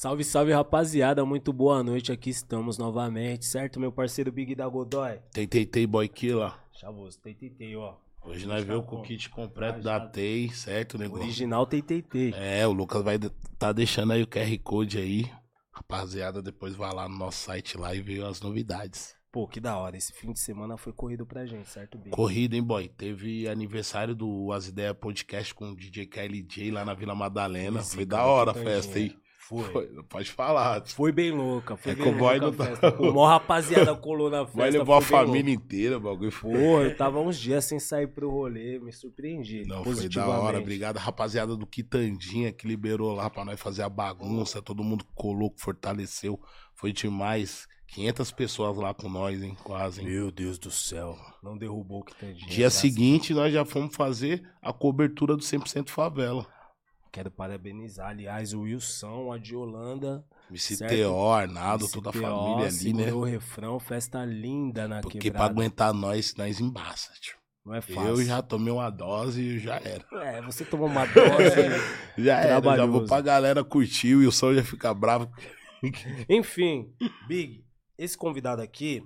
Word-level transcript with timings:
Salve, 0.00 0.22
salve, 0.22 0.52
rapaziada. 0.52 1.24
Muito 1.24 1.52
boa 1.52 1.82
noite. 1.82 2.12
Aqui 2.12 2.30
estamos 2.30 2.78
novamente, 2.78 3.44
certo, 3.44 3.80
meu 3.80 3.90
parceiro 3.90 4.30
Big 4.30 4.54
da 4.54 4.68
Godoy? 4.68 5.18
Tei, 5.32 5.88
boy 5.88 6.06
killer. 6.06 6.54
Chavoso, 6.72 7.18
tei, 7.20 7.74
ó. 7.74 7.96
Hoje 8.24 8.46
nós 8.46 8.62
vemos 8.62 8.86
com 8.86 9.00
o 9.00 9.02
kit 9.02 9.28
completo 9.28 9.82
da 9.82 9.98
TEI, 9.98 10.50
certo, 10.50 10.96
negócio? 10.96 11.24
Original 11.24 11.66
TTT. 11.66 12.32
É, 12.36 12.64
o 12.64 12.70
Lucas 12.70 13.02
vai 13.02 13.18
tá 13.58 13.72
deixando 13.72 14.12
aí 14.12 14.22
o 14.22 14.26
QR 14.28 14.56
Code 14.62 14.98
aí. 14.98 15.28
Rapaziada, 15.72 16.40
depois 16.40 16.76
vai 16.76 16.94
lá 16.94 17.08
no 17.08 17.18
nosso 17.18 17.38
site 17.38 17.76
lá 17.76 17.92
e 17.92 18.00
vê 18.00 18.22
as 18.22 18.40
novidades. 18.40 19.16
Pô, 19.32 19.48
que 19.48 19.58
da 19.58 19.76
hora. 19.76 19.96
Esse 19.96 20.12
fim 20.12 20.30
de 20.30 20.38
semana 20.38 20.76
foi 20.76 20.92
corrido 20.92 21.26
pra 21.26 21.44
gente, 21.44 21.68
certo, 21.68 21.98
Big? 21.98 22.10
Corrido, 22.10 22.54
hein, 22.54 22.62
boy? 22.62 22.88
Teve 22.88 23.48
aniversário 23.48 24.14
do 24.14 24.52
As 24.52 24.68
Ideias 24.68 24.96
Podcast 24.96 25.52
com 25.52 25.72
o 25.72 25.76
DJ 25.76 26.06
KLJ 26.06 26.70
lá 26.70 26.84
na 26.84 26.94
Vila 26.94 27.16
Madalena. 27.16 27.82
foi 27.82 28.06
da 28.06 28.24
hora 28.24 28.52
a 28.52 28.54
festa 28.54 28.96
aí. 28.96 29.12
Foi. 29.48 29.64
foi. 29.72 29.86
Pode 30.10 30.30
falar. 30.30 30.82
Foi 30.84 31.10
bem 31.10 31.30
louca. 31.30 31.74
Foi 31.74 31.92
é 31.92 31.94
bem 31.94 32.12
louca 32.12 32.38
não 32.38 32.52
tá... 32.52 32.90
O 32.98 33.14
maior 33.14 33.28
rapaziada 33.28 33.96
colou 33.96 34.28
na 34.28 34.44
festa. 34.44 34.58
Vai 34.58 34.70
levar 34.70 34.98
a 34.98 35.00
família 35.00 35.54
inteira, 35.54 35.96
o 35.96 36.00
bagulho 36.00 36.30
foi. 36.30 36.52
Pô, 36.52 36.82
eu 36.82 36.94
tava 36.94 37.18
uns 37.18 37.38
dias 37.38 37.64
sem 37.64 37.80
sair 37.80 38.08
pro 38.08 38.30
rolê, 38.30 38.78
me 38.78 38.92
surpreendi. 38.92 39.64
Não, 39.66 39.82
foi 39.82 40.06
da 40.10 40.28
hora. 40.28 40.58
Obrigado, 40.58 40.98
rapaziada 40.98 41.56
do 41.56 41.66
Quitandinha, 41.66 42.52
que 42.52 42.68
liberou 42.68 43.14
lá 43.14 43.30
pra 43.30 43.42
nós 43.42 43.58
fazer 43.58 43.82
a 43.82 43.88
bagunça. 43.88 44.60
Todo 44.60 44.84
mundo 44.84 45.06
colou, 45.14 45.54
fortaleceu. 45.56 46.38
Foi 46.74 46.92
demais. 46.92 47.66
500 47.86 48.32
pessoas 48.32 48.76
lá 48.76 48.92
com 48.92 49.08
nós, 49.08 49.42
hein? 49.42 49.56
Quase. 49.64 50.02
Hein? 50.02 50.08
Meu 50.08 50.30
Deus 50.30 50.58
do 50.58 50.70
céu. 50.70 51.16
Não 51.42 51.56
derrubou 51.56 52.00
o 52.00 52.04
Quitandinha. 52.04 52.50
Dia 52.50 52.68
seguinte, 52.68 53.32
nós 53.32 53.50
já 53.50 53.64
fomos 53.64 53.96
fazer 53.96 54.46
a 54.60 54.74
cobertura 54.74 55.34
do 55.34 55.42
100% 55.42 55.88
Favela. 55.88 56.46
Quero 57.10 57.30
parabenizar, 57.30 58.10
aliás, 58.10 58.52
o 58.52 58.60
Wilson, 58.60 59.32
a 59.32 59.38
de 59.38 59.56
Holanda. 59.56 60.24
MCTO, 60.50 61.30
Arnaldo, 61.30 61.88
toda 61.90 62.10
a 62.10 62.12
família 62.12 62.68
ali, 62.68 62.92
né? 62.92 63.12
o 63.12 63.22
refrão, 63.22 63.78
festa 63.78 64.24
linda 64.24 64.86
na 64.86 65.00
Porque 65.00 65.18
quebrada. 65.18 65.44
pra 65.46 65.52
aguentar 65.52 65.92
nós, 65.92 66.34
nós 66.36 66.60
embaça, 66.60 67.12
tio. 67.20 67.36
Não 67.64 67.74
é 67.74 67.80
fácil. 67.82 68.08
Eu 68.08 68.24
já 68.24 68.40
tomei 68.40 68.72
uma 68.72 68.88
dose 68.88 69.42
e 69.42 69.58
já 69.58 69.76
era. 69.76 70.04
É, 70.24 70.40
você 70.40 70.64
tomou 70.64 70.86
uma 70.86 71.04
dose. 71.04 71.54
já 72.16 72.38
era, 72.38 72.76
já 72.76 72.86
vou 72.86 73.04
pra 73.04 73.20
galera 73.20 73.62
curtir, 73.62 74.14
o 74.14 74.20
Wilson 74.20 74.54
já 74.54 74.64
fica 74.64 74.94
bravo. 74.94 75.30
Enfim, 76.28 76.90
Big, 77.26 77.62
esse 77.98 78.16
convidado 78.16 78.62
aqui, 78.62 79.04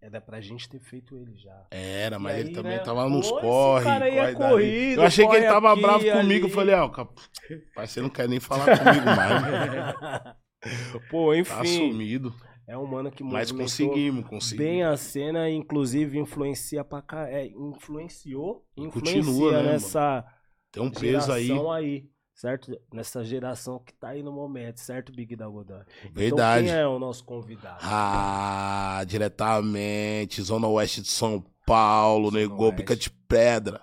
era 0.00 0.20
pra 0.20 0.40
gente 0.40 0.68
ter 0.68 0.78
feito 0.78 1.16
ele 1.16 1.36
já. 1.36 1.66
Era, 1.70 2.18
mas 2.18 2.36
e 2.36 2.40
ele 2.40 2.48
aí, 2.50 2.54
também 2.54 2.76
né? 2.76 2.78
tava 2.78 3.08
nos 3.08 3.30
corre. 3.30 3.84
Cara 3.84 4.08
ia 4.08 4.34
corrido, 4.34 5.00
eu 5.00 5.06
achei 5.06 5.26
que 5.26 5.36
ele 5.36 5.46
tava 5.46 5.72
aqui, 5.72 5.82
bravo 5.82 6.04
comigo. 6.04 6.46
Eu 6.46 6.50
falei, 6.50 6.74
ó, 6.74 6.86
oh, 6.86 7.86
você 7.86 8.00
não 8.00 8.10
quer 8.10 8.28
nem 8.28 8.40
falar 8.40 8.78
comigo 8.78 9.06
mais. 9.06 9.42
Né? 9.42 10.36
Pô, 11.10 11.34
enfim. 11.34 11.54
Tá 11.54 11.64
sumido. 11.64 12.34
É 12.68 12.76
um 12.76 12.84
mano 12.84 13.12
que 13.12 13.22
Mas 13.22 13.52
conseguimos, 13.52 14.26
conseguimos. 14.26 14.66
Bem 14.66 14.82
a 14.82 14.96
cena, 14.96 15.48
inclusive 15.48 16.18
influencia 16.18 16.82
pra 16.82 17.00
cá. 17.00 17.28
É, 17.28 17.46
influenciou, 17.46 18.66
influencia 18.76 19.22
Continua, 19.22 19.62
né, 19.62 19.72
nessa. 19.72 20.00
Mano? 20.00 20.24
Tem 20.72 20.82
um 20.82 20.90
peso 20.90 21.32
aí. 21.32 21.50
aí 21.72 22.10
certo? 22.36 22.78
Nessa 22.92 23.24
geração 23.24 23.80
que 23.84 23.94
tá 23.94 24.08
aí 24.10 24.22
no 24.22 24.30
momento, 24.30 24.78
certo, 24.78 25.10
Big 25.10 25.34
da 25.34 25.48
Godan? 25.48 25.80
Verdade. 26.12 26.64
Então, 26.64 26.74
quem 26.74 26.82
é 26.82 26.86
o 26.86 26.98
nosso 26.98 27.24
convidado? 27.24 27.78
Ah, 27.82 29.02
diretamente, 29.06 30.42
Zona 30.42 30.68
Oeste 30.68 31.00
de 31.00 31.08
São 31.08 31.42
Paulo, 31.64 32.30
Zona 32.30 32.40
negou 32.40 32.66
Oeste. 32.66 32.76
pica 32.76 32.94
de 32.94 33.10
pedra. 33.10 33.80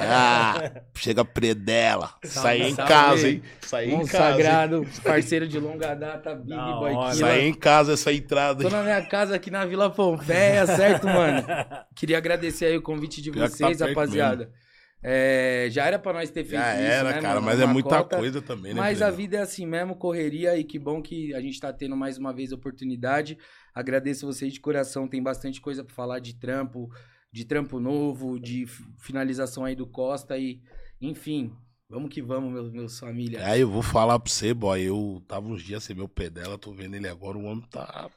ah, 0.00 0.80
chega 0.96 1.22
predela. 1.22 2.14
Saí 2.24 2.62
em 2.62 2.74
casa, 2.74 3.28
hein? 3.28 3.42
Saí 3.60 3.92
em 3.92 4.06
casa. 4.06 4.32
Sagrado, 4.32 4.86
parceiro 5.04 5.46
de 5.46 5.60
longa 5.60 5.94
data, 5.94 6.34
Big 6.34 6.56
Boy. 6.56 6.94
Saí 7.14 7.46
em 7.46 7.54
casa 7.54 7.92
essa 7.92 8.10
entrada. 8.10 8.62
Tô 8.62 8.70
na 8.70 8.82
minha 8.82 9.02
casa 9.02 9.36
aqui 9.36 9.50
na 9.50 9.66
Vila 9.66 9.90
Pompeia, 9.90 10.66
certo, 10.66 11.06
mano? 11.06 11.44
Queria 11.94 12.16
agradecer 12.16 12.64
aí 12.64 12.76
o 12.76 12.82
convite 12.82 13.20
de 13.20 13.30
tá 13.30 13.46
vocês, 13.46 13.78
tá 13.78 13.86
rapaziada. 13.86 14.46
Mesmo. 14.46 14.61
É, 15.04 15.66
já 15.70 15.84
era 15.84 15.98
para 15.98 16.12
nós 16.12 16.30
ter 16.30 16.44
feito 16.44 16.62
já 16.62 16.74
isso, 16.74 16.84
era, 16.84 17.10
né, 17.10 17.20
cara, 17.20 17.40
mano? 17.40 17.46
mas 17.46 17.60
é 17.60 17.66
muita 17.66 17.98
cota, 17.98 18.18
coisa 18.18 18.40
também, 18.40 18.72
né? 18.72 18.80
Mas 18.80 19.02
a 19.02 19.10
vida 19.10 19.36
é 19.36 19.40
assim 19.40 19.66
mesmo, 19.66 19.96
correria 19.96 20.56
e 20.56 20.62
que 20.62 20.78
bom 20.78 21.02
que 21.02 21.34
a 21.34 21.40
gente 21.40 21.58
tá 21.58 21.72
tendo 21.72 21.96
mais 21.96 22.18
uma 22.18 22.32
vez 22.32 22.52
a 22.52 22.54
oportunidade. 22.56 23.36
Agradeço 23.74 24.26
vocês 24.26 24.52
de 24.52 24.60
coração, 24.60 25.08
tem 25.08 25.20
bastante 25.20 25.60
coisa 25.60 25.82
para 25.82 25.92
falar 25.92 26.20
de 26.20 26.34
trampo, 26.34 26.88
de 27.32 27.44
trampo 27.44 27.80
novo, 27.80 28.38
de 28.38 28.64
finalização 29.00 29.64
aí 29.64 29.74
do 29.74 29.88
Costa 29.88 30.38
e, 30.38 30.60
enfim, 31.00 31.52
vamos 31.90 32.08
que 32.08 32.22
vamos, 32.22 32.52
meus, 32.52 32.70
meus 32.70 32.98
família. 33.00 33.40
É, 33.40 33.58
eu 33.58 33.68
vou 33.68 33.82
falar 33.82 34.20
pra 34.20 34.30
você, 34.30 34.54
boy, 34.54 34.80
eu 34.80 35.20
tava 35.26 35.48
uns 35.48 35.64
dias 35.64 35.82
sem 35.82 35.96
meu 35.96 36.08
pé 36.08 36.30
dela, 36.30 36.56
tô 36.56 36.72
vendo 36.72 36.94
ele 36.94 37.08
agora, 37.08 37.36
o 37.36 37.44
homem 37.44 37.66
tá 37.68 38.08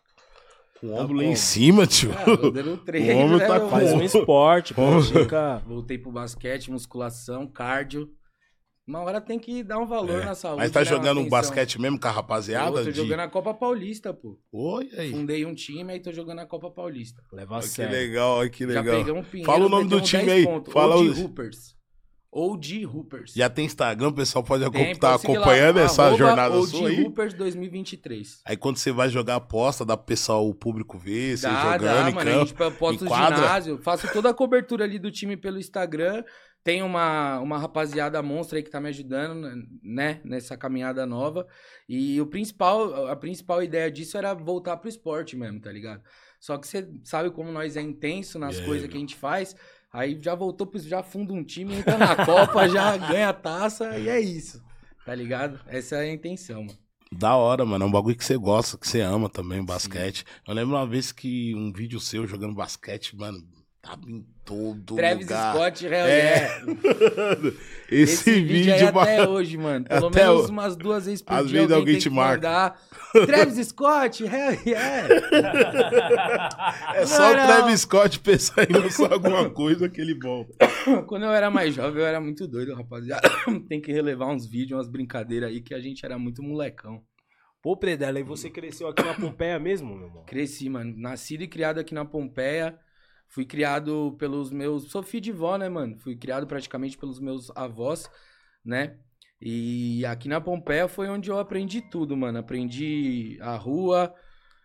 com 0.80 0.88
o 0.88 0.94
tá 0.94 1.02
ombro 1.02 1.18
lá 1.18 1.24
em 1.24 1.36
cima, 1.36 1.88
tio. 1.88 2.12
É, 2.12 2.78
treino, 2.86 3.14
o 3.14 3.26
homem 3.26 3.40
tá 3.40 3.54
né, 3.54 3.60
com... 3.60 3.70
Faz 3.70 3.94
um 3.94 4.02
esporte, 4.02 4.74
pratica. 4.74 5.64
Voltei 5.68 5.98
pro 5.98 6.12
basquete, 6.12 6.72
musculação, 6.72 7.48
cardio. 7.48 8.10
Uma 8.88 9.02
hora 9.02 9.20
tem 9.20 9.40
que 9.40 9.64
dar 9.64 9.80
um 9.80 9.86
valor 9.88 10.22
é. 10.22 10.26
na 10.26 10.36
saúde. 10.36 10.60
Mas 10.60 10.72
tá 10.72 10.84
jogando 10.84 11.20
um 11.20 11.28
basquete 11.28 11.82
mesmo 11.82 12.00
com 12.00 12.08
a 12.08 12.12
rapaziada? 12.12 12.82
Eu 12.82 12.86
tô 12.86 12.92
de... 12.92 12.98
jogando 12.98 13.22
a 13.22 13.28
Copa 13.28 13.52
Paulista, 13.52 14.14
pô. 14.14 14.40
Oi, 14.52 14.92
aí. 14.96 15.12
Fundei 15.12 15.44
um 15.44 15.56
time 15.56 15.96
e 15.96 16.00
tô 16.00 16.12
jogando 16.12 16.40
a 16.40 16.46
Copa 16.46 16.70
Paulista. 16.70 17.24
Leva 17.34 17.58
a 17.58 17.62
sério. 17.64 17.92
Que 17.92 17.98
legal, 17.98 18.50
que 18.50 18.66
legal. 18.66 18.84
Já 18.84 18.92
peguei 18.92 19.14
um 19.14 19.24
pinheiro, 19.24 19.52
Fala 19.52 19.66
o 19.66 19.70
nome 19.70 19.90
do 19.90 20.00
time 20.02 20.32
aí. 20.32 20.46
Pontos. 20.46 20.72
Fala 20.72 20.98
o 20.98 21.20
Hoopers. 21.20 21.75
OG 22.36 22.86
Hoopers. 22.86 23.34
Já 23.34 23.50
tem 23.50 23.66
Instagram, 23.66 24.10
o 24.10 24.14
pessoal 24.14 24.44
pode 24.44 24.66
estar 24.66 24.98
tá 25.00 25.16
acompanhando 25.16 25.78
lá, 25.78 25.84
essa 25.84 26.14
jornada 26.18 26.54
OG 26.58 26.68
sua 26.68 26.90
aí. 26.90 27.02
Hoopers 27.06 27.34
2023. 27.34 28.42
Aí 28.44 28.58
quando 28.58 28.76
você 28.76 28.92
vai 28.92 29.08
jogar 29.08 29.38
aposta, 29.38 29.86
dá 29.86 29.96
pro 29.96 30.06
pessoal, 30.06 30.46
o 30.46 30.54
público 30.54 30.98
ver, 30.98 31.38
você 31.38 31.48
dá, 31.48 31.62
jogando 31.62 32.04
dá, 32.04 32.10
em 32.10 32.14
mano, 32.14 32.30
campo, 32.30 32.64
a 32.64 32.70
gente 32.70 32.78
posta 32.78 33.06
o 33.06 33.08
ginásio, 33.08 33.78
faço 33.78 34.12
toda 34.12 34.30
a 34.32 34.34
cobertura 34.34 34.84
ali 34.84 35.00
do 35.00 35.10
time 35.10 35.38
pelo 35.38 35.58
Instagram. 35.58 36.26
Tem 36.62 36.82
uma, 36.82 37.40
uma 37.40 37.58
rapaziada 37.58 38.22
monstra 38.24 38.58
aí 38.58 38.64
que 38.64 38.72
tá 38.72 38.82
me 38.82 38.90
ajudando, 38.90 39.48
né, 39.84 40.20
nessa 40.26 40.58
caminhada 40.58 41.06
nova. 41.06 41.48
E 41.88 42.20
o 42.20 42.26
principal, 42.26 43.08
a 43.08 43.16
principal 43.16 43.64
ideia 43.64 43.90
disso 43.90 44.18
era 44.18 44.34
voltar 44.34 44.76
pro 44.78 44.90
esporte 44.90 45.38
mesmo, 45.38 45.62
tá 45.62 45.72
ligado? 45.72 46.02
Só 46.46 46.58
que 46.58 46.68
você 46.68 46.88
sabe 47.04 47.32
como 47.32 47.52
nós 47.52 47.78
é 47.78 47.82
intenso 47.82 48.38
nas 48.38 48.56
yeah, 48.56 48.68
coisas 48.68 48.90
que 48.90 48.98
a 48.98 49.00
gente 49.00 49.16
faz. 49.16 49.56
Aí 49.96 50.20
já 50.22 50.36
voltou, 50.36 50.70
já 50.76 51.02
funda 51.02 51.32
um 51.32 51.42
time, 51.42 51.76
entra 51.76 51.98
na 51.98 52.26
Copa, 52.26 52.68
já 52.68 52.98
ganha 53.00 53.30
a 53.30 53.34
taça 53.34 53.98
e 53.98 54.10
é 54.10 54.20
isso. 54.20 54.62
Tá 55.06 55.16
ligado? 55.16 55.58
Essa 55.68 55.96
é 55.96 56.10
a 56.10 56.14
intenção, 56.14 56.64
mano. 56.64 56.78
Da 57.10 57.38
hora, 57.38 57.64
mano. 57.64 57.86
É 57.86 57.88
um 57.88 57.92
bagulho 57.92 58.18
que 58.18 58.26
você 58.26 58.36
gosta, 58.36 58.78
que 58.78 58.86
você 58.86 59.00
ama 59.00 59.30
também, 59.30 59.64
basquete. 59.64 60.18
Sim. 60.18 60.42
Eu 60.46 60.54
lembro 60.54 60.76
uma 60.76 60.86
vez 60.86 61.14
que 61.14 61.56
um 61.56 61.72
vídeo 61.72 61.98
seu 62.00 62.28
jogando 62.28 62.54
basquete, 62.54 63.16
mano, 63.16 63.42
tava 63.86 64.10
em 64.10 64.26
todo 64.44 64.96
Travis 64.96 65.28
lugar. 65.28 65.54
Scott, 65.54 65.86
Hell 65.86 65.94
é. 65.94 66.62
Esse, 67.88 68.32
Esse, 68.32 68.42
vídeo, 68.42 68.74
é 68.74 68.88
até 68.88 69.30
hoje, 69.30 69.58
mano. 69.58 69.86
Pelo 69.86 70.08
até 70.08 70.26
menos 70.26 70.50
o... 70.50 70.52
umas 70.52 70.76
duas 70.76 71.06
vezes 71.06 71.22
por 71.22 71.34
Às 71.34 71.48
dia 71.48 71.60
vezes 71.60 71.72
alguém, 71.72 71.94
alguém 71.94 72.00
te 72.00 72.10
marca. 72.10 72.76
Travis 73.28 73.68
Scott, 73.68 74.24
hell 74.24 74.60
yeah. 74.66 75.08
É 76.96 77.06
só 77.06 77.32
o 77.32 77.34
Travis 77.34 77.82
Scott 77.82 78.20
pensar 78.20 78.70
em 78.70 78.74
lançar 78.74 79.14
alguma 79.14 79.50
coisa 79.50 79.88
que 79.88 80.02
ele 80.02 80.18
volta. 80.20 80.54
Quando 81.06 81.26
eu 81.26 81.32
era 81.32 81.52
mais 81.52 81.76
jovem, 81.76 82.02
eu 82.02 82.08
era 82.08 82.20
muito 82.20 82.48
doido, 82.48 82.74
rapaziada. 82.74 83.30
Tem 83.70 83.80
que 83.80 83.92
relevar 83.92 84.28
uns 84.28 84.48
vídeos, 84.48 84.78
umas 84.78 84.90
brincadeiras 84.90 85.50
aí, 85.50 85.62
que 85.62 85.76
a 85.76 85.80
gente 85.80 86.04
era 86.04 86.18
muito 86.18 86.42
molecão. 86.42 87.04
Pô, 87.62 87.78
Predela, 87.78 88.20
e 88.20 88.24
você 88.24 88.50
cresceu 88.50 88.88
aqui 88.88 89.04
na 89.04 89.14
Pompeia 89.14 89.60
mesmo, 89.60 89.96
meu 89.96 90.08
irmão? 90.08 90.24
Cresci, 90.26 90.70
mano. 90.70 90.94
Nascido 90.98 91.44
e 91.44 91.48
criado 91.48 91.80
aqui 91.80 91.94
na 91.94 92.06
Pompeia. 92.06 92.78
Fui 93.36 93.44
criado 93.44 94.16
pelos 94.18 94.50
meus. 94.50 94.90
Sou 94.90 95.04
filho 95.04 95.20
de 95.20 95.32
vó, 95.34 95.58
né, 95.58 95.68
mano? 95.68 95.98
Fui 95.98 96.16
criado 96.16 96.48
praticamente 96.48 96.98
pelos 96.98 97.20
meus 97.20 97.52
avós, 97.54 98.10
né? 98.64 98.98
E 99.42 100.06
aqui 100.06 100.30
na 100.30 100.40
Pompeia 100.40 100.88
foi 100.88 101.10
onde 101.10 101.30
eu 101.30 101.38
aprendi 101.38 101.82
tudo, 101.82 102.16
mano. 102.16 102.40
Aprendi 102.40 103.38
a 103.42 103.58
rua, 103.58 104.16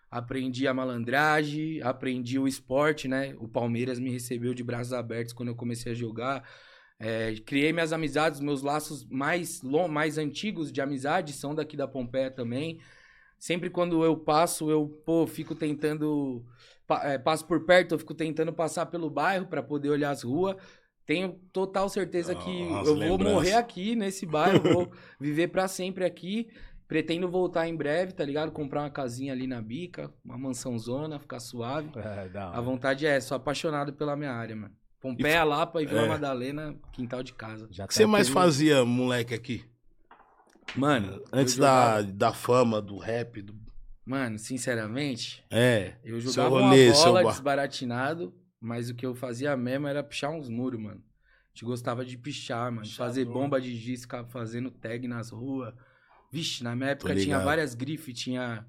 aprendi 0.08 0.68
a 0.68 0.72
malandragem, 0.72 1.82
aprendi 1.82 2.38
o 2.38 2.46
esporte, 2.46 3.08
né? 3.08 3.34
O 3.40 3.48
Palmeiras 3.48 3.98
me 3.98 4.08
recebeu 4.08 4.54
de 4.54 4.62
braços 4.62 4.92
abertos 4.92 5.32
quando 5.32 5.48
eu 5.48 5.56
comecei 5.56 5.90
a 5.90 5.96
jogar. 5.96 6.48
É, 6.96 7.34
criei 7.44 7.72
minhas 7.72 7.92
amizades, 7.92 8.38
meus 8.38 8.62
laços 8.62 9.04
mais, 9.10 9.62
long, 9.62 9.88
mais 9.88 10.16
antigos 10.16 10.70
de 10.70 10.80
amizade 10.80 11.32
são 11.32 11.56
daqui 11.56 11.76
da 11.76 11.88
Pompeia 11.88 12.30
também. 12.30 12.80
Sempre 13.36 13.68
quando 13.68 14.04
eu 14.04 14.16
passo, 14.16 14.70
eu 14.70 14.86
pô, 15.04 15.26
fico 15.26 15.56
tentando 15.56 16.46
é, 17.04 17.18
passo 17.18 17.46
por 17.46 17.64
perto, 17.64 17.94
eu 17.94 17.98
fico 17.98 18.14
tentando 18.14 18.52
passar 18.52 18.86
pelo 18.86 19.10
bairro 19.10 19.46
para 19.46 19.62
poder 19.62 19.90
olhar 19.90 20.10
as 20.10 20.22
ruas. 20.22 20.56
Tenho 21.06 21.40
total 21.52 21.88
certeza 21.88 22.34
que 22.34 22.60
eu 22.86 22.96
vou 22.96 23.18
morrer 23.18 23.54
aqui 23.54 23.96
nesse 23.96 24.24
bairro, 24.24 24.62
vou 24.62 24.92
viver 25.18 25.48
para 25.48 25.66
sempre 25.66 26.04
aqui. 26.04 26.48
Pretendo 26.86 27.28
voltar 27.28 27.68
em 27.68 27.76
breve, 27.76 28.12
tá 28.12 28.24
ligado? 28.24 28.50
Comprar 28.50 28.82
uma 28.82 28.90
casinha 28.90 29.32
ali 29.32 29.46
na 29.46 29.62
bica, 29.62 30.12
uma 30.24 30.36
mansãozona, 30.36 31.20
ficar 31.20 31.38
suave. 31.38 31.88
É, 31.96 32.30
a 32.36 32.60
vontade 32.60 33.06
é, 33.06 33.20
sou 33.20 33.36
apaixonado 33.36 33.92
pela 33.92 34.16
minha 34.16 34.32
área, 34.32 34.56
mano. 34.56 34.74
Pompeia, 35.00 35.44
Lapa 35.44 35.80
e 35.80 35.86
Vila 35.86 36.02
é. 36.02 36.08
Madalena, 36.08 36.74
quintal 36.92 37.22
de 37.22 37.32
casa. 37.32 37.68
Já 37.70 37.84
o 37.84 37.88
que 37.88 37.94
você 37.94 38.06
mais 38.06 38.28
fazia, 38.28 38.84
moleque, 38.84 39.32
aqui? 39.32 39.64
Mano, 40.76 41.22
Antes 41.32 41.56
da, 41.56 42.02
da 42.02 42.32
fama, 42.32 42.80
do 42.80 42.98
rap, 42.98 43.40
do... 43.40 43.54
Mano, 44.10 44.38
sinceramente, 44.40 45.44
É. 45.48 45.94
eu 46.02 46.20
jogava 46.20 46.48
rolê, 46.60 46.88
uma 46.88 46.94
bola 47.04 47.22
bar- 47.22 47.30
desbaratinado, 47.30 48.34
mas 48.60 48.90
o 48.90 48.94
que 48.96 49.06
eu 49.06 49.14
fazia 49.14 49.56
mesmo 49.56 49.86
era 49.86 50.02
pichar 50.02 50.32
uns 50.32 50.48
muros, 50.48 50.80
mano. 50.80 51.00
A 51.00 51.48
gente 51.54 51.64
gostava 51.64 52.04
de 52.04 52.18
pichar, 52.18 52.72
mano. 52.72 52.86
Fazer 52.88 53.20
Pichador. 53.20 53.42
bomba 53.42 53.60
de 53.60 53.74
giz, 53.76 54.00
ficar 54.02 54.24
fazendo 54.24 54.68
tag 54.70 55.06
nas 55.06 55.30
ruas. 55.30 55.72
Vixe, 56.32 56.64
na 56.64 56.74
minha 56.74 56.90
época 56.90 57.14
tinha 57.14 57.38
várias 57.38 57.74
grifes, 57.74 58.18
tinha 58.18 58.66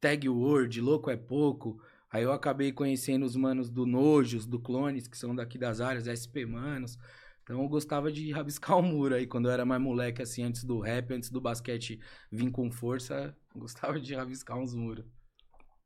tag 0.00 0.28
word, 0.28 0.80
louco 0.80 1.10
é 1.10 1.16
pouco. 1.16 1.82
Aí 2.08 2.22
eu 2.22 2.30
acabei 2.32 2.70
conhecendo 2.70 3.26
os 3.26 3.34
manos 3.34 3.68
do 3.70 3.84
Nojos, 3.86 4.46
do 4.46 4.60
Clones, 4.60 5.08
que 5.08 5.18
são 5.18 5.34
daqui 5.34 5.58
das 5.58 5.80
áreas, 5.80 6.06
SP 6.06 6.46
Manos. 6.46 6.96
Então 7.42 7.60
eu 7.60 7.68
gostava 7.68 8.12
de 8.12 8.30
rabiscar 8.30 8.78
o 8.78 8.82
muro 8.82 9.16
aí, 9.16 9.26
quando 9.26 9.46
eu 9.48 9.52
era 9.52 9.64
mais 9.64 9.82
moleque, 9.82 10.22
assim, 10.22 10.44
antes 10.44 10.62
do 10.62 10.78
rap, 10.78 11.12
antes 11.12 11.30
do 11.30 11.40
basquete 11.40 11.98
vir 12.30 12.50
com 12.52 12.70
força, 12.70 13.36
gostava 13.58 14.00
de 14.00 14.14
rabiscar 14.14 14.58
uns 14.58 14.74
muros. 14.74 15.04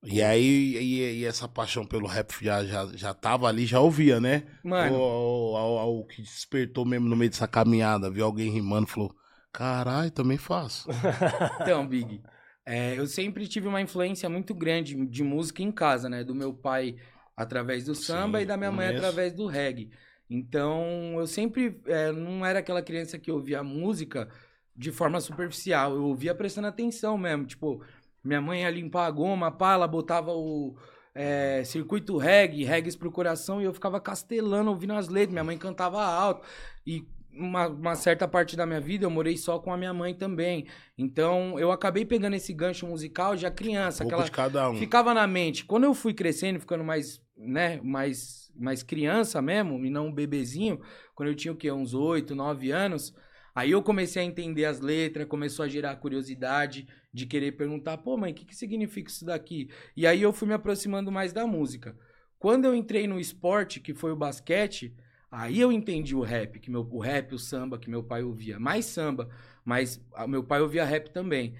E 0.04 0.22
aí, 0.22 0.76
e, 0.76 1.20
e 1.20 1.24
essa 1.24 1.48
paixão 1.48 1.84
pelo 1.84 2.06
rap 2.06 2.32
já, 2.40 2.64
já, 2.64 2.86
já 2.94 3.12
tava 3.12 3.48
ali, 3.48 3.66
já 3.66 3.80
ouvia, 3.80 4.20
né? 4.20 4.44
Mano, 4.62 4.96
o 4.96 6.04
que 6.04 6.22
despertou 6.22 6.84
mesmo 6.84 7.08
no 7.08 7.16
meio 7.16 7.30
dessa 7.30 7.48
caminhada, 7.48 8.08
viu 8.08 8.24
alguém 8.24 8.48
rimando, 8.48 8.86
falou, 8.86 9.12
caralho, 9.52 10.10
também 10.10 10.38
faço. 10.38 10.88
Então, 11.60 11.86
Big, 11.86 12.22
é, 12.64 12.96
eu 12.96 13.06
sempre 13.08 13.48
tive 13.48 13.66
uma 13.66 13.80
influência 13.80 14.28
muito 14.28 14.54
grande 14.54 14.94
de 15.06 15.24
música 15.24 15.62
em 15.62 15.72
casa, 15.72 16.08
né? 16.08 16.22
Do 16.22 16.34
meu 16.34 16.54
pai 16.54 16.94
através 17.36 17.84
do 17.84 17.94
samba 17.94 18.38
Sim, 18.38 18.44
e 18.44 18.46
da 18.46 18.56
minha 18.56 18.70
mãe 18.70 18.88
através 18.88 19.32
do 19.32 19.46
reggae. 19.46 19.90
Então, 20.30 21.16
eu 21.18 21.26
sempre 21.26 21.80
é, 21.86 22.12
não 22.12 22.44
era 22.44 22.60
aquela 22.60 22.82
criança 22.82 23.18
que 23.18 23.32
ouvia 23.32 23.62
música 23.64 24.28
de 24.78 24.92
forma 24.92 25.20
superficial. 25.20 25.92
Eu 25.92 26.04
ouvia 26.04 26.32
prestando 26.32 26.68
atenção 26.68 27.18
mesmo. 27.18 27.44
Tipo, 27.44 27.82
minha 28.22 28.40
mãe 28.40 28.62
ia 28.62 28.70
limpar 28.70 29.06
a 29.06 29.10
goma, 29.10 29.50
pá, 29.50 29.72
ela 29.72 29.88
botava 29.88 30.30
o 30.30 30.76
é, 31.12 31.64
circuito 31.64 32.16
reggae, 32.16 32.62
reggae 32.62 32.96
pro 32.96 33.10
coração, 33.10 33.60
e 33.60 33.64
eu 33.64 33.74
ficava 33.74 34.00
castelando, 34.00 34.70
ouvindo 34.70 34.92
as 34.92 35.08
letras. 35.08 35.32
Minha 35.32 35.42
mãe 35.42 35.58
cantava 35.58 36.00
alto. 36.00 36.46
E 36.86 37.04
uma, 37.32 37.66
uma 37.66 37.94
certa 37.96 38.28
parte 38.28 38.56
da 38.56 38.64
minha 38.64 38.80
vida 38.80 39.04
eu 39.04 39.10
morei 39.10 39.36
só 39.36 39.58
com 39.58 39.72
a 39.72 39.76
minha 39.76 39.92
mãe 39.92 40.14
também. 40.14 40.68
Então, 40.96 41.58
eu 41.58 41.72
acabei 41.72 42.04
pegando 42.04 42.36
esse 42.36 42.52
gancho 42.52 42.86
musical 42.86 43.36
já 43.36 43.50
criança, 43.50 44.04
Um 44.04 44.06
aquela 44.06 44.22
de 44.22 44.30
cada 44.30 44.70
um. 44.70 44.76
ficava 44.76 45.12
na 45.12 45.26
mente. 45.26 45.64
Quando 45.64 45.84
eu 45.84 45.94
fui 45.94 46.14
crescendo, 46.14 46.60
ficando 46.60 46.84
mais, 46.84 47.20
né, 47.36 47.80
mais, 47.82 48.52
mais 48.54 48.84
criança 48.84 49.42
mesmo, 49.42 49.84
e 49.84 49.90
não 49.90 50.06
um 50.06 50.12
bebezinho, 50.12 50.80
quando 51.16 51.30
eu 51.30 51.34
tinha 51.34 51.52
o 51.52 51.56
quê? 51.56 51.70
Uns 51.72 51.94
8, 51.94 52.32
9 52.32 52.70
anos, 52.70 53.12
aí 53.58 53.70
eu 53.72 53.82
comecei 53.82 54.22
a 54.22 54.24
entender 54.24 54.64
as 54.64 54.80
letras, 54.80 55.26
começou 55.26 55.64
a 55.64 55.68
gerar 55.68 55.96
curiosidade 55.96 56.86
de 57.12 57.26
querer 57.26 57.52
perguntar, 57.52 57.98
pô, 57.98 58.16
mãe, 58.16 58.32
o 58.32 58.34
que, 58.34 58.44
que 58.44 58.54
significa 58.54 59.10
isso 59.10 59.24
daqui? 59.24 59.68
E 59.96 60.06
aí 60.06 60.22
eu 60.22 60.32
fui 60.32 60.46
me 60.46 60.54
aproximando 60.54 61.10
mais 61.10 61.32
da 61.32 61.46
música. 61.46 61.96
Quando 62.38 62.66
eu 62.66 62.74
entrei 62.74 63.06
no 63.06 63.18
esporte, 63.18 63.80
que 63.80 63.94
foi 63.94 64.12
o 64.12 64.16
basquete, 64.16 64.94
aí 65.30 65.60
eu 65.60 65.72
entendi 65.72 66.14
o 66.14 66.22
rap, 66.22 66.60
que 66.60 66.70
meu, 66.70 66.86
o 66.90 67.00
rap, 67.00 67.34
o 67.34 67.38
samba 67.38 67.78
que 67.78 67.90
meu 67.90 68.02
pai 68.02 68.22
ouvia. 68.22 68.60
Mais 68.60 68.84
samba, 68.84 69.28
mas 69.64 70.00
ah, 70.14 70.26
meu 70.26 70.44
pai 70.44 70.60
ouvia 70.60 70.84
rap 70.84 71.10
também. 71.10 71.54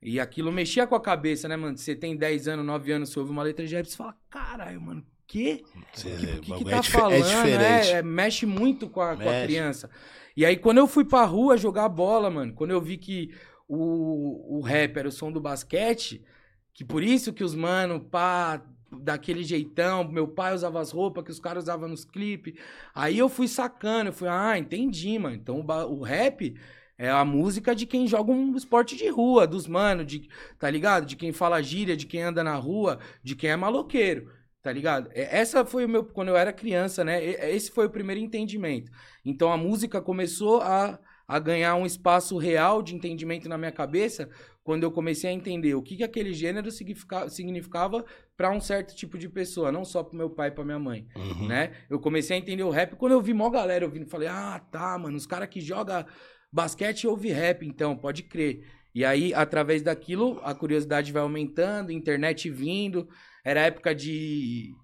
E 0.00 0.18
aquilo 0.18 0.50
mexia 0.50 0.86
com 0.86 0.94
a 0.94 1.00
cabeça, 1.00 1.46
né, 1.46 1.56
mano? 1.56 1.76
Você 1.76 1.94
tem 1.94 2.16
10 2.16 2.48
anos, 2.48 2.64
9 2.64 2.92
anos, 2.92 3.10
você 3.10 3.18
ouve 3.20 3.30
uma 3.30 3.42
letra 3.42 3.66
de 3.66 3.74
rap, 3.74 3.86
você 3.86 3.96
fala, 3.96 4.16
caralho, 4.28 4.80
mano, 4.80 5.06
quê? 5.26 5.62
O 5.76 5.80
que, 5.92 6.40
que, 6.40 6.52
que 6.58 6.64
tá 6.64 6.76
é, 6.76 6.80
dif- 6.80 6.92
falando? 6.92 7.14
é 7.14 7.20
diferente. 7.20 7.88
É, 7.88 7.90
é, 7.98 8.02
mexe 8.02 8.46
muito 8.46 8.88
com 8.88 9.00
a, 9.00 9.14
com 9.16 9.22
a 9.22 9.26
Mexe. 9.26 9.46
criança. 9.46 9.90
E 10.36 10.44
aí, 10.46 10.56
quando 10.56 10.78
eu 10.78 10.86
fui 10.86 11.04
pra 11.04 11.24
rua 11.24 11.56
jogar 11.56 11.88
bola, 11.88 12.30
mano, 12.30 12.54
quando 12.54 12.70
eu 12.70 12.80
vi 12.80 12.96
que 12.96 13.34
o, 13.68 14.58
o 14.58 14.60
rap 14.60 14.96
era 14.96 15.08
o 15.08 15.12
som 15.12 15.30
do 15.32 15.40
basquete, 15.40 16.22
que 16.74 16.84
por 16.84 17.02
isso 17.02 17.32
que 17.32 17.44
os 17.44 17.54
mano, 17.54 18.00
pá, 18.00 18.62
daquele 18.90 19.42
jeitão, 19.42 20.04
meu 20.08 20.28
pai 20.28 20.54
usava 20.54 20.80
as 20.80 20.90
roupas 20.90 21.24
que 21.24 21.30
os 21.30 21.40
caras 21.40 21.64
usavam 21.64 21.88
nos 21.88 22.04
clipes. 22.04 22.54
Aí 22.94 23.18
eu 23.18 23.28
fui 23.28 23.48
sacando, 23.48 24.10
eu 24.10 24.12
fui, 24.12 24.28
ah, 24.28 24.58
entendi, 24.58 25.18
mano. 25.18 25.34
Então 25.36 25.60
o, 25.60 25.98
o 25.98 26.02
rap 26.02 26.54
é 26.98 27.10
a 27.10 27.24
música 27.24 27.74
de 27.74 27.86
quem 27.86 28.06
joga 28.06 28.30
um 28.32 28.54
esporte 28.56 28.96
de 28.96 29.08
rua, 29.08 29.46
dos 29.46 29.66
mano, 29.66 30.04
de, 30.04 30.28
tá 30.58 30.70
ligado? 30.70 31.06
De 31.06 31.16
quem 31.16 31.32
fala 31.32 31.62
gíria, 31.62 31.96
de 31.96 32.06
quem 32.06 32.22
anda 32.22 32.44
na 32.44 32.54
rua, 32.56 32.98
de 33.22 33.34
quem 33.34 33.50
é 33.50 33.56
maloqueiro. 33.56 34.30
Tá 34.62 34.72
ligado? 34.72 35.10
É, 35.12 35.38
Essa 35.40 35.64
foi 35.64 35.84
o 35.84 35.88
meu. 35.88 36.04
Quando 36.04 36.28
eu 36.28 36.36
era 36.36 36.52
criança, 36.52 37.02
né? 37.04 37.24
e- 37.24 37.54
Esse 37.56 37.70
foi 37.72 37.86
o 37.86 37.90
primeiro 37.90 38.20
entendimento. 38.20 38.90
Então 39.24 39.52
a 39.52 39.56
música 39.56 40.00
começou 40.00 40.60
a, 40.60 40.98
a 41.26 41.38
ganhar 41.38 41.74
um 41.74 41.84
espaço 41.84 42.36
real 42.38 42.80
de 42.82 42.94
entendimento 42.94 43.48
na 43.48 43.58
minha 43.58 43.72
cabeça 43.72 44.28
quando 44.62 44.84
eu 44.84 44.92
comecei 44.92 45.28
a 45.28 45.32
entender 45.32 45.74
o 45.74 45.82
que, 45.82 45.96
que 45.96 46.04
aquele 46.04 46.32
gênero 46.32 46.70
significa- 46.70 47.28
significava 47.28 48.04
para 48.36 48.52
um 48.52 48.60
certo 48.60 48.94
tipo 48.94 49.18
de 49.18 49.28
pessoa, 49.28 49.72
não 49.72 49.84
só 49.84 50.04
pro 50.04 50.16
meu 50.16 50.30
pai 50.30 50.48
e 50.48 50.52
pra 50.52 50.64
minha 50.64 50.78
mãe, 50.78 51.08
Uhum. 51.16 51.48
né? 51.48 51.72
Eu 51.90 51.98
comecei 51.98 52.36
a 52.36 52.38
entender 52.38 52.62
o 52.62 52.70
rap 52.70 52.94
quando 52.94 53.10
eu 53.12 53.20
vi 53.20 53.34
mó 53.34 53.50
galera 53.50 53.84
ouvindo. 53.84 54.06
Falei, 54.06 54.28
ah, 54.28 54.60
tá, 54.70 54.96
mano, 54.96 55.16
os 55.16 55.26
caras 55.26 55.48
que 55.48 55.60
jogam 55.60 56.04
basquete 56.52 57.08
ouvem 57.08 57.32
rap, 57.32 57.66
então, 57.66 57.96
pode 57.96 58.22
crer. 58.22 58.64
E 58.94 59.04
aí, 59.04 59.34
através 59.34 59.82
daquilo, 59.82 60.38
a 60.44 60.54
curiosidade 60.54 61.10
vai 61.10 61.22
aumentando, 61.22 61.90
internet 61.90 62.48
vindo. 62.48 63.08
Era 63.44 63.60
época 63.62 63.94
de. 63.94 64.74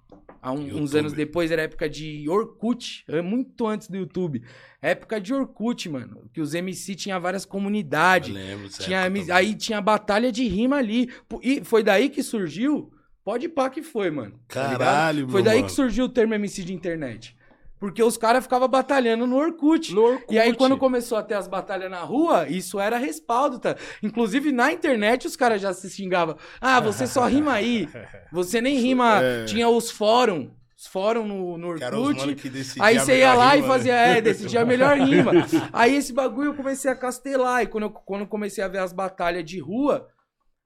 Há 0.41 0.53
um- 0.53 0.83
uns 0.83 0.95
anos 0.95 1.13
depois, 1.13 1.51
era 1.51 1.63
época 1.63 1.89
de 1.89 2.29
Orkut, 2.29 3.05
é 3.09 3.21
muito 3.21 3.67
antes 3.67 3.89
do 3.89 3.97
YouTube. 3.97 4.43
Época 4.81 5.21
de 5.21 5.35
Orkut, 5.35 5.89
mano. 5.89 6.29
Que 6.33 6.41
os 6.41 6.55
MC 6.55 6.95
tinham 6.95 7.21
várias 7.21 7.45
comunidades. 7.45 8.29
Eu 8.29 8.35
lembro 8.35 8.69
Tinha, 8.69 9.01
época 9.01 9.35
aí 9.35 9.55
tinha 9.57 9.81
batalha 9.81 10.31
de 10.31 10.47
rima 10.47 10.77
ali. 10.77 11.11
E 11.43 11.65
foi 11.65 11.83
daí 11.83 12.09
que 12.09 12.23
surgiu. 12.23 12.93
Pode 13.25 13.49
pá 13.49 13.69
que 13.69 13.83
foi, 13.83 14.11
mano. 14.11 14.33
tá? 14.49 14.71
Caralho, 14.71 15.19
meu 15.21 15.29
Foi 15.29 15.43
daí 15.43 15.57
mano. 15.57 15.67
que 15.67 15.73
surgiu 15.75 16.05
o 16.05 16.09
termo 16.09 16.35
MC 16.35 16.63
de 16.65 16.73
internet. 16.73 17.37
Porque 17.79 18.03
os 18.03 18.17
caras 18.17 18.43
ficavam 18.45 18.69
batalhando 18.69 19.27
no 19.27 19.37
Orkut. 19.37 19.95
No 19.95 20.03
Orkut. 20.03 20.35
E 20.35 20.39
aí, 20.39 20.55
quando 20.55 20.77
começou 20.77 21.17
a 21.17 21.23
ter 21.23 21.35
as 21.35 21.47
batalhas 21.47 21.91
na 21.91 22.01
rua, 22.01 22.49
isso 22.49 22.81
era 22.81 22.99
respaldo, 22.99 23.59
tá? 23.59 23.77
Inclusive, 24.03 24.51
na 24.51 24.73
internet, 24.73 25.27
os 25.27 25.37
caras 25.37 25.61
já 25.61 25.73
se 25.73 25.89
xingavam. 25.89 26.37
Ah, 26.61 26.81
você 26.81 27.07
só 27.07 27.27
rima 27.27 27.53
aí. 27.53 27.89
Você 28.31 28.61
nem 28.61 28.77
rima. 28.79 29.23
É. 29.23 29.45
Tinha 29.45 29.69
os 29.69 29.91
fóruns. 29.91 30.51
Os 30.77 30.87
fóruns 30.87 31.27
no, 31.27 31.59
no 31.59 31.69
Orkut. 31.69 32.37
Aí 32.79 32.99
você 32.99 33.19
ia 33.19 33.35
lá 33.35 33.57
e 33.57 33.61
rima, 33.61 33.69
né? 33.69 33.75
fazia, 33.75 33.95
é, 33.95 34.21
decidia 34.21 34.61
a 34.61 34.65
melhor 34.65 34.97
rima. 34.97 35.33
Aí 35.73 35.97
esse 35.97 36.13
bagulho 36.13 36.51
eu 36.51 36.55
comecei 36.55 36.89
a 36.89 36.95
castelar. 36.95 37.63
E 37.63 37.67
quando 37.67 37.85
eu, 37.85 37.91
quando 37.91 38.21
eu 38.21 38.27
comecei 38.29 38.63
a 38.63 38.69
ver 38.69 38.79
as 38.79 38.93
batalhas 38.93 39.45
de 39.45 39.59
rua, 39.59 40.07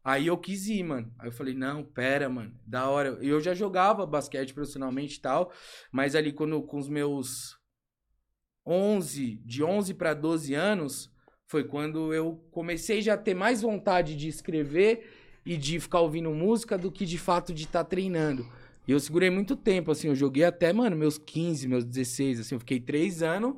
aí 0.04 0.26
eu 0.26 0.36
quis 0.36 0.66
ir, 0.66 0.82
mano. 0.82 1.12
Aí 1.18 1.28
eu 1.28 1.32
falei, 1.32 1.54
não, 1.54 1.84
pera, 1.84 2.28
mano, 2.28 2.54
da 2.66 2.88
hora. 2.88 3.18
Eu 3.20 3.40
já 3.40 3.54
jogava 3.54 4.06
basquete 4.06 4.54
profissionalmente 4.54 5.18
e 5.18 5.20
tal, 5.20 5.52
mas 5.90 6.14
ali 6.14 6.32
quando, 6.32 6.62
com 6.62 6.78
os 6.78 6.88
meus 6.88 7.56
11, 8.66 9.36
de 9.44 9.62
11 9.62 9.94
para 9.94 10.14
12 10.14 10.54
anos, 10.54 11.12
foi 11.46 11.64
quando 11.64 12.14
eu 12.14 12.36
comecei 12.50 13.02
já 13.02 13.14
a 13.14 13.18
ter 13.18 13.34
mais 13.34 13.62
vontade 13.62 14.16
de 14.16 14.28
escrever 14.28 15.10
e 15.44 15.56
de 15.56 15.80
ficar 15.80 16.00
ouvindo 16.00 16.30
música 16.30 16.78
do 16.78 16.90
que 16.90 17.04
de 17.04 17.18
fato 17.18 17.52
de 17.52 17.64
estar 17.64 17.84
treinando. 17.84 18.46
E 18.86 18.92
eu 18.92 18.98
segurei 18.98 19.30
muito 19.30 19.54
tempo, 19.54 19.90
assim, 19.90 20.08
eu 20.08 20.14
joguei 20.14 20.44
até, 20.44 20.72
mano, 20.72 20.96
meus 20.96 21.18
15, 21.18 21.68
meus 21.68 21.84
16, 21.84 22.40
assim, 22.40 22.54
eu 22.54 22.58
fiquei 22.60 22.80
três 22.80 23.22
anos 23.22 23.56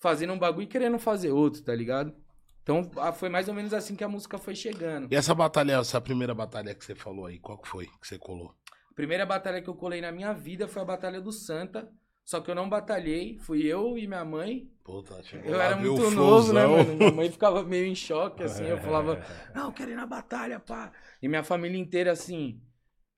fazendo 0.00 0.32
um 0.32 0.38
bagulho 0.38 0.64
e 0.64 0.68
querendo 0.68 0.98
fazer 0.98 1.32
outro, 1.32 1.62
tá 1.62 1.74
ligado? 1.74 2.14
Então 2.64 2.90
foi 3.12 3.28
mais 3.28 3.46
ou 3.46 3.54
menos 3.54 3.74
assim 3.74 3.94
que 3.94 4.02
a 4.02 4.08
música 4.08 4.38
foi 4.38 4.56
chegando. 4.56 5.06
E 5.12 5.14
essa 5.14 5.34
batalha, 5.34 5.74
essa 5.74 6.00
primeira 6.00 6.34
batalha 6.34 6.74
que 6.74 6.82
você 6.82 6.94
falou 6.94 7.26
aí, 7.26 7.38
qual 7.38 7.58
que 7.58 7.68
foi 7.68 7.84
que 7.86 8.08
você 8.08 8.18
colou? 8.18 8.54
A 8.90 8.94
primeira 8.94 9.26
batalha 9.26 9.60
que 9.60 9.68
eu 9.68 9.74
colei 9.74 10.00
na 10.00 10.10
minha 10.10 10.32
vida 10.32 10.66
foi 10.66 10.80
a 10.80 10.84
Batalha 10.84 11.20
do 11.20 11.30
Santa, 11.32 11.90
só 12.24 12.40
que 12.40 12.50
eu 12.50 12.54
não 12.54 12.68
batalhei, 12.68 13.36
fui 13.38 13.66
eu 13.66 13.98
e 13.98 14.06
minha 14.06 14.24
mãe. 14.24 14.70
Puta, 14.82 15.22
chegou 15.22 15.50
Eu 15.52 15.60
era 15.60 15.76
muito 15.76 16.10
novo, 16.10 16.52
né, 16.52 16.66
mano? 16.66 16.94
Minha 16.94 17.10
mãe 17.10 17.30
ficava 17.30 17.62
meio 17.64 17.86
em 17.86 17.94
choque, 17.94 18.42
assim. 18.44 18.64
Eu 18.64 18.78
falava, 18.78 19.20
não, 19.54 19.66
eu 19.66 19.72
quero 19.72 19.90
ir 19.90 19.96
na 19.96 20.06
batalha, 20.06 20.58
pá. 20.58 20.90
E 21.20 21.28
minha 21.28 21.42
família 21.42 21.76
inteira, 21.78 22.12
assim, 22.12 22.62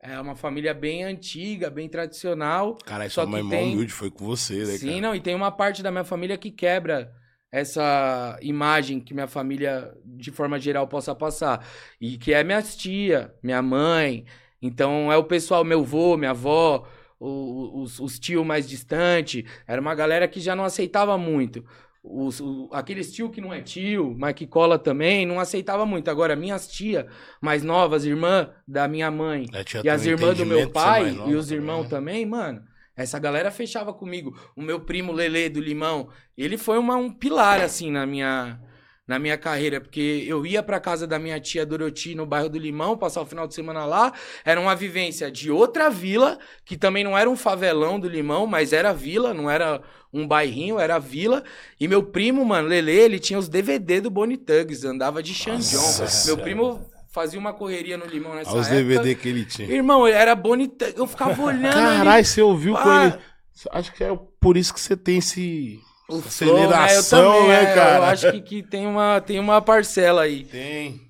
é 0.00 0.19
uma 0.19 0.35
família 0.35 0.75
bem 0.75 1.05
antiga, 1.05 1.71
bem 1.71 1.88
tradicional. 1.88 2.79
Só 3.05 3.09
sua 3.23 3.26
mãe 3.26 3.43
que 3.43 3.49
mó 3.49 3.50
tem- 3.50 3.75
humilde 3.75 3.93
foi 3.93 4.11
com 4.11 4.25
você, 4.25 4.65
né, 4.65 4.76
Sim, 4.79 4.88
cara? 4.88 5.00
não, 5.03 5.15
e 5.15 5.21
tem 5.21 5.35
uma 5.35 5.53
parte 5.53 5.83
da 5.83 5.91
minha 5.93 6.05
família 6.05 6.37
que 6.37 6.50
quebra 6.50 7.15
essa 7.50 8.38
imagem 8.43 9.00
que 9.00 9.15
minha 9.15 9.26
família, 9.29 9.95
de 10.05 10.31
forma 10.31 10.59
geral, 10.59 10.87
possa 10.88 11.15
passar. 11.15 11.67
E 12.00 12.19
que 12.19 12.33
é 12.33 12.43
minha 12.45 12.62
tia, 12.62 13.35
minha 13.43 13.62
mãe. 13.62 14.25
Então 14.61 15.11
é 15.12 15.17
o 15.17 15.25
pessoal, 15.25 15.65
meu 15.65 15.81
avô, 15.81 16.17
minha 16.17 16.31
avó, 16.33 16.87
o- 17.19 17.83
os, 17.83 17.99
os 18.00 18.19
tios 18.19 18.45
mais 18.45 18.69
distantes. 18.69 19.45
Era 19.67 19.81
uma 19.81 19.95
galera 19.95 20.29
que 20.29 20.41
já 20.41 20.55
não 20.57 20.65
aceitava 20.65 21.17
muito. 21.19 21.65
Os, 22.03 22.41
o- 22.41 22.69
aqueles 22.73 23.12
tio 23.12 23.31
que 23.31 23.41
não 23.41 23.53
é 23.53 23.61
tio, 23.61 24.15
mas 24.19 24.35
que 24.35 24.47
cola 24.47 24.79
também, 24.79 25.26
não 25.26 25.41
aceitava 25.41 25.85
muito. 25.85 26.09
Agora, 26.11 26.37
minhas 26.37 26.69
tias 26.69 27.05
mais 27.41 27.62
novas, 27.65 28.05
irmã 28.05 28.50
da 28.67 28.87
minha 28.87 29.11
mãe, 29.11 29.47
É, 29.53 29.65
e 29.83 29.88
as 29.88 30.07
irmãs 30.07 30.37
do 30.37 30.47
meu 30.47 30.59
ser 30.62 30.73
pai 30.73 31.21
e 31.25 31.35
os 31.35 31.50
irmãos 31.50 31.85
né? 31.85 31.88
também, 31.88 32.25
mano. 32.26 32.62
Essa 32.97 33.19
galera 33.19 33.50
fechava 33.50 33.93
comigo. 33.93 34.35
O 34.57 34.62
meu 34.62 34.81
primo 34.81 35.12
Lele 35.12 35.50
do 35.50 35.61
Limão, 35.61 36.09
ele 36.37 36.57
foi 36.57 36.79
uma, 36.79 36.97
um 36.97 37.11
pilar, 37.11 37.61
assim, 37.61 37.91
na 37.91 38.07
minha, 38.07 38.59
na 39.07 39.19
minha 39.19 39.37
carreira, 39.37 39.81
porque 39.81 40.25
eu 40.26 40.47
ia 40.47 40.62
pra 40.62 40.81
casa 40.81 41.07
da 41.07 41.19
minha 41.19 41.38
tia 41.38 41.67
Doroti 41.67 42.15
no 42.15 42.25
bairro 42.25 42.49
do 42.49 42.59
Limão, 42.59 42.97
passar 42.97 43.21
o 43.21 43.26
final 43.26 43.47
de 43.47 43.55
semana 43.55 43.85
lá. 43.85 44.15
Era 44.45 44.59
uma 44.59 44.75
vivência 44.75 45.31
de 45.31 45.50
outra 45.50 45.91
vila, 45.91 46.38
que 46.65 46.76
também 46.76 47.05
não 47.05 47.17
era 47.17 47.29
um 47.29 47.37
favelão 47.37 48.00
do 48.00 48.09
Limão, 48.09 48.47
mas 48.47 48.73
era 48.73 48.95
vila, 48.95 49.35
não 49.35 49.50
era 49.50 49.83
um 50.11 50.26
bairrinho, 50.26 50.79
era 50.79 50.99
vila. 50.99 51.45
E 51.79 51.87
meu 51.87 52.03
primo, 52.03 52.43
mano, 52.47 52.69
Lele, 52.69 52.93
ele 52.93 53.19
tinha 53.19 53.38
os 53.38 53.49
DVD 53.49 54.00
do 54.00 54.11
Bonnie 54.11 54.38
Tugs, 54.38 54.85
andava 54.85 55.23
de 55.23 55.35
Xandion. 55.35 55.83
Meu 56.25 56.38
primo 56.38 56.96
fazia 57.17 57.41
uma 57.41 57.55
correria 57.55 57.97
no 57.97 58.05
Limão 58.05 58.35
nessa 58.35 58.51
Olha 58.53 58.61
os 58.61 58.67
época. 58.67 58.83
DVD 58.85 59.15
que 59.15 59.27
ele 59.29 59.47
tinha. 59.47 59.67
Irmão, 59.73 60.07
era 60.07 60.35
Bonnie 60.35 60.69
Tugs, 60.69 60.97
eu 60.99 61.07
ficava 61.07 61.41
olhando. 61.43 61.73
Caralho, 61.73 62.25
você 62.25 62.43
ouviu 62.43 62.75
com 62.75 62.89
Ah. 62.91 63.07
ele. 63.07 63.19
Acho 63.71 63.93
que 63.95 64.05
é 64.05 64.15
por 64.39 64.55
isso 64.59 64.75
que 64.75 64.79
você 64.81 64.95
tem 64.95 65.17
esse. 65.17 65.81
O 66.11 66.19
essa 66.19 66.45
flow, 66.45 66.55
né? 66.59 66.65
Eu 66.67 66.71
aceleração, 66.75 67.33
também, 67.33 67.49
né, 67.49 67.63
é, 67.63 67.75
cara? 67.75 67.97
Eu 67.97 68.03
acho 68.05 68.33
que, 68.33 68.41
que 68.43 68.63
tem, 68.63 68.87
uma, 68.87 69.21
tem 69.23 69.41
uma 69.41 69.63
parcela 69.63 70.23
aí. 70.23 70.45
Tem. 70.45 71.01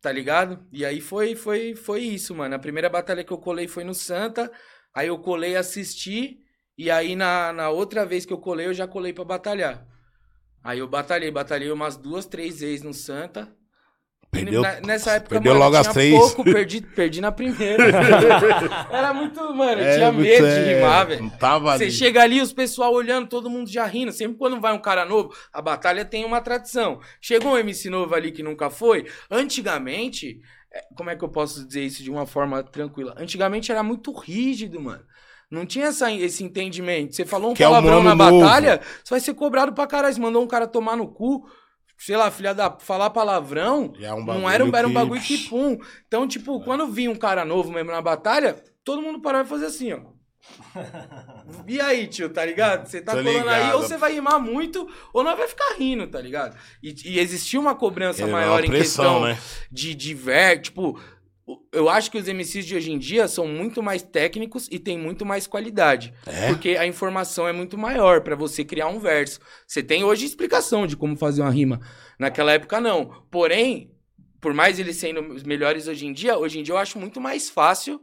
tá 0.00 0.12
ligado? 0.12 0.64
E 0.72 0.84
aí 0.84 1.00
foi, 1.00 1.34
foi, 1.34 1.74
foi 1.74 2.00
isso, 2.02 2.32
mano. 2.32 2.54
A 2.54 2.58
primeira 2.60 2.88
batalha 2.88 3.24
que 3.24 3.32
eu 3.32 3.38
colei 3.38 3.66
foi 3.66 3.82
no 3.82 3.92
Santa, 3.92 4.48
aí 4.94 5.08
eu 5.08 5.18
colei 5.18 5.56
assistir, 5.56 6.36
e 6.78 6.88
aí 6.92 7.16
na, 7.16 7.52
na 7.52 7.70
outra 7.70 8.06
vez 8.06 8.24
que 8.24 8.32
eu 8.32 8.38
colei, 8.38 8.66
eu 8.68 8.72
já 8.74 8.86
colei 8.86 9.12
pra 9.12 9.24
batalhar. 9.24 9.84
Aí 10.62 10.78
eu 10.78 10.86
batalhei, 10.88 11.30
batalhei 11.30 11.70
umas 11.72 11.96
duas, 11.96 12.24
três 12.24 12.60
vezes 12.60 12.82
no 12.82 12.94
Santa. 12.94 13.52
Perdeu, 14.44 14.62
na- 14.62 14.80
nessa 14.80 15.12
época, 15.12 15.30
perdeu 15.36 15.52
mano, 15.54 15.64
logo 15.64 15.76
as 15.76 15.82
tinha 15.82 15.92
três. 15.94 16.18
pouco, 16.18 16.44
perdi, 16.44 16.80
perdi 16.80 17.20
na 17.20 17.32
primeira. 17.32 17.84
Era 18.90 19.12
muito, 19.12 19.40
mano, 19.54 19.80
eu 19.80 19.94
tinha 19.94 20.06
É, 20.08 20.10
muito- 20.12 20.28
medo 20.28 20.46
de 20.46 20.52
é, 20.52 20.74
rimar, 20.76 21.06
velho. 21.06 21.32
Você 21.38 21.84
ali. 21.84 21.90
chega 21.92 22.22
ali, 22.22 22.40
os 22.40 22.52
pessoal 22.52 22.92
olhando, 22.92 23.28
todo 23.28 23.50
mundo 23.50 23.68
já 23.70 23.84
rindo. 23.86 24.12
Sempre 24.12 24.36
quando 24.38 24.60
vai 24.60 24.72
um 24.72 24.78
cara 24.80 25.04
novo, 25.04 25.34
a 25.52 25.60
batalha 25.62 26.04
tem 26.04 26.24
uma 26.24 26.40
tradição. 26.40 27.00
Chegou 27.20 27.52
um 27.52 27.58
MC 27.58 27.88
novo 27.90 28.14
ali 28.14 28.32
que 28.32 28.42
nunca 28.42 28.70
foi. 28.70 29.06
Antigamente, 29.30 30.40
é, 30.72 30.80
como 30.96 31.08
é 31.10 31.16
que 31.16 31.24
eu 31.24 31.28
posso 31.28 31.66
dizer 31.66 31.82
isso 31.84 32.02
de 32.02 32.10
uma 32.10 32.26
forma 32.26 32.62
tranquila? 32.62 33.14
Antigamente 33.16 33.72
era 33.72 33.82
muito 33.82 34.12
rígido, 34.12 34.80
mano. 34.80 35.02
Não 35.50 35.64
tinha 35.64 35.86
essa- 35.86 36.10
esse 36.12 36.42
entendimento. 36.42 37.14
Você 37.14 37.24
falou 37.24 37.52
um 37.52 37.54
Que 37.54 37.62
é 37.62 37.66
palavrão 37.66 38.02
na 38.02 38.14
mano 38.16 38.32
novo. 38.32 38.44
batalha, 38.44 38.80
você 39.02 39.10
vai 39.10 39.20
ser 39.20 39.32
cobrado 39.34 39.72
pra 39.72 39.86
caralho. 39.86 40.12
Você 40.12 40.20
mandou 40.20 40.42
um 40.42 40.46
cara 40.46 40.66
tomar 40.66 40.96
no 40.96 41.06
cu, 41.08 41.48
sei 41.98 42.16
lá, 42.16 42.30
filha 42.30 42.54
da. 42.54 42.70
falar 42.78 43.10
palavrão. 43.10 43.92
É 44.00 44.12
um 44.12 44.24
Não 44.24 44.48
era 44.50 44.64
um, 44.64 44.74
era 44.74 44.86
um 44.86 44.90
que- 44.90 44.94
bagulho 44.94 45.20
que 45.20 45.38
pum. 45.48 45.78
Então, 46.06 46.26
tipo, 46.26 46.60
quando 46.64 46.86
vinha 46.88 47.10
um 47.10 47.16
cara 47.16 47.44
novo 47.44 47.70
mesmo 47.72 47.90
na 47.90 48.00
batalha, 48.02 48.56
todo 48.84 49.02
mundo 49.02 49.20
parava 49.20 49.44
e 49.46 49.50
fazia 49.50 49.68
assim, 49.68 49.92
ó. 49.92 50.00
E 51.66 51.80
aí, 51.80 52.06
tio, 52.06 52.28
tá 52.28 52.44
ligado? 52.44 52.86
Você 52.88 53.00
tá 53.00 53.12
Tô 53.12 53.18
colando 53.22 53.48
aí, 53.48 53.60
ligado. 53.62 53.76
ou 53.76 53.82
você 53.82 53.96
vai 53.96 54.12
rimar 54.12 54.38
muito, 54.40 54.88
ou 55.12 55.24
não 55.24 55.36
vai 55.36 55.48
ficar 55.48 55.74
rindo, 55.76 56.06
tá 56.06 56.20
ligado? 56.20 56.56
E, 56.82 56.94
e 57.04 57.18
existia 57.18 57.58
uma 57.58 57.74
cobrança 57.74 58.22
É, 58.22 58.26
maior 58.26 58.60
uma 58.60 58.66
em 58.66 58.68
pressão, 58.70 59.04
questão 59.04 59.24
né? 59.24 59.38
de, 59.70 59.94
de 59.94 60.14
ver, 60.14 60.60
tipo, 60.60 61.00
eu 61.72 61.88
acho 61.88 62.10
que 62.10 62.18
os 62.18 62.26
MCs 62.26 62.66
de 62.66 62.74
hoje 62.74 62.90
em 62.90 62.98
dia 62.98 63.28
são 63.28 63.46
muito 63.46 63.82
mais 63.82 64.02
técnicos 64.02 64.68
e 64.70 64.78
têm 64.78 64.98
muito 64.98 65.24
mais 65.24 65.46
qualidade. 65.46 66.12
É? 66.26 66.48
Porque 66.48 66.70
a 66.70 66.86
informação 66.86 67.46
é 67.46 67.52
muito 67.52 67.78
maior 67.78 68.20
pra 68.22 68.34
você 68.34 68.64
criar 68.64 68.88
um 68.88 68.98
verso. 68.98 69.38
Você 69.66 69.82
tem 69.82 70.02
hoje 70.02 70.26
explicação 70.26 70.86
de 70.86 70.96
como 70.96 71.16
fazer 71.16 71.42
uma 71.42 71.50
rima. 71.50 71.80
Naquela 72.18 72.52
época, 72.52 72.80
não. 72.80 73.22
Porém, 73.30 73.92
por 74.40 74.52
mais 74.52 74.78
eles 74.78 74.96
sendo 74.96 75.20
os 75.34 75.44
melhores 75.44 75.86
hoje 75.86 76.06
em 76.06 76.12
dia, 76.12 76.36
hoje 76.36 76.58
em 76.58 76.62
dia 76.62 76.74
eu 76.74 76.78
acho 76.78 76.98
muito 76.98 77.20
mais 77.20 77.48
fácil 77.48 78.00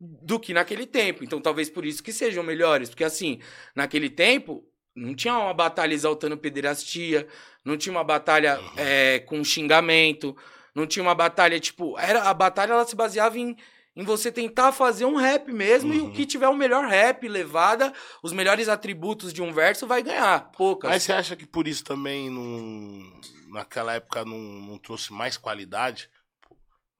do 0.00 0.40
que 0.40 0.54
naquele 0.54 0.86
tempo. 0.86 1.22
Então, 1.22 1.40
talvez 1.40 1.68
por 1.68 1.84
isso 1.84 2.02
que 2.02 2.12
sejam 2.12 2.42
melhores. 2.42 2.88
Porque, 2.88 3.04
assim, 3.04 3.38
naquele 3.76 4.08
tempo, 4.08 4.64
não 4.96 5.14
tinha 5.14 5.36
uma 5.36 5.54
batalha 5.54 5.94
exaltando 5.94 6.36
pederastia, 6.38 7.26
não 7.64 7.76
tinha 7.76 7.92
uma 7.92 8.02
batalha 8.02 8.58
é, 8.76 9.20
com 9.20 9.44
xingamento, 9.44 10.36
não 10.74 10.86
tinha 10.86 11.02
uma 11.02 11.14
batalha, 11.14 11.58
tipo... 11.60 11.98
Era, 11.98 12.22
a 12.22 12.34
batalha, 12.34 12.72
ela 12.72 12.86
se 12.86 12.96
baseava 12.96 13.38
em, 13.38 13.56
em 13.94 14.04
você 14.04 14.32
tentar 14.32 14.72
fazer 14.72 15.04
um 15.04 15.16
rap 15.16 15.52
mesmo, 15.52 15.92
e 15.92 15.98
o 16.00 16.04
Uhum. 16.04 16.12
que 16.12 16.24
tiver 16.26 16.48
o 16.48 16.56
melhor 16.56 16.84
rap, 16.86 17.28
levada, 17.28 17.92
os 18.22 18.32
melhores 18.32 18.68
atributos 18.68 19.32
de 19.32 19.42
um 19.42 19.52
verso, 19.52 19.86
vai 19.86 20.02
ganhar. 20.02 20.50
Poucas. 20.52 20.90
Mas 20.90 21.02
você 21.02 21.12
acha 21.12 21.36
que 21.36 21.46
por 21.46 21.68
isso 21.68 21.84
também 21.84 22.30
não, 22.30 23.20
naquela 23.50 23.94
época 23.94 24.24
não, 24.24 24.38
não 24.38 24.78
trouxe 24.78 25.12
mais 25.12 25.36
qualidade? 25.36 26.08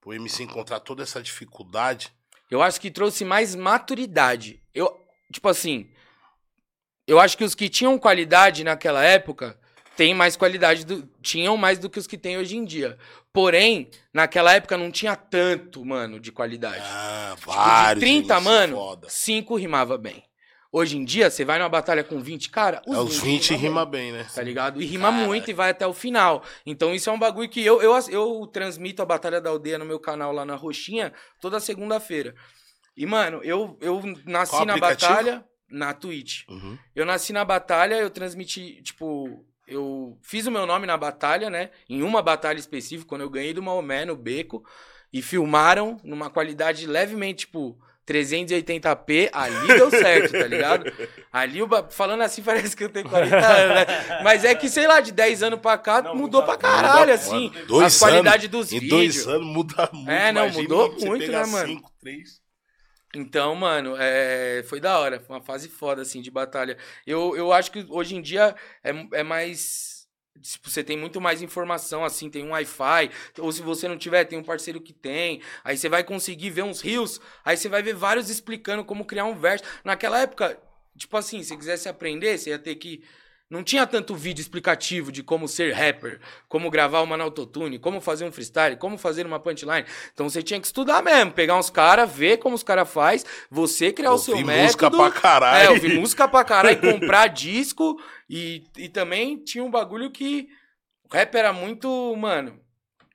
O 0.04 0.12
MC 0.12 0.42
encontrar 0.42 0.80
toda 0.80 1.02
essa 1.02 1.22
dificuldade? 1.22 2.12
Eu 2.50 2.60
acho 2.60 2.80
que 2.80 2.90
trouxe 2.90 3.24
mais 3.24 3.54
maturidade. 3.54 4.62
Eu, 4.74 4.94
tipo 5.32 5.48
assim, 5.48 5.88
eu 7.06 7.18
acho 7.18 7.38
que 7.38 7.44
os 7.44 7.54
que 7.54 7.68
tinham 7.68 7.98
qualidade 7.98 8.64
naquela 8.64 9.02
época 9.02 9.58
têm 9.96 10.12
mais 10.14 10.36
qualidade, 10.36 10.84
do, 10.84 11.08
tinham 11.22 11.56
mais 11.56 11.78
do 11.78 11.88
que 11.88 11.98
os 11.98 12.06
que 12.06 12.18
têm 12.18 12.36
hoje 12.36 12.56
em 12.56 12.64
dia. 12.64 12.98
Porém, 13.32 13.88
naquela 14.12 14.52
época 14.52 14.76
não 14.76 14.90
tinha 14.90 15.16
tanto, 15.16 15.84
mano, 15.84 16.20
de 16.20 16.30
qualidade. 16.30 16.82
Ah, 16.84 17.34
Tipo, 17.36 17.52
vários. 17.52 17.94
de 18.04 18.10
30, 18.10 18.34
MC 18.34 18.44
mano, 18.44 18.76
foda. 18.76 19.08
5 19.08 19.56
rimava 19.56 19.96
bem. 19.96 20.22
Hoje 20.74 20.96
em 20.96 21.04
dia, 21.04 21.30
você 21.30 21.44
vai 21.44 21.58
numa 21.58 21.68
batalha 21.68 22.02
com 22.02 22.18
20, 22.20 22.48
cara, 22.50 22.80
os, 22.86 22.96
É, 22.96 23.00
os 23.00 23.18
20 23.18 23.54
rima 23.54 23.84
bem 23.84 24.10
bem, 24.10 24.12
né? 24.12 24.26
tá 24.34 24.42
ligado? 24.42 24.80
E 24.80 24.86
rima 24.86 25.10
Cara. 25.12 25.26
muito 25.26 25.50
e 25.50 25.54
vai 25.54 25.70
até 25.70 25.86
o 25.86 25.92
final. 25.92 26.42
Então 26.64 26.94
isso 26.94 27.10
é 27.10 27.12
um 27.12 27.18
bagulho 27.18 27.48
que 27.48 27.62
eu, 27.62 27.82
eu, 27.82 27.92
eu 28.08 28.46
transmito 28.46 29.02
a 29.02 29.06
Batalha 29.06 29.38
da 29.38 29.50
Aldeia 29.50 29.78
no 29.78 29.84
meu 29.84 30.00
canal 30.00 30.32
lá 30.32 30.46
na 30.46 30.54
Roxinha 30.56 31.12
toda 31.40 31.60
segunda-feira. 31.60 32.34
E, 32.96 33.04
mano, 33.04 33.40
eu, 33.44 33.76
eu 33.82 34.02
nasci 34.26 34.64
na 34.64 34.76
batalha 34.78 35.44
na 35.70 35.92
Twitch. 35.94 36.44
Uhum. 36.48 36.78
Eu 36.94 37.04
nasci 37.04 37.32
na 37.34 37.44
batalha, 37.44 37.96
eu 37.96 38.08
transmiti, 38.10 38.80
tipo, 38.82 39.44
eu 39.72 40.16
fiz 40.22 40.46
o 40.46 40.50
meu 40.50 40.66
nome 40.66 40.86
na 40.86 40.96
batalha, 40.96 41.48
né? 41.50 41.70
Em 41.88 42.02
uma 42.02 42.22
batalha 42.22 42.58
específica, 42.58 43.08
quando 43.08 43.22
eu 43.22 43.30
ganhei 43.30 43.52
do 43.54 43.62
Maomé 43.62 44.04
no 44.04 44.14
beco, 44.16 44.64
e 45.12 45.20
filmaram 45.22 45.98
numa 46.04 46.30
qualidade 46.30 46.86
levemente, 46.86 47.46
tipo, 47.46 47.76
380p, 48.06 49.30
ali 49.32 49.66
deu 49.68 49.90
certo, 49.90 50.32
tá 50.32 50.46
ligado? 50.46 50.84
Ali, 51.32 51.62
o 51.62 51.66
ba- 51.66 51.86
falando 51.90 52.22
assim, 52.22 52.42
parece 52.44 52.76
que 52.76 52.84
eu 52.84 52.88
tenho 52.88 53.08
40 53.08 53.36
anos, 53.36 53.74
né? 53.76 54.20
Mas 54.22 54.44
é 54.44 54.54
que, 54.54 54.68
sei 54.68 54.86
lá, 54.86 55.00
de 55.00 55.12
10 55.12 55.42
anos 55.44 55.60
pra 55.60 55.78
cá, 55.78 56.02
Não, 56.02 56.14
mudou 56.14 56.40
muda- 56.42 56.52
pra 56.52 56.56
caralho, 56.60 57.00
Muda, 57.00 57.14
assim. 57.14 57.50
mano. 57.52 57.66
Dois 57.66 57.96
a 57.96 57.98
qualidade 58.06 58.46
anos, 58.46 58.50
dos 58.68 58.72
Em 58.72 58.80
vídeos. 58.80 59.24
dois 59.24 59.28
anos 59.28 59.46
muda 59.46 59.88
muito. 59.92 60.10
É, 60.10 60.32
não, 60.32 60.42
Imagina 60.42 60.62
mudou 60.62 60.96
muito, 61.00 61.30
né, 61.32 61.46
mano? 61.46 61.68
Cinco, 61.68 61.90
três. 62.00 62.41
Então, 63.14 63.54
mano, 63.54 63.94
é, 63.98 64.62
foi 64.64 64.80
da 64.80 64.98
hora. 64.98 65.20
Foi 65.20 65.36
uma 65.36 65.42
fase 65.42 65.68
foda, 65.68 66.02
assim, 66.02 66.22
de 66.22 66.30
batalha. 66.30 66.78
Eu, 67.06 67.36
eu 67.36 67.52
acho 67.52 67.70
que 67.70 67.84
hoje 67.90 68.16
em 68.16 68.22
dia 68.22 68.54
é, 68.82 68.90
é 69.12 69.22
mais. 69.22 70.08
Tipo, 70.40 70.70
você 70.70 70.82
tem 70.82 70.96
muito 70.96 71.20
mais 71.20 71.42
informação, 71.42 72.04
assim, 72.04 72.30
tem 72.30 72.42
um 72.42 72.52
Wi-Fi. 72.52 73.10
Ou 73.38 73.52
se 73.52 73.60
você 73.60 73.86
não 73.86 73.98
tiver, 73.98 74.24
tem 74.24 74.38
um 74.38 74.42
parceiro 74.42 74.80
que 74.80 74.92
tem. 74.94 75.42
Aí 75.62 75.76
você 75.76 75.88
vai 75.88 76.02
conseguir 76.02 76.50
ver 76.50 76.62
uns 76.62 76.80
rios. 76.80 77.20
Aí 77.44 77.56
você 77.56 77.68
vai 77.68 77.82
ver 77.82 77.94
vários 77.94 78.30
explicando 78.30 78.84
como 78.84 79.04
criar 79.04 79.26
um 79.26 79.38
verso. 79.38 79.64
Naquela 79.84 80.20
época, 80.20 80.58
tipo 80.96 81.16
assim, 81.16 81.42
se 81.42 81.56
quisesse 81.56 81.88
aprender, 81.88 82.38
você 82.38 82.50
ia 82.50 82.58
ter 82.58 82.76
que. 82.76 83.04
Não 83.52 83.62
tinha 83.62 83.86
tanto 83.86 84.14
vídeo 84.14 84.40
explicativo 84.40 85.12
de 85.12 85.22
como 85.22 85.46
ser 85.46 85.74
rapper, 85.74 86.18
como 86.48 86.70
gravar 86.70 87.02
uma 87.02 87.18
no 87.18 87.24
autotune, 87.24 87.78
como 87.78 88.00
fazer 88.00 88.24
um 88.24 88.32
freestyle, 88.32 88.78
como 88.78 88.96
fazer 88.96 89.26
uma 89.26 89.38
punchline. 89.38 89.84
Então 90.14 90.26
você 90.26 90.42
tinha 90.42 90.58
que 90.58 90.64
estudar 90.64 91.02
mesmo, 91.02 91.32
pegar 91.32 91.58
uns 91.58 91.68
caras, 91.68 92.10
ver 92.10 92.38
como 92.38 92.54
os 92.54 92.62
caras 92.62 92.90
faz, 92.90 93.26
você 93.50 93.92
criar 93.92 94.14
o 94.14 94.16
seu 94.16 94.32
Ouvi 94.32 94.46
método. 94.46 94.64
música 94.64 94.90
pra 94.90 95.10
caralho. 95.10 95.66
É, 95.66 95.70
ouvir 95.70 96.00
música 96.00 96.26
pra 96.26 96.42
caralho, 96.42 96.80
comprar 96.80 97.26
disco 97.26 98.00
e, 98.26 98.64
e 98.74 98.88
também 98.88 99.36
tinha 99.36 99.62
um 99.62 99.70
bagulho 99.70 100.10
que 100.10 100.48
o 101.04 101.14
rap 101.14 101.34
era 101.34 101.52
muito, 101.52 102.16
mano, 102.16 102.58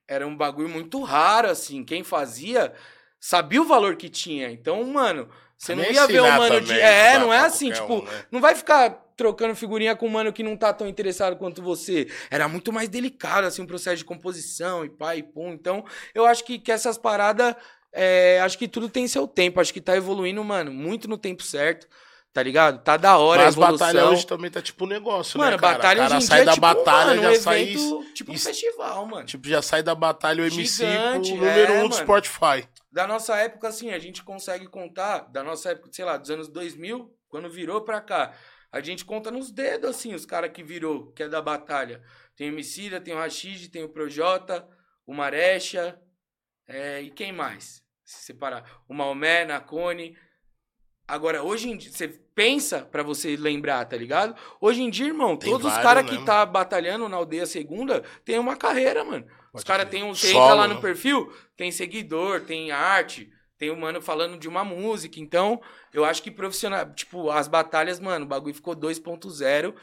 era 0.08 0.28
um 0.28 0.38
bagulho 0.38 0.70
muito 0.70 1.02
raro 1.02 1.50
assim, 1.50 1.84
quem 1.84 2.04
fazia 2.04 2.76
sabia 3.20 3.60
o 3.60 3.66
valor 3.66 3.96
que 3.96 4.08
tinha. 4.08 4.52
Então, 4.52 4.84
mano, 4.84 5.28
você 5.58 5.74
não 5.74 5.82
Nem 5.82 5.94
ia 5.94 6.06
ver 6.06 6.22
o 6.22 6.32
mano 6.38 6.62
de 6.62 6.80
é, 6.80 7.18
não 7.18 7.34
é 7.34 7.40
assim, 7.40 7.72
tipo, 7.72 7.96
um, 7.96 8.04
né? 8.04 8.26
não 8.32 8.40
vai 8.40 8.54
ficar 8.54 9.07
trocando 9.18 9.56
figurinha 9.56 9.96
com 9.96 10.06
um 10.06 10.12
mano 10.12 10.32
que 10.32 10.44
não 10.44 10.56
tá 10.56 10.72
tão 10.72 10.88
interessado 10.88 11.36
quanto 11.36 11.62
você. 11.62 12.08
Era 12.30 12.48
muito 12.48 12.72
mais 12.72 12.88
delicado, 12.88 13.48
assim, 13.48 13.64
o 13.64 13.68
processo 13.68 13.98
de 13.98 14.06
composição 14.06 14.86
e 14.86 14.90
pá 14.90 15.16
e 15.16 15.24
pum. 15.24 15.52
Então, 15.52 15.84
eu 16.14 16.26
acho 16.26 16.46
que, 16.46 16.60
que 16.60 16.72
essas 16.72 16.98
paradas, 16.98 17.56
é, 17.92 18.40
acho 18.42 18.58
que 18.58 18.68
tudo 18.68 18.88
tem 18.88 19.08
seu 19.08 19.28
tempo. 19.28 19.60
Acho 19.60 19.74
que 19.74 19.82
tá 19.82 19.98
evoluindo, 19.98 20.42
mano, 20.44 20.72
muito 20.72 21.08
no 21.10 21.18
tempo 21.18 21.42
certo, 21.42 21.88
tá 22.32 22.44
ligado? 22.44 22.84
Tá 22.84 22.96
da 22.96 23.18
hora 23.18 23.46
Mas 23.46 23.58
a 23.58 23.60
evolução. 23.60 23.88
batalha 23.88 24.10
hoje 24.10 24.28
também 24.28 24.52
tá 24.52 24.62
tipo 24.62 24.86
um 24.86 24.88
negócio, 24.88 25.40
Mano, 25.40 25.52
né, 25.54 25.58
cara? 25.58 25.74
batalha 25.78 26.06
o 26.06 26.10
cara 26.10 26.22
sai 26.22 26.46
da 26.46 26.52
é 26.52 26.54
tipo, 26.54 26.62
batalha, 26.68 27.10
mano, 27.10 27.22
já 27.24 27.32
um 27.32 27.42
sai... 27.42 27.62
evento, 27.64 28.06
tipo 28.14 28.32
um 28.32 28.36
isso- 28.36 28.48
festival, 28.48 29.06
mano. 29.08 29.26
Tipo, 29.26 29.48
já 29.50 29.62
sai 29.64 29.82
da 29.82 29.96
batalha 29.96 30.44
o 30.44 30.46
MC 30.46 30.86
Gigante, 30.86 31.32
pro 31.32 31.40
número 31.42 31.74
é, 31.74 31.78
um 31.84 31.90
do 31.90 31.96
mano. 31.96 32.04
Spotify. 32.04 32.68
Da 32.92 33.08
nossa 33.08 33.36
época, 33.38 33.68
assim, 33.68 33.90
a 33.90 33.98
gente 33.98 34.24
consegue 34.24 34.68
contar, 34.68 35.22
da 35.32 35.44
nossa 35.44 35.72
época, 35.72 35.90
sei 35.92 36.06
lá, 36.06 36.18
dos 36.18 36.30
anos 36.30 36.48
2000, 36.48 37.12
quando 37.30 37.50
virou 37.50 37.82
pra 37.82 38.00
cá, 38.00 38.32
a 38.72 38.82
gente 38.82 39.06
conta 39.06 39.32
nos 39.32 39.52
dedos, 39.52 39.90
assim, 39.90 40.14
os 40.14 40.26
caras 40.26 40.52
que 40.52 40.64
virou, 40.64 41.12
que 41.14 41.24
é 41.24 41.30
da 41.30 41.42
batalha. 41.42 42.02
Tem 42.36 42.50
o 42.50 42.54
Emicida, 42.54 43.02
tem 43.02 43.14
o 43.14 43.18
Rashid, 43.18 43.70
tem 43.70 43.84
o 43.84 43.90
Projota, 43.90 44.68
o 45.06 45.14
Marecha, 45.14 46.00
é, 46.68 47.02
e 47.02 47.10
quem 47.10 47.32
mais? 47.32 47.82
Se 48.04 48.26
separar. 48.26 48.84
O 48.88 48.94
Maomé, 48.94 49.46
Nacone. 49.46 50.18
Agora, 51.08 51.42
hoje 51.42 51.70
em 51.70 51.78
dia, 51.78 51.90
você 51.92 52.08
pensa 52.08 52.82
pra 52.82 53.02
você 53.02 53.38
lembrar, 53.38 53.86
tá 53.86 53.96
ligado? 53.96 54.36
Hoje 54.60 54.82
em 54.82 54.90
dia, 54.90 55.08
irmão, 55.08 55.38
Tem 55.38 55.50
todos 55.50 55.66
os 55.72 55.78
caras 55.78 56.04
né, 56.04 56.10
que 56.10 56.16
mano? 56.16 56.26
tá 56.26 56.46
batalhando 56.46 57.08
na 57.08 57.16
aldeia 57.16 57.46
segunda 57.46 58.04
tem 58.26 58.38
uma 58.38 58.58
carreira, 58.58 59.06
mano. 59.06 59.26
Os 59.54 59.64
Pode 59.64 59.66
caras 59.66 59.90
crer. 59.90 60.02
têm 60.02 60.10
um. 60.10 60.14
Você 60.14 60.30
entra 60.30 60.54
lá 60.54 60.68
no 60.68 60.76
né? 60.76 60.82
perfil, 60.82 61.34
tem 61.56 61.72
seguidor, 61.72 62.42
tem 62.42 62.72
arte, 62.72 63.32
tem 63.58 63.70
o 63.70 63.78
mano 63.78 64.02
falando 64.02 64.38
de 64.38 64.48
uma 64.48 64.64
música. 64.64 65.20
Então, 65.20 65.62
eu 65.94 66.06
acho 66.06 66.22
que 66.22 66.30
profissional. 66.30 66.94
Tipo, 66.94 67.30
as 67.32 67.48
batalhas, 67.48 68.00
mano, 68.00 68.26
o 68.26 68.28
bagulho 68.28 68.54
ficou 68.54 68.76
2.0 68.76 69.74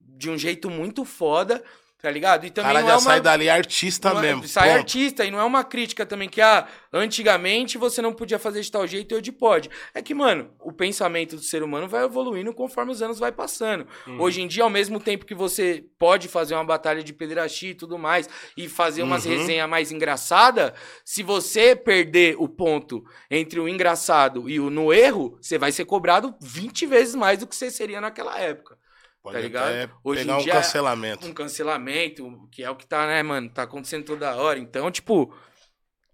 de 0.00 0.30
um 0.30 0.36
jeito 0.36 0.68
muito 0.68 1.04
foda, 1.04 1.62
tá 2.02 2.10
ligado? 2.10 2.46
E 2.46 2.50
também 2.50 2.72
cara 2.72 2.86
já 2.86 2.92
é 2.92 2.94
uma. 2.94 3.00
sai 3.00 3.20
dali 3.20 3.48
artista 3.50 4.10
não 4.12 4.18
é- 4.18 4.22
mesmo. 4.22 4.48
sai 4.48 4.70
artista, 4.72 5.24
e 5.24 5.30
não 5.30 5.38
é 5.40 5.44
uma 5.44 5.62
crítica 5.64 6.04
também 6.06 6.28
que, 6.28 6.40
ah, 6.40 6.66
antigamente 6.92 7.76
você 7.78 8.00
não 8.00 8.12
podia 8.12 8.38
fazer 8.38 8.60
de 8.60 8.70
tal 8.70 8.86
jeito 8.86 9.12
e 9.14 9.18
hoje 9.18 9.32
pode. 9.32 9.70
É 9.94 10.00
que, 10.00 10.14
mano, 10.14 10.50
o 10.60 10.72
pensamento 10.72 11.36
do 11.36 11.42
ser 11.42 11.62
humano 11.62 11.88
vai 11.88 12.04
evoluindo 12.04 12.52
conforme 12.54 12.92
os 12.92 13.02
anos 13.02 13.18
vai 13.18 13.32
passando. 13.32 13.86
Uhum. 14.06 14.20
Hoje 14.20 14.40
em 14.42 14.46
dia, 14.46 14.62
ao 14.62 14.70
mesmo 14.70 15.00
tempo 15.00 15.24
que 15.26 15.34
você 15.34 15.84
pode 15.98 16.28
fazer 16.28 16.54
uma 16.54 16.64
batalha 16.64 17.02
de 17.02 17.12
pedrachi 17.12 17.68
e 17.68 17.74
tudo 17.74 17.98
mais, 17.98 18.28
e 18.56 18.68
fazer 18.68 19.02
umas 19.02 19.24
Uhum. 19.26 19.32
resenhas 19.36 19.68
mais 19.68 19.90
engraçadas, 19.92 20.72
se 21.04 21.22
você 21.22 21.74
perder 21.76 22.36
o 22.38 22.48
ponto 22.48 23.02
entre 23.30 23.58
o 23.60 23.68
engraçado 23.68 24.48
e 24.48 24.58
o 24.60 24.70
no 24.70 24.92
erro, 24.92 25.36
você 25.40 25.58
vai 25.58 25.72
ser 25.72 25.84
cobrado 25.84 26.34
20 26.40 26.86
vezes 26.86 27.14
mais 27.14 27.38
do 27.38 27.46
que 27.46 27.54
você 27.56 27.70
seria 27.70 28.00
naquela 28.00 28.38
época. 28.38 28.78
Pode 29.22 29.36
tá 29.36 29.42
ligado? 29.42 29.90
Hoje 30.02 30.22
em 30.22 30.24
pegar 30.24 30.38
um 30.38 30.42
dia- 30.42 30.52
cancelamento. 30.54 31.26
um 31.26 31.32
cancelamento, 31.34 32.48
que 32.50 32.62
é 32.64 32.70
o 32.70 32.76
que 32.76 32.86
tá, 32.86 33.06
né, 33.06 33.22
mano? 33.22 33.50
Tá 33.50 33.62
acontecendo 33.64 34.04
toda 34.04 34.34
hora. 34.36 34.58
Então, 34.58 34.90
tipo, 34.90 35.34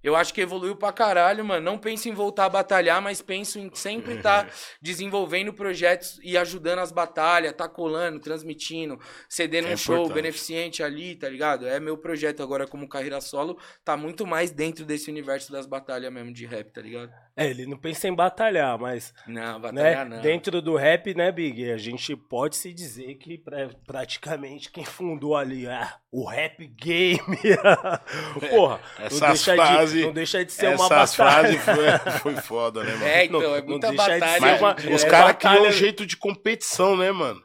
eu 0.07 0.17
acho 0.17 0.33
que 0.33 0.41
evoluiu 0.41 0.77
pra 0.77 0.93
caralho, 0.93 1.45
mano. 1.45 1.65
Não 1.65 1.79
penso 1.79 2.09
em 2.09 2.13
voltar 2.13 2.45
a 2.47 2.49
batalhar, 2.49 3.01
mas 3.03 3.21
penso 3.21 3.59
em 3.59 3.71
sempre 3.75 4.15
estar 4.15 4.49
desenvolvendo 4.81 5.53
projetos 5.53 6.19
e 6.23 6.37
ajudando 6.37 6.79
as 6.79 6.93
batalhas, 6.93 7.53
tá 7.53 7.69
colando, 7.69 8.21
transmitindo, 8.21 8.99
cedendo 9.29 9.69
É 9.69 9.75
um 9.75 9.77
show 9.77 10.09
beneficente 10.09 10.83
ali, 10.83 11.17
tá 11.17 11.29
ligado? 11.29 11.67
É 11.67 11.81
meu 11.81 11.97
projeto 11.99 12.43
agora 12.43 12.67
como 12.67 12.89
carreira 12.89 13.21
solo, 13.21 13.59
tá 13.85 13.97
muito 13.97 14.27
mais 14.27 14.51
dentro 14.51 14.85
desse 14.85 15.11
universo 15.11 15.51
das 15.51 15.67
batalhas 15.67 16.13
mesmo 16.13 16.33
de 16.33 16.47
rap, 16.47 16.71
tá 16.73 16.81
ligado? 16.81 17.11
É, 17.37 17.49
ele 17.51 17.67
não 17.67 17.77
pensa 17.77 18.09
em 18.09 18.15
batalhar, 18.15 18.79
mas 18.79 19.13
Não, 19.27 19.55
né, 19.55 19.59
batalhar 19.59 20.09
não. 20.09 20.21
dentro 20.23 20.63
do 20.63 20.75
rap, 20.77 21.15
né, 21.15 21.31
Big? 21.31 21.71
A 21.71 21.77
gente 21.77 22.17
pode 22.17 22.57
se 22.57 22.73
dizer 22.73 23.15
que 23.17 23.37
pra- 23.39 23.69
praticamente 23.87 24.71
quem 24.71 24.85
fundou 24.85 25.37
ali 25.37 25.67
ah, 25.67 25.97
o 26.19 26.25
rap 26.25 26.67
game. 26.67 27.19
Porra, 28.51 28.81
não 28.99 29.07
Essas 29.07 29.21
deixa, 29.21 29.55
frases- 29.55 29.93
de, 29.93 30.05
não 30.07 30.13
deixa 30.13 30.45
de 30.45 30.53
ser 30.53 30.67
uma 30.69 30.87
Essas 30.87 31.17
batalha. 31.17 31.61
frases 31.61 31.63
foi, 31.65 32.11
foi 32.21 32.37
foda, 32.43 32.83
né, 32.83 32.93
mano? 32.93 33.05
É, 33.05 33.25
então, 33.27 33.41
Não- 33.41 33.55
é 33.55 33.61
não 33.61 33.69
muita 33.69 33.89
deixa 33.91 34.05
de 34.15 34.21
batalha. 34.21 34.41
ser 34.57 34.63
uma- 34.63 34.79
gente. 34.81 34.95
Os 34.95 35.05
É, 35.05 35.09
caras 35.11 35.27
batalha- 35.33 35.59
criam 35.59 35.69
um 35.71 35.73
jeito 35.73 36.07
de 36.07 36.17
competição, 36.17 36.97
né, 36.97 37.13
mano? 37.13 37.43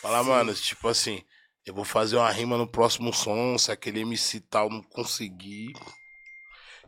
Falar, 0.00 0.22
mano, 0.22 0.54
tipo 0.54 0.86
assim, 0.88 1.22
eu 1.64 1.74
vou 1.74 1.84
fazer 1.84 2.16
uma 2.16 2.30
rima 2.30 2.56
no 2.56 2.66
próximo 2.66 3.12
som, 3.12 3.58
se 3.58 3.72
aquele 3.72 4.00
MC 4.02 4.38
tal 4.40 4.70
não 4.70 4.82
conseguir. 4.82 5.72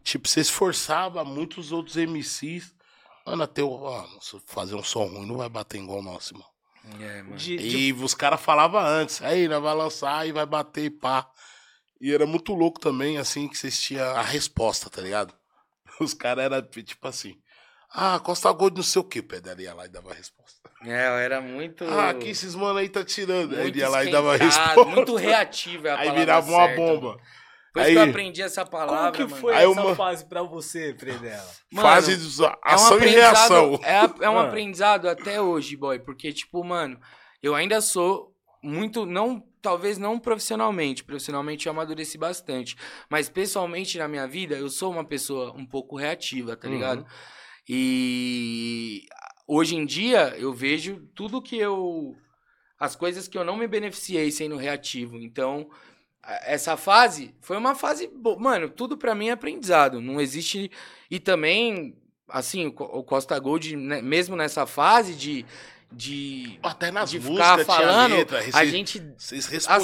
Tipo, 0.04 0.28
você 0.28 0.40
esforçava 0.40 1.24
muitos 1.24 1.72
outros 1.72 1.96
MCs. 1.96 2.72
Mano, 3.26 3.42
até 3.42 3.62
o. 3.62 3.70
ó, 3.70 4.06
se 4.20 4.34
eu 4.34 4.42
fazer 4.46 4.74
um 4.76 4.84
som 4.84 5.04
ruim, 5.04 5.26
não 5.26 5.36
vai 5.38 5.48
bater 5.48 5.78
igual 5.80 5.98
o 5.98 6.02
nosso, 6.02 6.32
irmão. 6.32 6.46
É, 7.00 7.22
mano. 7.22 7.36
De- 7.36 7.56
de- 7.56 7.76
E 7.88 7.92
os 7.92 8.14
caras 8.14 8.40
falavam 8.40 8.80
antes, 8.80 9.22
aí, 9.22 9.46
nós 9.48 9.62
vai 9.62 9.74
lançar 9.74 10.26
e 10.26 10.32
vai 10.32 10.46
bater 10.46 10.84
e 10.84 10.90
pá. 10.90 11.28
E 12.00 12.12
era 12.14 12.26
muito 12.26 12.54
louco 12.54 12.78
também, 12.80 13.18
assim, 13.18 13.48
que 13.48 13.58
vocês 13.58 13.80
tinham 13.80 14.06
a 14.16 14.22
resposta, 14.22 14.88
tá 14.88 15.02
ligado? 15.02 15.34
Os 16.00 16.14
caras 16.14 16.44
eram 16.44 16.62
tipo 16.62 17.08
assim. 17.08 17.36
Ah, 17.90 18.20
Costa 18.20 18.52
Gold 18.52 18.76
não 18.76 18.82
sei 18.84 19.00
o 19.00 19.04
que, 19.04 19.20
Pedro 19.22 19.60
ia 19.60 19.74
lá 19.74 19.86
e 19.86 19.88
dava 19.88 20.10
a 20.12 20.14
resposta. 20.14 20.58
É, 20.84 21.08
eu 21.08 21.12
era 21.14 21.40
muito. 21.40 21.84
Ah, 21.84 22.10
aqui 22.10 22.28
esses 22.28 22.54
mano 22.54 22.78
aí 22.78 22.88
tá 22.88 23.02
tirando. 23.04 23.52
Aí 23.54 23.62
muito 23.62 23.74
ele 23.76 23.78
ia 23.80 23.88
lá 23.88 24.04
e 24.04 24.10
dava 24.12 24.34
a 24.34 24.36
resposta. 24.36 24.84
Muito 24.84 25.16
reativo 25.16 25.88
é 25.88 25.90
a 25.92 25.98
Aí 25.98 26.10
virava 26.12 26.46
uma 26.48 26.66
certa, 26.66 26.76
bomba. 26.80 27.08
mano. 27.16 27.20
Depois 27.68 27.86
Aí- 27.86 27.92
que 27.92 27.98
eu 27.98 28.02
aprendi 28.10 28.42
essa 28.42 28.64
Como 28.64 28.70
palavra, 28.76 29.12
que 29.12 29.22
mano. 29.24 29.36
foi 29.36 29.54
Aí 29.54 29.70
essa 29.70 29.80
uma- 29.82 29.94
fase 29.94 30.24
pra 30.26 30.42
você, 30.42 30.94
Fredela? 30.98 31.46
Mano, 31.70 31.88
Fase 31.88 32.16
de 32.16 32.42
é 32.44 32.46
um 32.48 32.52
ação 32.64 32.98
e 32.98 33.06
reação. 33.08 33.80
É, 33.82 33.98
a- 33.98 34.14
é 34.22 34.30
um 34.30 34.38
Ah. 34.38 34.44
aprendizado 34.44 35.08
até 35.08 35.40
hoje, 35.40 35.76
boy. 35.76 35.98
Porque, 35.98 36.32
tipo, 36.32 36.64
mano, 36.64 36.98
eu 37.42 37.54
ainda 37.54 37.80
sou 37.80 38.32
muito. 38.62 39.04
não 39.06 39.46
Talvez 39.60 39.98
não 39.98 40.20
profissionalmente. 40.20 41.02
Profissionalmente 41.02 41.66
eu 41.66 41.72
amadureci 41.72 42.16
bastante. 42.16 42.76
Mas 43.10 43.28
pessoalmente 43.28 43.98
na 43.98 44.06
minha 44.06 44.26
vida, 44.26 44.54
eu 44.54 44.70
sou 44.70 44.92
uma 44.92 45.04
pessoa 45.04 45.52
um 45.52 45.66
pouco 45.66 45.96
reativa, 45.96 46.56
tá 46.56 46.68
Uhum. 46.68 46.74
ligado? 46.74 47.04
E 47.68 49.02
hoje 49.46 49.76
em 49.76 49.84
dia 49.84 50.34
eu 50.38 50.52
vejo 50.52 51.06
tudo 51.14 51.42
que 51.42 51.56
eu. 51.58 52.14
As 52.78 52.94
coisas 52.94 53.26
que 53.26 53.36
eu 53.36 53.44
não 53.44 53.56
me 53.56 53.66
beneficiei 53.66 54.30
sendo 54.30 54.56
reativo. 54.56 55.16
Então, 55.16 55.68
essa 56.44 56.76
fase 56.76 57.34
foi 57.40 57.56
uma 57.56 57.74
fase. 57.74 58.08
bo- 58.14 58.38
Mano, 58.38 58.68
tudo 58.68 58.96
pra 58.96 59.14
mim 59.14 59.28
é 59.28 59.32
aprendizado. 59.32 60.00
Não 60.00 60.20
existe. 60.20 60.70
E 61.10 61.18
também, 61.18 61.96
assim, 62.28 62.66
o 62.66 62.72
Co- 62.72 62.84
o 62.84 63.02
Costa 63.02 63.38
Gold, 63.38 63.76
né, 63.76 64.02
mesmo 64.02 64.36
nessa 64.36 64.66
fase 64.66 65.14
de. 65.14 65.44
de 65.90 66.58
Até 66.62 66.90
nas 66.90 67.10
de 67.10 67.18
ficar 67.20 67.56
falando, 67.64 68.14
letra. 68.16 68.38
a 68.52 68.64
gente 68.66 69.02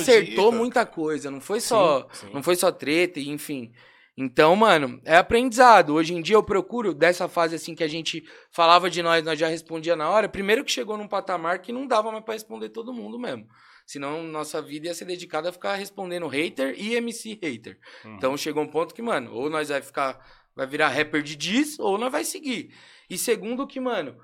acertou 0.02 0.52
muita 0.58 0.84
coisa. 0.86 1.30
Não 1.30 1.40
foi 1.40 1.60
só. 1.60 2.02
Sim, 2.12 2.26
sim. 2.26 2.34
Não 2.34 2.42
foi 2.42 2.56
só 2.56 2.70
treta, 2.70 3.18
enfim. 3.20 3.72
Então, 4.16 4.54
mano, 4.54 5.00
é 5.04 5.16
aprendizado. 5.16 5.94
Hoje 5.94 6.14
em 6.14 6.22
dia 6.22 6.36
eu 6.36 6.42
procuro, 6.42 6.94
dessa 6.94 7.26
fase 7.28 7.56
assim 7.56 7.74
que 7.74 7.82
a 7.82 7.88
gente 7.88 8.22
falava 8.52 8.88
de 8.88 9.02
nós, 9.02 9.24
nós 9.24 9.36
já 9.38 9.48
respondia 9.48 9.96
na 9.96 10.08
hora. 10.08 10.28
Primeiro 10.28 10.64
que 10.64 10.70
chegou 10.70 10.96
num 10.96 11.08
patamar 11.08 11.58
que 11.60 11.72
não 11.72 11.84
dava 11.86 12.12
mais 12.12 12.22
pra 12.24 12.34
responder 12.34 12.68
todo 12.68 12.92
mundo 12.92 13.18
mesmo. 13.18 13.44
Senão 13.86 14.22
nossa 14.22 14.62
vida 14.62 14.86
ia 14.86 14.94
ser 14.94 15.04
dedicada 15.04 15.50
a 15.50 15.52
ficar 15.52 15.74
respondendo 15.74 16.26
hater 16.26 16.74
e 16.78 16.94
MC 16.94 17.38
hater. 17.42 17.78
Uhum. 18.04 18.16
Então 18.16 18.36
chegou 18.36 18.62
um 18.62 18.70
ponto 18.70 18.94
que, 18.94 19.02
mano, 19.02 19.32
ou 19.32 19.50
nós 19.50 19.68
vai 19.68 19.82
ficar. 19.82 20.44
Vai 20.56 20.68
virar 20.68 20.88
rapper 20.88 21.20
de 21.20 21.34
diz, 21.34 21.78
ou 21.80 21.98
nós 21.98 22.12
vai 22.12 22.24
seguir. 22.24 22.72
E 23.10 23.18
segundo 23.18 23.66
que, 23.66 23.80
mano, 23.80 24.16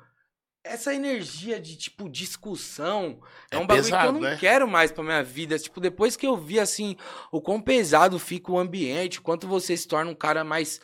essa 0.62 0.94
energia 0.94 1.59
de, 1.59 1.77
tipo, 1.77 2.09
discussão 2.09 3.20
é, 3.51 3.57
É 3.57 3.59
um 3.59 3.66
bagulho 3.66 3.88
que 3.88 4.07
eu 4.07 4.12
não 4.12 4.20
né? 4.20 4.37
quero 4.38 4.68
mais 4.68 4.92
pra 4.92 5.03
minha 5.03 5.23
vida. 5.23 5.59
Tipo, 5.59 5.81
depois 5.81 6.16
que 6.16 6.27
eu 6.27 6.37
vi, 6.37 6.61
assim, 6.61 6.96
o 7.33 7.40
quão 7.40 7.61
pesado 7.61 8.18
fica 8.18 8.53
o 8.53 8.59
ambiente, 8.59 9.20
quanto 9.20 9.49
você 9.49 9.77
se 9.77 9.88
torna 9.88 10.11
um 10.11 10.14
cara 10.14 10.44
mais. 10.44 10.81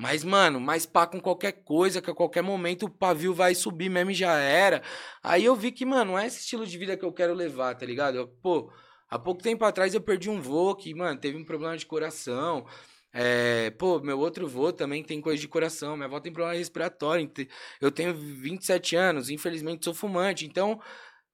Mais, 0.00 0.24
mano, 0.24 0.58
mais 0.58 0.86
pá 0.86 1.06
com 1.06 1.20
qualquer 1.20 1.52
coisa, 1.52 2.00
que 2.00 2.10
a 2.10 2.14
qualquer 2.14 2.42
momento 2.42 2.86
o 2.86 2.90
pavio 2.90 3.34
vai 3.34 3.54
subir 3.54 3.90
mesmo 3.90 4.10
e 4.12 4.14
já 4.14 4.32
era. 4.38 4.82
Aí 5.22 5.44
eu 5.44 5.54
vi 5.54 5.70
que, 5.70 5.84
mano, 5.84 6.12
não 6.12 6.18
é 6.18 6.26
esse 6.26 6.40
estilo 6.40 6.66
de 6.66 6.78
vida 6.78 6.96
que 6.96 7.04
eu 7.04 7.12
quero 7.12 7.34
levar, 7.34 7.74
tá 7.74 7.84
ligado? 7.84 8.16
Eu, 8.16 8.26
pô, 8.26 8.72
há 9.10 9.18
pouco 9.18 9.42
tempo 9.42 9.62
atrás 9.62 9.92
eu 9.92 10.00
perdi 10.00 10.30
um 10.30 10.40
vô 10.40 10.74
que, 10.74 10.94
mano, 10.94 11.20
teve 11.20 11.36
um 11.36 11.44
problema 11.44 11.76
de 11.76 11.84
coração. 11.84 12.66
É, 13.12 13.70
pô, 13.72 14.00
meu 14.00 14.18
outro 14.18 14.48
vô 14.48 14.72
também 14.72 15.04
tem 15.04 15.20
coisa 15.20 15.38
de 15.38 15.46
coração. 15.46 15.96
Minha 15.96 16.06
avó 16.06 16.18
tem 16.18 16.32
problema 16.32 16.56
respiratório. 16.56 17.30
Eu 17.78 17.92
tenho 17.92 18.14
27 18.14 18.96
anos, 18.96 19.28
infelizmente 19.28 19.84
sou 19.84 19.92
fumante. 19.92 20.46
Então, 20.46 20.80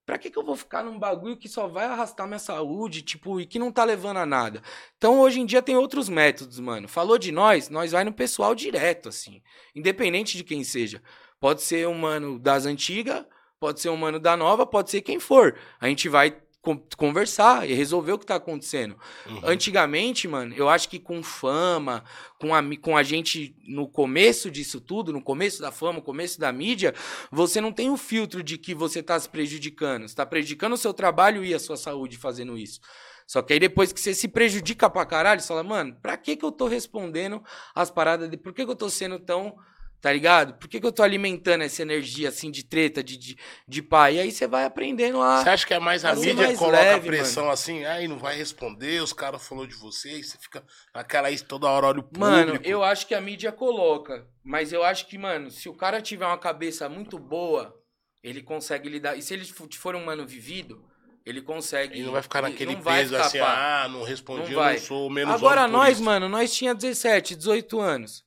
pra 0.07 0.17
que, 0.17 0.31
que 0.31 0.39
eu 0.39 0.45
vou 0.45 0.57
ficar 0.57 0.85
num 0.85 0.99
bagulho 0.99 1.37
que 1.37 1.49
só 1.49 1.67
vai 1.67 1.85
arrastar 1.85 2.29
minha 2.29 2.39
saúde, 2.39 3.03
tipo, 3.03 3.41
e 3.41 3.45
que 3.45 3.59
não 3.59 3.73
tá 3.73 3.83
levando 3.83 4.19
a 4.19 4.25
nada? 4.25 4.63
Então, 4.97 5.19
hoje 5.19 5.41
em 5.41 5.45
dia 5.45 5.61
tem 5.61 5.77
outros 5.77 6.09
métodos, 6.09 6.61
mano. 6.61 6.87
Falou 6.87 7.19
de 7.19 7.33
nós, 7.33 7.69
nós 7.69 7.91
vai 7.91 8.05
no 8.05 8.13
pessoal 8.13 8.55
direto, 8.55 9.09
assim. 9.09 9.43
Independente 9.75 10.37
de 10.37 10.45
quem 10.45 10.63
seja. 10.63 11.03
Pode 11.41 11.61
ser 11.61 11.89
um 11.89 11.99
mano 11.99 12.39
das 12.39 12.65
antigas, 12.65 13.27
pode 13.59 13.81
ser 13.81 13.89
um 13.89 13.97
mano 13.97 14.21
da 14.21 14.37
nova, 14.37 14.65
pode 14.65 14.91
ser 14.91 15.03
quem 15.03 15.19
for. 15.19 15.59
A 15.81 15.89
gente 15.89 16.09
vai 16.09 16.31
conversar 16.97 17.69
e 17.69 17.75
resolver 17.75 18.13
o 18.13 18.19
que 18.19 18.27
tá 18.27 18.37
acontecendo. 18.37 18.97
Uhum. 19.27 19.41
Antigamente, 19.45 20.27
mano, 20.27 20.55
eu 20.55 20.69
acho 20.69 20.89
que 20.89 20.99
com 20.99 21.23
fama, 21.23 22.03
com 22.41 22.55
a, 22.55 22.63
com 22.81 22.97
a 22.97 23.03
gente 23.03 23.55
no 23.67 23.87
começo 23.87 24.51
disso 24.51 24.81
tudo, 24.81 25.13
no 25.13 25.23
começo 25.23 25.61
da 25.61 25.71
fama, 25.71 25.95
no 25.95 26.03
começo 26.03 26.41
da 26.41 26.51
mídia, 26.53 26.95
você 27.31 27.61
não 27.61 27.73
tem 27.73 27.91
o 27.91 27.97
filtro 27.97 28.43
de 28.43 28.57
que 28.57 28.75
você 28.75 29.03
tá 29.03 29.19
se 29.21 29.29
prejudicando. 29.29 30.09
Você 30.09 30.15
tá 30.15 30.25
prejudicando 30.25 30.73
o 30.73 30.79
seu 30.79 30.95
trabalho 30.95 31.45
e 31.45 31.55
a 31.55 31.59
sua 31.59 31.77
saúde 31.77 32.17
fazendo 32.17 32.57
isso. 32.57 32.81
Só 33.27 33.43
que 33.43 33.53
aí 33.53 33.59
depois 33.59 33.93
que 33.93 34.01
você 34.01 34.15
se 34.15 34.29
prejudica 34.29 34.89
pra 34.89 35.05
caralho, 35.05 35.41
você 35.41 35.49
fala, 35.49 35.63
mano, 35.63 35.97
pra 36.01 36.17
que 36.17 36.37
que 36.37 36.45
eu 36.45 36.53
tô 36.53 36.69
respondendo 36.69 37.43
as 37.75 37.91
paradas 37.91 38.31
de... 38.31 38.37
Por 38.37 38.53
que 38.55 38.65
que 38.65 38.71
eu 38.71 38.77
tô 38.77 38.89
sendo 38.89 39.19
tão... 39.19 39.57
Tá 40.07 40.13
ligado? 40.13 40.55
Por 40.55 40.69
que 40.69 40.79
que 40.79 40.87
eu 40.87 40.93
tô 40.93 41.03
alimentando 41.03 41.63
essa 41.65 41.83
energia, 41.83 42.29
assim, 42.29 42.49
de 42.49 42.65
treta, 42.65 43.03
de, 43.03 43.17
de, 43.17 43.37
de 43.67 43.83
pá? 43.83 44.09
E 44.09 44.21
aí 44.21 44.31
você 44.31 44.47
vai 44.47 44.65
aprendendo 44.65 45.21
a... 45.21 45.43
Você 45.43 45.49
acha 45.49 45.67
que 45.67 45.75
é 45.75 45.81
mais 45.81 46.05
a 46.05 46.15
mídia 46.15 46.47
mais 46.47 46.57
coloca 46.57 46.79
leve, 46.79 47.09
pressão 47.09 47.51
assim, 47.51 47.85
aí 47.85 48.07
não 48.07 48.17
vai 48.17 48.37
responder, 48.37 49.03
os 49.03 49.13
caras 49.13 49.45
falou 49.45 49.67
de 49.67 49.75
você, 49.75 50.21
e 50.21 50.23
você 50.23 50.39
fica 50.39 50.65
naquela 50.95 51.27
aí 51.27 51.37
toda 51.41 51.67
hora 51.67 51.87
olha 51.89 51.99
o 51.99 52.03
público. 52.05 52.21
Mano, 52.21 52.61
eu 52.63 52.85
acho 52.85 53.05
que 53.09 53.17
a 53.17 53.21
mídia 53.21 53.51
coloca. 53.51 54.25
Mas 54.45 54.73
eu 54.73 54.85
acho 54.85 55.09
que, 55.09 55.19
mano, 55.19 55.51
se 55.51 55.69
o 55.69 55.75
cara 55.75 56.01
tiver 56.01 56.25
uma 56.25 56.39
cabeça 56.39 56.89
muito 56.89 57.19
boa, 57.19 57.75
ele 58.23 58.43
consegue 58.43 58.89
lidar. 58.89 59.17
E 59.17 59.23
se 59.23 59.35
ele 59.35 59.45
fo- 59.45 59.67
for 59.75 59.97
um 59.97 60.05
mano 60.05 60.25
vivido, 60.25 60.85
ele 61.25 61.43
consegue. 61.43 61.95
Ele 61.95 62.05
não 62.05 62.13
vai 62.13 62.23
ficar 62.23 62.45
ele 62.45 62.51
naquele 62.51 62.77
não 62.77 62.81
peso 62.81 63.17
assim, 63.17 63.41
ah, 63.41 63.89
não 63.91 64.05
respondi, 64.05 64.43
Não 64.45 64.51
eu 64.51 64.57
vai. 64.57 64.75
não 64.75 64.81
sou 64.81 65.11
menos 65.11 65.35
Agora 65.35 65.67
nós, 65.67 65.95
isso. 65.95 66.05
mano, 66.05 66.29
nós 66.29 66.55
tinha 66.55 66.73
17, 66.73 67.35
18 67.35 67.81
anos. 67.81 68.25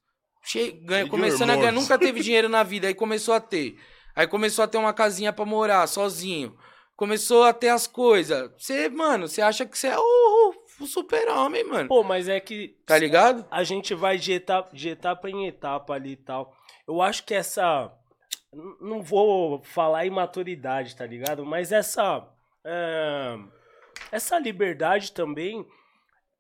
Che... 0.50 0.72
ganha- 0.72 1.08
começando 1.08 1.52
a 1.52 1.56
ganhar, 1.56 1.72
nunca 1.72 1.98
teve 1.98 2.22
dinheiro 2.24 2.50
na 2.50 2.64
vida, 2.64 2.88
aí 2.88 2.94
começou 2.96 3.34
a 3.34 3.40
ter. 3.40 3.78
Aí 4.16 4.26
começou 4.28 4.64
a 4.64 4.68
ter 4.68 4.78
uma 4.78 4.94
casinha 4.94 5.32
pra 5.32 5.46
morar, 5.46 5.86
sozinho. 5.88 6.58
Começou 6.96 7.44
a 7.44 7.54
ter 7.54 7.70
as 7.70 7.86
coisas. 7.88 8.52
Você, 8.58 8.90
mano, 8.90 9.28
você 9.28 9.42
acha 9.42 9.66
que 9.66 9.78
você 9.78 9.88
é 9.88 9.98
o, 9.98 10.54
o 10.82 10.86
super-homem, 10.86 11.64
mano. 11.64 11.88
Pô, 11.88 12.04
mas 12.04 12.28
é 12.28 12.40
que. 12.40 12.76
Tá 12.86 12.98
ligado? 12.98 13.46
A 13.50 13.64
gente 13.64 13.94
vai 13.94 14.18
de 14.18 14.34
etapa, 14.34 14.76
de 14.76 14.90
etapa 14.90 15.30
em 15.30 15.48
etapa 15.48 15.94
ali 15.94 16.14
e 16.14 16.18
tal. 16.18 16.54
Eu 16.88 17.02
acho 17.02 17.24
que 17.24 17.34
essa. 17.34 17.92
Não 18.82 19.02
vou 19.04 19.62
falar 19.64 20.06
imaturidade, 20.06 20.96
tá 20.96 21.06
ligado? 21.06 21.46
Mas 21.46 21.72
essa. 21.72 22.28
É, 22.66 23.38
essa 24.12 24.38
liberdade 24.40 25.12
também 25.14 25.66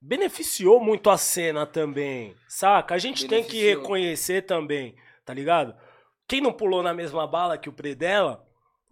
beneficiou 0.01 0.79
muito 0.79 1.09
a 1.09 1.17
cena 1.17 1.65
também, 1.65 2.35
saca? 2.47 2.95
A 2.95 2.97
gente 2.97 3.27
tem 3.27 3.43
que 3.43 3.51
Beneficiou. 3.51 3.81
reconhecer 3.81 4.41
também, 4.43 4.95
tá 5.25 5.33
ligado? 5.33 5.75
Quem 6.27 6.41
não 6.41 6.53
pulou 6.53 6.81
na 6.83 6.93
mesma 6.93 7.25
bala 7.27 7.57
que 7.57 7.69
o 7.69 7.73
Predella, 7.73 8.45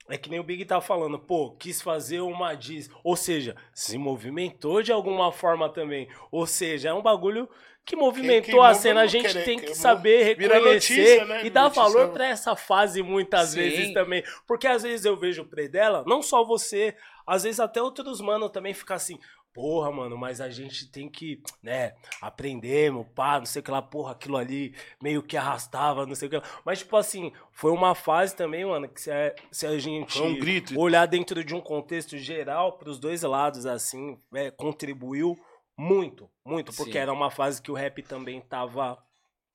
é 0.10 0.18
que 0.18 0.30
nem 0.30 0.40
o 0.40 0.44
Big 0.44 0.66
tá 0.66 0.82
falando, 0.82 1.20
pô, 1.20 1.52
quis 1.52 1.82
fazer 1.82 2.22
uma 2.22 2.56
diz, 2.56 2.90
ou 3.04 3.16
seja, 3.16 3.56
se 3.74 3.98
movimentou 3.98 4.82
de 4.82 4.92
alguma 4.92 5.32
forma 5.32 5.70
também. 5.70 6.08
Ou 6.32 6.46
seja, 6.48 6.90
é 6.90 6.94
um 6.94 7.02
bagulho 7.02 7.48
que 7.86 7.96
movimentou 7.96 8.60
que 8.62 8.66
a 8.66 8.74
cena, 8.74 9.02
a 9.02 9.08
gente 9.08 9.28
querer, 9.28 9.46
tem 9.46 9.60
que 9.60 9.68
que 9.68 9.76
saber 9.76 10.24
reconhecer 10.36 10.60
notícia, 10.60 11.26
né? 11.26 11.46
e 11.46 11.50
dar 11.50 11.64
Notícia- 11.64 11.84
valor 11.84 12.10
pra 12.10 12.28
essa 12.28 12.54
fase 12.56 13.02
muitas 13.02 13.50
Sim. 13.50 13.56
vezes 13.60 13.94
também. 13.94 14.24
Porque 14.46 14.68
às 14.68 14.84
vezes 14.84 15.06
eu 15.06 15.16
vejo 15.16 15.44
o 15.44 15.48
Predella, 15.48 16.04
não 16.06 16.22
só 16.22 16.44
você, 16.44 16.96
às 17.26 17.44
vezes 17.44 17.60
até 17.62 17.82
outros 17.82 18.20
mano 18.20 18.50
também 18.50 18.74
fica 18.74 18.96
assim, 18.96 19.18
porra, 19.58 19.92
mano, 19.92 20.16
mas 20.16 20.40
a 20.40 20.52
gente 20.52 20.88
tem 20.92 21.10
que, 21.10 21.42
né, 21.64 21.96
aprender, 22.22 22.92
meu 22.92 23.04
pá, 23.04 23.40
não 23.40 23.46
sei 23.48 23.60
o 23.60 23.64
que 23.64 23.72
lá, 23.72 23.82
porra, 23.82 24.12
aquilo 24.12 24.38
ali 24.38 24.76
meio 25.02 25.24
que 25.24 25.36
arrastava, 25.36 26.06
não 26.06 26.14
sei 26.14 26.28
o 26.28 26.30
que 26.30 26.38
lá. 26.38 26.44
Mas, 26.64 26.78
tipo 26.78 26.96
assim, 26.96 27.32
foi 27.52 27.72
uma 27.72 27.96
fase 27.96 28.36
também, 28.36 28.64
mano, 28.64 28.88
que 28.88 29.02
se 29.02 29.10
a, 29.10 29.34
se 29.52 29.66
a 29.66 29.76
gente 29.80 30.22
um 30.22 30.38
grito. 30.38 30.80
olhar 30.80 31.08
dentro 31.08 31.44
de 31.44 31.56
um 31.56 31.60
contexto 31.60 32.20
geral, 32.20 32.78
pros 32.78 33.00
dois 33.00 33.24
lados, 33.24 33.66
assim, 33.66 34.20
é, 34.32 34.52
contribuiu 34.52 35.36
muito, 35.76 36.30
muito, 36.46 36.72
porque 36.76 36.92
Sim. 36.92 37.00
era 37.00 37.12
uma 37.12 37.32
fase 37.32 37.60
que 37.60 37.72
o 37.72 37.76
rap 37.76 38.04
também 38.04 38.40
tava, 38.42 39.04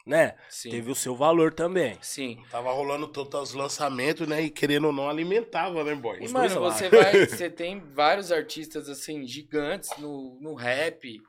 né, 0.05 0.35
Sim. 0.49 0.71
teve 0.71 0.91
o 0.91 0.95
seu 0.95 1.15
valor 1.15 1.53
também. 1.53 1.97
Sim. 2.01 2.43
Tava 2.51 2.73
rolando 2.73 3.07
todos 3.07 3.51
os 3.51 3.55
lançamentos, 3.55 4.27
né? 4.27 4.43
E 4.43 4.51
querendo 4.51 4.89
ou 4.89 4.93
não, 4.93 5.09
alimentava, 5.09 5.85
né, 5.85 5.95
boy? 5.95 6.19
E, 6.21 6.27
Os 6.27 6.33
mano, 6.33 6.61
você 6.61 6.89
vai. 6.89 7.27
Você 7.27 7.49
tem 7.49 7.81
vários 7.81 8.33
artistas, 8.33 8.89
assim, 8.89 9.27
gigantes 9.27 9.91
no, 9.99 10.39
no 10.41 10.55
rap. 10.55 11.21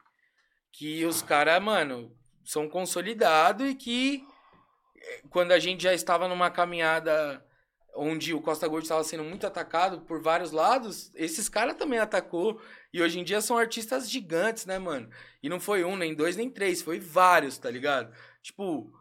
Que 0.72 1.06
os 1.06 1.22
caras, 1.22 1.62
mano, 1.62 2.12
são 2.44 2.68
consolidados 2.68 3.70
e 3.70 3.76
que 3.76 4.24
eh, 4.98 5.22
quando 5.30 5.52
a 5.52 5.60
gente 5.60 5.84
já 5.84 5.94
estava 5.94 6.28
numa 6.28 6.50
caminhada 6.50 7.44
onde 7.96 8.34
o 8.34 8.42
Costa 8.42 8.68
Gold 8.68 8.84
estava 8.84 9.04
sendo 9.04 9.24
muito 9.24 9.46
atacado 9.46 10.02
por 10.02 10.22
vários 10.22 10.52
lados, 10.52 11.12
esses 11.16 11.48
caras 11.48 11.76
também 11.76 12.00
atacou. 12.00 12.60
E 12.92 13.02
hoje 13.02 13.20
em 13.20 13.24
dia 13.24 13.42
são 13.42 13.58
artistas 13.58 14.10
gigantes, 14.10 14.66
né, 14.66 14.80
mano? 14.80 15.10
E 15.42 15.50
não 15.50 15.60
foi 15.60 15.84
um, 15.84 15.96
nem 15.96 16.14
dois, 16.14 16.36
nem 16.36 16.50
três, 16.50 16.82
foi 16.82 17.00
vários, 17.00 17.58
tá 17.58 17.70
ligado? 17.70 18.14
Tipo, 18.44 18.92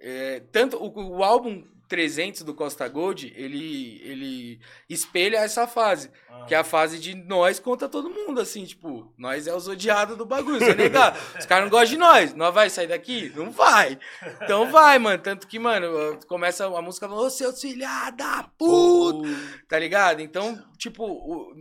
é, 0.00 0.40
tanto 0.52 0.76
o, 0.76 1.16
o 1.18 1.24
álbum 1.24 1.64
300 1.88 2.42
do 2.42 2.52
Costa 2.52 2.86
Gold, 2.86 3.32
ele, 3.34 3.98
ele 4.04 4.60
espelha 4.90 5.38
essa 5.38 5.66
fase. 5.66 6.10
Que 6.46 6.54
é 6.54 6.58
a 6.58 6.64
fase 6.64 6.98
de 6.98 7.14
nós 7.14 7.58
contra 7.58 7.88
todo 7.88 8.10
mundo, 8.10 8.40
assim, 8.40 8.64
tipo, 8.64 9.12
nós 9.18 9.46
é 9.46 9.54
os 9.54 9.66
odiados 9.68 10.16
do 10.16 10.24
bagulho, 10.26 10.58
você 10.60 10.74
negar. 10.74 11.16
Os 11.38 11.46
caras 11.46 11.64
não 11.64 11.70
gostam 11.70 11.90
de 11.90 11.96
nós, 11.96 12.34
nós 12.34 12.54
vai 12.54 12.68
sair 12.70 12.86
daqui? 12.88 13.32
Não 13.34 13.50
vai. 13.50 13.98
Então 14.42 14.70
vai, 14.70 14.98
mano. 14.98 15.22
Tanto 15.22 15.46
que, 15.46 15.58
mano, 15.58 16.18
começa 16.26 16.66
a 16.66 16.82
música 16.82 17.08
falando, 17.08 17.26
ô 17.26 17.30
seu 17.30 17.52
filha 17.54 18.10
da 18.10 18.44
puta, 18.56 19.28
tá 19.68 19.78
ligado? 19.78 20.20
Então, 20.20 20.62
tipo, 20.76 21.04
o- 21.04 21.54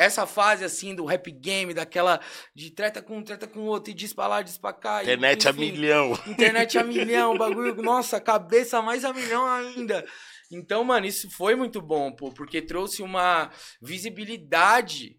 essa 0.00 0.26
fase, 0.26 0.64
assim, 0.64 0.94
do 0.94 1.04
rap 1.04 1.30
game, 1.30 1.74
daquela 1.74 2.20
de 2.54 2.70
treta 2.70 3.02
com 3.02 3.18
um, 3.18 3.22
treta 3.22 3.46
com 3.46 3.60
outro, 3.66 3.90
e 3.90 3.94
diz 3.94 4.14
pra 4.14 4.26
lá, 4.26 4.40
diz 4.40 4.56
pra 4.56 4.72
cá. 4.72 5.02
e, 5.02 5.04
Internet 5.04 5.46
a 5.46 5.50
enfim, 5.50 5.60
milhão. 5.60 6.18
Internet 6.26 6.78
a 6.78 6.82
milhão, 6.82 7.36
bagulho, 7.38 7.74
nossa, 7.82 8.18
cabeça 8.18 8.80
mais 8.80 9.04
a 9.04 9.12
milhão 9.12 9.46
ainda. 9.46 10.02
Então, 10.50 10.82
mano, 10.82 11.04
isso 11.04 11.30
foi 11.30 11.54
muito 11.54 11.82
bom, 11.82 12.10
pô, 12.10 12.32
porque 12.32 12.62
trouxe 12.62 13.02
uma 13.02 13.50
visibilidade. 13.82 15.18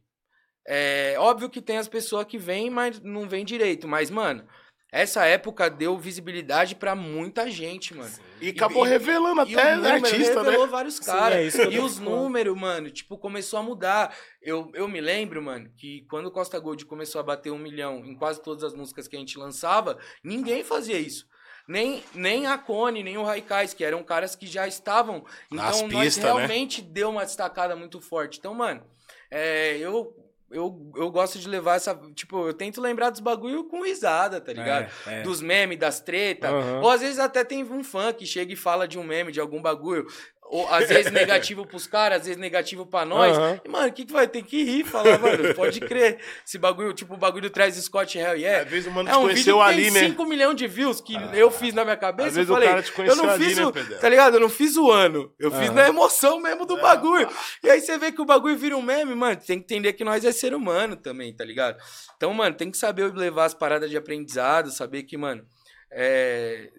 É, 0.68 1.14
óbvio 1.20 1.50
que 1.50 1.62
tem 1.62 1.78
as 1.78 1.88
pessoas 1.88 2.26
que 2.26 2.40
vêm, 2.40 2.72
mas 2.72 3.00
não 3.02 3.30
vêm 3.30 3.46
direito. 3.46 3.88
Mas, 3.88 4.10
mano, 4.10 4.48
essa 4.92 5.26
época 5.26 5.70
deu 5.70 5.98
visibilidade 5.98 6.76
pra 6.76 6.94
muita 6.96 7.50
gente, 7.50 7.94
mano. 7.96 8.12
E 8.42 8.50
acabou 8.50 8.86
e- 8.86 8.90
revelando 8.90 9.50
E 9.50 9.56
o 9.56 9.60
até 9.60 9.76
número 9.76 9.94
artista, 10.06 10.42
revelou 10.44 10.66
né? 10.66 10.72
vários 10.72 10.96
Sim, 10.98 11.04
caras. 11.06 11.56
é 11.56 11.68
que 11.68 11.68
eu 11.68 11.72
e 11.72 11.80
os 11.80 11.98
números, 12.00 12.58
mano, 12.60 12.90
tipo, 12.92 13.18
começou 13.18 13.60
a 13.60 13.64
mudar. 13.64 14.14
Eu, 14.42 14.70
eu 14.74 14.88
me 14.88 15.00
lembro, 15.00 15.42
mano, 15.42 15.72
que 15.78 16.06
quando 16.10 16.26
o 16.26 16.32
Costa 16.32 16.60
Gold 16.60 16.86
começou 16.86 17.22
a 17.22 17.24
bater 17.24 17.52
um 17.52 17.58
milhão 17.58 18.04
em 18.06 18.16
quase 18.16 18.42
todas 18.42 18.64
as 18.64 18.74
músicas 18.74 19.08
que 19.08 19.16
a 19.16 19.20
gente 19.20 19.38
lançava, 19.38 19.98
ninguém 20.24 20.64
fazia 20.64 21.00
isso. 21.00 21.26
Nem, 21.68 22.04
nem 22.14 22.48
a 22.48 22.58
Cone, 22.58 23.04
nem 23.04 23.18
o 23.18 23.24
Raikais, 23.24 23.74
que 23.74 23.84
eram 23.86 24.04
caras 24.04 24.36
que 24.36 24.46
já 24.48 24.68
estavam. 24.68 25.24
Nas 25.50 25.78
Então, 25.78 25.88
nós 25.90 26.04
pistas, 26.06 26.24
né? 26.26 26.32
realmente 26.34 26.82
deu 26.82 27.10
uma 27.12 27.24
destacada 27.24 27.76
muito 27.78 28.02
forte. 28.02 28.40
Então, 28.40 28.54
mano, 28.54 28.84
é, 29.30 29.78
eu, 29.78 30.14
eu, 30.52 30.92
eu 30.96 31.10
gosto 31.10 31.40
de 31.40 31.48
levar 31.48 31.76
essa. 31.76 31.96
Tipo, 32.14 32.48
eu 32.48 32.54
tento 32.54 32.82
lembrar 32.82 33.10
dos 33.10 33.20
bagulho 33.20 33.64
com 33.66 33.84
risada, 33.84 34.40
tá 34.42 34.52
ligado? 34.52 34.92
É, 35.08 35.20
é. 35.20 35.22
Dos 35.22 35.42
memes, 35.42 35.80
das 35.80 36.00
tretas. 36.00 36.52
Aham. 36.52 36.82
Ou 36.82 36.90
às 36.90 37.02
vezes 37.02 37.20
até 37.20 37.44
tem 37.44 37.64
um 37.64 37.84
fã 37.84 38.12
que 38.12 38.26
chega 38.26 38.54
e 38.54 38.56
fala 38.56 38.88
de 38.88 39.00
um 39.00 39.04
meme, 39.04 39.32
de 39.32 39.40
algum 39.40 39.62
bagulho. 39.62 40.06
Ou 40.52 40.68
às 40.68 40.90
vezes 40.90 41.10
negativo 41.14 41.66
pros 41.66 41.88
caras, 41.88 42.20
às 42.20 42.26
vezes 42.28 42.38
negativo 42.38 42.86
pra 42.86 43.06
nós. 43.06 43.38
Aham. 43.38 43.62
E, 43.64 43.70
mano, 43.70 43.88
o 43.88 43.94
que, 43.94 44.04
que 44.04 44.12
vai 44.12 44.28
ter 44.28 44.44
que 44.44 44.62
rir? 44.62 44.84
Falar, 44.84 45.18
mano, 45.18 45.56
pode 45.56 45.80
crer. 45.80 46.20
Esse 46.46 46.58
bagulho, 46.58 46.92
tipo 46.92 47.14
o 47.14 47.18
bagulho 47.18 47.44
do 47.44 47.50
Traz 47.50 47.76
Scott 47.78 48.18
Hell 48.20 48.36
yeah. 48.36 48.66
Às 48.66 48.70
vezes 48.70 48.88
o 48.88 48.92
mano 48.92 49.10
É 49.10 49.16
um 49.16 49.28
vídeo 49.28 49.56
que 49.56 49.62
ali, 49.62 49.84
tem 49.84 49.92
né? 49.92 50.00
5 50.10 50.26
milhões 50.26 50.58
de 50.58 50.68
views 50.68 51.00
que 51.00 51.16
eu 51.34 51.50
fiz 51.50 51.74
na 51.74 51.86
minha 51.86 51.96
cabeça. 51.96 52.28
Às 52.28 52.36
vezes 52.36 52.50
eu 52.50 52.54
o 52.54 52.58
falei, 52.58 52.68
cara 52.70 52.84
te 52.84 52.90
eu 52.90 52.96
conheceu 52.96 53.24
não 53.24 53.30
ali, 53.30 53.46
fiz 53.46 53.58
né, 53.58 53.66
o, 53.66 53.72
Pedro? 53.72 53.98
tá 53.98 54.10
ligado? 54.10 54.34
Eu 54.34 54.40
não 54.42 54.50
fiz 54.50 54.76
o 54.76 54.92
ano. 54.92 55.34
Eu 55.40 55.52
fiz 55.52 55.70
Aham. 55.70 55.74
na 55.74 55.88
emoção 55.88 56.42
mesmo 56.42 56.64
É. 56.64 56.66
do 56.66 56.82
bagulho. 56.82 57.30
E 57.64 57.70
aí 57.70 57.80
você 57.80 57.98
vê 57.98 58.12
que 58.12 58.22
o 58.22 58.26
bagulho 58.26 58.58
vira 58.58 58.76
um 58.76 58.82
meme, 58.82 59.16
mano. 59.16 59.38
Tem 59.38 59.58
que 59.58 59.64
entender 59.64 59.94
que 59.94 60.04
nós 60.04 60.26
é 60.26 60.34
ser 60.34 60.54
humano 60.54 60.98
também, 60.98 61.34
tá 61.34 61.46
ligado? 61.46 61.78
Então, 62.18 62.34
mano, 62.34 62.54
tem 62.58 62.70
que 62.70 62.78
saber 62.78 63.10
levar 63.14 63.46
as 63.46 63.54
paradas 63.54 63.90
de 63.90 63.96
aprendizado, 63.96 64.70
saber 64.70 65.04
que, 65.04 65.16
mano, 65.16 65.46
é. 65.94 66.70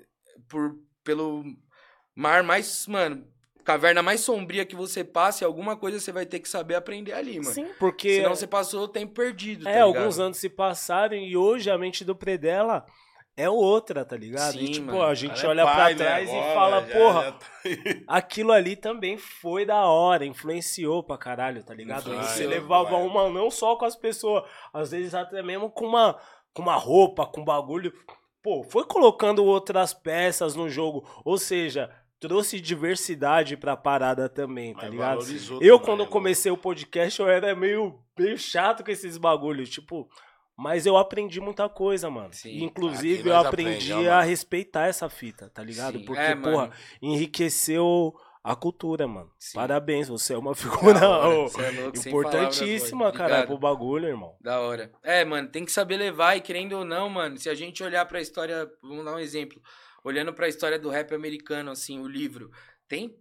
Por, 0.46 0.74
pelo 1.02 1.42
mar 2.14 2.42
mais, 2.42 2.86
mano, 2.86 3.26
caverna 3.64 4.02
mais 4.02 4.20
sombria 4.20 4.64
que 4.66 4.74
você 4.76 5.02
passe, 5.04 5.44
alguma 5.44 5.76
coisa 5.76 5.98
você 6.00 6.12
vai 6.12 6.26
ter 6.26 6.40
que 6.40 6.48
saber 6.48 6.74
aprender 6.74 7.12
ali, 7.12 7.38
mano. 7.38 7.52
Sim, 7.54 7.66
porque 7.78 8.16
Senão 8.16 8.34
você 8.34 8.46
passou 8.46 8.82
o 8.84 8.88
tempo 8.88 9.14
perdido, 9.14 9.64
tá 9.64 9.70
é, 9.70 9.74
ligado? 9.84 9.96
alguns 9.96 10.18
anos 10.18 10.36
se 10.38 10.48
passaram 10.48 11.16
e 11.16 11.36
hoje 11.36 11.70
a 11.70 11.78
mente 11.78 12.04
do 12.04 12.14
Predella 12.16 12.84
é 13.36 13.48
outra, 13.48 14.04
tá 14.04 14.14
ligado? 14.16 14.52
Sim, 14.52 14.64
e 14.64 14.68
tipo, 14.72 14.86
mano. 14.88 15.02
a 15.04 15.14
gente 15.14 15.42
é 15.44 15.48
olha 15.48 15.64
pai, 15.64 15.94
pra 15.94 16.04
né, 16.04 16.10
trás 16.10 16.28
agora, 16.28 16.50
e 16.50 16.54
fala, 16.54 16.80
já- 16.86 16.98
porra, 16.98 17.22
já 17.24 17.32
tá- 17.32 17.46
aquilo 18.08 18.52
ali 18.52 18.76
também 18.76 19.16
foi 19.16 19.64
da 19.64 19.86
hora, 19.86 20.26
influenciou 20.26 21.02
pra 21.02 21.16
caralho, 21.16 21.64
tá 21.64 21.72
ligado? 21.74 22.00
Influenciou, 22.10 22.28
Você 22.36 22.46
levava 22.46 22.90
vai. 22.90 23.02
uma 23.02 23.30
não 23.30 23.50
só 23.50 23.74
com 23.76 23.84
as 23.86 23.96
pessoas, 23.96 24.44
às 24.72 24.90
vezes 24.90 25.14
até 25.14 25.42
mesmo 25.42 25.70
com 25.70 25.86
uma, 25.86 26.18
com 26.52 26.60
uma 26.62 26.76
roupa, 26.76 27.24
com 27.26 27.42
bagulho. 27.42 27.92
Pô, 28.42 28.64
foi 28.64 28.84
colocando 28.84 29.44
outras 29.44 29.94
peças 29.94 30.54
no 30.56 30.68
jogo, 30.68 31.08
ou 31.24 31.38
seja, 31.38 31.88
trouxe 32.22 32.60
diversidade 32.60 33.56
pra 33.56 33.76
parada 33.76 34.28
também, 34.28 34.72
tá 34.72 34.82
Mas 34.82 34.90
ligado? 34.92 35.20
Eu, 35.60 35.76
também, 35.76 35.78
quando 35.80 36.04
né, 36.04 36.06
comecei 36.10 36.52
o 36.52 36.56
podcast, 36.56 37.18
eu 37.20 37.28
era 37.28 37.54
meio, 37.56 37.98
meio 38.16 38.38
chato 38.38 38.84
com 38.84 38.90
esses 38.92 39.18
bagulhos, 39.18 39.68
tipo. 39.68 40.08
Mas 40.56 40.86
eu 40.86 40.96
aprendi 40.96 41.40
muita 41.40 41.68
coisa, 41.68 42.08
mano. 42.08 42.32
Sim. 42.32 42.62
Inclusive, 42.62 43.28
eu 43.28 43.36
aprendi 43.36 43.92
aprende, 43.92 44.08
a 44.08 44.16
mano. 44.16 44.28
respeitar 44.28 44.86
essa 44.86 45.08
fita, 45.08 45.50
tá 45.52 45.64
ligado? 45.64 45.98
Sim. 45.98 46.04
Porque, 46.04 46.20
É, 46.22 46.36
porra, 46.36 46.56
mano. 46.68 46.72
enriqueceu 47.00 48.14
a 48.44 48.54
cultura, 48.54 49.08
mano. 49.08 49.30
Sim. 49.38 49.54
Parabéns, 49.54 50.08
você 50.08 50.34
é 50.34 50.38
uma 50.38 50.54
figura 50.54 51.08
hora, 51.08 51.26
é 51.26 51.80
louco, 51.80 51.98
importantíssima, 51.98 53.10
palavras, 53.12 53.30
cara, 53.30 53.46
pro 53.46 53.58
bagulho, 53.58 54.06
irmão. 54.06 54.36
Da 54.40 54.60
hora. 54.60 54.92
É, 55.02 55.24
mano, 55.24 55.48
tem 55.48 55.64
que 55.64 55.72
saber 55.72 55.96
levar 55.96 56.36
e 56.36 56.40
querendo 56.40 56.74
ou 56.74 56.84
não, 56.84 57.08
mano, 57.08 57.36
se 57.38 57.48
a 57.48 57.54
gente 57.54 57.82
olhar 57.82 58.04
pra 58.06 58.20
história, 58.20 58.70
vamos 58.82 59.04
dar 59.04 59.14
um 59.14 59.18
exemplo, 59.18 59.60
olhando 60.04 60.32
pra 60.34 60.48
história 60.48 60.78
do 60.78 60.88
rap 60.90 61.14
americano, 61.14 61.70
assim, 61.70 62.00
o 62.00 62.08
livro, 62.08 62.50
tem 62.88 63.16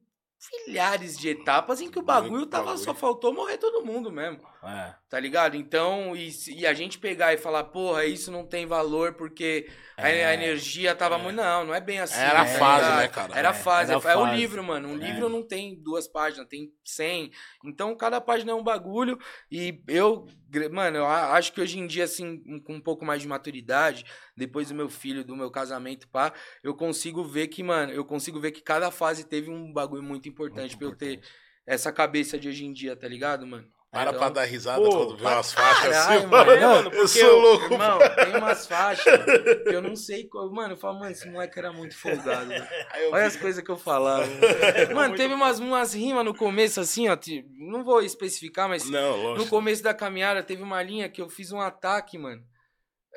milhares 0.67 1.17
de 1.17 1.30
etapas 1.30 1.82
em 1.82 1.89
que 1.91 2.00
o 2.00 2.04
bagulho 2.04 2.46
Muito 2.46 2.50
tava, 2.50 2.76
bagulho. 2.76 2.78
só 2.78 2.94
faltou 2.96 3.34
morrer 3.34 3.58
todo 3.58 3.86
mundo 3.86 4.12
mesmo. 4.12 4.41
É. 4.63 4.93
Tá 5.10 5.19
ligado? 5.19 5.56
Então, 5.58 6.15
e, 6.15 6.30
e 6.50 6.67
a 6.67 6.74
gente 6.74 7.00
pegar 7.00 7.34
e 7.34 7.38
falar, 7.38 7.63
porra, 7.63 8.06
isso 8.06 8.32
não 8.32 8.45
tem 8.45 8.67
valor 8.67 9.13
porque 9.15 9.67
a, 9.97 10.08
É. 10.08 10.26
a 10.26 10.34
energia 10.36 10.93
tava 10.93 11.17
muito. 11.17 11.36
Não, 11.38 11.65
não 11.65 11.74
é 11.74 11.82
bem 11.82 12.00
assim. 12.00 12.19
Era 12.19 12.41
a 12.41 12.45
tá 12.45 12.60
fase, 12.60 12.95
né, 12.97 13.08
cara? 13.08 13.36
Era 13.36 13.50
É, 13.50 13.54
fase. 13.54 13.91
era 13.91 14.00
é, 14.08 14.13
é 14.13 14.17
o 14.17 14.34
livro, 14.36 14.63
mano. 14.63 14.89
Um 14.89 15.02
É. 15.02 15.08
livro 15.12 15.28
não 15.30 15.41
tem 15.41 15.76
duas 15.82 16.08
páginas, 16.08 16.47
tem 16.47 16.71
cem. 16.86 17.32
Então, 17.65 17.95
cada 17.97 18.21
página 18.21 18.52
é 18.52 18.56
um 18.56 18.63
bagulho. 18.63 19.17
E 19.52 19.82
eu, 19.88 20.28
mano, 20.71 20.97
eu 20.97 21.06
a- 21.08 21.32
acho 21.34 21.52
que 21.54 21.60
hoje 21.62 21.80
em 21.80 21.88
dia, 21.88 22.04
assim, 22.04 22.39
com 22.62 22.76
um 22.76 22.82
pouco 22.82 23.04
mais 23.04 23.19
de 23.24 23.28
maturidade, 23.28 24.06
depois 24.38 24.67
do 24.69 24.76
meu 24.76 24.89
filho, 24.89 25.26
do 25.26 25.36
meu 25.36 25.50
casamento, 25.50 26.08
pá, 26.08 26.32
eu 26.63 26.76
consigo 26.76 27.24
ver 27.24 27.47
que, 27.47 27.63
mano, 27.63 27.91
eu 27.91 28.06
consigo 28.06 28.39
ver 28.39 28.52
que 28.52 28.62
cada 28.62 28.91
fase 28.91 29.24
teve 29.28 29.50
um 29.50 29.74
bagulho 29.74 30.04
muito 30.04 30.30
importante 30.30 30.76
Muito 30.76 30.78
pra 30.78 30.88
eu 30.88 30.95
ter 30.95 31.13
importante. 31.13 31.34
essa 31.65 31.91
cabeça 31.91 32.38
de 32.38 32.47
hoje 32.47 32.63
em 32.63 32.71
dia, 32.71 32.95
tá 32.95 33.08
ligado, 33.08 33.47
mano? 33.47 33.67
Para 33.91 34.12
Então- 34.12 34.19
pra 34.19 34.30
dar 34.30 34.45
risada 34.45 34.82
Pô, 34.82 34.89
quando 35.08 35.17
vê 35.17 35.25
umas 35.25 35.51
faixas 35.51 35.97
assim, 35.97 36.25
mano. 36.27 36.45
mano. 36.45 36.62
Mano, 36.62 36.89
eu 36.93 37.08
sou 37.10 37.21
eu- 37.21 37.39
louco. 37.39 37.73
Irmão, 37.73 37.99
tem 38.15 38.38
umas 38.38 38.65
faixas 38.65 39.25
que 39.63 39.75
eu 39.75 39.82
não 39.82 39.97
sei. 39.97 40.30
qual- 40.30 40.49
Mano, 40.49 40.75
eu 40.75 40.77
falo, 40.77 40.97
mano, 40.99 41.12
esse 41.12 41.30
moleque 41.30 41.60
era 41.60 41.73
muito 41.73 41.97
folgado. 41.97 42.49
Olha 43.12 43.25
as 43.25 43.36
coisas 43.36 43.62
que 43.62 43.69
eu 43.69 43.75
falava. 43.75 44.23
Mano, 44.95 45.15
teve 45.17 45.34
umas, 45.34 45.60
umas 45.60 45.93
rimas 45.93 46.23
no 46.23 46.34
começo, 46.34 46.80
assim, 46.80 47.10
ó. 47.10 47.17
ti- 47.17 47.45
Não 47.58 47.84
vou 47.84 48.01
especificar, 48.01 48.69
mas 48.69 48.89
Não, 48.89 49.36
no 49.36 49.45
começo 49.49 49.84
da 49.84 49.93
caminhada 49.93 50.41
teve 50.41 50.63
uma 50.63 50.82
linha 50.82 51.10
que 51.10 51.21
eu 51.21 51.27
fiz 51.30 51.51
um 51.51 51.60
ataque, 51.60 52.17
mano. 52.17 52.41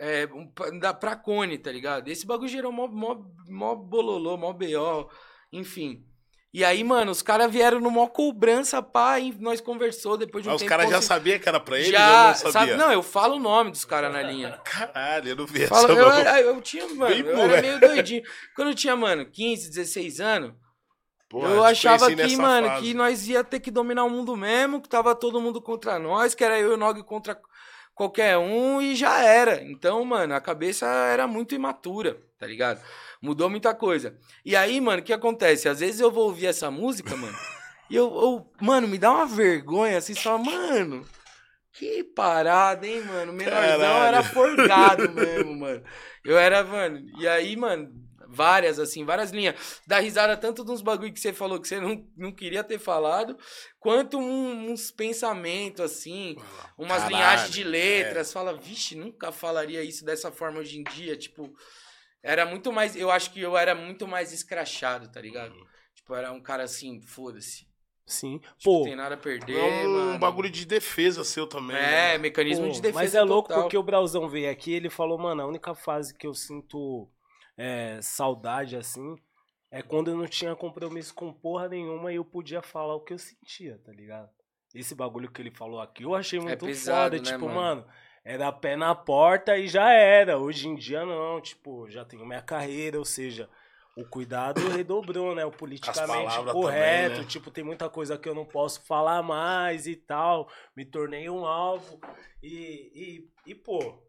É, 0.00 0.26
um, 0.32 0.78
da, 0.80 0.92
pra 0.92 1.14
Cone, 1.14 1.56
tá 1.56 1.70
ligado? 1.70 2.08
Esse 2.08 2.26
bagulho 2.26 2.48
gerou 2.48 2.72
mó, 2.72 2.88
mó, 2.88 3.16
mó 3.48 3.76
bololô, 3.76 4.36
mó 4.36 4.52
BO, 4.52 5.08
enfim. 5.52 6.04
E 6.54 6.64
aí, 6.64 6.84
mano, 6.84 7.10
os 7.10 7.20
caras 7.20 7.50
vieram 7.50 7.80
no 7.80 7.90
mó 7.90 8.06
cobrança, 8.06 8.80
pá, 8.80 9.18
e 9.18 9.32
nós 9.40 9.60
conversou 9.60 10.16
depois 10.16 10.44
de 10.44 10.48
um 10.48 10.52
Mas 10.52 10.62
os 10.62 10.68
tempo. 10.68 10.70
caras 10.70 10.88
já 10.88 11.02
sabiam 11.02 11.36
que 11.40 11.48
era 11.48 11.58
pra 11.58 11.80
ele, 11.80 11.90
já, 11.90 11.98
eu 11.98 12.26
não 12.28 12.34
sabia. 12.36 12.52
sabe? 12.52 12.74
Não, 12.76 12.92
eu 12.92 13.02
falo 13.02 13.34
o 13.34 13.40
nome 13.40 13.72
dos 13.72 13.84
caras 13.84 14.12
na 14.12 14.22
linha. 14.22 14.52
Caralho, 14.64 15.30
eu 15.30 15.34
não 15.36 15.46
vi 15.46 15.64
essa 15.64 15.74
eu, 15.74 15.96
não. 15.96 16.12
era- 16.12 16.40
eu 16.40 16.60
tinha, 16.62 16.86
mano, 16.94 17.12
Bem 17.12 17.26
eu 17.26 17.36
era 17.38 17.60
meio 17.60 17.80
doidinho. 17.80 18.22
Quando 18.54 18.68
eu 18.68 18.74
tinha, 18.76 18.94
mano, 18.94 19.26
15, 19.26 19.68
16 19.68 20.20
anos, 20.20 20.52
eu 21.32 21.64
achava 21.64 22.14
que, 22.14 22.36
mano, 22.36 22.68
fase. 22.68 22.82
que 22.82 22.94
nós 22.94 23.26
ia 23.26 23.42
ter 23.42 23.58
que 23.58 23.72
dominar 23.72 24.04
o 24.04 24.10
mundo 24.10 24.36
mesmo, 24.36 24.80
que 24.80 24.88
tava 24.88 25.12
todo 25.12 25.40
mundo 25.40 25.60
contra 25.60 25.98
nós, 25.98 26.36
que 26.36 26.44
era 26.44 26.56
eu 26.56 26.70
e 26.70 26.74
o 26.74 26.76
Nog 26.76 27.02
contra 27.02 27.36
qualquer 27.96 28.38
um 28.38 28.80
e 28.80 28.94
já 28.94 29.20
era. 29.24 29.60
Então, 29.64 30.04
mano, 30.04 30.32
a 30.32 30.40
cabeça 30.40 30.86
era 30.86 31.26
muito 31.26 31.52
imatura, 31.52 32.16
tá 32.38 32.46
ligado? 32.46 32.80
Mudou 33.24 33.48
muita 33.48 33.74
coisa. 33.74 34.16
E 34.44 34.54
aí, 34.54 34.80
mano, 34.80 35.00
o 35.00 35.04
que 35.04 35.12
acontece? 35.12 35.66
Às 35.68 35.80
vezes 35.80 35.98
eu 36.00 36.10
vou 36.10 36.24
ouvir 36.26 36.46
essa 36.46 36.70
música, 36.70 37.16
mano, 37.16 37.34
e 37.90 37.96
eu, 37.96 38.04
eu- 38.14 38.52
mano, 38.60 38.86
me 38.86 38.98
dá 38.98 39.10
uma 39.10 39.24
vergonha 39.26 39.96
assim, 39.96 40.14
só, 40.14 40.36
mano, 40.36 41.06
que 41.72 42.04
parada, 42.04 42.86
hein, 42.86 43.00
mano? 43.02 43.32
Menorzão 43.32 43.60
Caralho. 43.78 44.04
era 44.04 44.22
forgado 44.22 45.10
mesmo, 45.10 45.56
mano. 45.56 45.82
Eu 46.24 46.36
era, 46.38 46.62
mano, 46.62 47.00
e 47.18 47.26
aí, 47.26 47.56
mano, 47.56 47.90
várias, 48.28 48.78
assim, 48.78 49.04
várias 49.04 49.30
linhas. 49.30 49.80
Dá 49.86 49.98
risada 50.00 50.36
tanto 50.36 50.64
de 50.64 50.70
uns 50.70 50.82
bagulho 50.82 51.12
que 51.12 51.18
você 51.20 51.32
falou 51.32 51.58
que 51.60 51.66
você 51.66 51.80
não, 51.80 52.06
não 52.16 52.30
queria 52.30 52.62
ter 52.62 52.78
falado, 52.78 53.36
quanto 53.80 54.18
um- 54.18 54.70
uns 54.70 54.90
pensamentos, 54.90 55.80
assim, 55.80 56.36
umas 56.76 56.98
Caralho, 57.04 57.16
linhagens 57.16 57.50
de 57.54 57.62
é. 57.62 57.64
letras. 57.64 58.32
Fala, 58.32 58.54
vixe, 58.56 58.94
nunca 58.94 59.32
falaria 59.32 59.82
isso 59.82 60.04
dessa 60.04 60.30
forma 60.30 60.60
hoje 60.60 60.78
em 60.78 60.84
dia. 60.84 61.16
Tipo, 61.16 61.52
era 62.24 62.46
muito 62.46 62.72
mais. 62.72 62.96
Eu 62.96 63.10
acho 63.10 63.30
que 63.30 63.40
eu 63.40 63.56
era 63.56 63.74
muito 63.74 64.08
mais 64.08 64.32
escrachado, 64.32 65.12
tá 65.12 65.20
ligado? 65.20 65.54
Uhum. 65.54 65.66
Tipo, 65.94 66.14
era 66.14 66.32
um 66.32 66.40
cara 66.40 66.64
assim, 66.64 67.00
foda-se. 67.02 67.66
Sim. 68.06 68.38
Tipo, 68.38 68.64
Pô, 68.64 68.78
não 68.78 68.84
tem 68.84 68.96
nada 68.96 69.14
a 69.14 69.18
perder. 69.18 69.56
É 69.56 69.86
um 69.86 69.92
mano. 69.92 70.18
bagulho 70.18 70.50
de 70.50 70.66
defesa 70.66 71.22
seu 71.22 71.46
também. 71.46 71.76
É, 71.76 72.12
né? 72.12 72.18
mecanismo 72.18 72.66
Pô, 72.66 72.72
de 72.72 72.80
defesa. 72.80 72.98
Mas 72.98 73.14
é 73.14 73.22
louco 73.22 73.48
total. 73.48 73.62
porque 73.62 73.76
o 73.78 73.82
Brauzão 73.82 74.28
veio 74.28 74.50
aqui 74.50 74.72
e 74.72 74.74
ele 74.74 74.90
falou, 74.90 75.18
mano, 75.18 75.42
a 75.42 75.46
única 75.46 75.74
fase 75.74 76.14
que 76.16 76.26
eu 76.26 76.34
sinto 76.34 77.08
é, 77.56 77.98
saudade, 78.02 78.76
assim, 78.76 79.14
é 79.70 79.82
quando 79.82 80.10
eu 80.10 80.16
não 80.16 80.26
tinha 80.26 80.54
compromisso 80.56 81.14
com 81.14 81.32
porra 81.32 81.68
nenhuma 81.68 82.12
e 82.12 82.16
eu 82.16 82.24
podia 82.24 82.60
falar 82.62 82.94
o 82.94 83.00
que 83.00 83.12
eu 83.14 83.18
sentia, 83.18 83.78
tá 83.84 83.92
ligado? 83.92 84.28
Esse 84.74 84.94
bagulho 84.94 85.30
que 85.30 85.40
ele 85.40 85.50
falou 85.50 85.80
aqui, 85.80 86.02
eu 86.02 86.14
achei 86.14 86.38
muito 86.40 86.52
É 86.52 86.56
pesado, 86.56 87.16
foda. 87.16 87.30
né, 87.30 87.32
tipo, 87.36 87.46
mano? 87.46 87.82
mano, 87.82 87.86
era 88.24 88.50
pé 88.50 88.74
na 88.74 88.94
porta 88.94 89.56
e 89.58 89.68
já 89.68 89.92
era. 89.92 90.38
Hoje 90.38 90.68
em 90.68 90.74
dia 90.74 91.04
não, 91.04 91.40
tipo, 91.40 91.88
já 91.90 92.04
tenho 92.04 92.24
minha 92.24 92.40
carreira, 92.40 92.98
ou 92.98 93.04
seja, 93.04 93.48
o 93.94 94.04
cuidado 94.04 94.66
redobrou, 94.70 95.34
né? 95.34 95.44
O 95.44 95.50
politicamente 95.50 96.34
correto. 96.50 97.10
também, 97.10 97.18
né? 97.20 97.24
Tipo, 97.28 97.50
tem 97.50 97.62
muita 97.62 97.88
coisa 97.88 98.16
que 98.16 98.28
eu 98.28 98.34
não 98.34 98.46
posso 98.46 98.80
falar 98.82 99.22
mais 99.22 99.86
e 99.86 99.94
tal. 99.94 100.48
Me 100.74 100.84
tornei 100.84 101.28
um 101.28 101.44
alvo. 101.44 102.00
E, 102.42 103.28
e, 103.46 103.50
e 103.50 103.54
pô, 103.54 104.02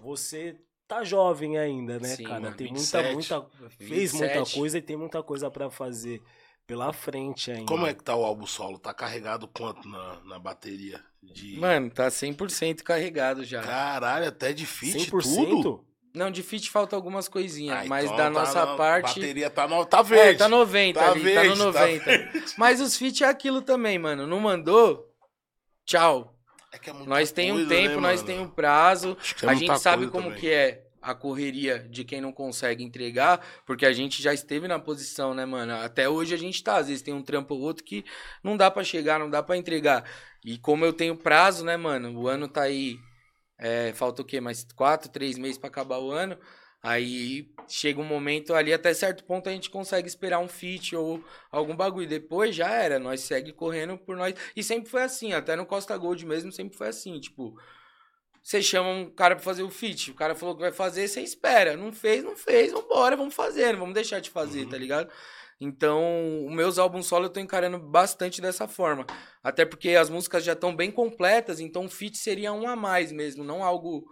você 0.00 0.58
tá 0.88 1.04
jovem 1.04 1.58
ainda, 1.58 2.00
né, 2.00 2.08
Sim, 2.08 2.24
cara? 2.24 2.40
mano, 2.40 2.56
tem 2.56 2.72
27. 2.72 3.14
muita, 3.14 3.40
muita. 3.40 3.70
Fez 3.70 4.12
muita 4.14 4.38
27. 4.38 4.54
coisa 4.58 4.78
e 4.78 4.82
tem 4.82 4.96
muita 4.96 5.22
coisa 5.22 5.50
pra 5.50 5.70
fazer 5.70 6.22
pela 6.68 6.92
frente 6.92 7.50
ainda. 7.50 7.64
Como 7.64 7.86
é 7.86 7.94
que 7.94 8.04
tá 8.04 8.14
o 8.14 8.22
álbum 8.22 8.46
solo? 8.46 8.78
Tá 8.78 8.92
carregado 8.92 9.48
quanto 9.48 9.88
na, 9.88 10.20
na 10.26 10.38
bateria? 10.38 11.02
De... 11.22 11.58
Mano, 11.58 11.90
tá 11.90 12.08
100% 12.08 12.82
carregado 12.82 13.42
já. 13.42 13.62
Caralho, 13.62 14.28
até 14.28 14.52
de 14.52 14.66
feat 14.66 15.10
100%? 15.10 15.48
tudo? 15.48 15.84
Não, 16.14 16.30
de 16.30 16.42
fit 16.42 16.70
falta 16.70 16.94
algumas 16.94 17.26
coisinhas, 17.28 17.78
Ah, 17.78 17.84
mas 17.86 18.04
então 18.04 18.16
da 18.18 18.24
tá 18.24 18.30
nossa 18.30 18.66
na- 18.66 18.76
parte. 18.76 19.18
bateria 19.20 19.48
tá, 19.50 19.66
no... 19.66 19.84
tá 19.86 20.02
verde. 20.02 20.34
É, 20.34 20.38
tá 20.38 20.48
90 20.48 21.00
Tá 21.00 21.10
ali, 21.10 21.20
verde, 21.22 21.48
tá 21.58 21.64
no 21.64 21.72
tá 21.72 21.80
90. 21.80 22.44
Mas 22.58 22.80
os 22.80 22.96
feat 22.96 23.24
é 23.24 23.28
aquilo 23.28 23.62
também, 23.62 23.98
mano. 23.98 24.26
Não 24.26 24.38
mandou? 24.40 25.06
Tchau. 25.86 26.34
É 26.72 26.78
que 26.78 26.90
é 26.90 26.92
Nós 26.92 27.32
tem 27.32 27.50
um 27.50 27.54
coisa, 27.56 27.68
tempo, 27.70 27.94
né, 27.94 28.00
nós 28.00 28.20
mano? 28.22 28.26
tem 28.26 28.40
um 28.40 28.48
prazo. 28.48 29.16
Acho 29.18 29.34
que 29.36 29.46
é 29.46 29.48
a 29.48 29.54
gente 29.54 29.78
sabe 29.80 30.06
como 30.08 30.24
também. 30.24 30.40
que 30.40 30.50
é 30.50 30.84
a 31.00 31.14
correria 31.14 31.78
de 31.78 32.04
quem 32.04 32.20
não 32.20 32.32
consegue 32.32 32.82
entregar, 32.82 33.44
porque 33.66 33.86
a 33.86 33.92
gente 33.92 34.22
já 34.22 34.32
esteve 34.32 34.68
na 34.68 34.78
posição, 34.78 35.34
né, 35.34 35.44
mano? 35.44 35.74
Até 35.74 36.08
hoje 36.08 36.34
a 36.34 36.38
gente 36.38 36.62
tá, 36.62 36.76
às 36.76 36.88
vezes 36.88 37.02
tem 37.02 37.14
um 37.14 37.22
trampo 37.22 37.54
ou 37.54 37.60
outro 37.60 37.84
que 37.84 38.04
não 38.42 38.56
dá 38.56 38.70
pra 38.70 38.84
chegar, 38.84 39.18
não 39.18 39.30
dá 39.30 39.42
pra 39.42 39.56
entregar. 39.56 40.04
E 40.44 40.58
como 40.58 40.84
eu 40.84 40.92
tenho 40.92 41.16
prazo, 41.16 41.64
né, 41.64 41.76
mano? 41.76 42.18
O 42.18 42.28
ano 42.28 42.48
tá 42.48 42.62
aí, 42.62 42.98
é, 43.58 43.92
falta 43.94 44.22
o 44.22 44.24
quê? 44.24 44.40
Mais 44.40 44.64
quatro, 44.74 45.10
três 45.10 45.38
meses 45.38 45.58
pra 45.58 45.68
acabar 45.68 45.98
o 45.98 46.10
ano. 46.10 46.38
Aí 46.82 47.52
chega 47.68 48.00
um 48.00 48.04
momento 48.04 48.54
ali, 48.54 48.72
até 48.72 48.94
certo 48.94 49.24
ponto 49.24 49.48
a 49.48 49.52
gente 49.52 49.68
consegue 49.68 50.06
esperar 50.06 50.38
um 50.38 50.48
feat 50.48 50.94
ou 50.94 51.22
algum 51.50 51.74
bagulho. 51.74 52.08
Depois 52.08 52.54
já 52.54 52.70
era, 52.70 52.98
nós 52.98 53.20
segue 53.20 53.52
correndo 53.52 53.98
por 53.98 54.16
nós. 54.16 54.34
E 54.54 54.62
sempre 54.62 54.88
foi 54.88 55.02
assim, 55.02 55.32
até 55.32 55.56
no 55.56 55.66
Costa 55.66 55.96
Gold 55.96 56.24
mesmo 56.24 56.52
sempre 56.52 56.76
foi 56.76 56.88
assim, 56.88 57.18
tipo, 57.18 57.58
você 58.48 58.62
chama 58.62 58.88
um 58.88 59.10
cara 59.10 59.36
pra 59.36 59.44
fazer 59.44 59.62
o 59.62 59.68
feat, 59.70 60.10
o 60.10 60.14
cara 60.14 60.34
falou 60.34 60.54
que 60.54 60.62
vai 60.62 60.72
fazer, 60.72 61.06
você 61.06 61.20
espera. 61.20 61.76
Não 61.76 61.92
fez, 61.92 62.24
não 62.24 62.34
fez, 62.34 62.72
vambora, 62.72 63.14
vamos 63.14 63.34
fazer, 63.34 63.72
não 63.72 63.80
vamos 63.80 63.94
deixar 63.94 64.20
de 64.20 64.30
fazer, 64.30 64.62
Uhum. 64.64 64.70
tá 64.70 64.78
ligado? 64.78 65.10
Então, 65.60 66.46
os 66.46 66.52
meus 66.54 66.78
álbuns 66.78 67.06
solo 67.06 67.26
eu 67.26 67.30
tô 67.30 67.40
encarando 67.40 67.78
bastante 67.78 68.40
dessa 68.40 68.66
forma. 68.66 69.04
Até 69.42 69.66
porque 69.66 69.90
as 69.90 70.08
músicas 70.08 70.44
já 70.44 70.54
estão 70.54 70.74
bem 70.74 70.90
completas, 70.90 71.60
então 71.60 71.84
o 71.84 71.90
feat 71.90 72.16
seria 72.16 72.50
um 72.52 72.66
a 72.66 72.74
mais 72.74 73.12
mesmo, 73.12 73.44
não 73.44 73.62
algo 73.62 74.06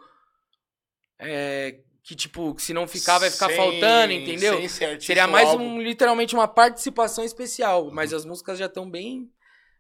é, 1.19 1.79
que, 2.03 2.15
tipo, 2.15 2.55
se 2.59 2.75
não 2.75 2.87
ficar, 2.87 3.19
vai 3.19 3.31
ficar 3.31 3.47
Sem- 3.49 3.57
faltando, 3.57 4.13
entendeu? 4.13 4.59
Seria 5.01 5.27
mais 5.27 5.49
um, 5.55 5.81
literalmente 5.81 6.35
uma 6.35 6.47
participação 6.49 7.25
especial, 7.25 7.91
mas 7.91 8.13
as 8.13 8.25
músicas 8.27 8.59
já 8.59 8.67
estão 8.67 8.91
bem, 8.91 9.31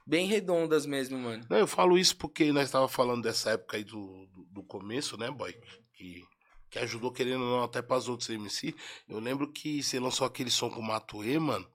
bem 0.07 0.27
redondas 0.27 0.87
mesmo, 0.87 1.19
mano. 1.19 1.45
Não, 1.51 1.59
eu 1.59 1.67
falo 1.67 1.99
isso 1.99 2.17
porque 2.17 2.53
nós 2.53 2.65
estávamos 2.67 2.95
falando 2.95 3.23
dessa 3.23 3.51
época 3.51 3.77
aí 3.77 3.85
do, 3.85 4.27
do, 4.57 4.63
começo, 4.63 5.17
né, 5.17 5.31
boy? 5.31 5.55
Que, 5.95 6.25
que 6.71 6.79
ajudou, 6.79 7.13
querendo 7.13 7.45
ou 7.45 7.57
não, 7.59 7.65
até 7.65 7.81
para 7.81 7.97
os 7.97 8.09
outros 8.09 8.29
MC. 8.29 8.75
Eu 9.09 9.19
lembro 9.19 9.51
que 9.51 9.83
você 9.83 10.01
lançou 10.01 10.27
aquele 10.27 10.51
som 10.51 10.71
com 10.71 10.81
o 10.81 10.85
Matuê, 10.85 11.39
mano. 11.39 11.67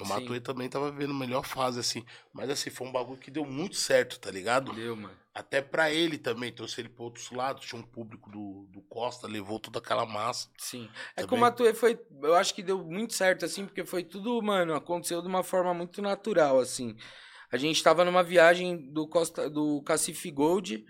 O. 0.00 0.06
Matuê 0.06 0.40
também 0.40 0.68
tava 0.68 0.90
vivendo 0.90 1.14
melhor 1.14 1.44
fase, 1.44 1.78
assim. 1.78 2.04
Mas, 2.32 2.48
assim, 2.50 2.70
foi 2.70 2.86
um 2.86 2.92
bagulho 2.92 3.18
que 3.18 3.30
deu 3.30 3.44
muito 3.44 3.76
certo, 3.76 4.18
tá 4.18 4.30
ligado? 4.30 4.72
Deu, 4.72 4.96
mano. 4.96 5.14
Até 5.34 5.60
pra 5.60 5.90
ele 5.90 6.18
também. 6.18 6.52
Trouxe 6.52 6.80
ele 6.80 6.88
pra 6.88 7.04
outros 7.04 7.30
lados. 7.30 7.66
Tinha 7.66 7.80
um 7.80 7.84
público 7.84 8.30
do, 8.30 8.66
do 8.70 8.82
Costa, 8.82 9.28
levou 9.28 9.60
toda 9.60 9.78
aquela 9.78 10.06
massa. 10.06 10.48
Sim. 10.58 10.88
É 11.14 11.20
que 11.20 11.24
o 11.24 11.28
Também. 11.28 11.40
Matuê 11.40 11.74
foi. 11.74 12.00
Eu 12.22 12.34
acho 12.34 12.54
que 12.54 12.62
deu 12.62 12.82
muito 12.82 13.14
certo, 13.14 13.44
assim, 13.44 13.66
porque 13.66 13.84
foi 13.84 14.02
tudo, 14.02 14.40
mano, 14.42 14.74
aconteceu 14.74 15.20
de 15.20 15.28
uma 15.28 15.42
forma 15.42 15.74
muito 15.74 16.00
natural, 16.00 16.58
assim. 16.58 16.96
A 17.50 17.58
gente 17.58 17.82
tava 17.82 18.04
numa 18.04 18.22
viagem 18.22 18.90
do 18.90 19.06
Costa 19.06 19.48
do 19.48 19.82
Cacife 19.82 20.30
Gold. 20.30 20.84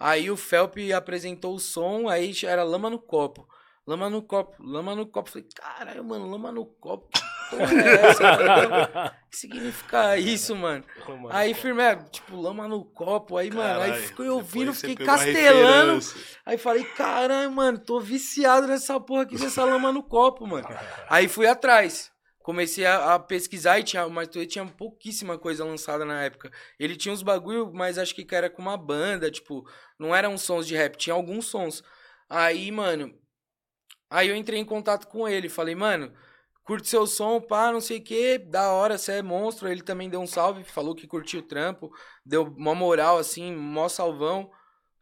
Aí 0.00 0.30
o 0.30 0.36
Felp 0.36 0.76
apresentou 0.96 1.54
o 1.54 1.60
som, 1.60 2.08
aí 2.08 2.32
era 2.44 2.64
lama 2.64 2.88
no 2.88 2.98
copo. 2.98 3.46
Lama 3.86 4.08
no 4.08 4.22
copo, 4.22 4.62
lama 4.62 4.94
no 4.94 5.06
copo. 5.06 5.28
Falei, 5.30 5.48
caralho, 5.54 6.04
mano, 6.04 6.30
lama 6.30 6.50
no 6.50 6.64
copo. 6.64 7.08
Que 7.10 7.56
porra 7.56 7.74
é 7.74 8.06
essa? 8.06 9.16
que 9.28 9.36
significa 9.36 10.16
isso, 10.16 10.54
mano? 10.54 10.84
Aí 11.30 11.52
firme, 11.52 11.82
tipo, 12.10 12.40
lama 12.40 12.68
no 12.68 12.84
copo. 12.84 13.36
Aí, 13.36 13.50
mano, 13.50 13.80
aí 13.80 13.90
Caralho, 13.90 14.06
fiquei 14.06 14.28
ouvindo, 14.28 14.72
fiquei 14.72 15.04
castelando. 15.04 16.00
Aí 16.46 16.56
falei, 16.56 16.84
caralho, 16.84 17.50
mano, 17.50 17.78
tô 17.78 18.00
viciado 18.00 18.66
nessa 18.66 18.98
porra 19.00 19.22
aqui 19.22 19.36
dessa 19.36 19.64
lama 19.64 19.92
no 19.92 20.02
copo, 20.02 20.46
mano. 20.46 20.68
Aí 21.08 21.26
fui 21.28 21.46
atrás. 21.46 22.10
Comecei 22.42 22.86
a, 22.86 23.14
a 23.14 23.18
pesquisar 23.18 23.78
e 23.78 23.84
tinha, 23.84 24.08
Matuê 24.08 24.46
tinha 24.46 24.66
pouquíssima 24.66 25.38
coisa 25.38 25.64
lançada 25.64 26.04
na 26.04 26.22
época. 26.22 26.50
Ele 26.78 26.96
tinha 26.96 27.12
uns 27.12 27.22
bagulho, 27.22 27.72
mas 27.72 27.98
acho 27.98 28.14
que 28.14 28.26
era 28.34 28.50
com 28.50 28.62
uma 28.62 28.76
banda, 28.76 29.30
tipo, 29.30 29.68
não 29.98 30.14
eram 30.14 30.36
sons 30.38 30.66
de 30.66 30.74
rap, 30.74 30.96
tinha 30.96 31.14
alguns 31.14 31.46
sons. 31.46 31.82
Aí, 32.28 32.70
mano, 32.70 33.14
aí 34.08 34.28
eu 34.28 34.36
entrei 34.36 34.60
em 34.60 34.64
contato 34.64 35.06
com 35.08 35.28
ele, 35.28 35.48
falei, 35.48 35.74
mano, 35.74 36.12
curte 36.64 36.88
seu 36.88 37.06
som, 37.06 37.40
pá, 37.40 37.72
não 37.72 37.80
sei 37.80 37.98
o 37.98 38.02
que, 38.02 38.38
da 38.38 38.70
hora, 38.72 38.96
você 38.98 39.14
é 39.14 39.22
monstro. 39.22 39.68
Ele 39.68 39.82
também 39.82 40.08
deu 40.08 40.20
um 40.20 40.26
salve, 40.26 40.64
falou 40.64 40.94
que 40.94 41.06
curtiu 41.06 41.40
o 41.40 41.42
trampo, 41.46 41.90
deu 42.24 42.44
uma 42.44 42.74
moral, 42.74 43.18
assim, 43.18 43.54
mó 43.54 43.88
salvão. 43.88 44.50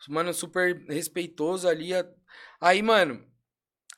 Mano, 0.09 0.33
super 0.33 0.85
respeitoso 0.89 1.69
ali. 1.69 1.91
Aí, 2.61 2.83
mano, 2.83 3.28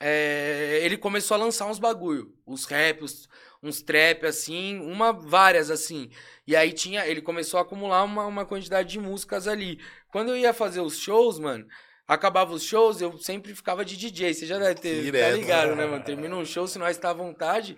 é, 0.01 0.81
ele 0.83 0.97
começou 0.97 1.35
a 1.35 1.39
lançar 1.39 1.67
uns 1.67 1.79
bagulho, 1.79 2.35
uns 2.47 2.65
raps, 2.65 3.29
uns 3.63 3.83
trap, 3.83 4.25
assim, 4.25 4.81
uma, 4.81 5.13
várias, 5.13 5.71
assim. 5.71 6.11
E 6.47 6.57
aí 6.57 6.73
tinha, 6.73 7.07
ele 7.07 7.21
começou 7.21 7.59
a 7.59 7.63
acumular 7.63 8.03
uma, 8.05 8.25
uma 8.25 8.47
quantidade 8.47 8.89
de 8.89 8.99
músicas 8.99 9.47
ali. 9.47 9.79
Quando 10.11 10.31
eu 10.31 10.39
ia 10.39 10.55
fazer 10.55 10.81
os 10.81 10.99
shows, 10.99 11.39
mano, 11.39 11.67
acabava 12.09 12.53
os 12.55 12.63
shows, 12.63 13.01
eu 13.03 13.19
sempre 13.19 13.55
ficava 13.55 13.85
de 13.85 13.97
DJ. 13.97 14.33
Você 14.33 14.47
já 14.47 14.59
deve 14.59 14.81
ter, 14.81 15.03
Direto. 15.03 15.31
tá 15.31 15.37
ligado, 15.37 15.77
né, 15.77 15.87
mano? 15.87 16.03
Termina 16.03 16.35
um 16.35 16.45
show, 16.47 16.67
se 16.67 16.79
nós 16.79 16.97
tá 16.97 17.11
à 17.11 17.15
vontade, 17.15 17.77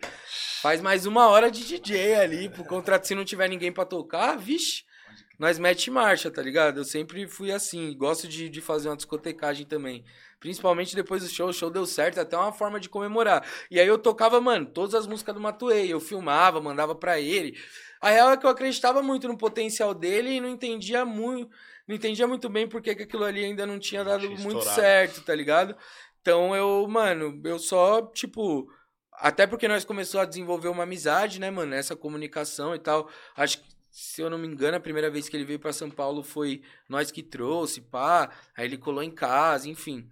faz 0.62 0.80
mais 0.80 1.04
uma 1.06 1.28
hora 1.28 1.50
de 1.50 1.64
DJ 1.64 2.14
ali, 2.14 2.48
pro 2.48 2.64
contrato, 2.64 3.06
se 3.06 3.16
não 3.16 3.24
tiver 3.24 3.48
ninguém 3.48 3.72
para 3.72 3.84
tocar, 3.84 4.36
vixe, 4.36 4.84
nós 5.38 5.58
mete 5.58 5.90
marcha, 5.90 6.30
tá 6.30 6.40
ligado? 6.40 6.78
Eu 6.78 6.84
sempre 6.84 7.26
fui 7.26 7.50
assim, 7.50 7.96
gosto 7.96 8.28
de, 8.28 8.48
de 8.48 8.60
fazer 8.60 8.88
uma 8.88 8.96
discotecagem 8.96 9.66
também. 9.66 10.04
Principalmente 10.42 10.96
depois 10.96 11.22
do 11.22 11.28
show, 11.28 11.48
o 11.50 11.52
show 11.52 11.70
deu 11.70 11.86
certo, 11.86 12.18
até 12.18 12.36
uma 12.36 12.50
forma 12.50 12.80
de 12.80 12.88
comemorar. 12.88 13.46
E 13.70 13.78
aí 13.78 13.86
eu 13.86 13.96
tocava, 13.96 14.40
mano, 14.40 14.66
todas 14.66 14.92
as 14.92 15.06
músicas 15.06 15.32
do 15.36 15.40
Matuei, 15.40 15.92
eu 15.92 16.00
filmava, 16.00 16.60
mandava 16.60 16.96
para 16.96 17.20
ele. 17.20 17.56
A 18.00 18.10
real 18.10 18.32
é 18.32 18.36
que 18.36 18.44
eu 18.44 18.50
acreditava 18.50 19.04
muito 19.04 19.28
no 19.28 19.38
potencial 19.38 19.94
dele 19.94 20.30
e 20.30 20.40
não 20.40 20.48
entendia 20.48 21.04
muito, 21.04 21.48
não 21.86 21.94
entendia 21.94 22.26
muito 22.26 22.48
bem 22.48 22.66
porque 22.66 22.92
que 22.92 23.04
aquilo 23.04 23.22
ali 23.22 23.44
ainda 23.44 23.64
não 23.64 23.78
tinha 23.78 24.02
dado 24.02 24.26
tinha 24.26 24.40
muito 24.40 24.64
certo, 24.64 25.22
tá 25.22 25.32
ligado? 25.32 25.76
Então 26.20 26.56
eu, 26.56 26.88
mano, 26.88 27.40
eu 27.44 27.60
só, 27.60 28.02
tipo, 28.06 28.68
até 29.12 29.46
porque 29.46 29.68
nós 29.68 29.84
começamos 29.84 30.26
a 30.26 30.28
desenvolver 30.28 30.66
uma 30.66 30.82
amizade, 30.82 31.38
né, 31.38 31.52
mano, 31.52 31.72
essa 31.72 31.94
comunicação 31.94 32.74
e 32.74 32.80
tal. 32.80 33.08
Acho 33.36 33.58
que 33.58 33.72
se 33.92 34.20
eu 34.20 34.28
não 34.28 34.38
me 34.38 34.48
engano, 34.48 34.76
a 34.76 34.80
primeira 34.80 35.08
vez 35.08 35.28
que 35.28 35.36
ele 35.36 35.44
veio 35.44 35.60
para 35.60 35.72
São 35.72 35.88
Paulo 35.88 36.24
foi 36.24 36.62
nós 36.88 37.12
que 37.12 37.22
trouxe, 37.22 37.80
pá. 37.80 38.30
Aí 38.56 38.64
ele 38.64 38.78
colou 38.78 39.04
em 39.04 39.10
casa, 39.10 39.68
enfim. 39.68 40.10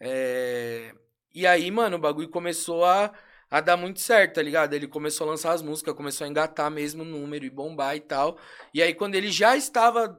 É... 0.00 0.94
E 1.34 1.46
aí, 1.46 1.70
mano, 1.70 1.96
o 1.96 2.00
bagulho 2.00 2.28
começou 2.28 2.84
a, 2.84 3.12
a 3.50 3.60
dar 3.60 3.76
muito 3.76 4.00
certo, 4.00 4.34
tá 4.34 4.42
ligado? 4.42 4.72
Ele 4.74 4.88
começou 4.88 5.26
a 5.26 5.30
lançar 5.30 5.52
as 5.52 5.62
músicas, 5.62 5.94
começou 5.94 6.24
a 6.24 6.30
engatar 6.30 6.70
mesmo 6.70 7.02
o 7.02 7.06
número 7.06 7.44
e 7.44 7.50
bombar 7.50 7.96
e 7.96 8.00
tal. 8.00 8.38
E 8.72 8.82
aí, 8.82 8.94
quando 8.94 9.14
ele 9.14 9.30
já 9.30 9.56
estava 9.56 10.18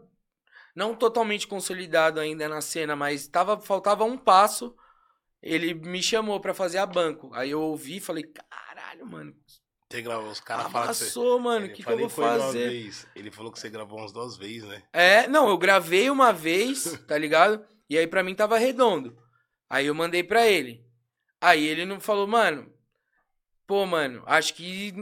não 0.76 0.96
totalmente 0.96 1.48
consolidado 1.48 2.20
ainda 2.20 2.48
na 2.48 2.62
cena, 2.62 2.96
mas 2.96 3.28
tava, 3.28 3.60
faltava 3.60 4.04
um 4.04 4.16
passo, 4.16 4.76
ele 5.42 5.74
me 5.74 6.04
chamou 6.04 6.40
para 6.40 6.54
fazer 6.54 6.78
a 6.78 6.86
banco. 6.86 7.32
Aí 7.34 7.50
eu 7.50 7.62
ouvi 7.62 7.98
e 7.98 8.00
falei, 8.00 8.24
caralho, 8.24 9.08
mano. 9.08 9.36
Você 9.90 10.02
gravou, 10.04 10.30
os 10.30 10.40
caras 10.40 10.72
falaram 10.72 10.94
que 10.94 11.00
você... 11.00 11.40
mano, 11.40 11.66
o 11.66 11.70
que, 11.72 11.84
que 11.84 11.92
eu 11.92 11.98
vou 11.98 12.10
fazer? 12.10 12.92
Ele 13.16 13.32
falou 13.32 13.52
que 13.52 13.60
você 13.60 13.70
gravou 13.70 13.98
umas 13.98 14.12
duas 14.12 14.38
vezes, 14.38 14.68
né? 14.68 14.84
É, 14.94 15.28
não, 15.28 15.50
eu 15.50 15.58
gravei 15.58 16.12
uma 16.12 16.32
vez, 16.32 17.00
tá 17.08 17.18
ligado? 17.18 17.66
E 17.90 17.98
aí 17.98 18.06
pra 18.06 18.22
mim 18.22 18.36
tava 18.36 18.58
redondo. 18.60 19.18
Aí 19.70 19.88
eu 19.88 19.96
mandei 19.96 20.24
pra 20.24 20.48
ele. 20.48 20.86
Aí 21.42 21.66
ele 21.66 21.86
não 21.86 22.00
falou, 22.00 22.28
mano. 22.28 22.72
Pô, 23.66 23.86
mano, 23.86 24.24
acho 24.26 24.54
que 24.54 24.94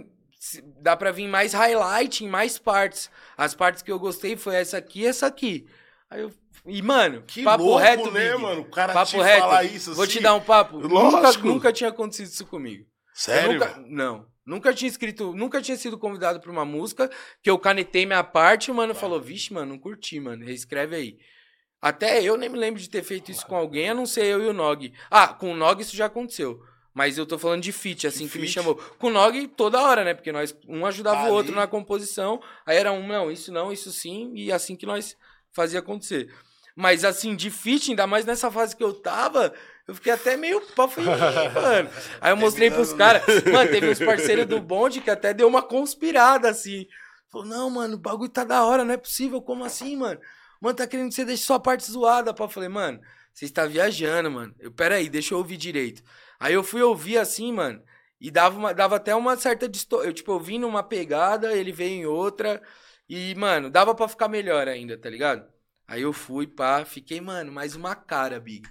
dá 0.82 0.95
pra 0.95 1.12
vir 1.12 1.28
mais 1.28 1.54
highlight 1.54 2.23
em 2.23 2.28
mais 2.28 2.58
partes. 2.58 3.10
As 3.38 3.54
partes 3.54 3.82
que 3.82 3.91
eu 3.91 3.99
gostei 3.99 4.36
foi 4.36 4.56
essa 4.56 4.78
aqui 4.78 5.01
e 5.01 5.06
essa 5.08 5.28
aqui. 5.28 5.67
Aí 6.10 6.21
eu. 6.21 6.32
E, 6.65 6.82
mano, 6.82 7.21
que 7.28 7.43
papo 7.43 7.63
louco, 7.63 7.80
reto, 7.80 8.12
né, 8.12 8.32
Big. 8.32 8.41
mano? 8.41 8.62
O 8.62 8.71
cara 8.71 8.93
papo 8.93 9.12
te 9.12 9.17
reto. 9.17 9.39
falar 9.39 9.63
isso 9.65 9.91
assim. 9.91 9.97
Vou 9.97 10.08
te 10.08 10.13
assim? 10.13 10.21
dar 10.21 10.34
um 10.34 10.41
papo. 10.41 10.80
Nunca, 10.80 11.32
nunca 11.43 11.71
tinha 11.71 11.89
acontecido 11.89 12.28
isso 12.28 12.45
comigo. 12.45 12.86
Sério? 13.13 13.54
Nunca, 13.54 13.84
não. 13.88 14.28
Nunca 14.45 14.73
tinha 14.73 14.89
escrito, 14.89 15.34
nunca 15.34 15.62
tinha 15.62 15.75
sido 15.75 15.97
convidado 15.97 16.39
pra 16.39 16.51
uma 16.51 16.65
música 16.65 17.10
que 17.41 17.49
eu 17.49 17.58
canetei 17.58 18.06
minha 18.06 18.23
parte 18.23 18.67
e 18.67 18.71
o 18.71 18.75
mano 18.75 18.93
falou, 18.93 19.19
vixe, 19.19 19.51
mano, 19.51 19.73
não 19.73 19.80
curti, 19.80 20.19
mano. 20.19 20.45
Reescreve 20.45 20.95
aí. 20.95 21.17
Até 21.86 22.19
eu 22.19 22.36
nem 22.36 22.50
me 22.50 22.58
lembro 22.58 22.82
de 22.82 22.89
ter 22.89 23.04
feito 23.04 23.30
isso 23.30 23.45
com 23.45 23.56
alguém, 23.56 23.91
a 23.91 23.93
não 23.93 24.08
ser 24.08 24.26
eu 24.26 24.43
e 24.43 24.48
o 24.48 24.54
Nog. 24.54 24.91
Ah, 25.08 25.28
com 25.28 25.52
o 25.52 25.56
Nog 25.56 25.80
isso 25.80 25.95
já 25.95 26.08
aconteceu. 26.08 26.60
Mas 26.91 27.15
eu 27.15 27.28
tô 27.28 27.38
falando 27.38 27.62
de 27.62 27.71
feat, 27.71 28.08
assim, 28.08 28.26
que, 28.26 28.34
que 28.34 28.39
me 28.39 28.48
chamou. 28.48 28.74
Com 28.98 29.06
o 29.06 29.12
Nog 29.12 29.48
toda 29.50 29.80
hora, 29.80 30.04
né? 30.04 30.15
Porque 30.15 30.32
nós, 30.32 30.58
um 30.67 30.84
ajudava 30.84 31.19
Ali. 31.19 31.30
o 31.30 31.34
outro 31.36 31.54
na 31.54 31.67
composição. 31.67 32.41
Aí 32.65 32.76
era 32.76 32.91
um, 32.91 33.06
não, 33.06 33.30
isso 33.30 33.52
não, 33.52 33.71
isso 33.71 33.91
sim. 33.91 34.32
E 34.34 34.52
assim 34.52 34.76
que 34.76 34.88
nós 34.88 35.15
fazia 35.54 35.78
acontecer. 35.78 36.34
Mas 36.76 37.06
assim, 37.06 37.36
de 37.36 37.52
feat, 37.52 37.91
ainda 37.91 38.08
mais 38.08 38.26
nessa 38.26 38.50
fase 38.50 38.76
que 38.76 38.84
eu 38.84 38.91
tava, 38.91 39.54
eu 39.88 39.93
fiquei 39.93 40.12
até 40.12 40.36
meio 40.36 40.62
pau. 40.76 40.89
mano. 40.98 41.89
Aí 42.19 42.32
eu 42.32 42.38
mostrei 42.38 42.71
pros 42.71 42.93
caras. 42.93 43.21
Mano, 43.43 43.69
teve 43.69 43.91
uns 43.91 44.00
parceiros 44.00 44.48
do 44.48 44.60
bonde 44.60 45.02
que 45.02 45.12
até 45.12 45.36
deu 45.36 45.48
uma 45.48 45.62
conspirada, 45.62 46.50
assim. 46.50 46.88
Falou, 47.32 47.45
não, 47.45 47.69
mano, 47.69 47.93
o 47.93 48.00
bagulho 48.00 48.32
tá 48.32 48.43
da 48.43 48.65
hora, 48.65 48.84
não 48.84 48.95
é 48.95 48.98
possível. 48.98 49.39
Como 49.39 49.63
assim, 49.63 49.95
mano? 49.95 50.19
Mano, 50.60 50.76
tá 50.76 50.88
querendo 50.88 51.10
que 51.10 51.15
você 51.15 51.26
deixe 51.26 51.44
sua 51.44 51.60
parte 51.60 51.89
zoada, 51.89 52.34
pá. 52.34 52.46
Eu 52.46 52.50
falei, 52.50 52.70
mano, 52.70 53.00
você 53.34 53.46
está 53.46 53.65
viajando, 53.65 54.32
mano. 54.32 54.56
Eu, 54.60 54.72
pera 54.72 54.96
aí, 54.96 55.10
deixa 55.10 55.34
eu 55.34 55.38
ouvir 55.38 55.58
direito. 55.58 56.02
Aí 56.39 56.54
eu 56.54 56.63
fui 56.63 56.82
ouvir 56.82 57.18
assim, 57.18 57.52
mano, 57.52 57.82
e 58.20 58.32
dava, 58.32 58.58
uma, 58.58 58.74
dava 58.74 58.96
até 58.96 59.13
uma 59.15 59.36
certa 59.36 59.68
distorção. 59.68 60.08
Eu, 60.08 60.13
tipo, 60.13 60.32
eu 60.32 60.39
vim 60.39 60.58
numa 60.60 60.84
pegada, 60.84 61.54
ele 61.56 61.72
veio 61.72 62.02
em 62.02 62.06
outra. 62.06 62.62
E, 63.08 63.36
mano, 63.36 63.70
dava 63.70 63.94
para 63.94 64.08
ficar 64.08 64.28
melhor 64.28 64.68
ainda, 64.68 64.98
tá 64.98 65.10
ligado? 65.10 65.46
Aí 65.88 66.02
eu 66.02 66.12
fui, 66.12 66.48
pá, 66.48 66.84
fiquei, 66.84 67.22
mano, 67.22 67.52
mais 67.52 67.76
uma 67.76 67.96
cara, 67.96 68.39
Big. 68.39 68.68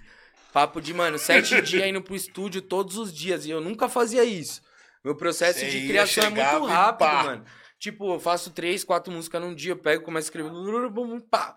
Papo 0.51 0.81
de, 0.81 0.93
mano, 0.93 1.17
sete 1.17 1.59
dias 1.63 1.87
indo 1.87 2.01
pro 2.01 2.15
estúdio 2.15 2.61
todos 2.61 2.97
os 2.97 3.13
dias. 3.13 3.45
E 3.45 3.51
eu 3.51 3.61
nunca 3.61 3.87
fazia 3.87 4.23
isso. 4.23 4.61
Meu 5.03 5.15
processo 5.15 5.59
Você 5.59 5.69
de 5.69 5.87
criação 5.87 6.25
é 6.25 6.29
muito 6.29 6.65
rápido, 6.65 7.07
mano. 7.07 7.45
Tipo, 7.77 8.15
eu 8.15 8.19
faço 8.19 8.49
três, 8.51 8.83
quatro 8.83 9.13
músicas 9.13 9.41
num 9.41 9.53
dia, 9.53 9.73
eu 9.73 9.77
pego, 9.77 10.03
começo 10.03 10.25
a 10.25 10.29
escrever. 10.29 10.51
Pá, 11.29 11.55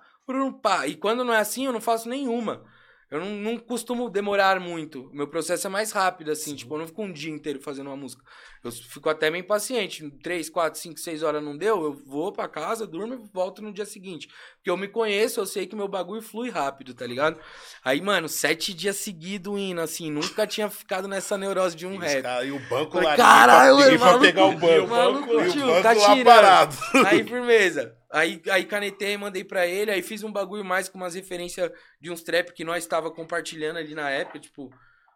pá. 0.52 0.86
E 0.86 0.94
quando 0.94 1.24
não 1.24 1.32
é 1.32 1.38
assim, 1.38 1.66
eu 1.66 1.72
não 1.72 1.80
faço 1.80 2.08
nenhuma. 2.08 2.64
Eu 3.10 3.20
não, 3.20 3.30
não 3.30 3.58
costumo 3.58 4.10
demorar 4.10 4.60
muito. 4.60 5.10
Meu 5.12 5.26
processo 5.28 5.66
é 5.66 5.70
mais 5.70 5.92
rápido, 5.92 6.30
assim. 6.30 6.50
Sim. 6.50 6.56
Tipo, 6.56 6.74
eu 6.74 6.80
não 6.80 6.86
fico 6.86 7.02
um 7.02 7.12
dia 7.12 7.32
inteiro 7.32 7.60
fazendo 7.60 7.86
uma 7.86 7.96
música. 7.96 8.22
Eu 8.68 8.72
fico 8.72 9.08
até 9.08 9.30
meio 9.30 9.42
impaciente. 9.42 10.10
Três, 10.22 10.48
quatro, 10.48 10.78
cinco, 10.78 10.98
seis 10.98 11.22
horas 11.22 11.42
não 11.42 11.56
deu, 11.56 11.82
eu 11.82 11.92
vou 12.06 12.32
pra 12.32 12.48
casa, 12.48 12.86
durmo 12.86 13.14
e 13.14 13.30
volto 13.32 13.62
no 13.62 13.72
dia 13.72 13.86
seguinte. 13.86 14.28
Porque 14.56 14.70
eu 14.70 14.76
me 14.76 14.88
conheço, 14.88 15.40
eu 15.40 15.46
sei 15.46 15.66
que 15.66 15.74
meu 15.74 15.88
bagulho 15.88 16.22
flui 16.22 16.50
rápido, 16.50 16.94
tá 16.94 17.06
ligado? 17.06 17.40
Aí, 17.84 18.00
mano, 18.00 18.28
sete 18.28 18.72
dias 18.72 18.96
seguidos 18.96 19.58
indo, 19.58 19.80
assim. 19.80 20.10
Nunca 20.10 20.46
tinha 20.46 20.68
ficado 20.68 21.08
nessa 21.08 21.36
neurose 21.36 21.76
de 21.76 21.86
um 21.86 21.96
rap. 21.96 22.22
Cara, 22.22 22.44
e 22.44 22.52
o 22.52 22.60
banco 22.68 23.00
lá. 23.00 23.16
Caralho, 23.16 23.76
ninguém 23.76 23.98
foi 23.98 24.20
pegar 24.20 24.44
o 24.46 24.52
banco. 24.56 24.84
O 24.84 24.86
banco, 24.86 25.32
o 25.32 25.36
banco 25.36 25.82
tá 25.82 25.92
lá 25.92 26.24
parado. 26.24 26.76
Aí, 27.06 27.24
firmeza. 27.24 27.96
Aí, 28.10 28.40
aí 28.50 28.64
canetei, 28.64 29.18
mandei 29.18 29.44
para 29.44 29.66
ele, 29.66 29.90
aí 29.90 30.02
fiz 30.02 30.22
um 30.22 30.32
bagulho 30.32 30.64
mais 30.64 30.88
com 30.88 30.96
umas 30.96 31.14
referências 31.14 31.70
de 32.00 32.10
uns 32.10 32.22
trap 32.22 32.52
que 32.52 32.64
nós 32.64 32.82
estava 32.82 33.10
compartilhando 33.10 33.76
ali 33.76 33.94
na 33.94 34.08
época, 34.08 34.38
tipo, 34.38 34.72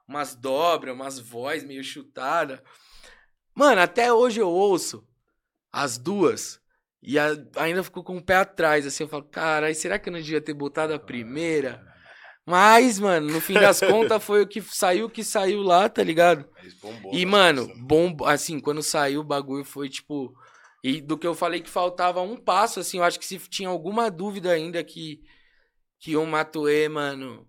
umas 0.06 0.34
dobras, 0.34 0.94
umas 0.94 1.18
voz 1.18 1.64
meio 1.64 1.82
chutada. 1.82 2.62
Mano, 3.54 3.80
até 3.80 4.12
hoje 4.12 4.40
eu 4.40 4.48
ouço 4.48 5.06
as 5.70 5.98
duas 5.98 6.60
e 7.02 7.18
a, 7.18 7.30
ainda 7.56 7.82
ficou 7.82 8.04
com 8.04 8.16
o 8.16 8.22
pé 8.22 8.36
atrás, 8.36 8.86
assim, 8.86 9.04
eu 9.04 9.08
falo, 9.08 9.24
cara, 9.24 9.72
será 9.74 9.98
que 9.98 10.08
eu 10.08 10.12
não 10.12 10.20
devia 10.20 10.40
ter 10.40 10.54
botado 10.54 10.94
a 10.94 10.98
primeira? 10.98 11.84
Mas, 12.46 12.98
mano, 12.98 13.32
no 13.32 13.40
fim 13.40 13.54
das 13.54 13.80
contas 13.80 14.22
foi 14.22 14.42
o 14.42 14.46
que 14.46 14.60
saiu 14.60 15.10
que 15.10 15.24
saiu 15.24 15.62
lá, 15.62 15.88
tá 15.88 16.02
ligado? 16.02 16.48
E, 17.12 17.26
mano, 17.26 17.72
bom, 17.76 18.16
assim, 18.24 18.60
quando 18.60 18.82
saiu 18.82 19.20
o 19.20 19.24
bagulho 19.24 19.64
foi 19.64 19.88
tipo 19.88 20.32
e 20.84 21.00
do 21.00 21.16
que 21.16 21.26
eu 21.26 21.34
falei 21.34 21.60
que 21.60 21.70
faltava 21.70 22.20
um 22.22 22.36
passo, 22.36 22.80
assim, 22.80 22.98
eu 22.98 23.04
acho 23.04 23.18
que 23.18 23.24
se 23.24 23.38
tinha 23.38 23.68
alguma 23.68 24.10
dúvida 24.10 24.50
ainda 24.50 24.82
que, 24.82 25.20
que 26.00 26.16
o 26.16 26.26
Matuê, 26.26 26.88
mano, 26.88 27.48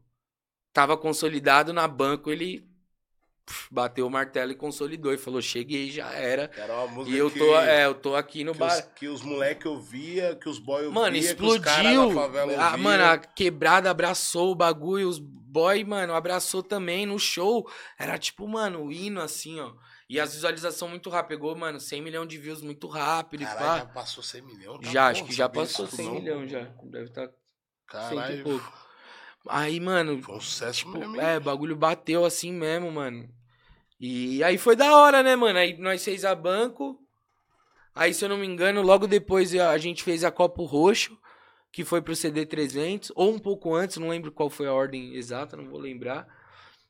tava 0.71 0.95
consolidado 0.95 1.73
na 1.73 1.87
banco, 1.87 2.29
ele 2.31 2.63
bateu 3.71 4.07
o 4.07 4.09
martelo 4.09 4.51
e 4.51 4.55
consolidou 4.55 5.13
e 5.13 5.17
falou: 5.17 5.41
cheguei, 5.41 5.91
já 5.91 6.11
era. 6.11 6.49
Era 6.55 6.73
e 7.05 7.17
eu 7.17 7.29
tô, 7.29 7.57
é, 7.59 7.85
eu 7.85 7.93
tô 7.93 8.15
aqui 8.15 8.43
no 8.43 8.53
que 8.53 8.59
bar. 8.59 8.77
Os, 8.77 8.81
que 8.95 9.07
os 9.07 9.21
moleques 9.21 9.65
ouvia, 9.65 10.35
que 10.35 10.49
os 10.49 10.59
boys 10.59 10.85
ouviam. 10.85 11.03
Mano, 11.03 11.15
explodiu. 11.15 12.19
A, 12.59 12.77
mano, 12.77 13.03
a 13.03 13.17
quebrada 13.17 13.89
abraçou 13.89 14.51
o 14.51 14.55
bagulho, 14.55 15.07
os 15.07 15.19
boy, 15.19 15.83
mano, 15.83 16.13
abraçou 16.13 16.63
também 16.63 17.05
no 17.05 17.19
show. 17.19 17.69
Era 17.97 18.17
tipo, 18.17 18.47
mano, 18.47 18.85
o 18.85 18.91
hino 18.91 19.21
assim, 19.21 19.59
ó. 19.59 19.73
E 20.09 20.19
as 20.19 20.33
visualizações 20.33 20.91
muito 20.91 21.09
rápido. 21.09 21.29
Pegou, 21.29 21.55
mano, 21.55 21.79
100 21.79 22.01
milhões 22.01 22.27
de 22.27 22.37
views 22.37 22.61
muito 22.61 22.87
rápido. 22.87 23.43
Caralho, 23.43 23.79
já 23.81 23.85
passou 23.87 24.23
100 24.23 24.41
milhões? 24.41 24.79
Tá 24.81 24.91
já, 24.91 25.07
acho 25.07 25.25
que 25.25 25.33
já 25.33 25.49
passou 25.49 25.87
100 25.87 26.11
milhões 26.11 26.51
já. 26.51 26.63
Deve 26.83 27.05
estar 27.05 27.27
tá 27.27 27.33
Caralho. 27.87 28.39
e 28.39 28.43
pouco. 28.43 28.82
Aí, 29.47 29.79
mano. 29.79 30.21
Foi 30.21 30.35
um 30.35 30.41
sucesso 30.41 30.79
tipo, 30.79 30.97
mesmo. 30.97 31.19
É, 31.19 31.37
o 31.37 31.41
bagulho 31.41 31.75
bateu 31.75 32.25
assim 32.25 32.51
mesmo, 32.51 32.91
mano. 32.91 33.29
E 33.99 34.43
aí 34.43 34.57
foi 34.57 34.75
da 34.75 34.97
hora, 34.97 35.23
né, 35.23 35.35
mano? 35.35 35.59
Aí 35.59 35.77
nós 35.77 36.03
fez 36.03 36.25
a 36.25 36.35
banco. 36.35 36.99
Aí, 37.95 38.13
se 38.13 38.25
eu 38.25 38.29
não 38.29 38.37
me 38.37 38.47
engano, 38.47 38.81
logo 38.81 39.07
depois 39.07 39.53
a 39.55 39.77
gente 39.77 40.03
fez 40.03 40.23
a 40.23 40.31
Copo 40.31 40.65
Roxo, 40.65 41.17
que 41.71 41.85
foi 41.85 42.01
pro 42.01 42.15
CD 42.15 42.45
300, 42.45 43.11
ou 43.15 43.33
um 43.33 43.39
pouco 43.39 43.73
antes, 43.73 43.97
não 43.97 44.09
lembro 44.09 44.31
qual 44.31 44.49
foi 44.49 44.67
a 44.67 44.73
ordem 44.73 45.15
exata, 45.15 45.55
não 45.55 45.69
vou 45.69 45.79
lembrar. 45.79 46.27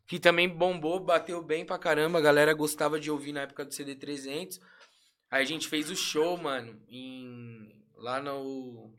Que 0.08 0.20
também 0.20 0.48
bombou, 0.48 1.00
bateu 1.00 1.42
bem 1.42 1.66
pra 1.66 1.78
caramba, 1.78 2.20
a 2.20 2.22
galera 2.22 2.54
gostava 2.54 3.00
de 3.00 3.12
ouvir 3.12 3.34
na 3.34 3.42
época 3.42 3.66
do 3.66 3.74
CD 3.74 3.96
300. 3.96 4.60
Aí 5.30 5.42
a 5.42 5.46
gente 5.46 5.68
fez 5.68 5.90
o 5.90 5.96
show, 5.96 6.38
mano, 6.38 6.80
em 6.88 7.84
lá 7.98 8.22
no 8.22 8.94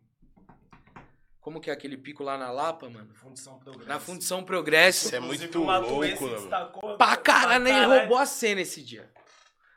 como 1.44 1.60
que 1.60 1.68
é 1.68 1.74
aquele 1.74 1.98
pico 1.98 2.22
lá 2.24 2.38
na 2.38 2.50
Lapa, 2.50 2.88
mano? 2.88 3.12
Fundição 3.12 3.58
Progresso. 3.58 3.86
Na 3.86 4.00
Fundição 4.00 4.42
Progresso. 4.42 5.04
Isso 5.08 5.14
é 5.14 5.20
muito 5.20 5.58
louco, 5.58 6.00
né, 6.00 6.14
mano? 6.18 6.36
destacou 6.40 6.96
Pra 6.96 7.16
caralho, 7.18 7.62
né? 7.64 7.70
ele 7.70 7.80
caralho. 7.80 8.00
roubou 8.00 8.16
a 8.16 8.24
cena 8.24 8.62
esse 8.62 8.82
dia. 8.82 9.12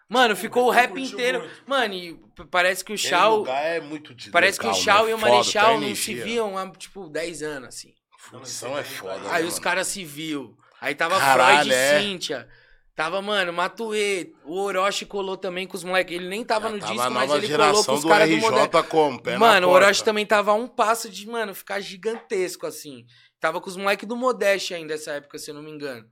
Mano, 0.07 0.33
ficou 0.33 0.67
o 0.67 0.69
rap 0.69 0.97
inteiro. 0.97 1.41
muito. 1.41 1.63
Mano, 1.67 1.93
e 1.93 2.17
parece 2.49 2.85
que 2.85 2.93
o 2.93 3.35
lugar 3.35 3.65
é 3.65 3.81
muito 3.81 4.15
de 4.15 4.31
Parece 4.31 4.57
que 4.57 4.65
o 4.65 4.69
legal, 4.69 4.81
Chau 4.81 5.03
né? 5.03 5.11
e 5.11 5.13
o 5.13 5.17
Marechal 5.17 5.81
não 5.81 5.93
se 5.93 6.13
viam 6.13 6.57
há, 6.57 6.71
tipo, 6.71 7.09
10 7.09 7.43
anos, 7.43 7.67
assim. 7.67 7.93
Fundição 8.17 8.77
é 8.77 8.85
foda, 8.85 9.19
né, 9.19 9.29
Aí 9.33 9.43
os 9.43 9.55
mano? 9.55 9.63
caras 9.63 9.87
se 9.87 10.05
viu. 10.05 10.57
Aí 10.79 10.95
tava 10.95 11.19
Caralho, 11.19 11.69
Freud 11.69 11.69
e 11.69 11.73
é. 11.73 11.99
Cíntia. 11.99 12.49
Tava, 12.97 13.21
mano, 13.21 13.53
Matuê. 13.53 14.33
O 14.43 14.59
Orochi 14.59 15.05
colou 15.05 15.37
também 15.37 15.67
com 15.67 15.77
os 15.77 15.83
moleques. 15.83 16.15
Ele 16.15 16.27
nem 16.27 16.43
tava 16.43 16.67
Já 16.67 16.73
no 16.73 16.79
tava 16.79 16.93
disco, 16.93 17.11
mas 17.11 17.31
ele 17.31 17.55
colou 17.55 17.85
com 17.85 17.93
os 17.93 18.03
caras 18.03 18.27
do 18.27 19.21
pé 19.21 19.33
na 19.33 19.37
Mano, 19.37 19.67
o. 19.67 19.69
Orochi 19.69 20.03
também 20.03 20.25
tava 20.25 20.49
a 20.49 20.55
um 20.55 20.67
passo 20.67 21.07
de, 21.07 21.27
mano, 21.29 21.53
ficar 21.53 21.79
gigantesco, 21.79 22.65
assim. 22.65 23.05
Tava 23.39 23.61
com 23.61 23.69
os 23.69 23.77
moleques 23.77 24.07
do 24.07 24.15
Modeste 24.15 24.73
ainda 24.73 24.95
nessa 24.95 25.11
época, 25.11 25.37
se 25.37 25.51
eu 25.51 25.53
não 25.53 25.61
me 25.61 25.69
engano. 25.69 26.07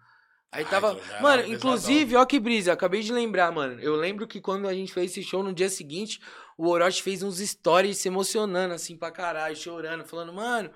Aí 0.51 0.63
Ah, 0.63 0.67
tava. 0.69 0.99
mano, 1.23 1.47
inclusive, 1.47 2.15
ó 2.15 2.23
que 2.23 2.39
brisa, 2.39 2.73
acabei 2.73 3.01
de 3.01 3.11
lembrar, 3.11 3.51
mano. 3.51 3.81
Eu 3.81 3.95
lembro 3.95 4.27
que 4.27 4.39
quando 4.39 4.67
a 4.67 4.73
gente 4.75 4.93
fez 4.93 5.09
esse 5.09 5.23
show 5.23 5.41
no 5.41 5.51
dia 5.51 5.69
seguinte, 5.69 6.21
o 6.55 6.69
Orochi 6.69 7.01
fez 7.01 7.23
uns 7.23 7.39
stories 7.39 7.97
se 7.97 8.09
emocionando, 8.09 8.75
assim, 8.75 8.95
pra 8.95 9.09
caralho, 9.09 9.55
chorando, 9.55 10.05
falando, 10.05 10.31
mano, 10.31 10.69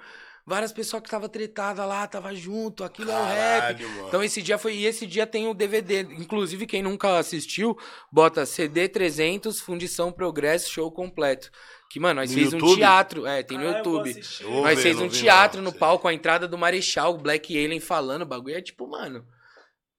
várias 0.50 0.74
pessoas 0.74 1.04
que 1.04 1.10
tava 1.10 1.30
tretada 1.30 1.86
lá, 1.86 2.08
tava 2.08 2.34
junto, 2.34 2.84
aquilo 2.84 3.12
é 3.12 3.20
o 3.20 3.24
rap. 3.24 3.62
Caralho, 3.62 3.89
mano. 3.89 4.08
Então 4.08 4.24
esse 4.24 4.41
dia 4.41 4.58
foi. 4.58 4.76
E 4.76 4.86
esse 4.86 5.06
dia 5.06 5.28
tem 5.28 5.47
o 5.47 5.54
DVD. 5.54 6.02
Inclusive, 6.02 6.66
quem 6.66 6.82
nunca 6.82 7.18
assistiu, 7.20 7.78
bota 8.12 8.45
CD 8.45 8.89
300, 8.89 9.62
Fundição 9.62 10.12
Progresso, 10.12 10.72
show 10.72 10.91
completo. 10.91 11.52
Que, 11.89 12.00
mano, 12.00 12.20
nós 12.22 12.32
No 12.32 12.38
fez 12.38 12.54
um 12.54 12.76
teatro. 12.76 13.26
É, 13.26 13.43
tem 13.43 13.58
no 13.58 13.66
Caralho, 13.66 13.84
vou 13.84 14.06
YouTube. 14.06 14.22
Nós 14.62 14.76
ver, 14.76 14.82
fez 14.82 15.00
um 15.00 15.08
teatro 15.08 15.62
não, 15.62 15.72
no 15.72 15.78
palco, 15.78 16.08
a 16.08 16.14
entrada 16.14 16.47
do 16.47 16.58
Marechal, 16.58 17.14
o 17.14 17.18
Black 17.18 17.56
Alien 17.56 17.80
falando, 17.80 18.24
o 18.24 18.26
bagulho 18.26 18.58
é 18.58 18.62
tipo, 18.62 18.88
mano. 18.88 19.26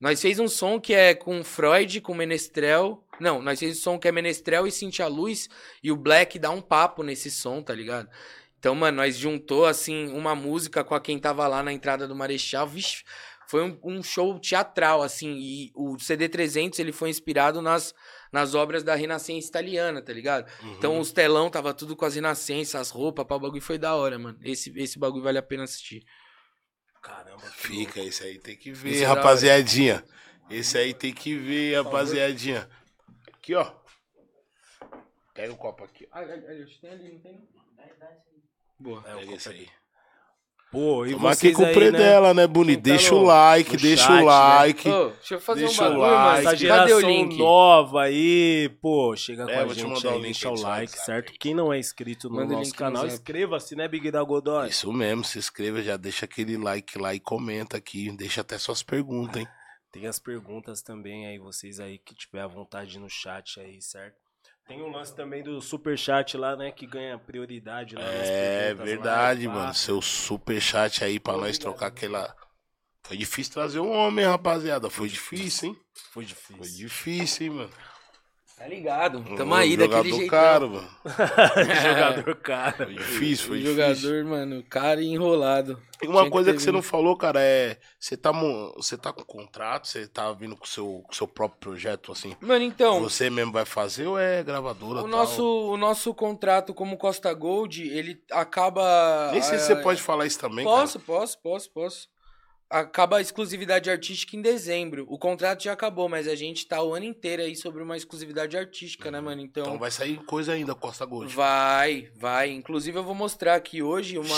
Nós 0.00 0.20
fez 0.20 0.38
um 0.38 0.48
som 0.48 0.80
que 0.80 0.94
é 0.94 1.14
com 1.14 1.44
Freud, 1.44 2.00
com 2.00 2.14
Menestrel. 2.14 3.04
Não, 3.20 3.42
nós 3.42 3.58
fez 3.58 3.78
um 3.78 3.80
som 3.80 3.98
que 3.98 4.08
é 4.08 4.12
Menestrel 4.12 4.66
e 4.66 4.72
Cintia 4.72 5.06
Luz. 5.06 5.48
E 5.82 5.92
o 5.92 5.96
Black 5.96 6.38
dá 6.38 6.50
um 6.50 6.62
papo 6.62 7.02
nesse 7.02 7.30
som, 7.30 7.62
tá 7.62 7.74
ligado? 7.74 8.08
Então, 8.60 8.74
mano, 8.74 8.98
nós 8.98 9.16
juntou, 9.16 9.64
assim, 9.64 10.08
uma 10.12 10.34
música 10.34 10.84
com 10.84 10.94
a 10.94 11.00
quem 11.00 11.18
tava 11.18 11.48
lá 11.48 11.62
na 11.62 11.72
entrada 11.72 12.06
do 12.06 12.14
Marechal. 12.14 12.66
Vixe, 12.66 13.02
foi 13.48 13.64
um, 13.64 13.80
um 13.82 14.02
show 14.02 14.38
teatral, 14.38 15.00
assim. 15.00 15.38
E 15.38 15.72
o 15.74 15.96
CD300, 15.96 16.78
ele 16.78 16.92
foi 16.92 17.08
inspirado 17.08 17.62
nas, 17.62 17.94
nas 18.30 18.54
obras 18.54 18.82
da 18.84 18.94
Renascença 18.94 19.48
italiana, 19.48 20.02
tá 20.02 20.12
ligado? 20.12 20.46
Uhum. 20.62 20.74
Então 20.74 21.00
os 21.00 21.10
telão 21.10 21.48
tava 21.48 21.72
tudo 21.72 21.96
com 21.96 22.04
as 22.04 22.14
renascenças, 22.16 22.74
as 22.74 22.90
roupas, 22.90 23.24
pá, 23.26 23.34
o 23.36 23.40
bagulho 23.40 23.62
foi 23.62 23.78
da 23.78 23.94
hora, 23.94 24.18
mano. 24.18 24.38
Esse, 24.42 24.70
esse 24.78 24.98
bagulho 24.98 25.24
vale 25.24 25.38
a 25.38 25.42
pena 25.42 25.64
assistir. 25.64 26.04
Caramba, 27.02 27.40
que 27.40 27.66
Fica, 27.66 28.00
esse 28.00 28.22
aí 28.22 28.38
tem 28.38 28.58
que 28.58 28.70
Esse 28.70 28.82
ver, 28.82 28.96
é 28.98 29.00
da 29.06 29.10
hora. 29.12 29.20
rapaziadinha. 29.20 30.04
Esse 30.50 30.76
aí 30.76 30.92
tem 30.92 31.14
que 31.14 31.34
ver, 31.34 31.82
rapaziadinha. 31.82 32.68
Aqui, 33.32 33.54
ó. 33.54 33.72
Pega 35.32 35.50
o 35.50 35.56
copo 35.56 35.82
aqui. 35.82 36.06
Ah, 36.12 36.22
tem 36.26 36.90
ali, 36.90 37.12
não 37.14 37.20
tem? 37.20 37.48
Boa. 38.80 39.04
É, 39.06 39.14
Pega 39.14 39.34
esse 39.34 39.48
aí. 39.50 39.68
Pô, 40.72 41.04
e 41.04 41.14
com 41.52 41.62
o 41.62 41.66
aí, 41.66 41.74
né? 41.90 41.98
dela, 41.98 42.32
né, 42.32 42.46
bonito? 42.46 42.76
Quem 42.76 42.82
tá 42.84 42.88
Deixa 42.90 43.12
o 43.12 43.18
no- 43.18 43.24
like, 43.24 43.72
no 43.72 43.76
deixa 43.82 44.02
chat, 44.04 44.12
o 44.12 44.16
né? 44.18 44.22
like. 44.22 44.88
Ô, 44.88 45.08
deixa 45.10 45.34
eu 45.34 45.40
fazer 45.40 45.60
Deixa 45.66 45.82
um 45.90 45.98
like. 45.98 46.38
Essa 46.38 46.44
Cadê 46.44 46.54
o 46.54 46.56
geração 47.00 47.10
link? 47.10 47.38
nova 47.38 48.02
aí, 48.02 48.68
pô, 48.80 49.16
chega 49.16 49.44
com 49.46 49.50
É, 49.50 49.56
a 49.62 49.64
vou 49.66 49.74
te 49.74 49.80
gente 49.80 50.06
o 50.06 50.10
aí, 50.10 50.22
deixa 50.22 50.48
o 50.48 50.54
no 50.54 50.62
like, 50.62 50.92
WhatsApp 50.92 51.06
certo? 51.06 51.32
aí. 51.32 51.38
Quem 51.38 51.54
não 51.54 51.72
é 51.72 51.78
inscrito 51.80 52.28
no 52.30 52.36
Manda 52.36 52.54
nosso 52.54 52.70
no 52.70 52.76
canal, 52.76 53.02
zap. 53.02 53.14
inscreva-se, 53.14 53.74
né, 53.74 53.88
Big 53.88 54.12
da 54.12 54.22
Godoy? 54.22 54.68
Isso 54.68 54.92
mesmo, 54.92 55.24
se 55.24 55.40
inscreva, 55.40 55.82
já 55.82 55.96
deixa 55.96 56.24
aquele 56.24 56.56
like 56.56 56.96
lá 57.00 57.12
e 57.16 57.18
comenta 57.18 57.76
aqui. 57.76 58.12
Deixa 58.12 58.42
até 58.42 58.56
suas 58.56 58.80
perguntas, 58.80 59.38
hein? 59.42 59.48
Tem 59.90 60.06
as 60.06 60.20
perguntas 60.20 60.82
também 60.82 61.26
aí, 61.26 61.40
vocês 61.40 61.80
aí 61.80 61.98
que 61.98 62.14
tiver 62.14 62.42
à 62.42 62.46
vontade 62.46 62.96
no 63.00 63.10
chat 63.10 63.58
aí, 63.58 63.82
certo? 63.82 64.19
Tem 64.70 64.80
um 64.80 64.92
lance 64.92 65.12
também 65.12 65.42
do 65.42 65.60
superchat 65.60 66.36
lá, 66.36 66.54
né, 66.54 66.70
que 66.70 66.86
ganha 66.86 67.18
prioridade 67.18 67.96
lá 67.96 68.04
É 68.04 68.72
lá, 68.72 68.84
verdade, 68.84 69.48
pá. 69.48 69.52
mano. 69.52 69.74
Seu 69.74 70.00
super 70.00 70.62
chat 70.62 71.02
aí 71.02 71.18
pra 71.18 71.36
nós 71.36 71.58
trocar 71.58 71.88
aquela. 71.88 72.32
Foi 73.04 73.16
difícil 73.16 73.52
trazer 73.52 73.80
um 73.80 73.90
homem, 73.90 74.24
rapaziada. 74.24 74.88
Foi 74.88 75.08
difícil, 75.08 75.70
hein? 75.70 75.76
Foi 76.12 76.24
Foi 76.24 76.24
difícil. 76.24 76.86
difícil, 76.86 77.46
hein, 77.46 77.52
mano. 77.52 77.70
Tá 78.60 78.68
ligado? 78.68 79.24
Tamo 79.38 79.54
aí, 79.54 79.74
daquele 79.74 80.10
jogador 80.10 80.16
jeito. 80.18 80.30
caro, 80.30 80.68
mano. 80.68 80.88
Jogador 81.82 82.36
cara. 82.44 82.76
Foi 82.76 82.94
difícil, 82.94 83.46
foi 83.48 83.60
jogador, 83.62 83.94
difícil. 83.94 84.26
mano, 84.26 84.62
cara 84.64 85.00
e 85.00 85.06
enrolado. 85.06 85.82
E 86.02 86.06
uma 86.06 86.20
Tinha 86.20 86.30
coisa 86.30 86.50
ter 86.50 86.58
que 86.58 86.62
você 86.62 86.70
não 86.70 86.82
falou, 86.82 87.16
cara, 87.16 87.40
é. 87.40 87.78
Você 87.98 88.18
tá, 88.18 88.30
você 88.76 88.98
tá 88.98 89.14
com 89.14 89.24
contrato, 89.24 89.88
você 89.88 90.06
tá 90.06 90.30
vindo 90.34 90.54
com 90.54 90.66
o 90.66 90.68
seu, 90.68 91.02
o 91.08 91.14
seu 91.14 91.26
próprio 91.26 91.58
projeto, 91.58 92.12
assim. 92.12 92.36
Mano, 92.38 92.62
então, 92.62 93.00
Você 93.00 93.30
mesmo 93.30 93.50
vai 93.50 93.64
fazer 93.64 94.06
ou 94.06 94.18
é 94.18 94.42
gravadora? 94.42 94.98
o 94.98 95.02
tal? 95.04 95.08
nosso, 95.08 95.42
o 95.42 95.78
nosso 95.78 96.12
contrato 96.12 96.74
como 96.74 96.98
Costa 96.98 97.32
Gold, 97.32 97.82
ele 97.88 98.22
acaba... 98.30 99.30
Nem 99.32 99.40
sei 99.40 99.58
se 99.58 99.68
você 99.68 99.76
pode 99.76 100.02
falar 100.02 100.26
isso 100.26 100.38
também, 100.38 100.66
Posso, 100.66 101.00
posso, 101.00 101.40
posso, 101.40 101.72
posso. 101.72 102.08
Acaba 102.70 103.16
a 103.16 103.20
exclusividade 103.20 103.90
artística 103.90 104.36
em 104.36 104.40
dezembro. 104.40 105.04
O 105.08 105.18
contrato 105.18 105.64
já 105.64 105.72
acabou, 105.72 106.08
mas 106.08 106.28
a 106.28 106.36
gente 106.36 106.64
tá 106.68 106.80
o 106.80 106.94
ano 106.94 107.04
inteiro 107.04 107.42
aí 107.42 107.56
sobre 107.56 107.82
uma 107.82 107.96
exclusividade 107.96 108.56
artística, 108.56 109.10
né, 109.10 109.20
mano? 109.20 109.40
Então, 109.42 109.64
Então 109.64 109.78
vai 109.78 109.90
sair 109.90 110.16
coisa 110.24 110.52
ainda, 110.52 110.72
Costa 110.72 111.04
Gold. 111.04 111.34
vai, 111.34 112.08
vai. 112.14 112.50
Inclusive 112.50 112.96
eu 112.96 113.02
vou 113.02 113.14
mostrar 113.14 113.56
aqui 113.56 113.82
hoje 113.82 114.18
uma, 114.18 114.36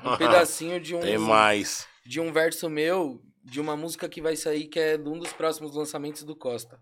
um 0.14 0.16
pedacinho 0.16 0.80
de 0.80 0.94
um, 0.94 1.00
Tem 1.00 1.18
mais. 1.18 1.86
de 2.06 2.18
um 2.20 2.32
verso 2.32 2.70
meu, 2.70 3.20
de 3.44 3.60
uma 3.60 3.76
música 3.76 4.08
que 4.08 4.22
vai 4.22 4.34
sair, 4.34 4.64
que 4.66 4.80
é 4.80 4.96
de 4.96 5.06
um 5.08 5.18
dos 5.18 5.34
próximos 5.34 5.74
lançamentos 5.74 6.22
do 6.22 6.34
Costa. 6.34 6.80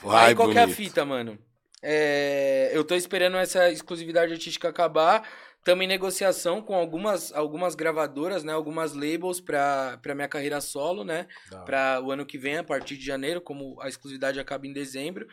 Vai, 0.00 0.28
aí 0.28 0.34
qual 0.36 0.48
que 0.48 0.58
é 0.58 0.62
a 0.62 0.66
bonito. 0.66 0.76
fita, 0.76 1.04
mano? 1.04 1.36
É, 1.82 2.70
eu 2.72 2.84
tô 2.84 2.94
esperando 2.94 3.36
essa 3.36 3.70
exclusividade 3.70 4.32
artística 4.32 4.68
acabar. 4.68 5.28
Estamos 5.66 5.84
em 5.84 5.88
negociação 5.88 6.62
com 6.62 6.76
algumas, 6.76 7.32
algumas 7.32 7.74
gravadoras, 7.74 8.44
né? 8.44 8.52
Algumas 8.52 8.92
labels 8.92 9.40
pra 9.40 9.98
minha 10.14 10.28
carreira 10.28 10.60
solo, 10.60 11.02
né? 11.02 11.26
Pra 11.64 12.00
o 12.00 12.12
ano 12.12 12.24
que 12.24 12.38
vem, 12.38 12.58
a 12.58 12.62
partir 12.62 12.96
de 12.96 13.04
janeiro, 13.04 13.40
como 13.40 13.76
a 13.80 13.88
exclusividade 13.88 14.38
acaba 14.38 14.64
em 14.64 14.72
dezembro. 14.72 15.26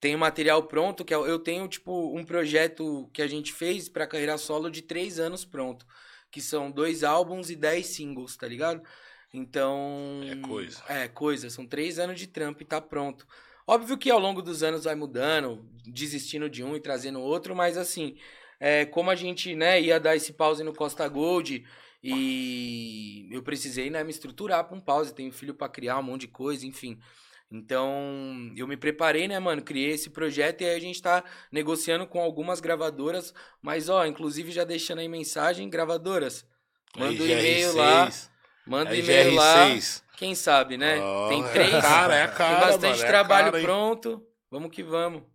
Tenho 0.00 0.18
material 0.18 0.64
pronto, 0.64 1.04
que 1.04 1.14
é- 1.14 1.16
eu 1.16 1.38
tenho, 1.38 1.68
tipo, 1.68 2.12
um 2.12 2.24
projeto 2.24 3.08
que 3.14 3.22
a 3.22 3.28
gente 3.28 3.52
fez 3.52 3.88
pra 3.88 4.04
carreira 4.04 4.36
solo 4.36 4.68
de 4.68 4.82
três 4.82 5.20
anos 5.20 5.44
pronto. 5.44 5.86
Que 6.28 6.40
são 6.40 6.68
dois 6.68 7.04
álbuns 7.04 7.48
e 7.48 7.54
dez 7.54 7.86
singles, 7.86 8.36
tá 8.36 8.48
ligado? 8.48 8.82
Então. 9.32 10.22
É 10.28 10.34
coisa. 10.44 10.82
É, 10.88 11.06
coisa. 11.06 11.48
São 11.50 11.64
três 11.64 12.00
anos 12.00 12.18
de 12.18 12.26
trampo 12.26 12.64
e 12.64 12.66
tá 12.66 12.80
pronto. 12.80 13.24
Óbvio 13.64 13.96
que 13.96 14.10
ao 14.10 14.18
longo 14.18 14.42
dos 14.42 14.64
anos 14.64 14.82
vai 14.82 14.96
mudando, 14.96 15.64
desistindo 15.86 16.50
de 16.50 16.64
um 16.64 16.74
e 16.74 16.80
trazendo 16.80 17.20
outro, 17.20 17.54
mas 17.54 17.76
assim, 17.78 18.16
é, 18.64 18.84
como 18.84 19.10
a 19.10 19.16
gente 19.16 19.56
né, 19.56 19.80
ia 19.82 19.98
dar 19.98 20.14
esse 20.14 20.32
pause 20.32 20.62
no 20.62 20.72
Costa 20.72 21.08
Gold 21.08 21.66
e 22.00 23.28
eu 23.32 23.42
precisei 23.42 23.90
né, 23.90 24.04
me 24.04 24.12
estruturar 24.12 24.62
para 24.62 24.76
um 24.76 24.80
pause, 24.80 25.12
tenho 25.12 25.32
filho 25.32 25.52
para 25.52 25.68
criar, 25.68 25.98
um 25.98 26.02
monte 26.04 26.22
de 26.22 26.28
coisa, 26.28 26.64
enfim. 26.64 26.96
Então, 27.50 28.52
eu 28.56 28.68
me 28.68 28.76
preparei, 28.76 29.26
né, 29.26 29.36
mano? 29.40 29.62
Criei 29.62 29.90
esse 29.90 30.10
projeto 30.10 30.60
e 30.60 30.64
aí 30.64 30.76
a 30.76 30.80
gente 30.80 31.02
tá 31.02 31.24
negociando 31.50 32.06
com 32.06 32.20
algumas 32.20 32.60
gravadoras. 32.60 33.34
Mas, 33.60 33.88
ó, 33.88 34.06
inclusive 34.06 34.52
já 34.52 34.62
deixando 34.62 35.00
aí 35.00 35.08
mensagem, 35.08 35.68
gravadoras. 35.68 36.46
Manda 36.96 37.20
um 37.20 37.26
e-mail 37.26 37.74
lá. 37.74 38.08
Manda 38.64 38.92
um 38.92 38.94
e-mail 38.94 39.34
lá. 39.34 39.70
RGR6. 39.70 40.02
Quem 40.16 40.36
sabe, 40.36 40.78
né? 40.78 41.00
Ó, 41.00 41.28
Tem 41.28 41.44
é 41.44 41.48
três. 41.48 41.70
cara, 41.82 42.14
é 42.16 42.28
cara, 42.28 42.60
tem 42.60 42.68
bastante 42.68 42.98
mano, 42.98 43.02
é 43.02 43.06
trabalho 43.08 43.50
cara, 43.50 43.64
pronto. 43.64 44.24
Vamos 44.48 44.70
que 44.70 44.84
vamos. 44.84 45.31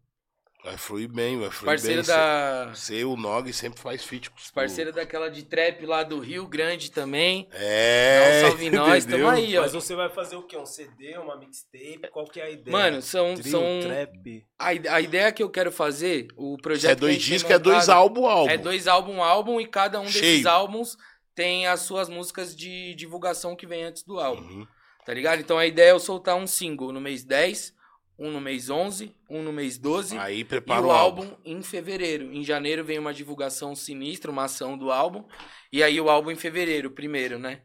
Vai 0.68 0.78
fluir 0.78 1.07
bem, 1.07 1.39
vai 1.39 1.49
fluir 1.49 1.72
Parceiro 1.72 2.01
bem. 2.03 2.13
da. 2.13 2.65
Você, 2.76 3.05
o 3.05 3.15
Nog, 3.15 3.53
sempre 3.53 3.80
faz 3.80 4.03
feat 4.03 4.30
com 4.30 4.38
os 4.38 4.51
Parceiro 4.51 4.91
daquela 4.91 5.30
de 5.30 5.43
trap 5.43 5.86
lá 5.86 6.03
do 6.03 6.20
Rio 6.20 6.45
Grande 6.45 6.91
também. 6.91 7.47
É. 7.53 8.20
Dá 8.20 8.47
um 8.47 8.49
salve 8.49 8.70
nós, 8.70 9.05
tamo 9.05 9.30
aí, 9.30 9.57
ó. 9.57 9.61
Mas 9.61 9.72
você 9.72 9.95
vai 9.95 10.09
fazer 10.09 10.36
o 10.36 10.43
quê? 10.43 10.57
Um 10.57 10.65
CD, 10.65 11.18
uma 11.18 11.38
mixtape? 11.38 12.09
Qual 12.11 12.26
que 12.26 12.41
é 12.41 12.43
a 12.43 12.49
ideia? 12.49 12.78
Mano, 12.78 13.01
são. 13.01 13.36
Trio, 13.36 13.49
são... 13.49 13.63
trap. 13.82 14.45
A, 14.59 14.68
a 14.68 14.99
ideia 14.99 15.32
que 15.32 15.41
eu 15.41 15.49
quero 15.49 15.72
fazer, 15.72 16.28
o 16.36 16.57
projeto. 16.57 16.91
é 16.91 16.95
dois 16.95 17.22
discos, 17.22 17.49
é 17.49 17.57
dois 17.57 17.88
álbum, 17.88 18.26
álbum. 18.26 18.51
É 18.51 18.57
dois 18.57 18.89
álbum, 18.89 19.24
álbum, 19.24 19.61
e 19.61 19.65
cada 19.65 20.01
um 20.01 20.05
desses 20.05 20.20
Cheio. 20.20 20.49
álbuns 20.49 20.97
tem 21.34 21.65
as 21.65 21.80
suas 21.80 22.09
músicas 22.09 22.53
de 22.53 22.93
divulgação 22.95 23.55
que 23.55 23.65
vem 23.65 23.86
antes 23.86 24.03
do 24.03 24.20
álbum. 24.20 24.41
Uhum. 24.41 24.68
Tá 25.05 25.13
ligado? 25.13 25.39
Então 25.39 25.57
a 25.57 25.65
ideia 25.65 25.91
é 25.91 25.91
eu 25.91 25.99
soltar 25.99 26.36
um 26.36 26.45
single 26.45 26.91
no 26.91 26.99
mês 26.99 27.24
10, 27.24 27.74
um 28.20 28.32
no 28.32 28.41
mês 28.41 28.70
11, 28.70 29.15
um 29.30 29.43
no 29.43 29.51
mês 29.53 29.78
12 29.78 30.18
Aí 30.18 30.43
e 30.65 30.80
o 30.80 30.86
o 30.86 30.91
álbum. 30.91 31.24
álbum 31.24 31.38
em 31.45 31.61
fevereiro. 31.61 32.32
Em 32.34 32.43
janeiro 32.43 32.84
vem 32.84 32.99
uma 32.99 33.13
divulgação 33.13 33.76
sinistra, 33.76 34.32
uma 34.32 34.45
ação 34.45 34.78
do 34.78 34.91
álbum. 34.91 35.24
E 35.72 35.84
aí 35.84 35.99
o 36.01 36.09
álbum 36.09 36.32
em 36.32 36.36
fevereiro, 36.36 36.91
primeiro, 36.91 37.38
né? 37.39 37.61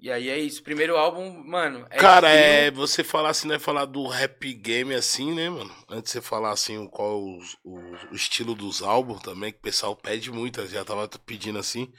E 0.00 0.10
aí 0.10 0.28
é 0.28 0.38
isso. 0.38 0.62
Primeiro 0.62 0.96
álbum, 0.96 1.42
mano. 1.44 1.86
É 1.90 1.98
Cara, 2.00 2.30
é. 2.30 2.70
Você 2.70 3.04
falar 3.04 3.30
assim, 3.30 3.46
né? 3.48 3.58
Falar 3.58 3.84
do 3.84 4.06
rap 4.06 4.52
game 4.54 4.94
assim, 4.94 5.34
né, 5.34 5.50
mano? 5.50 5.70
Antes 5.88 6.12
de 6.12 6.18
você 6.18 6.20
falar 6.22 6.50
assim, 6.52 6.78
o- 6.78 6.88
qual 6.88 7.22
os- 7.36 7.56
o, 7.62 7.78
o 8.10 8.14
estilo 8.14 8.54
dos 8.54 8.82
álbuns 8.82 9.20
também, 9.22 9.52
que 9.52 9.58
o 9.58 9.62
pessoal 9.62 9.94
pede 9.94 10.30
muito, 10.30 10.66
já 10.66 10.84
tava 10.84 11.06
pedindo 11.26 11.58
assim. 11.58 11.92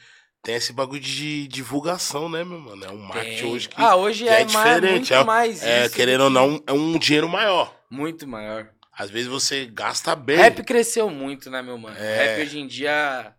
Tem 0.43 0.55
esse 0.55 0.73
bagulho 0.73 0.99
de 0.99 1.47
divulgação, 1.47 2.27
né, 2.27 2.43
meu 2.43 2.59
mano? 2.59 2.83
É 2.83 2.89
um 2.91 2.97
marketing 2.97 3.41
Tem. 3.41 3.51
hoje 3.51 3.69
que. 3.69 3.75
Ah, 3.79 3.95
hoje 3.95 4.27
é, 4.27 4.41
é 4.41 4.43
diferente, 4.43 4.91
muito 4.91 5.13
é- 5.13 5.23
mais 5.23 5.61
é, 5.63 5.85
isso 5.85 5.95
querendo 5.95 6.19
do 6.19 6.23
ou 6.25 6.29
não, 6.29 6.63
é 6.65 6.73
um 6.73 6.97
dinheiro 6.97 7.29
maior. 7.29 7.75
Muito 7.89 8.27
maior. 8.27 8.69
Às 8.91 9.09
vezes 9.09 9.27
você 9.27 9.65
gasta 9.67 10.15
bem. 10.15 10.37
Rap 10.37 10.63
cresceu 10.63 11.09
muito, 11.09 11.49
né, 11.49 11.61
meu 11.61 11.77
mano? 11.77 11.95
É. 11.97 12.35
Rap 12.35 12.41
hoje 12.41 12.59
em 12.59 12.67
dia 12.67 13.35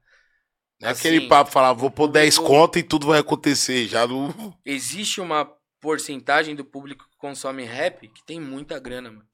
Não 0.80 0.88
é 0.88 0.92
assim, 0.92 1.08
aquele 1.08 1.28
papo 1.28 1.50
falar, 1.50 1.72
vou 1.72 1.90
pôr 1.90 2.08
10 2.08 2.36
público- 2.36 2.56
conto 2.56 2.78
e 2.78 2.82
tudo 2.82 3.06
vai 3.08 3.18
acontecer. 3.18 3.86
Já 3.88 4.06
não. 4.06 4.32
existe 4.64 5.20
uma 5.20 5.48
porcentagem 5.80 6.54
do 6.54 6.64
público 6.64 7.04
que 7.10 7.16
consome 7.18 7.64
rap 7.64 8.06
que 8.08 8.24
tem 8.24 8.40
muita 8.40 8.78
grana, 8.78 9.10
mano. 9.10 9.24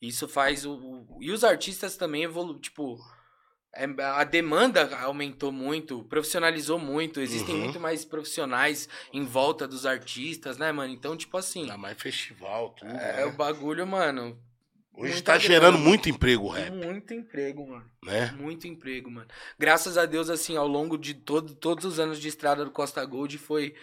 Isso 0.00 0.26
faz 0.28 0.64
o. 0.64 1.06
e 1.20 1.30
os 1.30 1.44
artistas 1.44 1.96
também 1.96 2.22
evoluem. 2.22 2.58
Tipo, 2.60 2.96
a 4.18 4.24
demanda 4.24 4.96
aumentou 5.02 5.52
muito, 5.52 6.02
profissionalizou 6.04 6.78
muito. 6.78 7.20
Existem 7.20 7.54
Uhum. 7.54 7.60
muito 7.64 7.78
mais 7.80 8.04
profissionais 8.04 8.88
em 9.12 9.24
volta 9.24 9.66
dos 9.68 9.86
artistas, 9.86 10.58
né, 10.58 10.72
mano? 10.72 10.92
Então, 10.92 11.16
tipo 11.16 11.36
assim. 11.36 11.66
Dá 11.66 11.76
mais 11.76 12.00
festival, 12.00 12.70
tudo. 12.70 12.90
É, 12.90 13.24
o 13.24 13.30
né? 13.30 13.32
bagulho, 13.36 13.86
mano. 13.86 14.38
Hoje 15.00 15.22
tá 15.22 15.38
gerando 15.38 15.78
muito 15.78 16.08
emprego 16.08 16.46
o 16.46 16.48
rap, 16.48 16.72
Muito 16.72 17.14
emprego, 17.14 17.64
mano. 17.68 17.84
né? 18.02 18.34
Muito 18.36 18.66
emprego, 18.66 19.08
mano. 19.08 19.28
Graças 19.56 19.96
a 19.96 20.04
Deus, 20.04 20.28
assim, 20.28 20.56
ao 20.56 20.66
longo 20.66 20.98
de 20.98 21.14
todo, 21.14 21.54
todos 21.54 21.84
os 21.84 22.00
anos 22.00 22.18
de 22.18 22.26
estrada 22.26 22.64
do 22.64 22.72
Costa 22.72 23.04
Gold 23.04 23.38
foi. 23.38 23.74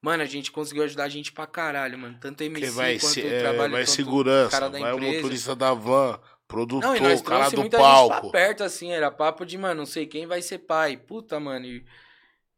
Mano, 0.00 0.22
a 0.22 0.26
gente 0.26 0.52
conseguiu 0.52 0.84
ajudar 0.84 1.04
a 1.04 1.08
gente 1.08 1.32
pra 1.32 1.46
caralho, 1.48 1.98
mano. 1.98 2.16
Tanto 2.20 2.42
a 2.42 2.46
MC 2.46 2.70
vai, 2.70 2.98
quanto 2.98 3.12
se, 3.12 3.20
o 3.22 3.26
é, 3.26 3.40
trabalho 3.40 3.72
vai 3.72 3.82
quanto 3.82 3.90
segurança, 3.90 4.50
cara 4.50 4.68
da 4.70 4.78
vai 4.78 4.92
o 4.92 4.96
empresa. 4.96 5.16
motorista 5.16 5.56
da 5.56 5.74
van, 5.74 6.20
produtor, 6.52 6.88
Não, 6.88 6.96
e 6.96 7.00
nós 7.00 7.22
cara 7.22 7.48
do 7.48 7.60
muita 7.60 7.78
gente 7.78 7.86
palco. 7.86 8.30
pra 8.30 8.30
perto, 8.30 8.62
assim, 8.62 8.92
era 8.92 9.10
papo 9.10 9.46
de, 9.46 9.56
mano, 9.56 9.80
não 9.80 9.86
sei 9.86 10.06
quem 10.06 10.26
vai 10.26 10.42
ser 10.42 10.58
pai. 10.58 10.96
Puta, 10.96 11.40
mano, 11.40 11.64
e 11.64 11.84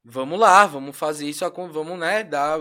vamos 0.05 0.39
lá, 0.39 0.67
vamos 0.67 0.97
fazer 0.97 1.29
isso, 1.29 1.49
vamos, 1.71 1.99
né, 1.99 2.25
dar... 2.25 2.61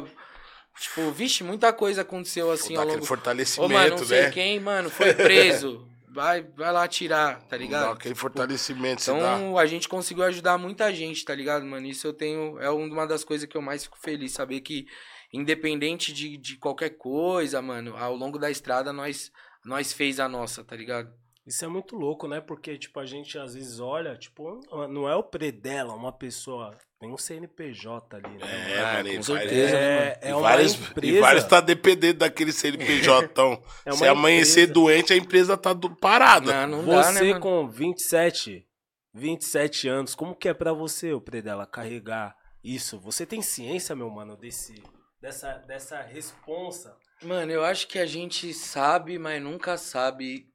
Tipo, 0.79 1.11
vixe, 1.11 1.43
muita 1.43 1.71
coisa 1.71 2.01
aconteceu, 2.01 2.51
assim, 2.51 2.75
ao 2.75 2.81
aquele 2.81 2.95
longo... 2.95 3.03
Ô, 3.03 3.07
fortalecimento, 3.07 3.73
mano, 3.73 3.89
não 3.97 4.05
sei 4.05 4.21
né? 4.23 4.31
quem, 4.31 4.59
mano, 4.59 4.89
foi 4.89 5.13
preso. 5.13 5.87
Vai, 6.13 6.43
vai 6.43 6.71
lá 6.71 6.87
tirar, 6.87 7.41
tá 7.43 7.57
ligado? 7.57 7.93
aquele 7.93 8.13
fortalecimento, 8.13 9.01
você 9.01 9.11
dá. 9.11 9.17
Então 9.17 9.57
a 9.57 9.65
gente 9.65 9.89
conseguiu 9.89 10.23
ajudar 10.25 10.59
muita 10.59 10.93
gente, 10.93 11.25
tá 11.25 11.33
ligado, 11.33 11.65
mano? 11.65 11.87
Isso 11.87 12.05
eu 12.05 12.13
tenho. 12.13 12.59
É 12.59 12.69
uma 12.69 13.07
das 13.07 13.23
coisas 13.23 13.47
que 13.47 13.57
eu 13.57 13.61
mais 13.63 13.83
fico 13.83 13.97
feliz, 13.97 14.31
saber 14.31 14.61
que, 14.61 14.85
independente 15.31 16.13
de, 16.13 16.37
de 16.37 16.57
qualquer 16.57 16.91
coisa, 16.91 17.63
mano, 17.63 17.97
ao 17.97 18.15
longo 18.15 18.37
da 18.37 18.51
estrada 18.51 18.93
nós, 18.93 19.31
nós 19.65 19.91
fez 19.91 20.19
a 20.19 20.29
nossa, 20.29 20.63
tá 20.63 20.75
ligado? 20.75 21.11
Isso 21.45 21.65
é 21.65 21.67
muito 21.67 21.95
louco, 21.97 22.25
né? 22.27 22.39
Porque, 22.39 22.77
tipo, 22.77 22.99
a 22.99 23.05
gente 23.05 23.37
às 23.37 23.53
vezes 23.53 23.79
olha, 23.79 24.15
tipo, 24.17 24.61
não 24.89 25.09
é 25.09 25.15
o 25.15 25.23
predela, 25.23 25.93
uma 25.93 26.11
pessoa. 26.11 26.77
Tem 26.99 27.11
um 27.11 27.17
CNPJ 27.17 28.15
ali, 28.15 28.37
né? 28.37 28.71
É, 28.71 28.79
Ah, 28.79 28.93
mano, 29.03 29.15
com 29.17 29.23
certeza, 29.23 29.73
vários- 29.73 29.73
É, 29.73 30.19
e 30.23 30.27
é 30.29 30.35
uma 30.35 30.41
vários, 30.41 30.73
empresa. 30.75 31.17
E 31.17 31.19
vários 31.19 31.43
tá 31.43 31.59
dependendo 31.59 32.19
daquele 32.19 32.53
CNPJ. 32.53 33.61
É 33.85 33.91
Se 33.91 34.07
amanhecer 34.07 34.61
empresa. 34.61 34.73
doente, 34.73 35.11
a 35.13 35.17
empresa 35.17 35.57
tá 35.57 35.73
do- 35.73 35.93
parada. 35.97 36.65
Não, 36.65 36.81
não 36.83 36.85
dá, 36.95 37.11
né, 37.11 37.19
Você 37.19 37.39
com 37.39 37.67
27, 37.67 38.65
27 39.13 39.87
anos, 39.89 40.15
como 40.15 40.33
que 40.33 40.47
é 40.47 40.53
pra 40.53 40.71
você, 40.71 41.11
o 41.11 41.19
Predela, 41.19 41.67
carregar 41.67 42.33
isso? 42.63 42.97
Você 43.01 43.25
tem 43.25 43.41
ciência, 43.41 43.93
meu 43.93 44.09
mano, 44.09 44.37
desse, 44.37 44.81
dessa, 45.21 45.55
dessa 45.67 46.01
responsa? 46.01 46.95
Mano, 47.21 47.51
eu 47.51 47.65
acho 47.65 47.85
que 47.89 47.99
a 47.99 48.05
gente 48.05 48.53
sabe, 48.53 49.19
mas 49.19 49.41
nunca 49.43 49.77
sabe 49.77 50.45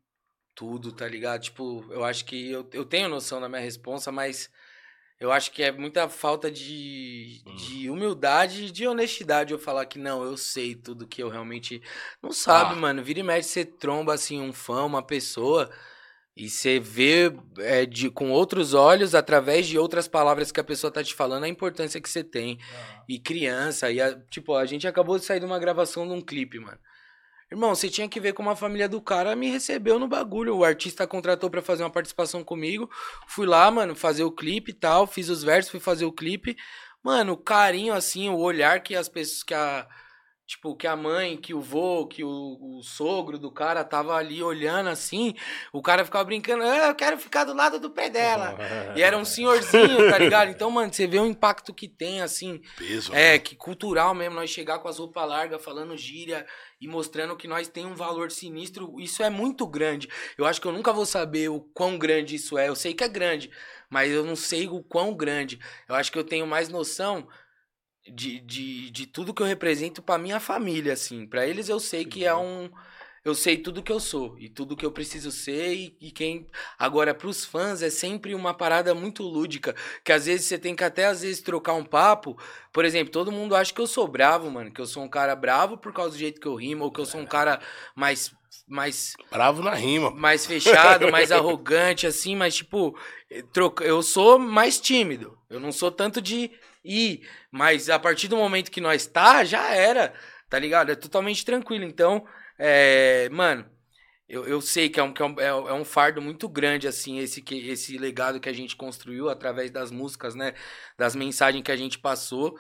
tudo, 0.59 0.91
tá 0.91 1.07
ligado? 1.07 1.43
Tipo, 1.43 1.85
eu 1.91 2.03
acho 2.05 2.25
que 2.25 2.51
eu, 2.51 2.69
eu 2.73 2.85
tenho 2.85 3.09
noção 3.09 3.41
da 3.41 3.49
minha 3.49 3.61
responsa, 3.63 4.11
mas 4.11 4.51
eu 5.21 5.31
acho 5.31 5.53
que 5.53 5.63
é 5.63 5.71
muita 5.71 6.09
falta 6.09 6.51
de, 6.51 7.43
Hum. 7.47 7.55
de 7.55 7.89
humildade 7.89 8.65
e 8.65 8.71
de 8.73 8.85
honestidade 8.87 9.53
eu 9.53 9.59
falar 9.59 9.87
que 9.87 10.01
não, 10.01 10.25
eu 10.25 10.37
sei 10.37 10.75
tudo 10.75 11.07
que 11.07 11.23
eu 11.23 11.29
realmente. 11.29 11.81
Não 12.21 12.33
sabe, 12.33 12.73
Ah. 12.73 12.77
mano. 12.77 13.05
Vira 13.05 13.21
e 13.21 13.23
mexe, 13.23 13.49
você 13.51 13.65
tromba 13.65 14.15
assim 14.15 14.41
um 14.41 14.53
fã, 14.53 14.83
uma 14.85 15.03
pessoa. 15.03 15.71
E 16.37 16.49
você 16.49 16.79
vê 16.81 17.33
é, 17.59 17.85
de, 17.87 18.11
com 18.11 18.31
outros 18.31 18.73
olhos, 18.75 19.15
através 19.15 19.67
de 19.67 19.77
outras 19.79 20.07
palavras 20.09 20.53
que 20.53 20.61
a 20.61 20.65
pessoa 20.65 20.91
tá 20.91 21.03
te 21.03 21.13
falando, 21.15 21.45
a 21.45 21.49
importância 21.49 22.01
que 22.01 22.09
você 22.09 22.23
tem 22.25 22.59
e 23.09 23.19
criança. 23.19 23.91
E, 23.91 24.01
a- 24.01 24.15
tipo, 24.31 24.55
a 24.55 24.65
gente 24.67 24.87
acabou 24.87 25.19
de 25.19 25.25
sair 25.25 25.41
de 25.41 25.47
uma 25.47 25.59
gravação 25.59 26.07
de 26.07 26.13
um 26.15 26.21
clipe, 26.21 26.59
mano. 26.61 26.79
Irmão, 27.51 27.75
você 27.75 27.89
tinha 27.89 28.09
que 28.09 28.21
ver 28.21 28.35
como 28.35 28.51
a 28.51 28.57
família 28.57 28.89
do 28.89 29.01
cara 29.01 29.35
me 29.35 29.49
recebeu 29.51 29.99
no 29.99 30.07
bagulho. 30.07 30.57
O 30.57 30.65
artista 30.65 31.07
contratou 31.07 31.49
pra 31.49 31.63
fazer 31.63 31.83
uma 31.83 31.91
participação 31.91 32.45
comigo. 32.45 32.91
Fui 33.27 33.47
lá, 33.47 33.71
mano, 33.71 33.95
fazer 33.97 34.23
o 34.23 34.33
clipe 34.33 34.71
e 34.71 34.75
tal. 34.75 35.07
Fiz 35.07 35.31
os 35.31 35.43
versos, 35.43 35.71
fui 35.71 35.81
fazer 35.81 36.05
o 36.05 36.13
clipe. 36.13 36.57
Mano, 37.03 37.33
o 37.33 37.39
carinho, 37.39 37.95
assim, 37.95 38.29
o 38.29 38.37
olhar 38.37 38.83
que 38.83 38.95
as 38.95 39.09
pessoas. 39.09 39.43
que 39.43 39.55
a. 39.55 39.87
Tipo, 40.47 40.75
que 40.75 40.87
a 40.87 40.97
mãe, 40.97 41.37
que 41.37 41.53
o 41.53 41.61
vô, 41.61 42.07
que 42.07 42.25
o, 42.25 42.29
o 42.29 42.83
sogro 42.83 43.39
do 43.39 43.53
cara 43.53 43.85
tava 43.85 44.15
ali 44.15 44.43
olhando 44.43 44.89
assim. 44.89 45.35
O 45.75 45.83
cara 45.83 46.07
ficava 46.07 46.25
brincando, 46.25 46.65
ah, 46.65 46.89
eu 46.89 46.95
quero 46.95 47.19
ficar 47.19 47.45
do 47.45 47.53
lado 47.53 47.79
do 47.79 47.91
pé 47.91 48.09
dela. 48.09 48.57
E 48.97 49.03
era 49.03 49.19
um 49.19 49.27
senhorzinho, 49.27 50.09
tá 50.09 50.17
ligado? 50.17 50.51
Então, 50.51 50.71
mano, 50.71 50.91
você 50.91 51.07
vê 51.07 51.21
o 51.21 51.27
impacto 51.27 51.75
que 51.75 51.87
tem, 51.87 52.23
assim. 52.23 52.63
Peso. 52.79 53.15
É, 53.15 53.39
que 53.39 53.55
cultural 53.57 54.15
mesmo, 54.15 54.37
nós 54.37 54.49
chegar 54.49 54.79
com 54.79 54.89
as 54.89 54.99
roupas 54.99 55.29
largas, 55.29 55.63
falando 55.63 55.95
gíria 55.99 56.47
e 56.81 56.87
mostrando 56.87 57.37
que 57.37 57.49
nós 57.49 57.69
tem 57.69 57.85
um 57.85 57.95
valor 57.95 58.31
sinistro, 58.31 59.01
isso 59.01 59.23
é 59.23 59.31
muito 59.31 59.67
grande. 59.67 60.09
Eu 60.37 60.47
acho 60.47 60.61
que 60.61 60.67
eu 60.67 60.73
nunca 60.73 60.93
vou 60.93 61.05
saber 61.05 61.49
o 61.49 61.61
quão 61.61 61.99
grande 61.99 62.37
isso 62.37 62.57
é. 62.57 62.69
Eu 62.69 62.77
sei 62.77 62.95
que 62.95 63.03
é 63.03 63.09
grande, 63.09 63.51
mas 63.91 64.13
eu 64.13 64.25
não 64.25 64.37
sei 64.37 64.69
o 64.69 64.83
quão 64.83 65.15
grande. 65.15 65.59
Eu 65.89 65.95
acho 65.95 66.13
que 66.13 66.19
eu 66.19 66.25
tenho 66.25 66.47
mais 66.47 66.69
noção 66.69 67.29
de, 68.07 68.41
de, 68.41 68.91
de 68.91 69.07
tudo 69.07 69.35
que 69.35 69.43
eu 69.43 69.47
represento 69.47 70.03
pra 70.03 70.19
minha 70.19 70.41
família, 70.41 70.93
assim. 70.93 71.27
Pra 71.27 71.47
eles 71.47 71.69
eu 71.69 71.81
sei 71.81 72.05
que 72.05 72.25
é 72.25 72.35
um. 72.35 72.71
Eu 73.25 73.35
sei 73.35 73.57
tudo 73.57 73.83
que 73.83 73.93
eu 73.93 74.01
sou 74.01 74.39
e 74.39 74.49
tudo 74.49 74.77
que 74.77 74.87
eu 74.87 74.93
preciso 74.93 75.31
ser 75.31 75.75
e, 75.75 75.97
e 76.01 76.11
quem. 76.11 76.47
Agora, 76.79 77.15
pros 77.15 77.45
fãs 77.45 77.83
é 77.83 77.91
sempre 77.91 78.35
uma 78.35 78.55
parada 78.55 78.95
muito 78.95 79.23
lúdica, 79.23 79.75
que 80.05 80.13
às 80.13 80.27
vezes 80.27 80.47
você 80.47 80.59
tem 80.59 80.75
que 80.75 80.85
até 80.85 81.07
às 81.07 81.23
vezes 81.23 81.41
trocar 81.41 81.75
um 81.75 81.85
papo. 81.85 82.39
Por 82.73 82.85
exemplo, 82.85 83.13
todo 83.13 83.33
mundo 83.33 83.57
acha 83.57 83.73
que 83.73 83.81
eu 83.81 83.87
sou 83.87 84.07
bravo, 84.07 84.51
mano, 84.51 84.71
que 84.71 84.81
eu 84.81 84.87
sou 84.87 85.03
um 85.03 85.09
cara 85.09 85.35
bravo 85.35 85.77
por 85.77 85.93
causa 85.93 86.13
do 86.13 86.19
jeito 86.19 86.41
que 86.41 86.49
eu 86.49 86.55
rimo, 86.55 86.85
ou 86.85 86.93
que 86.93 87.01
eu 87.01 87.07
sou 87.07 87.21
um 87.21 87.27
cara 87.27 87.61
mais 87.95 88.33
mais 88.67 89.15
Bravo 89.31 89.63
na 89.63 89.75
rima. 89.75 90.11
mais 90.11 90.47
fechado, 90.47 91.11
mais 91.11 91.31
arrogante, 91.33 92.07
assim, 92.07 92.37
mas 92.37 92.57
tipo, 92.57 92.99
troca... 93.53 93.85
eu 93.85 94.03
sou 94.03 94.39
mais 94.39 94.79
tímido. 94.79 95.39
Eu 95.49 95.59
não 95.59 95.73
sou 95.73 95.91
tanto 95.91 96.21
de 96.21 96.51
ir, 96.85 97.27
mas 97.51 97.89
a 97.91 97.99
partir 97.99 98.29
do 98.29 98.37
momento 98.37 98.71
que 98.71 98.81
nós 98.81 99.07
tá, 99.07 99.45
já 99.45 99.71
era, 99.75 100.13
tá 100.49 100.59
ligado? 100.59 100.91
É 100.91 100.95
totalmente 100.95 101.45
tranquilo. 101.45 101.85
Então, 101.85 102.25
é, 102.59 103.29
mano, 103.31 103.65
eu, 104.29 104.47
eu 104.47 104.61
sei 104.61 104.91
que, 104.91 105.01
é 105.01 105.03
um, 105.03 105.13
que 105.13 105.23
é, 105.23 105.27
um, 105.27 105.69
é 105.69 105.73
um 105.73 105.85
fardo 105.85 106.21
muito 106.21 106.49
grande, 106.49 106.87
assim, 106.87 107.19
esse, 107.19 107.41
que, 107.41 107.69
esse 107.71 107.97
legado 107.97 108.41
que 108.41 108.49
a 108.49 108.53
gente 108.53 108.77
construiu 108.77 109.31
através 109.31 109.71
das 109.71 109.91
músicas, 109.91 110.35
né? 110.35 110.55
Das 110.99 111.15
mensagens 111.15 111.63
que 111.63 111.73
a 111.73 111.77
gente 111.77 111.99
passou. 111.99 112.59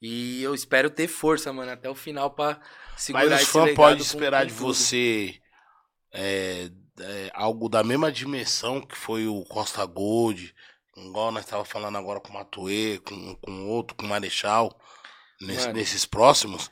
E 0.00 0.40
eu 0.42 0.54
espero 0.54 0.88
ter 0.88 1.08
força, 1.08 1.52
mano, 1.52 1.72
até 1.72 1.90
o 1.90 1.94
final 1.94 2.30
pra 2.30 2.60
segurar 2.96 3.30
Mas 3.30 3.42
os 3.42 3.48
fãs 3.48 3.74
podem 3.74 4.00
esperar 4.00 4.46
de 4.46 4.52
você 4.52 5.40
é, 6.12 6.70
é, 7.00 7.30
algo 7.34 7.68
da 7.68 7.82
mesma 7.82 8.12
dimensão 8.12 8.80
que 8.80 8.96
foi 8.96 9.26
o 9.26 9.44
Costa 9.44 9.84
Gold, 9.84 10.54
igual 10.96 11.32
nós 11.32 11.44
estávamos 11.44 11.70
falando 11.70 11.98
agora 11.98 12.20
com 12.20 12.30
o 12.30 12.34
Matuê, 12.34 13.00
com, 13.04 13.34
com 13.36 13.68
outro, 13.68 13.96
com 13.96 14.06
o 14.06 14.08
Marechal, 14.08 14.78
nesse- 15.40 15.72
nesses 15.72 16.04
próximos, 16.04 16.68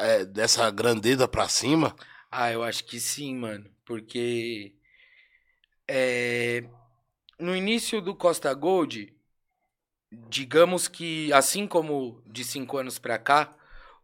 é, 0.00 0.24
dessa 0.24 0.70
grandeza 0.70 1.28
pra 1.28 1.48
cima. 1.48 1.94
Ah, 2.30 2.50
eu 2.52 2.62
acho 2.62 2.84
que 2.84 2.98
sim, 3.00 3.34
mano. 3.36 3.70
Porque 3.84 4.74
é, 5.88 6.64
no 7.38 7.56
início 7.56 8.00
do 8.00 8.14
Costa 8.14 8.52
Gold, 8.54 9.14
digamos 10.12 10.88
que 10.88 11.32
assim 11.32 11.66
como 11.66 12.22
de 12.26 12.44
cinco 12.44 12.76
anos 12.78 12.98
pra 12.98 13.18
cá, 13.18 13.54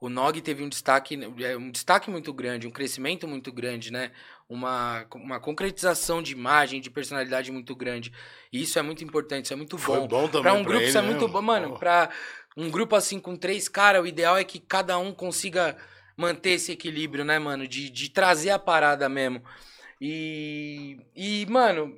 o 0.01 0.09
Nog 0.09 0.41
teve 0.43 0.63
um 0.63 0.69
destaque, 0.69 1.19
é, 1.43 1.57
um 1.57 1.71
destaque 1.71 2.11
muito 2.11 2.33
grande, 2.33 2.67
um 2.67 2.71
crescimento 2.71 3.27
muito 3.27 3.51
grande, 3.53 3.91
né? 3.91 4.13
Uma, 4.49 5.07
uma 5.15 5.41
concretização 5.41 6.23
de 6.23 6.33
imagem, 6.33 6.81
de 6.81 6.91
personalidade 6.91 7.51
muito 7.51 7.75
grande. 7.75 8.13
E 8.53 8.63
isso 8.63 8.79
é 8.79 8.83
muito 8.83 9.03
importante, 9.03 9.47
isso 9.47 9.55
é 9.55 9.57
muito 9.57 9.79
Foi 9.79 10.01
bom. 10.01 10.07
bom 10.07 10.29
Pra 10.41 10.53
um 10.53 10.65
grupo 10.65 10.87
ele, 10.87 10.89
isso 10.89 10.99
é 10.99 11.03
né, 11.03 11.03
muito 11.03 11.27
bom, 11.27 11.43
mano. 11.43 11.73
Ó. 11.73 11.79
Pra 11.79 12.11
um 12.57 12.71
grupo 12.71 12.97
assim 12.97 13.21
com 13.21 13.37
três 13.37 13.69
caras, 13.69 14.03
o 14.03 14.07
ideal 14.07 14.37
é 14.37 14.45
que 14.45 14.59
cada 14.59 14.97
um 14.99 15.13
consiga 15.13 15.77
manter 16.17 16.51
esse 16.51 16.73
equilíbrio, 16.73 17.25
né, 17.25 17.39
mano? 17.39 17.69
De, 17.69 17.91
de 17.91 18.09
trazer 18.09 18.51
a 18.51 18.59
parada 18.59 19.09
mesmo. 19.09 19.43
E, 20.01 20.99
e, 21.15 21.47
mano, 21.47 21.97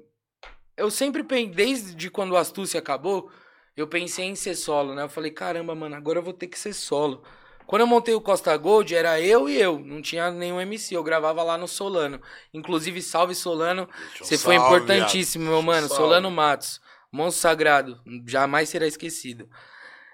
eu 0.77 0.91
sempre 0.91 1.23
pensei, 1.23 1.49
desde 1.49 2.11
quando 2.11 2.33
o 2.33 2.37
Astúcia 2.37 2.81
acabou, 2.81 3.31
eu 3.77 3.87
pensei 3.87 4.25
em 4.25 4.35
ser 4.35 4.57
solo, 4.57 4.95
né? 4.95 5.03
Eu 5.03 5.09
falei, 5.09 5.31
caramba, 5.31 5.75
mano, 5.75 5.95
agora 5.95 6.19
eu 6.19 6.23
vou 6.23 6.33
ter 6.33 6.49
que 6.49 6.59
ser 6.59 6.73
solo. 6.73 7.23
Quando 7.67 7.83
eu 7.83 7.87
montei 7.87 8.15
o 8.15 8.21
Costa 8.21 8.57
Gold, 8.57 8.95
era 8.95 9.21
eu 9.21 9.49
e 9.49 9.61
eu, 9.61 9.79
não 9.79 10.01
tinha 10.01 10.31
nenhum 10.31 10.61
MC, 10.61 10.97
eu 10.97 11.03
gravava 11.03 11.43
lá 11.43 11.59
no 11.59 11.69
Solano. 11.69 12.21
Inclusive, 12.53 13.03
salve 13.03 13.35
Solano, 13.35 13.89
você 14.19 14.39
foi 14.39 14.57
importantíssimo, 14.57 15.45
meu 15.45 15.61
mano. 15.61 15.87
Salve. 15.87 16.03
Solano 16.03 16.31
Matos, 16.31 16.81
monstro 17.13 17.43
sagrado, 17.43 18.01
jamais 18.27 18.71
será 18.71 18.87
esquecido. 18.87 19.49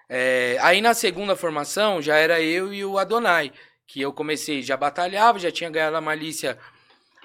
É, 0.09 0.59
aí 0.61 0.81
na 0.81 0.95
segunda 0.95 1.37
formação, 1.37 2.01
já 2.03 2.17
era 2.17 2.41
eu 2.41 2.73
e 2.73 2.85
o 2.85 2.99
Adonai, 2.99 3.53
que 3.87 4.01
eu 4.01 4.13
comecei, 4.13 4.63
já 4.63 4.77
batalhava, 4.77 5.39
já 5.39 5.51
tinha 5.51 5.71
ganhado 5.71 5.97
a 5.97 6.01
malícia 6.01 6.59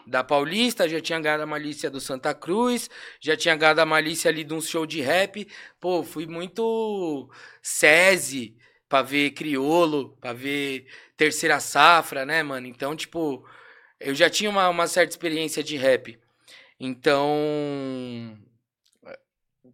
da 0.07 0.23
Paulista, 0.23 0.87
já 0.89 0.99
tinha 0.99 1.19
ganhado 1.19 1.43
a 1.43 1.45
malícia 1.45 1.89
do 1.89 1.99
Santa 1.99 2.33
Cruz, 2.33 2.89
já 3.19 3.37
tinha 3.37 3.55
ganhado 3.55 3.81
a 3.81 3.85
malícia 3.85 4.29
ali 4.29 4.43
de 4.43 4.53
um 4.53 4.61
show 4.61 4.85
de 4.85 5.01
rap. 5.01 5.47
Pô, 5.79 6.03
fui 6.03 6.25
muito 6.25 7.29
SESI, 7.61 8.55
pra 8.89 9.03
ver 9.03 9.31
criolo, 9.31 10.17
pra 10.19 10.33
ver 10.33 10.87
terceira 11.15 11.59
safra, 11.59 12.25
né, 12.25 12.41
mano? 12.41 12.65
Então, 12.67 12.95
tipo, 12.95 13.47
eu 13.99 14.15
já 14.15 14.29
tinha 14.29 14.49
uma, 14.49 14.67
uma 14.67 14.87
certa 14.87 15.11
experiência 15.11 15.63
de 15.63 15.77
rap. 15.77 16.19
Então. 16.79 18.37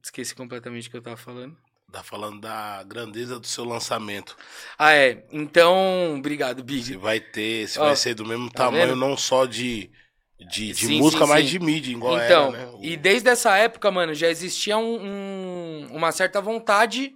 Esqueci 0.03 0.35
completamente 0.35 0.87
o 0.87 0.91
que 0.91 0.97
eu 0.97 1.01
tava 1.01 1.17
falando. 1.17 1.57
Tá 1.91 2.03
falando 2.03 2.41
da 2.41 2.83
grandeza 2.83 3.39
do 3.39 3.47
seu 3.47 3.63
lançamento. 3.63 4.35
Ah, 4.77 4.93
é. 4.93 5.25
Então, 5.31 6.15
obrigado, 6.17 6.63
Big. 6.63 6.83
Se 6.83 6.97
vai 6.97 7.19
ter, 7.19 7.67
se 7.69 7.79
Ó, 7.79 7.85
vai 7.85 7.95
ser 7.95 8.13
do 8.13 8.25
mesmo 8.25 8.49
tá 8.51 8.65
tamanho, 8.65 8.87
vendo? 8.87 8.97
não 8.97 9.15
só 9.15 9.45
de, 9.45 9.89
de, 10.37 10.73
de 10.73 10.75
sim, 10.75 10.99
música, 10.99 11.25
sim, 11.25 11.31
mas 11.31 11.45
sim. 11.45 11.51
de 11.51 11.59
mídia, 11.59 11.91
igual 11.91 12.19
então, 12.19 12.53
era, 12.53 12.65
né? 12.65 12.71
O... 12.73 12.83
E 12.83 12.97
desde 12.97 13.29
essa 13.29 13.55
época, 13.57 13.89
mano, 13.91 14.13
já 14.13 14.27
existia 14.27 14.77
um, 14.77 14.99
um, 15.01 15.87
uma 15.91 16.11
certa 16.11 16.41
vontade 16.41 17.15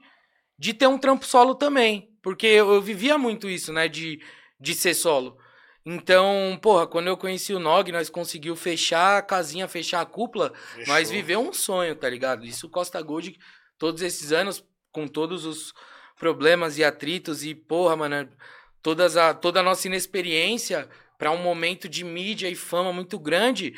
de 0.58 0.74
ter 0.74 0.88
um 0.88 0.98
trampo 0.98 1.26
solo 1.26 1.56
também. 1.56 2.10
Porque 2.22 2.48
eu, 2.48 2.74
eu, 2.74 2.82
vivia 2.82 3.18
muito 3.18 3.50
isso, 3.50 3.74
né? 3.74 3.88
De, 3.88 4.22
de 4.60 4.76
ser 4.76 4.94
solo. 4.94 5.38
Então, 5.86 6.60
porra, 6.62 6.86
quando 6.86 7.08
eu 7.08 7.18
conheci 7.18 7.54
o 7.54 7.60
Nog, 7.60 7.92
nós 7.92 8.10
conseguiu 8.10 8.56
fechar 8.56 9.18
a 9.18 9.22
casinha, 9.22 9.68
fechar 9.68 10.02
a 10.02 10.06
cúpula. 10.06 10.54
Fechou. 10.76 10.94
Nós 10.94 11.10
viveu 11.10 11.40
um 11.40 11.54
sonho, 11.54 11.96
tá 11.96 12.10
ligado? 12.10 12.46
Isso 12.46 12.70
Costa 12.70 13.02
Gold, 13.02 13.38
todos 13.80 14.04
esses 14.04 14.32
anos, 14.32 14.64
com 14.92 15.08
todos 15.08 15.46
os 15.46 15.74
problemas 16.18 16.78
e 16.78 16.84
atritos 16.84 17.44
e, 17.44 17.56
porra, 17.56 17.96
mano, 17.96 18.30
todas 18.84 19.18
a, 19.18 19.34
toda 19.34 19.62
a 19.62 19.64
nossa 19.64 19.88
inexperiência 19.88 20.88
para 21.18 21.32
um 21.32 21.42
momento 21.42 21.90
de 21.90 22.04
mídia 22.04 22.50
e 22.50 22.56
fama 22.56 22.94
muito 22.94 23.18
grande. 23.18 23.74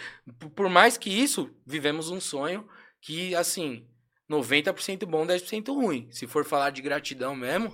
Por 0.55 0.67
mais 0.67 0.97
que 0.97 1.09
isso, 1.09 1.49
vivemos 1.65 2.09
um 2.09 2.19
sonho 2.19 2.67
que, 2.99 3.33
assim, 3.35 3.85
90% 4.29 5.05
bom, 5.05 5.25
10% 5.25 5.73
ruim. 5.73 6.07
Se 6.11 6.27
for 6.27 6.43
falar 6.43 6.71
de 6.71 6.81
gratidão 6.81 7.35
mesmo, 7.35 7.73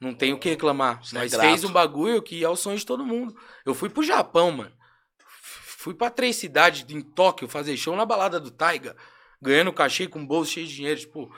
não 0.00 0.14
tem 0.14 0.32
o 0.32 0.38
que 0.38 0.48
reclamar. 0.48 1.02
Você 1.02 1.16
é 1.16 1.18
Mas 1.20 1.32
é 1.32 1.40
fez 1.40 1.64
um 1.64 1.72
bagulho 1.72 2.22
que 2.22 2.42
é 2.44 2.48
o 2.48 2.56
sonho 2.56 2.78
de 2.78 2.86
todo 2.86 3.06
mundo. 3.06 3.36
Eu 3.64 3.74
fui 3.74 3.88
pro 3.88 4.02
Japão, 4.02 4.50
mano. 4.50 4.72
Fui 5.18 5.94
pra 5.94 6.10
três 6.10 6.36
cidades 6.36 6.84
em 6.88 7.00
Tóquio 7.00 7.48
fazer 7.48 7.76
show 7.76 7.94
na 7.94 8.04
balada 8.04 8.40
do 8.40 8.50
Taiga. 8.50 8.96
Ganhando 9.40 9.72
cachê 9.72 10.06
com 10.06 10.26
bolso 10.26 10.52
cheio 10.52 10.66
de 10.66 10.74
dinheiro. 10.74 11.00
Tipo, 11.00 11.32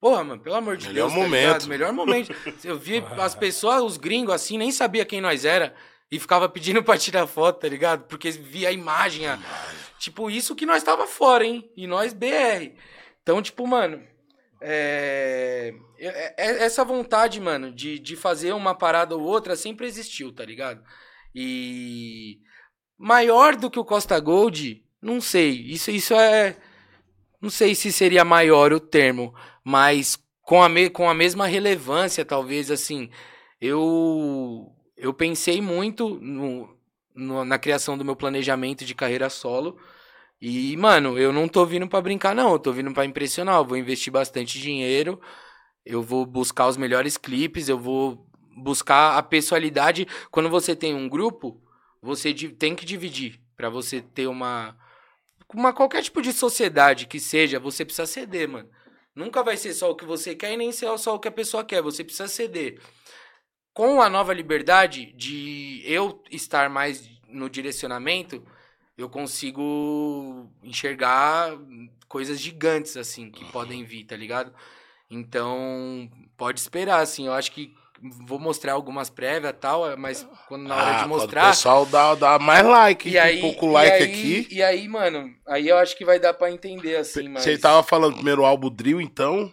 porra, 0.00 0.24
mano, 0.24 0.42
pelo 0.42 0.56
amor 0.56 0.76
de 0.76 0.88
Melhor 0.88 1.08
Deus. 1.08 1.12
Tá 1.12 1.18
momento. 1.18 1.60
Tá 1.60 1.66
Melhor 1.66 1.92
momento. 1.92 2.34
Eu 2.64 2.78
vi 2.78 3.04
as 3.18 3.34
pessoas, 3.34 3.82
os 3.82 3.96
gringos 3.96 4.34
assim, 4.34 4.58
nem 4.58 4.70
sabia 4.70 5.04
quem 5.04 5.20
nós 5.20 5.44
era. 5.44 5.74
E 6.10 6.18
ficava 6.18 6.48
pedindo 6.48 6.82
pra 6.84 6.98
tirar 6.98 7.26
foto, 7.26 7.60
tá 7.60 7.68
ligado? 7.68 8.04
Porque 8.04 8.30
via 8.30 8.68
a 8.68 8.72
imagem. 8.72 9.26
A... 9.26 9.38
Tipo, 9.98 10.30
isso 10.30 10.56
que 10.56 10.66
nós 10.66 10.82
tava 10.82 11.06
fora, 11.06 11.44
hein? 11.44 11.70
E 11.76 11.86
nós 11.86 12.12
BR. 12.12 12.72
Então, 13.22 13.42
tipo, 13.42 13.66
mano, 13.66 14.02
é... 14.60 15.74
é... 15.98 16.34
é 16.36 16.64
essa 16.64 16.84
vontade, 16.84 17.40
mano, 17.40 17.72
de, 17.72 17.98
de 17.98 18.16
fazer 18.16 18.52
uma 18.52 18.74
parada 18.74 19.16
ou 19.16 19.22
outra 19.22 19.56
sempre 19.56 19.86
existiu, 19.86 20.32
tá 20.32 20.44
ligado? 20.44 20.82
E 21.34 22.38
maior 22.98 23.54
do 23.54 23.70
que 23.70 23.78
o 23.78 23.84
Costa 23.84 24.18
Gold, 24.18 24.84
não 25.00 25.20
sei. 25.20 25.50
Isso, 25.50 25.90
isso 25.90 26.14
é. 26.14 26.56
Não 27.40 27.50
sei 27.50 27.74
se 27.74 27.92
seria 27.92 28.24
maior 28.24 28.72
o 28.72 28.80
termo, 28.80 29.34
mas 29.64 30.18
com 30.42 30.62
a, 30.62 30.68
me... 30.68 30.90
com 30.90 31.08
a 31.08 31.14
mesma 31.14 31.46
relevância, 31.46 32.24
talvez, 32.24 32.70
assim. 32.70 33.10
Eu, 33.60 34.72
eu 34.96 35.12
pensei 35.14 35.60
muito 35.60 36.18
no, 36.20 36.68
no, 37.14 37.44
na 37.44 37.58
criação 37.58 37.98
do 37.98 38.04
meu 38.04 38.16
planejamento 38.16 38.84
de 38.84 38.94
carreira 38.94 39.28
solo. 39.28 39.78
E, 40.40 40.76
mano, 40.76 41.18
eu 41.18 41.32
não 41.32 41.48
tô 41.48 41.66
vindo 41.66 41.88
para 41.88 42.00
brincar, 42.00 42.34
não. 42.34 42.52
Eu 42.52 42.58
tô 42.58 42.72
vindo 42.72 42.92
para 42.92 43.04
impressionar. 43.04 43.56
Eu 43.56 43.64
vou 43.64 43.76
investir 43.76 44.12
bastante 44.12 44.60
dinheiro. 44.60 45.20
Eu 45.84 46.02
vou 46.02 46.24
buscar 46.24 46.68
os 46.68 46.76
melhores 46.76 47.16
clipes. 47.16 47.68
Eu 47.68 47.78
vou 47.78 48.26
buscar 48.56 49.18
a 49.18 49.22
pessoalidade. 49.22 50.06
Quando 50.30 50.48
você 50.48 50.76
tem 50.76 50.94
um 50.94 51.08
grupo, 51.08 51.60
você 52.00 52.32
tem 52.32 52.74
que 52.74 52.84
dividir. 52.84 53.40
para 53.56 53.68
você 53.68 54.00
ter 54.00 54.28
uma. 54.28 54.76
Uma 55.54 55.72
qualquer 55.72 56.02
tipo 56.02 56.20
de 56.20 56.32
sociedade 56.32 57.06
que 57.06 57.18
seja, 57.18 57.58
você 57.58 57.84
precisa 57.84 58.06
ceder, 58.06 58.48
mano. 58.48 58.68
Nunca 59.14 59.42
vai 59.42 59.56
ser 59.56 59.72
só 59.72 59.90
o 59.90 59.96
que 59.96 60.04
você 60.04 60.34
quer 60.34 60.52
e 60.52 60.56
nem 60.56 60.70
ser 60.70 60.96
só 60.98 61.14
o 61.14 61.18
que 61.18 61.28
a 61.28 61.32
pessoa 61.32 61.64
quer. 61.64 61.82
Você 61.82 62.04
precisa 62.04 62.28
ceder. 62.28 62.80
Com 63.72 64.02
a 64.02 64.08
nova 64.08 64.32
liberdade 64.32 65.12
de 65.12 65.82
eu 65.84 66.22
estar 66.30 66.68
mais 66.68 67.08
no 67.28 67.48
direcionamento 67.48 68.44
eu 68.98 69.08
consigo 69.08 70.50
enxergar 70.60 71.56
coisas 72.08 72.40
gigantes, 72.40 72.96
assim, 72.96 73.30
que 73.30 73.44
uhum. 73.44 73.50
podem 73.52 73.84
vir, 73.84 74.04
tá 74.04 74.16
ligado? 74.16 74.52
Então, 75.08 76.10
pode 76.36 76.58
esperar, 76.58 77.00
assim. 77.00 77.26
Eu 77.26 77.32
acho 77.32 77.52
que 77.52 77.72
vou 78.02 78.38
mostrar 78.38 78.72
algumas 78.72 79.10
prévias 79.10 79.50
e 79.50 79.56
tal, 79.56 79.96
mas 79.96 80.26
quando 80.46 80.68
na 80.68 80.76
hora 80.76 80.96
ah, 80.96 81.02
de 81.02 81.08
mostrar. 81.08 81.46
O 81.46 81.50
pessoal 81.50 81.86
dá, 81.86 82.14
dá 82.14 82.38
mais 82.38 82.64
like, 82.64 83.08
e 83.08 83.18
aí, 83.18 83.40
pouco 83.40 83.66
like 83.66 83.90
aí, 83.90 84.02
aqui. 84.02 84.48
E 84.50 84.62
aí, 84.62 84.88
mano, 84.88 85.34
aí 85.46 85.68
eu 85.68 85.76
acho 85.76 85.96
que 85.96 86.04
vai 86.04 86.18
dar 86.18 86.34
pra 86.34 86.50
entender, 86.50 86.96
assim. 86.96 87.28
Mas... 87.28 87.42
Você 87.42 87.58
tava 87.58 87.82
falando 87.82 88.12
do 88.12 88.16
primeiro 88.16 88.44
álbum 88.44 88.70
Drill, 88.70 89.00
então? 89.00 89.52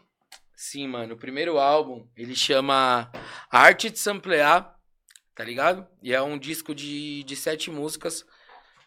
Sim, 0.56 0.88
mano. 0.88 1.16
O 1.16 1.18
primeiro 1.18 1.58
álbum, 1.58 2.08
ele 2.16 2.36
chama 2.36 3.12
Arte 3.52 3.90
de 3.90 4.00
Samplear, 4.00 4.76
tá 5.36 5.44
ligado? 5.44 5.86
E 6.02 6.14
é 6.14 6.22
um 6.22 6.38
disco 6.38 6.74
de, 6.74 7.24
de 7.24 7.36
sete 7.36 7.70
músicas 7.70 8.26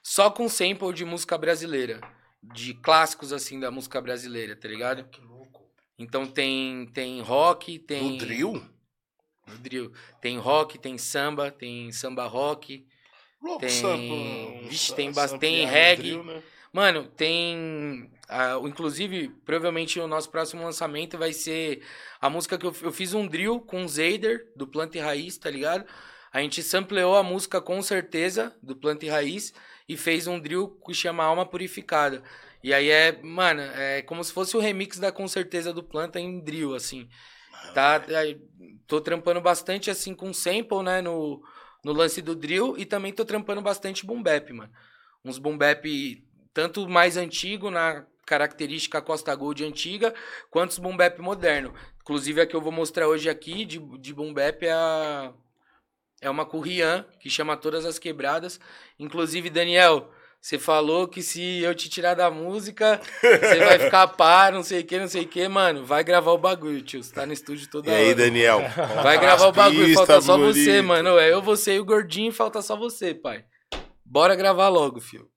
só 0.02 0.30
com 0.30 0.48
sample 0.48 0.92
de 0.92 1.04
música 1.04 1.36
brasileira. 1.36 2.00
De 2.42 2.72
clássicos, 2.72 3.32
assim, 3.32 3.58
da 3.58 3.70
música 3.70 4.00
brasileira, 4.00 4.56
tá 4.56 4.68
ligado? 4.68 5.04
Que 5.04 5.20
louco. 5.20 5.68
Então 5.98 6.26
tem, 6.26 6.86
tem 6.94 7.20
rock, 7.20 7.78
tem. 7.80 8.12
No 8.12 8.18
drill? 8.18 8.77
Drill. 9.56 9.92
Tem 10.20 10.38
rock, 10.38 10.78
tem 10.78 10.98
samba, 10.98 11.50
tem 11.50 11.90
samba 11.92 12.26
rock. 12.26 12.86
Louco, 13.42 13.60
tem. 13.60 13.70
Samba, 13.70 14.68
Vixe, 14.68 14.94
tem 14.94 15.12
bastante 15.12 15.64
reggae. 15.64 16.02
Drill, 16.02 16.24
né? 16.24 16.42
Mano, 16.72 17.04
tem. 17.04 18.10
Inclusive, 18.64 19.28
provavelmente 19.44 19.98
o 19.98 20.06
nosso 20.06 20.30
próximo 20.30 20.62
lançamento 20.62 21.16
vai 21.16 21.32
ser 21.32 21.82
a 22.20 22.28
música 22.28 22.58
que 22.58 22.66
eu, 22.66 22.74
eu 22.82 22.92
fiz 22.92 23.14
um 23.14 23.26
drill 23.26 23.60
com 23.60 23.84
o 23.84 23.88
Zader, 23.88 24.52
do 24.54 24.66
Planta 24.66 24.98
e 24.98 25.00
Raiz, 25.00 25.38
tá 25.38 25.50
ligado? 25.50 25.86
A 26.30 26.40
gente 26.40 26.62
sampleou 26.62 27.16
a 27.16 27.22
música 27.22 27.60
com 27.60 27.80
certeza, 27.80 28.54
do 28.62 28.76
Planta 28.76 29.06
e 29.06 29.08
Raiz 29.08 29.54
e 29.88 29.96
fez 29.96 30.26
um 30.26 30.38
drill 30.38 30.68
que 30.86 30.92
chama 30.92 31.24
Alma 31.24 31.46
Purificada. 31.46 32.22
E 32.62 32.74
aí 32.74 32.90
é, 32.90 33.18
mano, 33.22 33.62
é 33.62 34.02
como 34.02 34.22
se 34.22 34.32
fosse 34.32 34.56
o 34.56 34.60
remix 34.60 34.98
da 34.98 35.10
Com 35.10 35.26
Certeza 35.26 35.72
do 35.72 35.82
Planta 35.82 36.20
em 36.20 36.40
drill, 36.40 36.74
assim. 36.74 37.08
Tá, 37.74 38.02
é, 38.08 38.36
tô 38.86 39.00
trampando 39.00 39.40
bastante, 39.40 39.90
assim, 39.90 40.14
com 40.14 40.32
sample, 40.32 40.82
né, 40.82 41.00
no, 41.00 41.42
no 41.84 41.92
lance 41.92 42.20
do 42.22 42.34
drill 42.34 42.76
e 42.78 42.84
também 42.84 43.12
tô 43.12 43.24
trampando 43.24 43.62
bastante 43.62 44.04
boom 44.04 44.22
bap, 44.22 44.52
mano. 44.52 44.72
Uns 45.24 45.38
boom 45.38 45.56
bap 45.56 45.86
tanto 46.52 46.88
mais 46.88 47.16
antigo, 47.16 47.70
na 47.70 48.04
característica 48.26 49.00
Costa 49.00 49.34
Gold 49.34 49.64
antiga, 49.64 50.14
quanto 50.50 50.72
os 50.72 50.78
boom 50.78 50.96
bap 50.96 51.20
moderno. 51.20 51.74
Inclusive 52.00 52.40
a 52.40 52.46
que 52.46 52.56
eu 52.56 52.60
vou 52.60 52.72
mostrar 52.72 53.08
hoje 53.08 53.28
aqui 53.28 53.64
de, 53.64 53.78
de 53.98 54.14
boom 54.14 54.32
bap 54.32 54.62
é 54.64 54.72
a 54.72 55.32
é 56.20 56.28
uma 56.28 56.44
Currian 56.44 57.04
que 57.20 57.30
chama 57.30 57.56
Todas 57.56 57.84
as 57.84 57.98
Quebradas. 57.98 58.58
Inclusive, 58.98 59.50
Daniel, 59.50 60.10
você 60.40 60.58
falou 60.58 61.08
que 61.08 61.20
se 61.20 61.60
eu 61.62 61.74
te 61.74 61.88
tirar 61.88 62.14
da 62.14 62.30
música, 62.30 63.00
você 63.20 63.58
vai 63.58 63.78
ficar 63.78 64.06
pá, 64.08 64.50
não 64.50 64.62
sei 64.62 64.80
o 64.80 64.84
que, 64.84 64.98
não 64.98 65.08
sei 65.08 65.24
o 65.24 65.28
que, 65.28 65.46
mano. 65.48 65.84
Vai 65.84 66.04
gravar 66.04 66.30
o 66.30 66.38
bagulho, 66.38 66.80
tio. 66.80 67.02
Você 67.02 67.12
tá 67.12 67.26
no 67.26 67.32
estúdio 67.32 67.68
toda 67.68 67.90
e 67.90 67.92
hora. 67.92 68.02
E 68.02 68.06
aí, 68.06 68.14
Daniel? 68.14 68.60
Vai 69.02 69.18
gravar 69.18 69.48
o 69.48 69.52
bagulho, 69.52 69.94
falta 69.94 70.20
só 70.20 70.36
bonito. 70.36 70.54
você, 70.54 70.80
mano. 70.80 71.18
É 71.18 71.32
eu, 71.32 71.42
você 71.42 71.74
e 71.74 71.80
o 71.80 71.84
gordinho, 71.84 72.32
falta 72.32 72.62
só 72.62 72.76
você, 72.76 73.14
pai. 73.14 73.44
Bora 74.04 74.36
gravar 74.36 74.68
logo, 74.68 75.00
filho. 75.00 75.28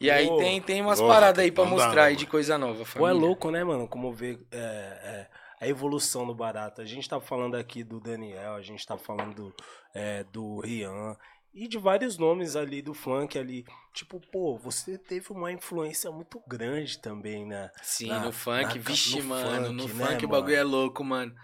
E 0.00 0.10
aí 0.10 0.28
tem, 0.38 0.62
tem 0.62 0.80
umas 0.80 1.00
paradas 1.00 1.44
aí 1.44 1.52
pra 1.52 1.64
mostrar 1.64 2.04
aí 2.04 2.16
de 2.16 2.26
coisa 2.26 2.56
nova, 2.56 2.86
família. 2.86 3.00
Pô, 3.00 3.08
é 3.08 3.12
louco, 3.12 3.50
né, 3.50 3.62
mano? 3.62 3.86
Como 3.86 4.10
ver 4.14 4.40
é, 4.50 4.56
é, 4.58 5.28
a 5.60 5.68
evolução 5.68 6.26
do 6.26 6.34
barato. 6.34 6.80
A 6.80 6.86
gente 6.86 7.06
tá 7.06 7.20
falando 7.20 7.54
aqui 7.54 7.84
do 7.84 8.00
Daniel, 8.00 8.54
a 8.54 8.62
gente 8.62 8.86
tá 8.86 8.96
falando 8.96 9.34
do, 9.34 9.54
é, 9.94 10.24
do 10.24 10.60
Rian 10.60 11.14
e 11.52 11.66
de 11.68 11.78
vários 11.78 12.16
nomes 12.16 12.56
ali 12.56 12.80
do 12.82 12.94
funk 12.94 13.38
ali. 13.38 13.64
Tipo, 13.92 14.20
pô, 14.20 14.56
você 14.56 14.96
teve 14.96 15.32
uma 15.32 15.50
influência 15.52 16.10
muito 16.10 16.40
grande 16.46 16.98
também, 16.98 17.44
né? 17.46 17.70
Sim, 17.82 18.08
Na- 18.08 18.20
no 18.26 18.32
funk, 18.32 18.78
na- 18.78 18.82
vixe, 18.84 19.16
no 19.20 19.24
mano. 19.24 19.66
funk, 19.66 19.72
no 19.76 19.88
né, 19.88 20.06
funk 20.06 20.24
o 20.24 20.28
bagulho 20.28 20.56
é 20.56 20.62
louco, 20.62 21.02
mano. 21.04 21.34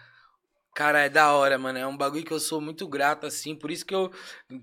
Cara, 0.75 1.01
é 1.07 1.09
da 1.09 1.33
hora, 1.33 1.57
mano. 1.59 1.79
É 1.79 1.87
um 1.87 1.97
bagulho 1.97 2.25
que 2.25 2.33
eu 2.33 2.39
sou 2.39 2.61
muito 2.61 2.87
grato, 2.87 3.25
assim. 3.27 3.55
Por 3.57 3.71
isso 3.71 3.85
que 3.87 3.95
eu 3.95 4.13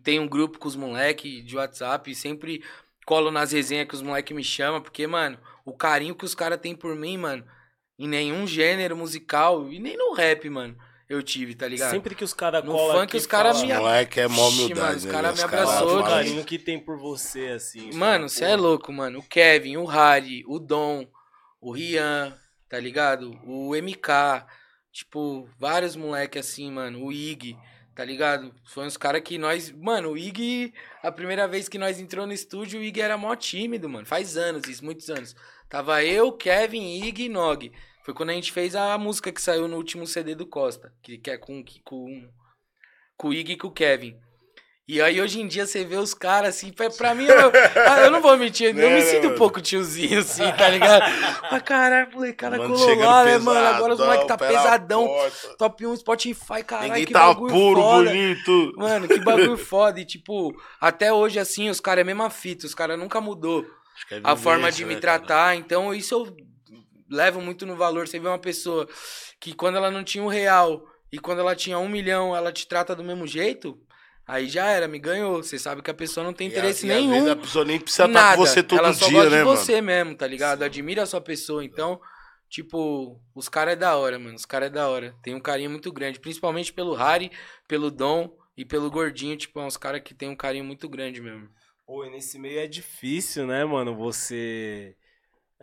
tenho 0.03 0.21
um 0.21 0.27
grupo 0.27 0.59
com 0.59 0.67
os 0.67 0.75
moleques 0.75 1.43
de 1.43 1.55
WhatsApp 1.57 2.09
e 2.11 2.15
sempre 2.15 2.63
colo 3.05 3.31
nas 3.31 3.51
resenhas 3.51 3.87
que 3.87 3.95
os 3.95 4.01
moleques 4.03 4.35
me 4.35 4.43
chamam. 4.43 4.79
Porque, 4.81 5.07
mano, 5.07 5.39
o 5.65 5.73
carinho 5.75 6.15
que 6.15 6.23
os 6.23 6.35
caras 6.35 6.59
têm 6.61 6.75
por 6.75 6.95
mim, 6.95 7.17
mano, 7.17 7.43
em 7.97 8.07
nenhum 8.07 8.45
gênero 8.45 8.95
musical 8.95 9.71
e 9.71 9.79
nem 9.79 9.97
no 9.97 10.13
rap, 10.13 10.47
mano, 10.51 10.77
eu 11.09 11.21
tive, 11.21 11.53
tá 11.55 11.67
ligado? 11.67 11.91
Sempre 11.91 12.15
que 12.15 12.23
os 12.23 12.33
caras 12.33 12.63
No 12.63 12.71
colam 12.71 12.95
funk, 12.97 13.03
aqui, 13.03 13.17
os 13.17 13.25
cara 13.27 13.53
fala, 13.53 13.65
me- 13.65 13.73
Moleque 13.73 14.19
é 14.19 14.27
mó 14.27 14.47
humildade, 14.49 14.79
mano, 14.81 14.97
os 14.97 15.05
né? 15.05 15.11
cara 15.11 15.31
Os 15.33 15.43
me 15.43 15.49
caras 15.49 15.69
abraçou, 15.69 15.99
o 15.99 16.03
carinho 16.03 16.43
que 16.45 16.57
tem 16.59 16.79
por 16.79 16.97
você, 16.97 17.47
assim. 17.49 17.91
Mano, 17.93 18.27
você 18.29 18.39
você 18.39 18.45
é 18.45 18.55
louco, 18.55 18.91
mano. 18.91 19.19
O 19.19 19.23
Kevin, 19.23 19.77
o 19.77 19.85
Harry, 19.85 20.43
o 20.47 20.59
Dom, 20.59 21.05
o 21.61 21.71
Rian, 21.71 22.35
tá 22.69 22.79
ligado? 22.79 23.39
O 23.45 23.75
MK, 23.75 24.45
tipo, 24.91 25.47
vários 25.59 25.95
moleque 25.95 26.39
assim, 26.39 26.71
mano. 26.71 27.03
O 27.05 27.11
Ig, 27.11 27.57
tá 27.95 28.03
ligado? 28.03 28.53
Foi 28.65 28.85
uns 28.85 28.97
caras 28.97 29.21
que 29.21 29.37
nós. 29.37 29.71
Mano, 29.71 30.11
o 30.11 30.17
Ig, 30.17 30.73
a 31.01 31.11
primeira 31.11 31.47
vez 31.47 31.67
que 31.69 31.77
nós 31.77 31.99
entrou 31.99 32.25
no 32.25 32.33
estúdio, 32.33 32.79
o 32.79 32.83
Ig 32.83 32.99
era 33.01 33.17
mó 33.17 33.35
tímido, 33.35 33.87
mano. 33.89 34.05
Faz 34.05 34.37
anos, 34.37 34.67
isso, 34.67 34.83
muitos 34.83 35.09
anos. 35.09 35.35
Tava 35.69 36.03
eu, 36.03 36.31
Kevin, 36.31 37.03
Ig 37.03 37.23
e 37.25 37.29
Nog. 37.29 37.71
Foi 38.03 38.13
quando 38.13 38.31
a 38.31 38.33
gente 38.33 38.51
fez 38.51 38.75
a 38.75 38.97
música 38.97 39.31
que 39.31 39.41
saiu 39.41 39.67
no 39.67 39.77
último 39.77 40.05
CD 40.05 40.35
do 40.35 40.45
Costa, 40.45 40.93
que, 41.01 41.17
que 41.17 41.31
é 41.31 41.37
com, 41.37 41.63
com, 41.85 42.29
com 43.15 43.27
o 43.29 43.33
Ig 43.33 43.53
e 43.53 43.57
com 43.57 43.67
o 43.67 43.71
Kevin. 43.71 44.17
E 44.85 45.01
aí 45.01 45.21
hoje 45.21 45.39
em 45.39 45.47
dia 45.47 45.65
você 45.65 45.85
vê 45.85 45.95
os 45.95 46.13
caras 46.13 46.57
assim, 46.57 46.69
pra, 46.69 46.89
pra 46.89 47.15
mim, 47.15 47.23
eu, 47.23 47.51
ah, 47.87 48.01
eu 48.01 48.11
não 48.11 48.21
vou 48.21 48.35
mentir, 48.35 48.67
eu 48.67 48.73
me 48.91 49.01
sinto 49.01 49.29
um 49.29 49.35
pouco 49.35 49.61
tiozinho 49.61 50.19
assim, 50.19 50.43
tá 50.57 50.67
ligado? 50.67 51.05
Mas 51.49 51.61
caralho, 51.61 52.11
molecada 52.13 52.57
Mano, 52.57 52.75
colou 52.75 52.95
lá, 52.97 53.23
né, 53.23 53.37
mano? 53.37 53.65
Agora 53.65 53.93
os 53.93 53.99
moleques 53.99 54.27
tá 54.27 54.37
pesadão, 54.37 55.09
top 55.57 55.87
1 55.87 55.95
Spotify, 55.95 56.63
caralho, 56.67 57.07
que 57.07 57.13
tá 57.13 57.27
bagulho 57.27 57.53
puro, 57.53 57.81
foda. 57.81 58.09
bonito. 58.09 58.73
Mano, 58.75 59.07
que 59.07 59.19
bagulho 59.19 59.55
foda. 59.65 60.01
E 60.01 60.05
tipo, 60.05 60.53
até 60.81 61.13
hoje 61.13 61.39
assim, 61.39 61.69
os 61.69 61.79
caras 61.79 61.99
é 61.99 62.01
a 62.01 62.05
mesma 62.05 62.29
fita, 62.29 62.65
os 62.65 62.75
caras 62.75 62.99
nunca 62.99 63.21
mudou 63.21 63.65
é 64.11 64.19
a 64.21 64.35
forma 64.35 64.69
vivência, 64.69 64.79
de 64.79 64.85
me 64.85 64.95
né, 64.95 64.99
cara? 64.99 65.19
tratar. 65.19 65.55
Então, 65.55 65.93
isso 65.93 66.13
eu 66.13 66.52
levo 67.09 67.41
muito 67.41 67.65
no 67.65 67.75
valor. 67.75 68.07
Você 68.07 68.19
vê 68.19 68.27
uma 68.27 68.39
pessoa 68.39 68.87
que 69.39 69.53
quando 69.53 69.75
ela 69.77 69.91
não 69.91 70.03
tinha 70.03 70.23
um 70.23 70.27
real 70.27 70.83
e 71.11 71.19
quando 71.19 71.39
ela 71.39 71.55
tinha 71.55 71.77
um 71.77 71.87
milhão, 71.89 72.35
ela 72.35 72.51
te 72.51 72.67
trata 72.67 72.95
do 72.95 73.03
mesmo 73.03 73.27
jeito, 73.27 73.79
aí 74.25 74.47
já 74.47 74.67
era, 74.67 74.87
me 74.87 74.97
ganhou. 74.99 75.43
Você 75.43 75.59
sabe 75.59 75.81
que 75.81 75.91
a 75.91 75.93
pessoa 75.93 76.23
não 76.23 76.33
tem 76.33 76.47
E 76.47 76.49
a- 76.49 76.53
interesse 76.57 76.87
e 76.87 76.91
às 76.91 76.97
nenhum. 76.97 77.11
vezes 77.13 77.29
a 77.29 77.35
pessoa 77.35 77.65
nem 77.65 77.79
precisa 77.79 78.03
estar 78.05 78.13
nada. 78.21 78.37
com 78.37 78.45
você 78.45 78.63
todo 78.63 78.79
ela 78.79 78.93
só 78.93 79.07
dia, 79.07 79.17
gosta 79.17 79.29
né, 79.29 79.37
de 79.39 79.43
mano? 79.45 79.57
você 79.57 79.81
mesmo, 79.81 80.15
tá 80.15 80.25
ligado? 80.27 80.63
Admira 80.63 81.03
a 81.03 81.05
sua 81.05 81.21
pessoa. 81.21 81.63
Então, 81.63 81.99
tipo, 82.49 83.19
os 83.35 83.47
caras 83.49 83.73
é 83.73 83.75
da 83.75 83.95
hora, 83.95 84.17
mano. 84.19 84.35
Os 84.35 84.45
caras 84.45 84.67
é 84.67 84.71
da 84.71 84.87
hora. 84.87 85.15
Tem 85.23 85.35
um 85.35 85.39
carinho 85.39 85.69
muito 85.69 85.91
grande, 85.91 86.19
principalmente 86.19 86.71
pelo 86.73 86.93
Harry, 86.95 87.31
pelo 87.67 87.91
Dom 87.91 88.35
e 88.57 88.63
pelo 88.65 88.89
Gordinho. 88.89 89.35
Tipo, 89.37 89.59
é 89.59 89.63
uns 89.65 89.77
caras 89.77 90.01
que 90.03 90.13
tem 90.13 90.29
um 90.29 90.35
carinho 90.35 90.63
muito 90.65 90.87
grande 90.89 91.21
mesmo. 91.21 91.47
Pô, 91.85 92.05
e 92.05 92.09
nesse 92.09 92.39
meio 92.39 92.59
é 92.59 92.65
difícil, 92.67 93.45
né, 93.45 93.65
mano? 93.65 93.95
Você. 93.97 94.95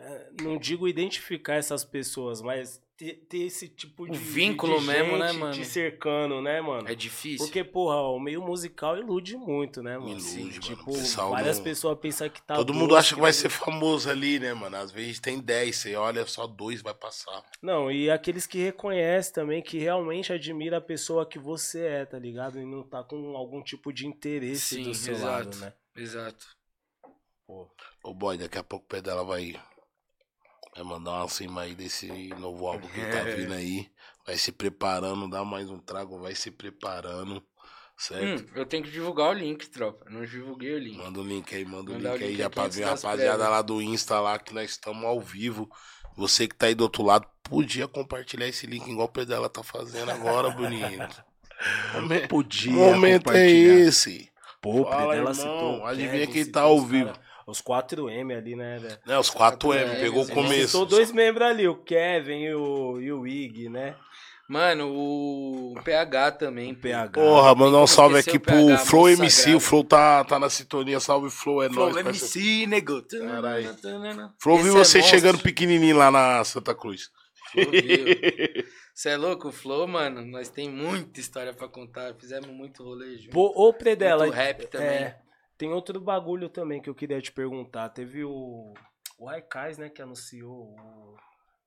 É, 0.01 0.29
Não 0.41 0.57
digo 0.57 0.87
identificar 0.87 1.55
essas 1.55 1.83
pessoas, 1.83 2.41
mas 2.41 2.81
ter, 2.97 3.15
ter 3.29 3.39
esse 3.43 3.67
tipo 3.67 4.05
de. 4.05 4.11
O 4.11 4.15
vínculo 4.15 4.79
de 4.79 4.85
mesmo, 4.87 5.17
né, 5.17 5.31
mano? 5.31 5.53
Te 5.53 5.65
cercando, 5.65 6.41
né, 6.41 6.61
mano? 6.61 6.87
É 6.87 6.93
difícil. 6.95 7.45
Porque, 7.45 7.63
porra, 7.63 8.01
o 8.01 8.19
meio 8.19 8.41
musical 8.41 8.97
ilude 8.97 9.35
muito, 9.37 9.81
né, 9.81 9.97
mano? 9.97 10.11
Ilude, 10.11 10.37
mano. 10.39 10.59
Tipo, 10.59 10.85
pessoal 10.93 11.31
várias 11.31 11.57
não- 11.57 11.63
pessoas 11.63 11.99
pensam 11.99 12.29
que 12.29 12.41
tá. 12.41 12.55
Todo 12.55 12.67
doce, 12.67 12.79
mundo 12.79 12.95
acha 12.95 13.15
que 13.15 13.21
vai 13.21 13.33
ser 13.33 13.49
famoso 13.49 14.09
ali, 14.09 14.39
né, 14.39 14.53
mano? 14.53 14.75
Às 14.77 14.91
vezes 14.91 15.19
tem 15.19 15.39
10, 15.39 15.75
você 15.75 15.95
olha, 15.95 16.25
só 16.27 16.45
dois 16.47 16.81
vai 16.81 16.93
passar. 16.93 17.43
Não, 17.61 17.91
e 17.91 18.09
aqueles 18.09 18.45
que 18.45 18.57
reconhecem 18.59 19.33
também, 19.33 19.61
que 19.61 19.77
realmente 19.77 20.31
admira 20.33 20.77
a 20.77 20.81
pessoa 20.81 21.25
que 21.25 21.39
você 21.39 21.85
é, 21.85 22.05
tá 22.05 22.19
ligado? 22.19 22.59
E 22.59 22.65
não 22.65 22.83
tá 22.83 23.03
com 23.03 23.35
algum 23.35 23.61
tipo 23.63 23.91
de 23.91 24.05
interesse 24.07 24.75
Sim, 24.75 24.83
do 24.83 24.93
seu 24.93 25.13
exato. 25.15 25.27
lado, 25.49 25.57
né? 25.57 25.73
Exato. 25.95 26.45
Ô, 28.03 28.13
boy, 28.13 28.37
daqui 28.37 28.57
a 28.57 28.63
pouco 28.63 28.85
o 28.85 28.87
pé 28.87 29.01
dela 29.01 29.23
vai, 29.23 29.59
vai 30.75 30.83
mandar 30.83 31.11
uma 31.11 31.27
cima 31.27 31.61
aí 31.61 31.75
desse 31.75 32.07
novo 32.39 32.65
álbum 32.67 32.87
que 32.87 32.99
tá 33.01 33.19
É. 33.19 33.35
vindo 33.35 33.53
aí. 33.53 33.87
Vai 34.25 34.37
se 34.37 34.51
preparando, 34.51 35.29
dá 35.29 35.43
mais 35.43 35.69
um 35.69 35.79
trago, 35.79 36.19
vai 36.19 36.35
se 36.35 36.51
preparando. 36.51 37.43
Certo? 37.97 38.41
Hum, 38.43 38.47
eu 38.55 38.65
tenho 38.65 38.83
que 38.83 38.89
divulgar 38.89 39.29
o 39.29 39.33
link, 39.33 39.69
tropa. 39.69 40.05
Eu 40.07 40.11
não 40.13 40.25
divulguei 40.25 40.73
o 40.73 40.79
link. 40.79 40.97
Manda 40.97 41.19
o 41.19 41.23
link 41.23 41.53
aí, 41.55 41.63
manda 41.65 41.91
o 41.91 41.95
link 41.95 42.05
o 42.07 42.11
aí 42.13 42.19
link 42.29 42.37
já 42.37 42.45
aqui 42.47 42.55
pra 42.55 42.67
ver 42.67 42.83
a 42.83 42.87
rapaziada 42.87 43.17
prévias. 43.27 43.49
lá 43.49 43.61
do 43.61 43.81
Insta 43.81 44.19
lá 44.19 44.39
que 44.39 44.53
nós 44.53 44.71
estamos 44.71 45.03
ao 45.05 45.19
vivo. 45.19 45.69
Você 46.17 46.47
que 46.47 46.55
tá 46.55 46.65
aí 46.65 46.73
do 46.75 46.81
outro 46.81 47.03
lado, 47.03 47.27
podia 47.43 47.87
compartilhar 47.87 48.47
esse 48.47 48.65
link 48.65 48.87
igual 48.89 49.07
o 49.07 49.11
Pedala 49.11 49.49
tá 49.49 49.61
fazendo 49.63 50.09
agora, 50.11 50.49
bonito. 50.51 51.23
Podia. 52.27 52.71
O 52.71 52.75
momento 52.75 53.13
é 53.31 53.33
compartilhar. 53.33 53.79
esse. 53.87 54.31
Pô, 54.61 54.83
Fala, 54.83 55.15
ela 55.15 55.15
irmão, 55.15 55.33
citou. 55.33 55.85
adivinha 55.85 56.27
quem 56.27 56.45
tá 56.45 56.61
ao 56.61 56.81
vivo. 56.81 57.07
cara- 57.13 57.30
Os 57.51 57.61
4M 57.61 58.35
ali, 58.37 58.55
né, 58.55 58.79
velho? 58.79 58.97
Né, 59.05 59.17
os 59.19 59.29
4M, 59.29 59.75
É, 59.75 59.99
pegou 59.99 60.23
o 60.23 60.27
começo. 60.29 60.67
Citou 60.67 60.85
dois 60.85 61.11
membros 61.11 61.45
ali, 61.47 61.67
o 61.67 61.75
Kevin 61.75 62.39
e 62.43 62.53
o, 62.55 62.99
e 63.01 63.11
o 63.11 63.27
Ig, 63.27 63.69
né? 63.69 63.95
Mano, 64.49 64.89
o 64.93 65.73
PH 65.83 66.31
também. 66.31 66.73
O 66.73 66.75
PH. 66.75 67.11
Porra, 67.21 67.55
mandar 67.55 67.77
um 67.79 67.87
salve 67.87 68.17
aqui 68.19 68.35
o 68.35 68.39
PH, 68.41 68.75
pro 68.77 68.85
Flow 68.85 69.09
MC. 69.09 69.29
sagrado. 69.29 69.57
O 69.57 69.59
Flow 69.61 69.83
tá, 69.85 70.23
tá 70.25 70.37
na 70.39 70.49
sintonia. 70.49 70.99
Salve, 70.99 71.29
Flow, 71.29 71.63
é 71.63 71.69
Flow 71.69 71.89
nóis. 71.89 72.03
parceiro. 72.03 72.45
MC, 72.45 72.67
nego. 72.67 73.01
Caralho. 73.03 73.77
Flow 74.41 74.55
Esse 74.57 74.63
viu 74.65 74.73
é 74.73 74.83
você 74.83 74.97
monstro. 74.97 75.03
chegando 75.03 75.39
pequenininho 75.39 75.95
lá 75.95 76.11
na 76.11 76.43
Santa 76.43 76.75
Cruz. 76.75 77.09
Você 78.93 79.09
é 79.09 79.17
louco? 79.17 79.47
O 79.47 79.51
Flow, 79.51 79.87
mano, 79.87 80.25
nós 80.25 80.49
tem 80.49 80.69
muita 80.69 81.19
história 81.19 81.53
pra 81.53 81.67
contar. 81.69 82.13
Fizemos 82.15 82.47
muito 82.49 82.83
rolê 82.83 83.17
junto. 83.17 83.37
Ô, 83.39 83.73
Predela. 83.73 84.25
Muito 84.25 84.35
rap 84.35 84.67
também. 84.67 84.87
é, 84.89 85.15
tem 85.61 85.71
outro 85.71 86.01
bagulho 86.01 86.49
também 86.49 86.81
que 86.81 86.89
eu 86.89 86.95
queria 86.95 87.21
te 87.21 87.31
perguntar. 87.31 87.89
Teve 87.89 88.23
o. 88.23 88.73
O 89.19 89.27
Raikais, 89.27 89.77
né, 89.77 89.89
que 89.89 90.01
anunciou. 90.01 90.73
O, 90.75 91.15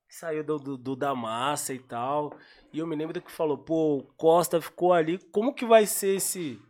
saiu 0.08 0.42
do, 0.42 0.58
do, 0.58 0.76
do 0.76 0.96
da 0.96 1.14
massa 1.14 1.72
e 1.72 1.78
tal. 1.78 2.36
E 2.72 2.80
eu 2.80 2.86
me 2.88 2.96
lembro 2.96 3.20
que 3.22 3.30
falou, 3.30 3.56
pô, 3.56 3.98
o 3.98 4.02
Costa 4.16 4.60
ficou 4.60 4.92
ali. 4.92 5.18
Como 5.30 5.54
que 5.54 5.64
vai 5.64 5.86
ser 5.86 6.16
esse. 6.16 6.60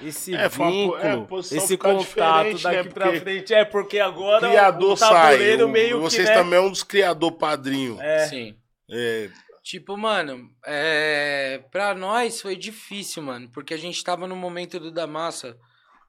Esse 0.00 0.36
É, 0.36 0.48
po- 0.48 0.64
vínculo, 0.70 0.96
é, 0.98 1.26
esse 1.56 1.76
contato 1.76 2.54
diferente, 2.54 2.62
daqui 2.62 2.88
né, 3.00 3.20
frente. 3.20 3.52
É, 3.54 3.64
porque 3.64 3.98
agora 3.98 4.48
Criador 4.48 4.92
o 4.92 4.96
sai. 4.96 5.32
tabuleiro 5.32 5.66
o- 5.66 5.68
meio 5.68 6.00
vocês 6.00 6.28
que, 6.28 6.34
né, 6.34 6.40
também 6.40 6.58
é 6.60 6.62
um 6.62 6.70
dos 6.70 6.84
criador 6.84 7.32
padrinho. 7.32 8.00
É, 8.00 8.26
Sim. 8.28 8.56
É, 8.88 9.28
Tipo, 9.64 9.96
mano, 9.96 10.48
é... 10.64 11.60
pra 11.72 11.94
nós 11.96 12.40
foi 12.40 12.56
difícil, 12.56 13.22
mano, 13.24 13.50
porque 13.52 13.74
a 13.74 13.76
gente 13.76 14.02
tava 14.04 14.26
no 14.28 14.36
momento 14.36 14.78
do 14.78 14.92
da 14.92 15.06
massa 15.06 15.58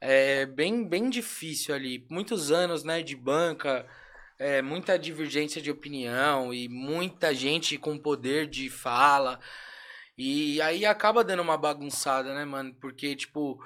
é, 0.01 0.45
bem, 0.45 0.87
bem 0.87 1.09
difícil 1.09 1.75
ali. 1.75 2.05
Muitos 2.09 2.51
anos, 2.51 2.83
né, 2.83 3.01
de 3.01 3.15
banca, 3.15 3.85
é, 4.37 4.61
muita 4.61 4.97
divergência 4.97 5.61
de 5.61 5.69
opinião 5.71 6.53
e 6.53 6.69
muita 6.69 7.33
gente 7.33 7.77
com 7.77 7.97
poder 7.97 8.47
de 8.47 8.69
fala. 8.69 9.39
E 10.17 10.61
aí 10.61 10.85
acaba 10.85 11.23
dando 11.23 11.41
uma 11.41 11.57
bagunçada, 11.57 12.33
né, 12.33 12.45
mano? 12.45 12.73
Porque, 12.75 13.15
tipo, 13.15 13.61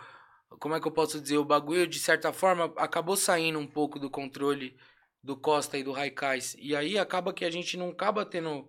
como 0.59 0.75
é 0.75 0.79
que 0.79 0.87
eu 0.87 0.91
posso 0.91 1.19
dizer? 1.21 1.37
O 1.37 1.45
bagulho, 1.45 1.87
de 1.87 1.99
certa 1.99 2.33
forma, 2.33 2.73
acabou 2.77 3.15
saindo 3.15 3.59
um 3.59 3.67
pouco 3.67 3.99
do 3.99 4.09
controle 4.09 4.75
do 5.23 5.37
Costa 5.37 5.77
e 5.77 5.83
do 5.83 5.91
Raikais. 5.91 6.55
E 6.59 6.75
aí 6.75 6.97
acaba 6.97 7.33
que 7.33 7.45
a 7.45 7.51
gente 7.51 7.77
não 7.77 7.89
acaba 7.89 8.25
tendo 8.25 8.67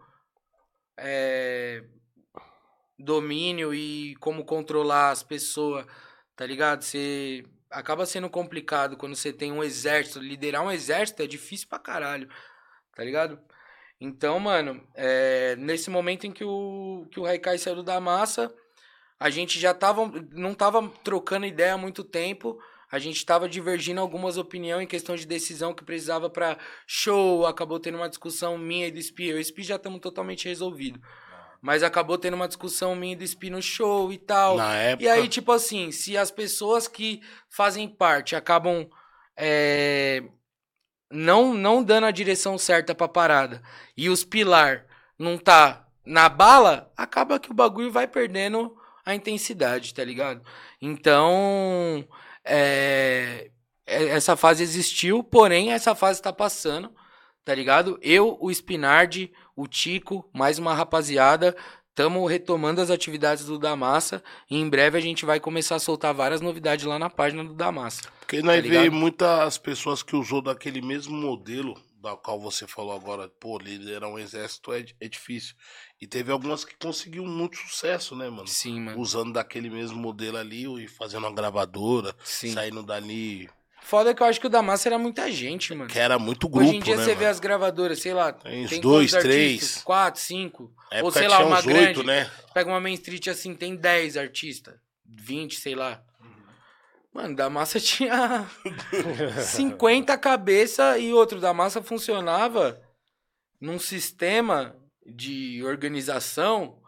é, 0.97 1.85
domínio 2.99 3.75
e 3.75 4.15
como 4.17 4.45
controlar 4.45 5.11
as 5.11 5.23
pessoas, 5.23 5.87
tá 6.37 6.47
ligado? 6.47 6.83
Você 6.83 7.45
acaba 7.71 8.07
sendo 8.07 8.31
complicado 8.31 8.97
quando 8.97 9.17
você 9.17 9.33
tem 9.33 9.53
um 9.53 9.63
exército. 9.63 10.21
Liderar 10.21 10.63
um 10.63 10.71
exército 10.71 11.23
é 11.23 11.27
difícil 11.27 11.69
pra 11.69 11.79
caralho, 11.79 12.29
tá 12.95 13.05
ligado? 13.05 13.41
Então, 14.01 14.39
mano, 14.39 14.87
é, 14.95 15.57
nesse 15.57 15.89
momento 15.91 16.27
em 16.27 16.33
que 16.33 16.45
o, 16.45 17.07
que 17.11 17.19
o 17.21 17.27
Haikai 17.27 17.59
saiu 17.59 17.83
da 17.83 18.01
massa, 18.01 18.55
a 19.19 19.31
gente 19.31 19.59
já 19.59 19.73
tava, 19.73 20.11
não 20.33 20.55
tava 20.55 20.87
trocando 21.03 21.47
ideia 21.47 21.75
há 21.75 21.79
muito 21.79 22.05
tempo. 22.05 22.59
A 22.91 22.99
gente 22.99 23.25
tava 23.25 23.49
divergindo 23.49 24.01
algumas 24.01 24.37
opiniões 24.37 24.85
em 24.85 24.87
questão 24.87 25.17
de 25.17 25.27
decisão 25.27 25.75
que 25.75 25.85
precisava 25.85 26.29
pra 26.29 26.59
show. 26.87 27.47
Acabou 27.47 27.81
tendo 27.81 27.97
uma 27.97 28.09
discussão 28.09 28.59
minha 28.59 28.87
e 28.89 28.91
do 28.91 28.99
Spi. 28.99 29.29
Eu 29.29 29.39
e 29.39 29.41
o 29.41 29.45
Spi 29.45 29.63
já 29.63 29.77
estamos 29.77 30.01
totalmente 30.01 30.47
resolvido. 30.49 31.01
Mas 31.65 31.83
acabou 31.83 32.19
tendo 32.19 32.35
uma 32.35 32.47
discussão 32.47 32.95
minha 32.95 33.17
do 33.17 33.27
Spi 33.27 33.49
no 33.49 33.63
show 33.63 34.13
e 34.13 34.19
tal. 34.19 34.59
na 34.59 34.75
época. 34.75 35.03
E 35.03 35.09
aí, 35.09 35.27
tipo 35.27 35.51
assim, 35.51 35.91
se 35.91 36.15
as 36.15 36.31
pessoas 36.31 36.87
que 36.87 37.23
fazem 37.49 37.89
parte 37.89 38.37
acabam 38.37 38.87
é, 39.35 40.23
não, 41.11 41.55
não 41.55 41.83
dando 41.83 42.05
a 42.05 42.11
direção 42.11 42.59
certa 42.59 42.95
pra 42.95 43.09
parada 43.09 43.63
e 43.97 44.11
os 44.11 44.23
pilar 44.23 44.85
não 45.19 45.39
tá 45.39 45.89
na 46.05 46.29
bala, 46.29 46.93
acaba 46.95 47.41
que 47.41 47.51
o 47.51 47.55
bagulho 47.55 47.91
vai 47.91 48.07
perdendo 48.07 48.77
a 49.03 49.15
intensidade, 49.15 49.95
tá 49.95 50.05
ligado? 50.05 50.43
Então, 50.83 52.07
é, 52.45 53.51
é, 53.87 54.05
essa 54.09 54.37
fase 54.37 54.63
existiu, 54.63 55.25
porém 55.25 55.73
essa 55.73 55.95
fase 55.95 56.21
tá 56.21 56.31
passando, 56.31 56.95
tá 57.43 57.55
ligado? 57.55 57.99
Eu, 58.03 58.37
o 58.39 58.51
Spinardi, 58.51 59.33
o 59.57 59.67
Tico, 59.67 60.29
mais 60.33 60.59
uma 60.59 60.75
rapaziada, 60.75 61.57
estamos 61.91 62.29
retomando 62.31 62.81
as 62.81 62.91
atividades 62.91 63.45
do 63.45 63.59
Damassa 63.59 64.23
e 64.51 64.57
em 64.57 64.69
breve 64.69 64.99
a 64.99 65.01
gente 65.01 65.25
vai 65.25 65.39
começar 65.39 65.77
a 65.77 65.81
soltar 65.81 66.13
várias 66.13 66.41
novidades 66.41 66.85
lá 66.85 66.99
na 66.99 67.09
página 67.09 67.45
do 67.45 67.55
Damassa. 67.55 68.03
Porque 68.21 68.43
nós 68.43 68.63
Tá 68.63 68.69
vê 68.69 68.91
muitas 68.91 69.59
pessoas 69.59 70.03
que 70.03 70.17
usou 70.17 70.43
daquele 70.43 70.83
mesmo 70.83 71.17
modelo 71.17 71.75
da 72.05 72.15
qual 72.17 72.39
você 72.39 72.67
falou 72.67 72.95
agora, 72.95 73.31
pô, 73.41 73.57
liderar 73.59 74.11
um 74.11 74.19
exército 74.19 74.73
é, 74.75 74.85
é 75.01 75.09
difícil. 75.09 75.55
E 75.99 76.07
teve 76.07 76.31
algumas 76.31 76.63
que 76.63 76.77
conseguiu 76.77 77.25
muito 77.25 77.57
sucesso, 77.57 78.15
né, 78.15 78.29
mano? 78.29 78.47
Sim, 78.47 78.79
mano. 78.81 79.01
Usando 79.01 79.33
daquele 79.33 79.71
mesmo 79.71 79.97
modelo 79.97 80.37
ali 80.37 80.85
e 80.85 80.87
fazendo 80.87 81.27
uma 81.27 81.35
gravadora, 81.35 82.15
Sim. 82.23 82.53
saindo 82.53 82.83
dali. 82.83 83.49
Foda 83.85 84.15
que 84.15 84.23
eu 84.23 84.27
acho 84.27 84.41
que 84.41 84.47
o 84.47 84.51
Damassa 84.51 84.89
era 84.89 84.99
muita 84.99 85.31
gente, 85.31 85.75
mano. 85.75 85.91
Que 85.91 85.99
era 85.99 86.19
muito 86.19 86.49
grupo, 86.49 86.67
Hoje 86.67 86.77
em 86.79 86.81
dia 86.81 86.97
né, 86.97 87.05
você 87.05 87.11
vê 87.11 87.21
mano? 87.25 87.31
as 87.33 87.39
gravadoras, 87.39 88.01
sei 88.01 88.15
lá, 88.15 88.33
Tem 88.33 88.65
uns 88.65 88.71
tem 88.71 88.81
dois, 88.81 89.11
três. 89.11 89.53
artistas? 89.61 89.83
Quatro, 89.85 90.21
cinco. 90.23 90.73
Ou 91.03 91.11
sei 91.11 91.29
lá, 91.29 91.45
uma 91.45 91.61
grande. 91.61 91.89
oito, 91.89 92.03
né? 92.03 92.31
Pega 92.55 92.71
uma 92.71 92.81
Main 92.81 92.95
Street 92.95 93.29
assim, 93.29 93.55
tem 93.55 93.77
10 93.77 94.17
artistas. 94.17 94.75
20, 95.05 95.57
sei 95.57 95.75
lá. 95.75 96.03
Mano, 97.13 97.37
da 97.37 97.51
massa 97.51 97.79
tinha 97.79 98.49
50 99.53 100.17
cabeças 100.17 100.99
e 100.99 101.13
outro 101.13 101.39
da 101.39 101.53
massa 101.53 101.83
funcionava 101.83 102.81
num 103.61 103.79
sistema 103.79 104.75
de 105.07 105.63
organização 105.63 106.79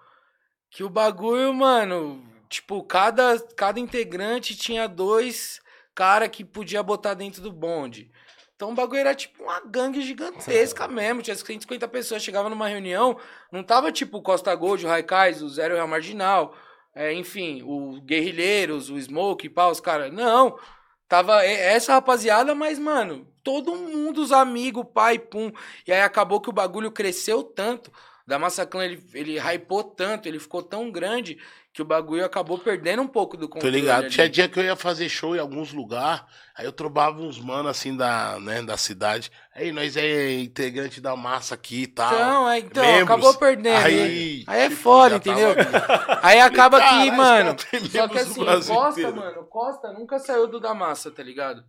que 0.70 0.82
o 0.82 0.88
bagulho, 0.88 1.52
mano, 1.52 2.26
tipo, 2.48 2.82
cada, 2.84 3.38
cada 3.54 3.78
integrante 3.78 4.56
tinha 4.56 4.88
dois 4.88 5.60
cara 5.96 6.28
que 6.28 6.44
podia 6.44 6.82
botar 6.82 7.14
dentro 7.14 7.42
do 7.42 7.50
bonde. 7.50 8.10
Então 8.54 8.70
o 8.70 8.74
bagulho 8.74 9.00
era 9.00 9.14
tipo 9.14 9.42
uma 9.42 9.60
gangue 9.60 10.00
gigantesca 10.02 10.86
mesmo. 10.86 11.22
Tinha 11.22 11.34
150 11.34 11.88
pessoas, 11.88 12.22
chegava 12.22 12.48
numa 12.48 12.68
reunião, 12.68 13.18
não 13.50 13.64
tava 13.64 13.90
tipo 13.90 14.18
o 14.18 14.22
Costa 14.22 14.54
Gold, 14.54 14.84
o 14.84 14.88
Raikais, 14.88 15.42
o 15.42 15.48
Zero 15.48 15.74
Real 15.74 15.88
Marginal, 15.88 16.54
é, 16.94 17.12
enfim, 17.12 17.62
o 17.64 18.00
Guerrilheiros, 18.02 18.90
o 18.90 18.98
Smoke, 19.00 19.48
pá, 19.48 19.68
os 19.68 19.80
caras. 19.80 20.12
Não. 20.12 20.58
Tava 21.08 21.44
essa 21.44 21.92
rapaziada, 21.94 22.54
mas, 22.54 22.78
mano, 22.78 23.28
todo 23.42 23.76
mundo, 23.76 24.20
os 24.22 24.32
amigos, 24.32 24.84
pai, 24.92 25.18
pum. 25.18 25.52
E 25.86 25.92
aí 25.92 26.00
acabou 26.02 26.40
que 26.40 26.48
o 26.50 26.52
bagulho 26.52 26.90
cresceu 26.90 27.42
tanto. 27.44 27.92
Da 28.26 28.38
Massaclan, 28.40 28.84
ele, 28.84 29.02
ele 29.14 29.38
hypou 29.38 29.84
tanto, 29.84 30.26
ele 30.26 30.40
ficou 30.40 30.60
tão 30.60 30.90
grande 30.90 31.38
que 31.72 31.80
o 31.80 31.84
bagulho 31.84 32.24
acabou 32.24 32.58
perdendo 32.58 33.02
um 33.02 33.06
pouco 33.06 33.36
do 33.36 33.46
Tô 33.46 33.52
controle. 33.54 33.78
ligado. 33.80 34.04
ali. 34.04 34.10
Tinha 34.10 34.28
dia 34.28 34.48
que 34.48 34.58
eu 34.58 34.64
ia 34.64 34.74
fazer 34.74 35.08
show 35.08 35.36
em 35.36 35.38
alguns 35.38 35.72
lugares, 35.72 36.22
aí 36.56 36.64
eu 36.66 36.72
trombava 36.72 37.20
uns 37.20 37.38
mano 37.38 37.68
assim 37.68 37.96
da, 37.96 38.40
né, 38.40 38.62
da 38.62 38.76
cidade. 38.76 39.30
Aí 39.54 39.70
nós 39.70 39.96
é 39.96 40.40
integrante 40.40 41.00
da 41.00 41.14
massa 41.14 41.54
aqui 41.54 41.82
e 41.82 41.86
tal. 41.86 42.12
Então, 42.12 42.50
é, 42.50 42.58
então 42.58 42.82
Membros. 42.84 43.02
acabou 43.04 43.34
perdendo. 43.34 43.76
Aí, 43.84 44.42
Aí 44.48 44.60
é 44.62 44.68
tipo, 44.70 44.80
foda, 44.82 45.16
entendeu? 45.16 45.54
tava- 45.70 46.20
Aí 46.22 46.40
acaba 46.40 46.80
que, 46.80 47.10
mano. 47.12 47.54
Só 47.92 48.08
que 48.08 48.18
assim, 48.18 48.42
o 48.42 48.44
Costa, 48.46 48.72
inteiro. 49.00 49.16
mano, 49.16 49.44
Costa 49.44 49.92
nunca 49.92 50.18
saiu 50.18 50.48
do 50.48 50.58
da 50.58 50.74
massa, 50.74 51.12
tá 51.12 51.22
ligado? 51.22 51.62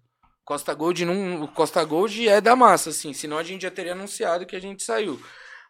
Costa 0.43 0.73
Gold 0.73 1.05
não. 1.05 1.43
O 1.43 1.47
Costa 1.49 1.83
Gold 1.83 2.27
é 2.27 2.39
da 2.41 2.55
massa, 2.55 2.89
assim. 2.89 3.13
Senão 3.13 3.37
a 3.37 3.43
gente 3.43 3.61
já 3.63 3.69
teria 3.69 3.91
anunciado 3.91 4.45
que 4.45 4.55
a 4.55 4.61
gente 4.61 4.81
saiu. 4.81 5.21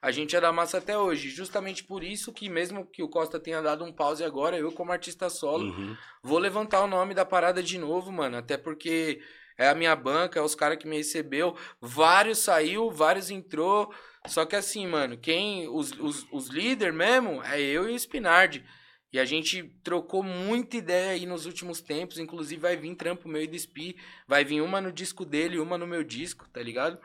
A 0.08 0.12
gente 0.12 0.38
é 0.38 0.39
da 0.39 0.53
massa 0.53 0.78
até 0.78 0.97
hoje. 0.97 1.30
Justamente 1.30 1.84
por 1.84 2.01
isso 2.01 2.32
que, 2.32 2.47
mesmo 2.47 2.86
que 2.86 3.03
o 3.03 3.10
Costa 3.10 3.38
tenha 3.38 3.62
dado 3.62 3.84
um 3.84 3.91
pause 3.91 4.24
agora, 4.24 4.58
eu, 4.58 4.72
como 4.72 4.93
artista 4.93 5.30
solo, 5.30 5.66
Uhum. 5.66 5.97
Vou 6.24 6.39
levantar 6.39 6.82
o 6.82 6.88
nome 6.88 7.14
da 7.14 7.26
parada 7.26 7.62
de 7.62 7.78
novo, 7.78 8.10
mano. 8.10 8.38
Até 8.38 8.55
porque 8.55 9.20
é 9.58 9.68
a 9.68 9.76
minha 9.76 9.93
banca, 9.97 10.39
é 10.39 10.41
os 10.41 10.55
caras 10.55 10.78
que 10.78 10.88
me 10.88 10.95
recebeu. 10.95 11.58
Vários 11.82 12.38
saiu, 12.38 12.89
vários 12.89 13.30
entrou. 13.30 13.93
Só 14.28 14.45
que 14.45 14.55
assim, 14.55 14.88
mano, 14.88 15.18
quem. 15.18 15.68
Os, 15.68 15.91
os, 15.99 16.26
os 16.32 16.47
líderes 16.47 16.95
mesmo 16.95 17.43
é 17.43 17.60
eu 17.60 17.89
e 17.89 17.93
o 17.93 17.99
Spinardi. 17.99 18.64
E 19.12 19.20
a 19.20 19.26
gente 19.26 19.62
trocou 19.84 20.24
muita 20.24 20.78
ideia 20.78 21.12
aí 21.12 21.26
nos 21.26 21.45
últimos 21.45 21.82
tempos. 21.82 22.18
Inclusive 22.18 22.62
vai 22.62 22.78
vir 22.78 22.95
trampo 22.95 23.28
meu 23.28 23.43
e 23.43 23.47
do 23.47 23.58
Spi. 23.58 23.97
Vai 24.26 24.45
vir 24.45 24.62
uma 24.62 24.80
no 24.80 24.89
disco 24.89 25.26
dele 25.26 25.60
uma 25.60 25.78
no 25.78 25.86
meu 25.86 26.01
disco, 26.01 26.47
tá 26.47 26.62
ligado? 26.62 26.97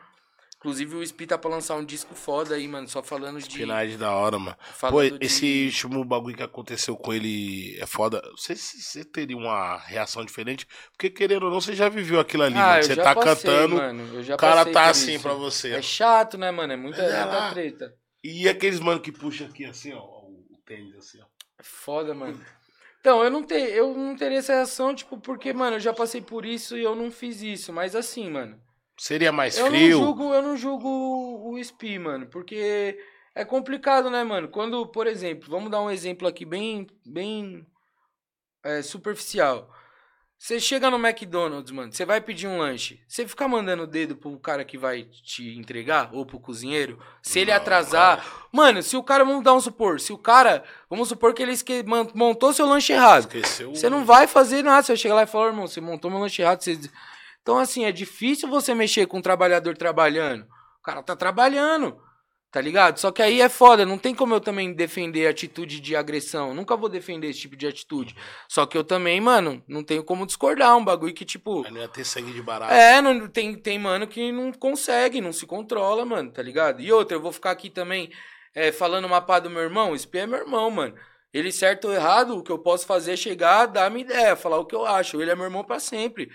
Inclusive 0.63 0.95
o 0.95 1.03
Spi 1.05 1.27
tá 1.27 1.37
pra 1.37 1.49
lançar 1.49 1.75
um 1.75 1.83
disco 1.83 2.15
foda 2.15 2.55
aí, 2.55 2.65
mano. 2.69 2.87
Só 2.87 3.03
falando 3.03 3.37
de. 3.37 3.49
Espinagem 3.49 3.97
da 3.97 4.13
hora, 4.13 4.39
mano. 4.39 4.55
Pô, 4.55 4.73
falando 4.73 5.19
de- 5.19 5.25
esse 5.25 5.65
último 5.65 6.05
bagulho 6.05 6.37
que 6.37 6.41
aconteceu 6.43 6.95
com 6.95 7.13
ele 7.13 7.77
é 7.81 7.85
foda. 7.85 8.21
Não 8.25 8.37
sei 8.37 8.55
se 8.55 8.81
você 8.81 9.03
teria 9.03 9.35
uma 9.35 9.77
reação 9.79 10.23
diferente, 10.23 10.65
porque 10.93 11.09
querendo 11.09 11.43
ou 11.43 11.51
não, 11.51 11.59
você 11.59 11.75
já 11.75 11.89
viveu 11.89 12.17
aquilo 12.17 12.43
ali, 12.43 12.55
Ah, 12.55 12.59
mano. 12.67 12.77
eu 12.79 12.83
Você 12.83 12.95
já 12.95 13.03
tá 13.03 13.13
passei, 13.13 13.51
cantando, 13.51 13.75
mano. 13.75 14.13
Eu 14.15 14.23
já 14.23 14.35
o 14.35 14.37
cara 14.37 14.65
tá 14.65 14.85
assim 14.89 15.15
isso. 15.15 15.23
pra 15.23 15.33
você. 15.33 15.71
É 15.73 15.81
chato, 15.81 16.37
né, 16.37 16.49
mano? 16.49 16.71
É 16.71 16.77
muita, 16.77 17.01
é 17.01 17.23
muita 17.25 17.25
lá. 17.37 17.51
treta. 17.51 17.93
E 18.23 18.47
aqueles 18.47 18.79
mano 18.79 19.01
que 19.01 19.11
puxa 19.11 19.43
aqui 19.43 19.65
assim, 19.65 19.91
ó, 19.93 19.99
o 19.99 20.57
tênis 20.65 20.95
assim, 20.95 21.19
ó. 21.21 21.25
É 21.59 21.63
foda, 21.63 22.13
mano. 22.13 22.39
Então, 23.01 23.21
eu 23.21 23.29
não, 23.29 23.43
te, 23.43 23.53
eu 23.53 23.93
não 23.93 24.15
teria 24.15 24.37
essa 24.37 24.53
reação, 24.53 24.95
tipo, 24.95 25.17
porque, 25.17 25.51
mano, 25.51 25.75
eu 25.75 25.79
já 25.81 25.91
passei 25.91 26.21
por 26.21 26.45
isso 26.45 26.77
e 26.77 26.83
eu 26.83 26.95
não 26.95 27.11
fiz 27.11 27.41
isso. 27.41 27.73
Mas 27.73 27.97
assim, 27.97 28.29
mano. 28.29 28.57
Seria 29.03 29.33
mais 29.33 29.57
eu 29.57 29.65
frio? 29.67 29.99
não 29.99 30.05
julgo, 30.05 30.33
eu 30.33 30.41
não 30.41 30.55
julgo 30.55 30.87
o 31.51 31.61
SPI, 31.61 31.99
mano. 31.99 32.25
Porque 32.27 32.97
é 33.35 33.43
complicado, 33.43 34.09
né, 34.09 34.23
mano? 34.23 34.47
Quando, 34.47 34.87
por 34.87 35.07
exemplo, 35.07 35.49
vamos 35.49 35.69
dar 35.69 35.81
um 35.81 35.91
exemplo 35.91 36.25
aqui 36.25 36.45
bem, 36.45 36.87
bem 37.05 37.67
é, 38.63 38.81
superficial. 38.81 39.69
Você 40.37 40.57
chega 40.57 40.89
no 40.89 40.97
McDonald's, 40.97 41.69
mano, 41.71 41.91
você 41.91 42.05
vai 42.05 42.21
pedir 42.21 42.47
um 42.47 42.57
lanche. 42.59 43.01
Você 43.05 43.27
fica 43.27 43.45
mandando 43.45 43.83
o 43.83 43.87
dedo 43.87 44.15
pro 44.15 44.39
cara 44.39 44.63
que 44.63 44.77
vai 44.77 45.03
te 45.03 45.57
entregar, 45.57 46.09
ou 46.13 46.25
pro 46.25 46.39
cozinheiro, 46.39 46.97
se 47.21 47.39
ele 47.39 47.51
Não, 47.51 47.57
atrasar. 47.57 48.25
Mano, 48.53 48.81
se 48.81 48.95
o 48.95 49.03
cara, 49.03 49.25
vamos 49.25 49.43
dar 49.43 49.53
um 49.53 49.59
supor, 49.59 49.99
se 49.99 50.13
o 50.13 50.17
cara, 50.17 50.63
vamos 50.89 51.09
supor 51.09 51.33
que 51.33 51.43
ele 51.43 51.51
esque- 51.51 51.83
montou 52.15 52.53
seu 52.53 52.65
lanche 52.65 52.93
errado. 52.93 53.23
Esqueceu. 53.23 53.75
Você 53.75 53.89
não 53.89 54.05
vai 54.05 54.27
fazer 54.27 54.63
nada. 54.63 54.81
Você 54.83 54.93
vai 54.93 54.97
chegar 54.97 55.15
lá 55.15 55.23
e 55.23 55.27
falar, 55.27 55.47
irmão, 55.47 55.67
você 55.67 55.81
montou 55.81 56.09
meu 56.09 56.21
lanche 56.21 56.41
errado. 56.41 56.61
Você... 56.61 56.79
Então, 57.43 57.59
assim, 57.59 57.83
é 57.83 57.91
difícil 57.91 58.49
você 58.49 58.73
mexer 58.73 59.05
com 59.05 59.17
um 59.17 59.21
trabalhador 59.21 59.77
trabalhando. 59.77 60.43
O 60.79 60.81
cara 60.81 61.03
tá 61.03 61.13
trabalhando, 61.13 62.01
tá 62.49 62.61
ligado? 62.61 62.97
Só 62.97 63.11
que 63.11 63.21
aí 63.21 63.41
é 63.41 63.49
foda. 63.49 63.85
Não 63.85 63.97
tem 63.97 64.15
como 64.15 64.33
eu 64.33 64.39
também 64.39 64.73
defender 64.73 65.27
atitude 65.27 65.81
de 65.81 65.93
agressão. 65.93 66.53
Nunca 66.53 66.77
vou 66.77 66.87
defender 66.87 67.29
esse 67.29 67.41
tipo 67.41 67.57
de 67.57 67.67
atitude. 67.67 68.15
Só 68.47 68.65
que 68.65 68.77
eu 68.77 68.83
também, 68.83 69.19
mano, 69.19 69.61
não 69.67 69.83
tenho 69.83 70.05
como 70.05 70.25
discordar. 70.25 70.77
Um 70.77 70.85
bagulho 70.85 71.13
que, 71.13 71.25
tipo. 71.25 71.65
Aí 71.65 71.71
não 71.71 71.81
ia 71.81 71.87
ter 71.89 72.05
sangue 72.05 72.31
de 72.31 72.41
barato. 72.41 72.73
É, 72.73 73.01
não, 73.01 73.27
tem, 73.27 73.55
tem 73.55 73.77
mano 73.77 74.07
que 74.07 74.31
não 74.31 74.53
consegue, 74.53 75.19
não 75.19 75.33
se 75.33 75.45
controla, 75.45 76.05
mano, 76.05 76.31
tá 76.31 76.41
ligado? 76.41 76.81
E 76.81 76.93
outra, 76.93 77.17
eu 77.17 77.21
vou 77.21 77.33
ficar 77.33 77.51
aqui 77.51 77.69
também 77.69 78.09
é, 78.55 78.71
falando 78.71 79.03
uma 79.03 79.19
pá 79.19 79.39
do 79.39 79.49
meu 79.49 79.61
irmão. 79.61 79.93
Esse 79.93 80.07
é 80.13 80.25
meu 80.25 80.39
irmão, 80.39 80.71
mano. 80.71 80.95
Ele 81.33 81.51
certo 81.51 81.89
ou 81.89 81.93
errado, 81.93 82.37
o 82.37 82.43
que 82.43 82.51
eu 82.51 82.59
posso 82.59 82.85
fazer 82.85 83.13
é 83.13 83.17
chegar, 83.17 83.65
dar 83.65 83.89
minha 83.91 84.05
ideia, 84.05 84.35
falar 84.35 84.59
o 84.59 84.65
que 84.65 84.75
eu 84.75 84.85
acho. 84.85 85.21
Ele 85.21 85.31
é 85.31 85.35
meu 85.35 85.45
irmão 85.45 85.63
pra 85.63 85.79
sempre. 85.79 86.29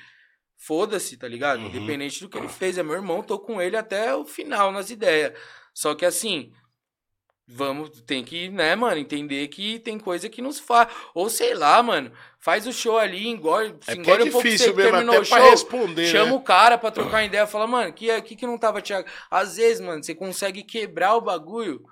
Foda-se, 0.59 1.17
tá 1.17 1.29
ligado? 1.29 1.61
Uhum. 1.61 1.67
Independente 1.69 2.21
do 2.21 2.29
que 2.29 2.37
ele 2.37 2.49
fez. 2.49 2.77
É 2.77 2.83
meu 2.83 2.95
irmão, 2.95 3.23
tô 3.23 3.39
com 3.39 3.63
ele 3.63 3.77
até 3.77 4.15
o 4.15 4.25
final 4.25 4.73
nas 4.73 4.91
ideias. 4.91 5.33
Só 5.73 5.95
que 5.95 6.05
assim, 6.05 6.53
vamos, 7.47 7.91
tem 8.03 8.25
que, 8.25 8.49
né, 8.51 8.75
mano, 8.75 8.99
entender 8.99 9.47
que 9.49 9.79
tem 9.79 9.99
coisa 9.99 10.29
que 10.29 10.43
nos 10.43 10.59
faz. 10.59 10.89
Ou 11.15 11.31
sei 11.31 11.55
lá, 11.55 11.81
mano, 11.83 12.13
faz 12.41 12.67
o 12.67 12.73
show 12.73 12.99
ali, 12.99 13.29
engole, 13.29 13.69
É 13.69 13.73
porque 13.73 13.91
é 13.93 13.95
engole 13.95 14.23
um 14.25 14.33
pouco 14.33 14.49
você 14.49 14.73
mesmo, 14.73 14.83
terminou 14.83 15.21
o 15.21 15.25
show. 15.25 15.39
responder, 15.51 16.07
Chama 16.09 16.33
né? 16.33 16.37
o 16.37 16.41
cara 16.41 16.77
pra 16.77 16.91
trocar 16.91 17.25
ideia, 17.25 17.47
fala, 17.47 17.67
mano, 17.67 17.93
que, 17.93 18.21
que 18.23 18.35
que 18.37 18.47
não 18.47 18.59
tava, 18.59 18.83
Thiago? 18.83 19.09
Às 19.31 19.57
vezes, 19.57 19.81
mano, 19.81 20.03
você 20.03 20.15
consegue 20.15 20.65
quebrar 20.65 21.15
o 21.15 21.21
bagulho 21.21 21.83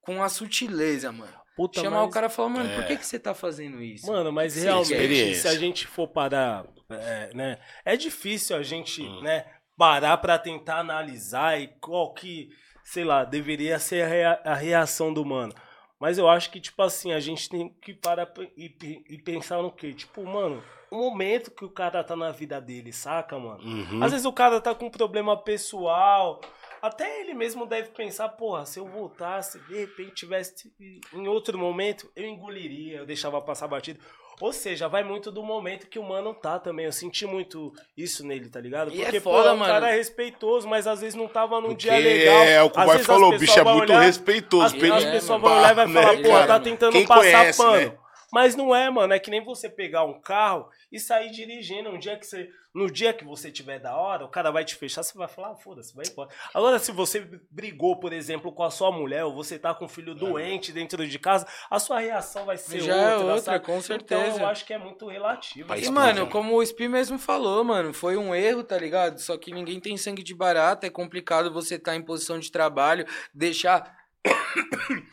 com 0.00 0.22
a 0.22 0.28
sutileza, 0.28 1.12
mano. 1.12 1.39
Puta, 1.60 1.80
Chamar 1.82 2.00
mas- 2.00 2.08
o 2.08 2.10
cara 2.10 2.26
e 2.26 2.30
falar, 2.30 2.48
mano, 2.48 2.70
É. 2.70 2.74
por 2.76 2.86
que 2.86 2.96
que 2.96 3.06
você 3.06 3.18
tá 3.18 3.34
fazendo 3.34 3.82
isso? 3.82 4.06
Mano, 4.10 4.32
mas 4.32 4.54
Sim, 4.54 4.62
realmente, 4.62 5.34
se 5.34 5.46
a 5.46 5.54
gente 5.58 5.86
for 5.86 6.08
parar, 6.08 6.64
é, 6.88 7.30
né? 7.34 7.58
É 7.84 7.96
difícil 7.96 8.56
a 8.56 8.62
gente, 8.62 9.02
Hum. 9.02 9.20
né, 9.20 9.44
parar 9.76 10.16
pra 10.16 10.38
tentar 10.38 10.78
analisar 10.78 11.60
e 11.60 11.68
qual 11.80 12.14
que, 12.14 12.48
sei 12.82 13.04
lá, 13.04 13.24
deveria 13.24 13.78
ser 13.78 14.02
a, 14.04 14.08
rea- 14.08 14.40
a 14.44 14.54
reação 14.54 15.12
do 15.12 15.24
mano. 15.24 15.52
Mas 15.98 16.16
eu 16.16 16.28
acho 16.30 16.50
que, 16.50 16.58
tipo 16.60 16.80
assim, 16.82 17.12
a 17.12 17.20
gente 17.20 17.46
tem 17.46 17.68
que 17.82 17.92
parar 17.92 18.26
e, 18.56 18.74
e 19.10 19.18
pensar 19.18 19.60
no 19.62 19.70
quê? 19.70 19.92
Tipo, 19.92 20.24
mano, 20.24 20.62
o 20.90 20.96
momento 20.96 21.50
que 21.50 21.62
o 21.64 21.68
cara 21.68 22.02
tá 22.02 22.16
na 22.16 22.30
vida 22.30 22.58
dele, 22.58 22.90
saca, 22.90 23.38
mano? 23.38 23.62
Uhum. 23.62 24.02
Às 24.02 24.12
vezes 24.12 24.24
o 24.24 24.32
cara 24.32 24.62
tá 24.62 24.74
com 24.74 24.86
um 24.86 24.90
problema 24.90 25.36
pessoal, 25.36 26.40
até 26.82 27.20
ele 27.20 27.34
mesmo 27.34 27.66
deve 27.66 27.90
pensar, 27.90 28.28
porra, 28.30 28.64
se 28.66 28.78
eu 28.78 28.86
voltasse, 28.86 29.58
de 29.60 29.74
repente 29.78 30.14
tivesse 30.14 30.72
em 31.12 31.28
outro 31.28 31.58
momento, 31.58 32.10
eu 32.16 32.24
engoliria, 32.26 32.98
eu 32.98 33.06
deixava 33.06 33.40
passar 33.40 33.68
batido. 33.68 34.00
Ou 34.40 34.54
seja, 34.54 34.88
vai 34.88 35.04
muito 35.04 35.30
do 35.30 35.42
momento 35.42 35.86
que 35.86 35.98
o 35.98 36.02
mano 36.02 36.32
tá 36.32 36.58
também. 36.58 36.86
Eu 36.86 36.92
senti 36.92 37.26
muito 37.26 37.74
isso 37.94 38.26
nele, 38.26 38.48
tá 38.48 38.58
ligado? 38.58 38.90
E 38.90 39.00
é 39.02 39.04
Porque, 39.04 39.20
foda, 39.20 39.50
pô, 39.50 39.54
o 39.54 39.58
mano. 39.58 39.70
cara 39.70 39.90
é 39.90 39.96
respeitoso, 39.96 40.66
mas 40.66 40.86
às 40.86 41.02
vezes 41.02 41.14
não 41.14 41.28
tava 41.28 41.56
num 41.60 41.68
Porque 41.68 41.82
dia 41.90 41.98
legal. 41.98 42.42
é 42.44 42.62
o 42.62 42.70
que 42.70 42.80
o 42.80 42.98
falou, 43.00 43.34
o 43.34 43.38
bicho 43.38 43.58
é 43.60 43.64
muito 43.64 43.90
olhar- 43.92 44.00
respeitoso. 44.00 44.64
As, 44.64 44.72
pra 44.72 44.96
as 44.96 45.02
ele- 45.02 45.12
pessoas 45.12 45.40
vão 45.42 45.58
olhar 45.58 45.72
e 45.72 45.74
vai 45.74 45.86
Né, 45.86 46.02
falar, 46.02 46.16
pô, 46.22 46.28
cara? 46.30 46.46
tá 46.46 46.60
tentando 46.60 46.92
Quem 46.92 47.06
passar 47.06 47.20
conhece, 47.20 47.58
pano. 47.62 47.76
né? 47.76 47.98
Mas 48.32 48.56
não 48.56 48.74
é, 48.74 48.88
mano. 48.88 49.12
É 49.12 49.18
que 49.18 49.30
nem 49.30 49.44
você 49.44 49.68
pegar 49.68 50.04
um 50.04 50.18
carro 50.18 50.68
e 50.90 50.98
sair 50.98 51.30
dirigindo. 51.30 51.90
Um 51.90 51.98
dia 51.98 52.16
que 52.16 52.24
você. 52.26 52.48
No 52.72 52.88
dia 52.88 53.12
que 53.12 53.24
você 53.24 53.50
tiver 53.50 53.80
da 53.80 53.96
hora, 53.96 54.24
o 54.24 54.28
cara 54.28 54.50
vai 54.52 54.64
te 54.64 54.76
fechar, 54.76 55.02
você 55.02 55.16
vai 55.18 55.26
falar, 55.26 55.50
ah, 55.50 55.54
foda-se, 55.56 55.92
vai 55.94 56.06
embora. 56.06 56.30
Agora, 56.54 56.78
se 56.78 56.92
você 56.92 57.20
brigou, 57.50 57.98
por 57.98 58.12
exemplo, 58.12 58.52
com 58.52 58.62
a 58.62 58.70
sua 58.70 58.92
mulher, 58.92 59.24
ou 59.24 59.34
você 59.34 59.58
tá 59.58 59.74
com 59.74 59.86
um 59.86 59.88
filho 59.88 60.14
doente 60.14 60.70
dentro 60.70 61.04
de 61.06 61.18
casa, 61.18 61.46
a 61.68 61.80
sua 61.80 61.98
reação 61.98 62.44
vai 62.44 62.56
ser 62.56 62.80
Já 62.80 62.94
outra. 62.94 63.10
é 63.10 63.16
outra, 63.16 63.40
sabe? 63.40 63.64
com 63.64 63.72
Então 63.72 63.82
certeza. 63.82 64.40
eu 64.40 64.46
acho 64.46 64.64
que 64.64 64.72
é 64.72 64.78
muito 64.78 65.08
relativo. 65.08 65.68
Mas, 65.68 65.84
E, 65.86 65.90
mano, 65.90 66.28
como 66.28 66.56
o 66.56 66.62
Spi 66.64 66.86
mesmo 66.86 67.18
falou, 67.18 67.64
mano, 67.64 67.92
foi 67.92 68.16
um 68.16 68.32
erro, 68.32 68.62
tá 68.62 68.78
ligado? 68.78 69.18
Só 69.18 69.36
que 69.36 69.52
ninguém 69.52 69.80
tem 69.80 69.96
sangue 69.96 70.22
de 70.22 70.34
barata, 70.34 70.86
é 70.86 70.90
complicado 70.90 71.52
você 71.52 71.74
estar 71.74 71.96
em 71.96 72.02
posição 72.02 72.38
de 72.38 72.52
trabalho, 72.52 73.04
deixar 73.34 73.98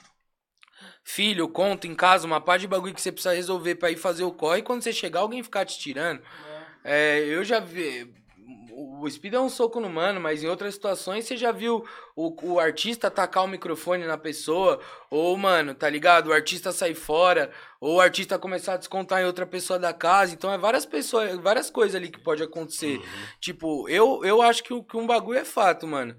filho, 1.04 1.48
conta 1.50 1.88
em 1.88 1.96
casa, 1.96 2.28
uma 2.28 2.42
parte 2.42 2.62
de 2.62 2.68
bagulho 2.68 2.94
que 2.94 3.02
você 3.02 3.12
precisa 3.12 3.34
resolver 3.34 3.76
pra 3.76 3.90
ir 3.90 3.98
fazer 3.98 4.24
o 4.24 4.32
corre, 4.32 4.60
e 4.60 4.64
quando 4.64 4.84
você 4.84 4.92
chegar, 4.94 5.22
alguém 5.22 5.42
ficar 5.42 5.66
te 5.66 5.80
tirando. 5.80 6.22
É, 6.84 7.20
eu 7.20 7.44
já 7.44 7.60
vi. 7.60 8.16
O 9.00 9.10
Speed 9.10 9.34
é 9.34 9.40
um 9.40 9.50
soco 9.50 9.80
no 9.80 9.90
mano, 9.90 10.20
mas 10.20 10.44
em 10.44 10.48
outras 10.48 10.76
situações 10.76 11.26
você 11.26 11.36
já 11.36 11.52
viu 11.52 11.84
o, 12.16 12.54
o 12.54 12.60
artista 12.60 13.08
atacar 13.08 13.44
o 13.44 13.48
microfone 13.48 14.06
na 14.06 14.20
pessoa, 14.20 14.80
ou, 15.10 15.36
mano, 15.36 15.74
tá 15.74 15.90
ligado? 15.90 16.28
O 16.28 16.34
artista 16.34 16.72
sair 16.72 16.94
fora, 16.94 17.52
ou 17.82 17.96
o 17.96 18.00
artista 18.00 18.38
começar 18.38 18.76
a 18.76 18.78
descontar 18.78 19.22
em 19.22 19.26
outra 19.26 19.48
pessoa 19.48 19.80
da 19.80 19.94
casa. 19.94 20.34
Então 20.34 20.54
é 20.54 20.58
várias 20.60 20.86
pessoas, 20.86 21.36
várias 21.38 21.72
coisas 21.72 21.96
ali 21.96 22.10
que 22.10 22.20
pode 22.20 22.44
acontecer. 22.44 23.02
Tipo, 23.40 23.90
eu, 23.90 24.24
eu 24.24 24.42
acho 24.44 24.64
que, 24.64 24.84
que 24.84 24.98
um 24.98 25.08
bagulho 25.08 25.40
é 25.40 25.46
fato, 25.46 25.88
mano. 25.88 26.16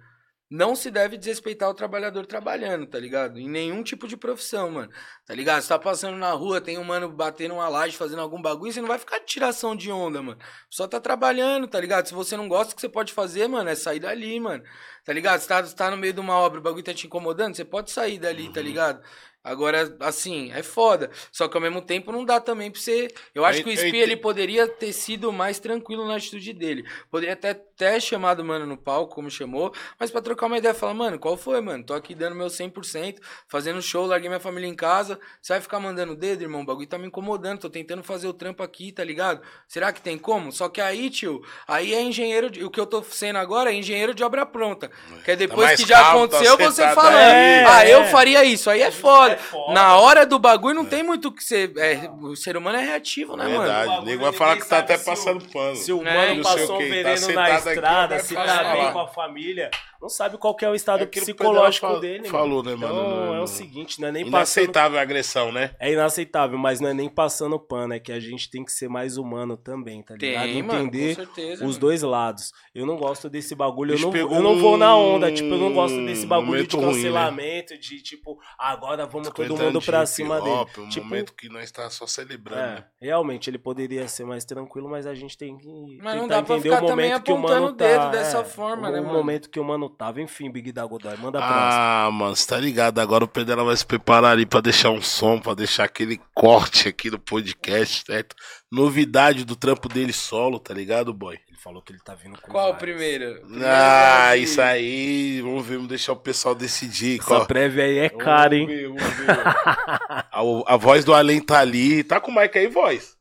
Não 0.51 0.75
se 0.75 0.91
deve 0.91 1.19
desrespeitar 1.19 1.69
o 1.69 1.75
trabalhador 1.75 2.25
trabalhando, 2.25 2.87
tá 2.87 2.99
ligado? 2.99 3.39
Em 3.39 3.47
nenhum 3.49 3.83
tipo 3.83 4.09
de 4.09 4.17
profissão, 4.17 4.71
mano. 4.71 4.91
Tá 5.27 5.35
ligado? 5.35 5.61
Você 5.61 5.69
tá 5.69 5.79
passando 5.79 6.17
na 6.17 6.33
rua, 6.33 6.59
tem 6.59 6.79
um 6.79 6.85
mano 6.85 7.11
batendo 7.11 7.55
uma 7.55 7.69
laje, 7.69 7.97
fazendo 7.97 8.23
algum 8.23 8.41
bagulho, 8.41 8.73
você 8.73 8.81
não 8.81 8.89
vai 8.89 8.99
ficar 8.99 9.19
de 9.19 9.27
tiração 9.27 9.77
de 9.77 9.93
onda, 9.93 10.23
mano. 10.23 10.39
Só 10.71 10.89
tá 10.89 10.99
trabalhando, 10.99 11.69
tá 11.69 11.79
ligado? 11.79 12.07
Se 12.07 12.15
você 12.15 12.35
não 12.35 12.49
gosta, 12.49 12.73
o 12.73 12.77
que 12.77 12.81
você 12.81 12.89
pode 12.89 13.13
fazer, 13.13 13.47
mano, 13.47 13.69
é 13.69 13.75
sair 13.75 14.01
dali, 14.01 14.41
mano. 14.41 14.65
Tá 15.05 15.13
ligado? 15.13 15.41
Você 15.41 15.49
tá, 15.49 15.63
tá 15.63 15.91
no 15.91 15.99
meio 15.99 16.15
de 16.15 16.21
uma 16.21 16.35
obra, 16.35 16.61
o 16.61 16.63
bagulho 16.63 16.83
tá 16.85 16.95
te 16.95 17.07
incomodando, 17.07 17.55
você 17.55 17.65
pode 17.65 17.91
sair 17.91 18.19
dali, 18.19 18.51
tá 18.51 18.63
ligado? 18.63 19.03
Agora, 19.49 19.97
assim, 20.01 20.51
é 20.53 20.63
foda. 20.63 21.11
Só 21.33 21.49
que 21.49 21.57
ao 21.57 21.61
mesmo 21.61 21.81
tempo 21.83 22.13
não 22.13 22.25
dá 22.25 22.41
também 22.41 22.71
pra 22.71 22.81
você. 22.81 23.09
Eu 23.35 23.45
acho 23.45 23.61
Eu- 23.61 23.65
que 23.65 23.71
o 23.71 23.73
eu 23.73 23.77
Spi, 23.77 23.89
entendo. 23.89 24.03
ele 24.03 24.17
poderia 24.17 24.67
ter 24.69 24.93
sido 24.93 25.33
mais 25.33 25.59
tranquilo 25.59 26.07
na 26.07 26.17
atitude 26.17 26.53
dele. 26.53 26.85
Poderia 27.11 27.35
até 27.35 27.55
ter 27.55 28.01
chamado 28.03 28.41
o 28.41 28.45
mano 28.45 28.67
no 28.67 28.77
palco, 28.77 29.15
como 29.15 29.31
chamou, 29.31 29.73
mas 29.99 30.11
pra 30.11 30.21
trocar 30.21 30.47
uma 30.47 30.59
ideia, 30.59 30.75
falar, 30.75 30.95
mano, 30.95 31.19
qual 31.19 31.37
foi, 31.37 31.61
mano? 31.61 31.85
Tô 31.85 31.95
aqui 31.95 32.15
dando 32.15 32.35
meu 32.35 32.51
100%, 32.51 33.21
fazendo 33.47 33.81
show, 33.81 34.05
larguei 34.07 34.29
minha 34.29 34.41
família 34.41 34.67
em 34.67 34.75
casa. 34.75 35.19
Você 35.41 35.53
vai 35.53 35.61
ficar 35.61 35.79
mandando 35.81 36.15
dedo, 36.17 36.43
irmão? 36.43 36.63
O 36.63 36.65
bagulho 36.65 36.87
tá 36.89 36.99
me 36.99 37.07
incomodando, 37.07 37.61
tô 37.61 37.71
tentando 37.71 38.03
fazer 38.03 38.27
o 38.29 38.33
trampo 38.33 38.63
aqui, 38.63 38.91
tá 38.93 39.05
ligado? 39.05 39.41
Será 39.69 39.93
que 39.93 40.01
tem 40.03 40.19
como? 40.19 40.51
Só 40.53 40.69
que 40.69 40.81
aí, 40.81 41.09
tio, 41.11 41.41
aí 41.67 41.95
é 41.95 42.03
engenheiro. 42.03 42.51
De, 42.51 42.65
o 42.65 42.71
que 42.71 42.81
eu 42.81 42.87
tô 42.87 43.03
sendo 43.03 43.37
agora 43.39 43.71
é 43.71 43.75
engenheiro 43.75 44.13
de 44.15 44.25
obra 44.25 44.45
pronta. 44.45 44.91
Que 45.25 45.31
é 45.33 45.37
depois 45.37 45.69
mais 45.69 45.81
que 45.81 45.89
já 45.89 46.01
calmo, 46.03 46.27
tá 46.29 46.37
aconteceu, 46.39 46.59
você 46.59 46.83
falando, 46.95 47.17
ah, 47.17 47.85
É, 47.85 47.95
eu 47.95 48.01
é. 48.03 48.07
faria 48.11 48.45
isso. 48.45 48.69
Aí 48.69 48.83
é 48.83 48.91
foda. 48.91 49.38
É 49.39 49.43
foda. 49.43 49.73
Na 49.73 49.97
hora 49.99 50.27
do 50.27 50.39
bagulho 50.39 50.75
não 50.75 50.85
tem 50.85 51.03
muito 51.03 51.29
o 51.29 51.33
que 51.33 51.43
ser. 51.45 51.73
é, 51.79 52.11
o 52.21 52.35
ser 52.37 52.57
humano 52.57 52.79
é 52.79 52.85
reativo, 52.85 53.37
né, 53.37 53.45
mano? 53.45 53.59
Verdade, 53.61 53.87
o 53.87 53.91
bagulho, 53.93 54.07
nego 54.11 54.23
vai 54.25 54.33
falar 54.33 54.57
que 54.57 54.67
tá 54.69 54.79
até 54.79 54.97
se 54.97 55.03
o- 55.03 55.07
passando 55.07 55.45
pano. 55.53 55.77
Se 55.77 55.93
o 55.93 56.03
É, 56.07 56.15
mano 56.15 56.35
não 56.43 56.45
sei 56.45 56.61
passou 56.61 56.77
o 56.77 56.79
um 56.79 56.83
tá 56.83 56.85
veneno 56.95 57.17
sentado 57.17 57.37
na 57.37 57.57
aqui, 57.57 57.69
estrada, 57.69 58.15
vai 58.17 58.25
se 58.25 58.35
tá 58.35 58.73
bem 58.73 58.93
com 58.93 58.99
a 59.01 59.09
família, 59.09 59.71
não 60.01 60.09
sabe 60.09 60.39
qual 60.39 60.55
que 60.55 60.65
é 60.65 60.71
o 60.71 60.75
estado 60.75 61.01
É 61.01 61.05
o 61.05 61.09
psicológico 61.09 61.99
dele. 62.01 62.19
mano. 62.21 62.31
falou, 62.31 62.63
né, 62.63 62.75
mano? 62.75 62.95
Então, 62.95 63.27
Não- 63.27 63.35
é 63.35 63.41
o 63.41 63.47
seguinte, 63.47 64.01
não 64.01 64.09
é 64.09 64.13
nem 64.13 64.23
passando... 64.31 64.65
Inaceitável 64.65 64.99
a 64.99 65.03
agressão, 65.03 65.53
né? 65.53 65.71
É 65.79 65.93
inaceitável, 65.93 66.59
mas 66.59 66.81
não 66.81 66.89
é 66.89 66.95
nem 66.95 67.09
passando 67.09 67.59
pano, 67.59 67.95
é 67.95 67.99
que 68.01 68.13
a 68.13 68.21
gente 68.21 68.51
tem 68.51 68.65
que 68.65 68.73
ser 68.73 68.89
mais 68.89 69.17
humano 69.17 69.57
também, 69.57 70.03
tá 70.03 70.15
ligado? 70.15 70.45
Tem, 70.45 70.63
mano, 70.63 70.81
Entender 70.85 71.17
com 71.17 71.25
certeza. 71.25 71.55
os 71.65 71.71
mano. 71.77 71.79
dois 71.81 72.03
lados. 72.03 72.53
Eu 72.75 72.87
não 72.87 72.97
gosto 72.97 73.29
desse 73.29 73.55
bagulho, 73.55 73.95
eu 73.95 73.99
não, 74.01 74.17
eu 74.17 74.43
não 74.43 74.59
vou 74.59 74.77
na 74.77 74.95
onda, 74.97 75.31
tipo, 75.33 75.49
eu 75.55 75.59
não 75.59 75.73
gosto 75.73 76.05
desse 76.05 76.27
bagulho 76.27 76.67
de 76.67 76.77
ruim, 76.77 76.87
né? 76.87 76.93
cancelamento, 76.93 77.79
de 77.79 78.03
tipo, 78.03 78.39
agora 78.59 79.07
vamos 79.07 79.28
todo 79.31 79.49
50 79.49 79.65
mundo 79.65 79.83
pra 79.83 80.07
cima 80.07 80.41
dele. 80.41 80.67
Um 80.79 80.89
tipo, 80.89 81.07
momento 81.07 81.35
que 81.35 81.49
nós 81.49 81.71
tá 81.71 81.89
só 81.91 82.07
celebrando, 82.07 82.61
é, 82.61 82.75
né? 82.77 82.85
realmente 83.01 83.49
ele 83.51 83.59
poderia 83.59 84.07
ser 84.09 84.25
mais 84.25 84.45
tranquilo, 84.45 84.89
mas 84.89 85.07
a 85.07 85.15
gente 85.15 85.37
tem 85.37 85.57
que 85.57 85.99
Mas 86.03 86.17
não 86.17 86.23
tentar 86.23 86.37
dá 86.37 86.43
pra 86.43 86.57
entender 86.57 86.75
ficar 86.75 86.85
o 86.85 86.87
também 86.89 87.11
momento 87.11 87.23
que 87.25 87.33
o 87.33 87.39
mano 87.39 87.67
o 87.67 87.73
dedo 87.73 88.01
tá, 88.01 88.11
dessa 88.11 88.39
é, 88.39 88.45
forma, 88.45 88.89
o 88.89 88.93
né, 88.93 89.01
mano? 89.01 89.13
momento 89.13 89.51
que 89.51 89.61
o 89.61 89.65
mano 89.65 89.89
tava, 89.89 90.21
enfim, 90.21 90.51
Big 90.51 90.73
da 90.73 90.85
Godoy, 90.85 91.17
manda 91.17 91.39
a 91.39 91.43
próxima. 91.43 92.07
Ah, 92.07 92.11
mano, 92.11 92.37
você 92.37 92.47
tá 92.47 92.59
ligado? 92.59 92.99
Agora 92.99 93.25
o 93.25 93.29
Pedro 93.29 93.65
vai 93.65 93.77
se 93.77 93.87
preparar 93.87 94.33
ali 94.33 94.47
pra 94.47 94.61
deixar 94.61 94.91
um 94.91 95.03
som, 95.03 95.39
pra 95.39 95.55
deixar 95.55 95.85
aquele 95.85 96.21
corte 96.35 96.89
aqui 96.89 97.11
no 97.11 97.19
podcast, 97.19 98.05
certo? 98.07 98.37
Novidade 98.71 99.45
do 99.45 99.57
trampo 99.57 99.89
dele 99.89 100.13
solo, 100.13 100.59
tá 100.59 100.75
ligado, 100.75 101.13
boy? 101.13 101.39
Falou 101.63 101.83
que 101.83 101.93
ele 101.93 101.99
tá 102.01 102.15
vindo 102.15 102.41
com 102.41 102.53
Qual 102.53 102.71
o 102.71 102.77
primeiro? 102.77 103.43
Ah, 103.65 104.29
Primeiro 104.31 104.37
isso 104.45 104.61
aí, 104.63 105.41
vamos 105.43 105.67
ver, 105.67 105.75
vamos 105.75 105.89
deixar 105.89 106.13
o 106.13 106.17
pessoal 106.17 106.55
decidir. 106.55 107.19
Essa 107.19 107.27
qual- 107.29 107.47
prévia 107.47 107.85
aí 107.85 107.99
é 107.99 108.09
cara, 108.09 108.55
hein? 108.55 108.67
Vamos 108.67 108.79
ver, 108.81 108.89
vamos 108.89 109.03
ver. 109.17 109.31
a, 110.33 110.75
a 110.75 110.77
voz 110.77 111.05
do 111.05 111.13
Além 111.13 111.41
tá 111.41 111.59
ali. 111.59 112.05
Tá 112.05 112.21
com 112.21 112.31
o 112.31 112.35
mic 112.35 112.57
aí, 112.57 112.69
voz? 112.69 113.17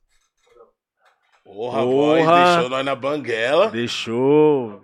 Porra, 1.44 1.82
a 1.82 1.86
voz 1.86 2.24
Porra. 2.26 2.46
deixou 2.54 2.70
nós 2.70 2.86
na 2.86 2.96
banguela. 2.96 3.72
Deixou. 3.72 4.82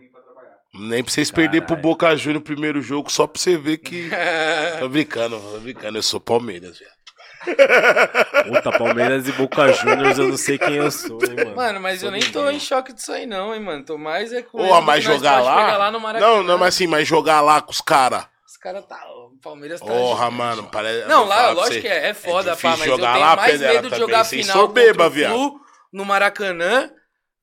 Nem 0.74 1.04
pra 1.04 1.14
vocês 1.14 1.30
perderem 1.30 1.66
pro 1.68 1.76
Boca 1.76 2.16
Juniors 2.16 2.40
no 2.40 2.42
primeiro 2.42 2.82
jogo, 2.82 3.12
só 3.12 3.28
pra 3.28 3.40
você 3.40 3.56
ver 3.58 3.78
que. 3.78 4.10
tô 4.80 4.90
brincando, 4.90 5.40
tô 5.40 5.60
brincando, 5.60 5.98
eu 6.00 6.04
sou 6.04 6.20
Palmeiras, 6.20 6.80
velho. 6.80 6.92
Puta, 7.44 8.78
Palmeiras 8.78 9.28
e 9.28 9.32
Boca 9.34 9.72
Juniors, 9.72 10.18
eu 10.18 10.30
não 10.30 10.38
sei 10.38 10.58
quem 10.58 10.76
eu 10.76 10.90
sou, 10.92 11.20
hein, 11.24 11.36
mano. 11.36 11.56
Mano, 11.56 11.80
mas 11.80 11.96
eu 12.02 12.10
Sou 12.10 12.12
nem 12.12 12.22
tô 12.32 12.40
ninguém. 12.42 12.58
em 12.58 12.60
choque 12.60 12.94
disso 12.94 13.12
aí, 13.12 13.26
não, 13.26 13.54
hein, 13.54 13.62
mano. 13.62 13.84
Tô 13.84 13.98
mais 13.98 14.32
é 14.34 14.42
com. 14.42 14.60
Ô, 14.60 14.64
medo 14.66 14.82
mas 14.82 15.04
jogar 15.04 15.42
lá? 15.42 15.78
Maracanã. 16.00 16.20
não, 16.20 16.44
não, 16.44 16.58
mas 16.58 16.76
assim, 16.76 16.88
mas 16.88 17.08
jogar 17.08 17.42
lá 17.42 17.62
com 17.62 17.72
os 17.72 17.82
caras. 17.82 18.26
Os 18.48 18.58
caras 18.58 18.86
tá. 18.86 19.00
O 19.10 19.38
Palmeiras 19.42 19.80
tá. 19.80 19.88
Porra, 19.88 20.26
gigante, 20.26 20.38
mano, 20.38 20.70
parece. 20.72 21.08
Não, 21.08 21.26
lá, 21.26 21.52
lógico 21.52 21.74
você. 21.74 21.82
que 21.82 21.88
é, 21.88 22.10
é 22.10 22.14
foda, 22.14 22.52
É 22.52 22.56
pá, 22.56 22.70
mas 22.78 22.82
eu 22.82 22.96
jogar 22.98 23.14
tenho 23.14 23.26
lá, 23.26 23.36
mais 23.36 23.60
medo 23.60 23.74
de 23.74 23.90
também, 23.90 24.00
jogar 24.00 24.24
sem 24.24 24.42
final 24.42 24.58
soberba, 24.58 25.04
contra 25.06 25.20
o. 25.20 25.30
Flu 25.30 25.62
no 25.92 26.06
Maracanã 26.06 26.90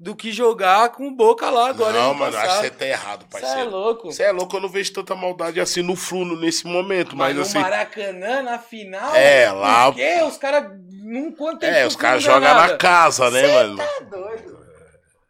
do 0.01 0.17
que 0.17 0.33
jogar 0.33 0.89
com 0.93 1.09
o 1.09 1.15
Boca 1.15 1.51
lá 1.51 1.69
agora. 1.69 1.93
Não, 1.93 2.11
ano 2.13 2.19
mano, 2.21 2.35
acho 2.35 2.41
que 2.41 2.47
passado. 2.49 2.63
você 2.65 2.71
tá 2.71 2.87
errado, 2.87 3.27
é 3.29 3.41
parceiro. 3.41 3.71
louco. 3.71 4.11
Você 4.11 4.23
é 4.23 4.33
louco, 4.33 4.57
eu 4.57 4.61
não 4.63 4.69
vejo 4.71 4.93
tanta 4.95 5.15
maldade 5.15 5.61
assim 5.61 5.83
no 5.83 5.95
Fluno 5.95 6.41
nesse 6.41 6.67
momento, 6.67 7.15
Mas 7.15 7.29
mas, 7.29 7.37
no 7.37 7.43
assim. 7.43 7.59
Maracanã, 7.59 8.43
na 8.43 8.59
final. 8.59 9.15
É, 9.15 9.53
lá- 9.53 9.93
Por 9.93 9.97
quê? 9.97 10.23
Os 10.27 10.39
caras. 10.39 10.73
Não 11.03 11.31
quanto 11.33 11.65
É, 11.65 11.87
os 11.87 11.97
caras 11.97 12.23
jogam 12.23 12.55
na 12.55 12.77
casa, 12.79 13.31
né, 13.31 13.41
Cê 13.47 13.53
mano? 13.53 13.77
Tá 13.77 13.99
doido. 14.11 14.61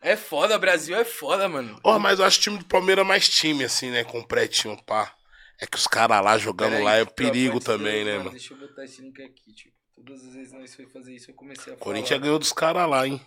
É 0.02 0.16
foda, 0.16 0.56
Brasil 0.58 0.96
é 0.96 1.04
foda, 1.04 1.48
mano. 1.48 1.78
Porra, 1.82 1.98
mas 1.98 2.18
eu 2.18 2.24
acho 2.24 2.38
o 2.38 2.42
time 2.42 2.58
do 2.58 2.64
Palmeiras 2.64 3.06
mais 3.06 3.28
time, 3.28 3.64
assim, 3.64 3.90
né? 3.90 4.04
Com 4.04 4.20
o 4.20 4.26
pretinho, 4.26 4.76
pá. 4.84 5.12
É 5.60 5.66
que 5.66 5.76
os 5.76 5.86
caras 5.86 6.24
lá 6.24 6.38
jogando 6.38 6.70
Pera 6.72 6.84
lá 6.84 6.90
aí, 6.92 7.00
é 7.02 7.04
tropa, 7.04 7.16
perigo 7.22 7.60
também, 7.60 8.04
né, 8.04 8.16
mano? 8.18 8.30
Deixa 8.30 8.54
eu 8.54 8.58
botar 8.58 8.84
esse 8.84 9.02
link 9.02 9.20
aqui, 9.22 9.52
tipo. 9.52 9.74
Todas 9.94 10.24
as 10.26 10.32
vezes 10.32 10.52
nós 10.54 10.74
foi 10.74 10.86
fazer 10.86 11.14
isso, 11.14 11.30
eu 11.30 11.34
comecei 11.34 11.64
a 11.74 11.76
falar. 11.76 11.84
Corinthians 11.84 12.20
ganhou 12.20 12.38
dos 12.38 12.52
caras 12.52 12.88
lá, 12.88 13.06
hein? 13.06 13.20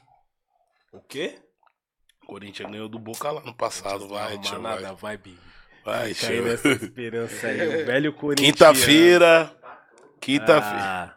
O 0.94 1.02
quê? 1.02 1.36
Corinthians 2.26 2.70
ganhou 2.72 2.88
do 2.88 2.98
Boca 3.00 3.30
lá 3.32 3.42
no 3.42 3.54
passado, 3.54 4.08
vai, 4.08 4.36
Não 4.36 4.42
tio, 4.42 4.62
vai. 4.62 4.82
nada, 4.82 4.94
vai, 4.94 5.18
Big. 5.18 5.38
Vai, 5.84 6.14
Tá 6.14 6.28
aí 6.28 6.36
tio. 6.36 6.44
nessa 6.44 6.70
esperança 6.70 7.48
aí, 7.48 7.68
o 7.82 7.86
velho 7.86 8.14
Corinthians. 8.16 8.52
Quinta-feira. 8.52 9.52
Quinta-feira. 10.22 10.80
Ah, 10.80 11.16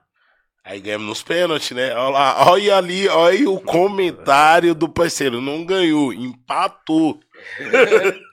Aí 0.64 0.80
ganhamos 0.80 1.06
nos 1.06 1.22
pênaltis, 1.22 1.70
né? 1.70 1.94
Olha 1.94 2.08
lá, 2.08 2.50
olha 2.50 2.76
ali, 2.76 3.06
olha 3.06 3.32
aí 3.38 3.46
o 3.46 3.60
comentário 3.60 4.74
do 4.74 4.88
parceiro. 4.88 5.40
Não 5.40 5.64
ganhou, 5.64 6.12
empatou. 6.12 7.20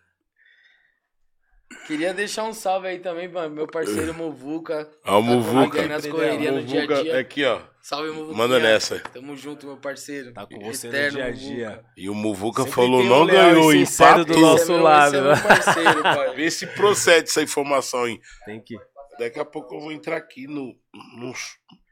Queria 1.85 2.13
deixar 2.13 2.43
um 2.45 2.53
salve 2.53 2.87
aí 2.87 2.99
também 2.99 3.29
pra 3.29 3.49
meu 3.49 3.67
parceiro 3.67 4.13
Movuca. 4.13 4.89
Ó, 5.05 5.19
o 5.19 5.21
Muvuca. 5.21 5.81
Aí 5.81 5.87
nas 5.87 6.05
correrias 6.07 6.53
no 6.55 6.63
dia 6.63 6.79
a 6.79 6.81
Muvuca 6.83 7.03
dia. 7.03 7.19
aqui, 7.19 7.45
ó. 7.45 7.59
Salve, 7.85 8.11
Movuca. 8.11 8.37
Manda 8.37 8.59
nessa. 8.59 8.97
Tamo 9.11 9.35
junto, 9.35 9.65
meu 9.67 9.75
parceiro. 9.75 10.31
Tá 10.33 10.45
com 10.47 10.57
você 10.61 10.87
no 10.87 10.93
Eterno 10.95 11.17
dia 11.17 11.25
a 11.25 11.31
dia. 11.31 11.69
Muvuca. 11.69 11.85
E 11.97 12.09
o 12.09 12.15
Muvuca 12.15 12.61
Sempre 12.63 12.75
falou, 12.75 13.01
um 13.01 13.03
não 13.03 13.27
e 13.27 13.31
ganhou, 13.31 13.71
sincero 13.73 14.23
do 14.23 14.31
empatou. 14.31 14.41
nosso 14.41 14.63
é 14.71 14.75
meu- 14.75 14.83
lado, 14.83 15.15
esse 15.15 15.17
é 15.17 15.21
né? 15.35 15.41
parceiro, 15.41 16.01
pai. 16.03 16.35
Vê 16.35 16.49
se 16.51 16.65
procede 16.67 17.27
essa 17.29 17.41
informação 17.41 18.03
aí. 18.05 18.21
Tem 18.45 18.61
que. 18.63 18.77
Daqui 19.19 19.37
a 19.37 19.43
pouco 19.45 19.75
eu 19.75 19.81
vou 19.81 19.91
entrar 19.91 20.15
aqui 20.15 20.47
no, 20.47 20.73
no, 21.17 21.33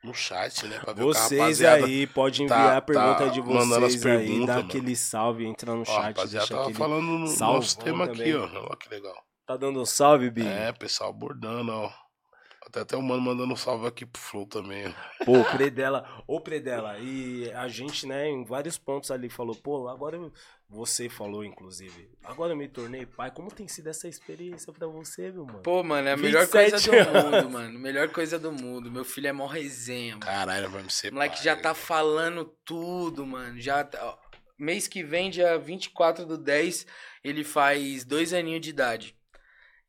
no 0.03 0.13
chat, 0.13 0.65
né? 0.65 0.79
Pra 0.79 0.93
ver 0.93 1.03
o 1.03 1.11
que 1.11 1.17
a 1.17 1.21
Vocês 1.21 1.61
aí, 1.61 2.07
pode 2.07 2.47
tá- 2.47 2.55
enviar 2.55 2.77
a 2.77 2.81
pergunta 2.81 3.25
tá 3.25 3.27
de 3.27 3.41
mandando 3.41 3.85
as 3.85 3.93
vocês 3.93 4.05
aí, 4.05 4.45
dá 4.45 4.55
mano. 4.55 4.67
aquele 4.67 4.95
salve, 4.95 5.45
entra 5.45 5.75
no 5.75 5.81
Ó, 5.81 5.85
chat, 5.85 5.97
rapaziada 6.03 6.29
deixa 6.39 6.47
tava 6.47 6.61
aquele... 6.63 6.77
falando 6.77 7.05
no 7.05 7.27
salvão 7.27 7.55
nosso 7.57 7.77
tema 7.77 8.05
aqui, 8.05 8.17
também. 8.17 8.35
ó. 8.37 8.45
Olha 8.45 8.77
que 8.77 8.89
legal. 8.89 9.15
Tá 9.45 9.57
dando 9.57 9.81
um 9.81 9.85
salve, 9.85 10.31
Bi? 10.31 10.47
É, 10.47 10.71
pessoal 10.71 11.11
bordando, 11.13 11.69
ó. 11.71 11.91
Até 12.71 12.79
até 12.79 12.95
o 12.97 13.01
mano 13.01 13.21
mandando 13.21 13.51
um 13.53 13.57
salve 13.57 13.85
aqui 13.85 14.05
pro 14.05 14.21
Flow 14.21 14.45
também. 14.45 14.95
Pô, 15.25 15.41
o 15.41 15.43
Predela, 15.51 16.23
ô 16.25 16.39
Predela, 16.39 16.97
e 16.99 17.51
a 17.51 17.67
gente, 17.67 18.07
né, 18.07 18.29
em 18.29 18.45
vários 18.45 18.77
pontos 18.77 19.11
ali 19.11 19.29
falou, 19.29 19.53
pô, 19.53 19.89
agora 19.89 20.15
eu- 20.15 20.31
você 20.69 21.09
falou, 21.09 21.43
inclusive, 21.43 22.09
agora 22.23 22.53
eu 22.53 22.55
me 22.57 22.69
tornei 22.69 23.05
pai. 23.05 23.29
Como 23.29 23.51
tem 23.51 23.67
sido 23.67 23.87
essa 23.89 24.07
experiência 24.07 24.71
pra 24.71 24.87
você, 24.87 25.29
meu 25.33 25.45
mano? 25.45 25.59
Pô, 25.63 25.83
mano, 25.83 26.07
é 26.07 26.13
a 26.13 26.17
melhor 26.17 26.45
27 26.47 26.89
coisa 26.89 27.11
do 27.11 27.17
anos. 27.19 27.41
mundo, 27.43 27.49
mano. 27.51 27.77
Melhor 27.79 28.07
coisa 28.09 28.39
do 28.39 28.51
mundo. 28.53 28.89
Meu 28.89 29.03
filho 29.03 29.27
é 29.27 29.33
mó 29.33 29.47
resenha, 29.47 30.13
mano. 30.13 30.21
Caralho, 30.25 30.69
vai 30.69 30.81
me 30.83 30.89
ser 30.89 31.11
O 31.11 31.15
moleque 31.15 31.35
pai. 31.35 31.43
já 31.43 31.57
tá 31.57 31.73
falando 31.73 32.45
tudo, 32.63 33.25
mano. 33.25 33.59
Já 33.59 33.83
tá- 33.83 33.99
ó, 34.01 34.17
Mês 34.57 34.87
que 34.87 35.03
vem, 35.03 35.29
dia 35.31 35.57
24 35.57 36.23
do 36.25 36.37
10, 36.37 36.85
ele 37.23 37.43
faz 37.43 38.05
dois 38.05 38.31
aninhos 38.31 38.61
de 38.61 38.69
idade. 38.69 39.15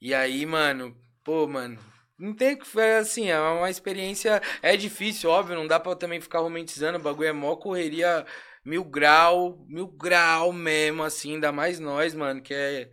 E 0.01 0.13
aí, 0.15 0.45
mano, 0.47 0.97
pô, 1.23 1.47
mano. 1.47 1.79
Não 2.19 2.35
tem 2.35 2.57
que 2.57 2.81
assim, 2.81 3.31
é 3.31 3.39
uma 3.41 3.71
experiência. 3.71 4.41
É 4.63 4.77
difícil, 4.77 5.31
óbvio, 5.31 5.57
não 5.57 5.67
dá 5.67 5.81
pra 5.81 5.97
também 5.97 6.21
ficar 6.21 6.41
romantizando. 6.41 6.99
O 6.99 7.03
bagulho 7.03 7.29
é 7.29 7.33
mó 7.33 7.57
correria 7.57 8.25
mil 8.65 8.85
grau, 8.85 9.59
mil 9.69 9.87
grau 9.87 10.53
mesmo, 10.53 11.03
assim, 11.03 11.35
ainda 11.35 11.51
mais 11.51 11.81
nós, 11.81 12.15
mano, 12.15 12.41
que 12.41 12.55
é. 12.55 12.89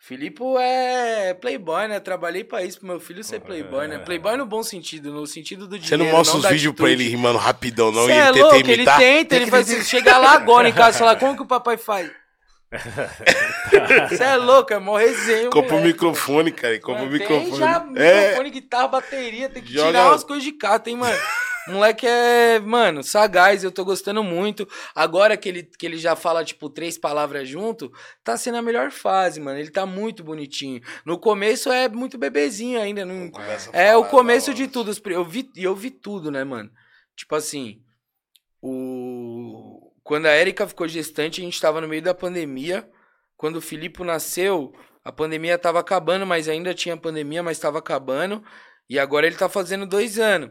Filipe 0.00 0.40
é 0.60 1.34
playboy, 1.34 1.88
né? 1.88 1.98
Trabalhei 1.98 2.44
pra 2.44 2.62
isso, 2.62 2.78
pro 2.78 2.86
meu 2.86 3.00
filho 3.00 3.24
ser 3.24 3.40
playboy, 3.40 3.88
né? 3.88 3.98
Playboy 3.98 4.36
no 4.36 4.46
bom 4.46 4.62
sentido, 4.62 5.12
no 5.12 5.26
sentido 5.26 5.66
do 5.66 5.76
dinheiro. 5.76 6.04
Você 6.04 6.10
não 6.10 6.16
mostra 6.16 6.36
os 6.36 6.42
da 6.44 6.50
vídeos 6.50 6.72
pra 6.72 6.88
ele 6.88 7.08
rimando 7.08 7.36
rapidão, 7.36 7.90
não, 7.90 8.06
Cê 8.06 8.12
e 8.12 8.14
é 8.14 8.28
ele 8.28 8.32
tenta 8.32 8.44
louco, 8.44 8.70
ele 8.70 8.84
tenta, 8.84 9.36
ele 9.36 9.46
vai 9.46 9.60
assim, 9.62 9.82
chegar 9.82 10.18
lá 10.18 10.34
agora 10.34 10.68
em 10.68 10.72
casa 10.72 10.96
e 10.96 11.00
falar, 11.00 11.16
como 11.16 11.34
que 11.34 11.42
o 11.42 11.46
papai 11.46 11.76
faz? 11.76 12.12
Você 14.10 14.22
é 14.22 14.36
louco, 14.36 14.72
é 14.72 14.78
mó 14.78 14.96
resenha, 14.96 15.48
Compra 15.50 15.76
o 15.76 15.82
microfone, 15.82 16.52
cara. 16.52 16.78
Compra 16.80 17.04
o 17.04 17.10
microfone. 17.10 17.56
já 17.56 17.86
É, 17.96 18.20
microfone, 18.22 18.50
guitarra, 18.50 18.88
bateria, 18.88 19.48
tem 19.48 19.62
que 19.62 19.72
Joga- 19.72 19.86
tirar 19.86 20.08
umas 20.08 20.24
coisas 20.24 20.44
de 20.44 20.52
cá, 20.52 20.78
tem, 20.78 20.96
mano. 20.96 21.16
O 21.66 21.72
Moleque 21.72 22.06
é, 22.06 22.58
mano, 22.60 23.02
sagaz, 23.02 23.62
eu 23.62 23.70
tô 23.70 23.84
gostando 23.84 24.22
muito. 24.24 24.66
Agora 24.94 25.36
que 25.36 25.48
ele, 25.48 25.62
que 25.62 25.84
ele 25.84 25.98
já 25.98 26.16
fala, 26.16 26.42
tipo, 26.42 26.70
três 26.70 26.96
palavras 26.96 27.46
junto, 27.46 27.92
tá 28.24 28.38
sendo 28.38 28.56
a 28.56 28.62
melhor 28.62 28.90
fase, 28.90 29.38
mano. 29.38 29.58
Ele 29.58 29.70
tá 29.70 29.84
muito 29.84 30.24
bonitinho. 30.24 30.80
No 31.04 31.18
começo 31.18 31.70
é 31.70 31.86
muito 31.86 32.16
bebezinho 32.16 32.80
ainda. 32.80 33.04
Não... 33.04 33.30
É 33.74 33.94
o 33.94 34.04
começo 34.06 34.48
não. 34.48 34.56
de 34.56 34.66
tudo. 34.66 34.92
Eu 35.10 35.24
vi, 35.24 35.50
e 35.54 35.64
eu 35.64 35.74
vi 35.74 35.90
tudo, 35.90 36.30
né, 36.30 36.42
mano? 36.42 36.70
Tipo 37.14 37.34
assim, 37.34 37.82
o... 38.62 39.67
quando 40.08 40.24
a 40.24 40.34
Erika 40.34 40.66
ficou 40.66 40.88
gestante, 40.88 41.42
a 41.42 41.44
gente 41.44 41.60
tava 41.60 41.82
no 41.82 41.86
meio 41.86 42.00
da 42.00 42.14
pandemia. 42.14 42.90
Quando 43.36 43.56
o 43.56 43.60
Filipe 43.60 44.02
nasceu, 44.02 44.72
a 45.04 45.12
pandemia 45.12 45.58
tava 45.58 45.80
acabando, 45.80 46.24
mas 46.24 46.48
ainda 46.48 46.72
tinha 46.72 46.96
pandemia, 46.96 47.42
mas 47.42 47.58
tava 47.58 47.78
acabando. 47.78 48.42
E 48.88 48.98
agora 48.98 49.26
ele 49.26 49.36
tá 49.36 49.50
fazendo 49.50 49.84
dois 49.86 50.18
anos. 50.18 50.50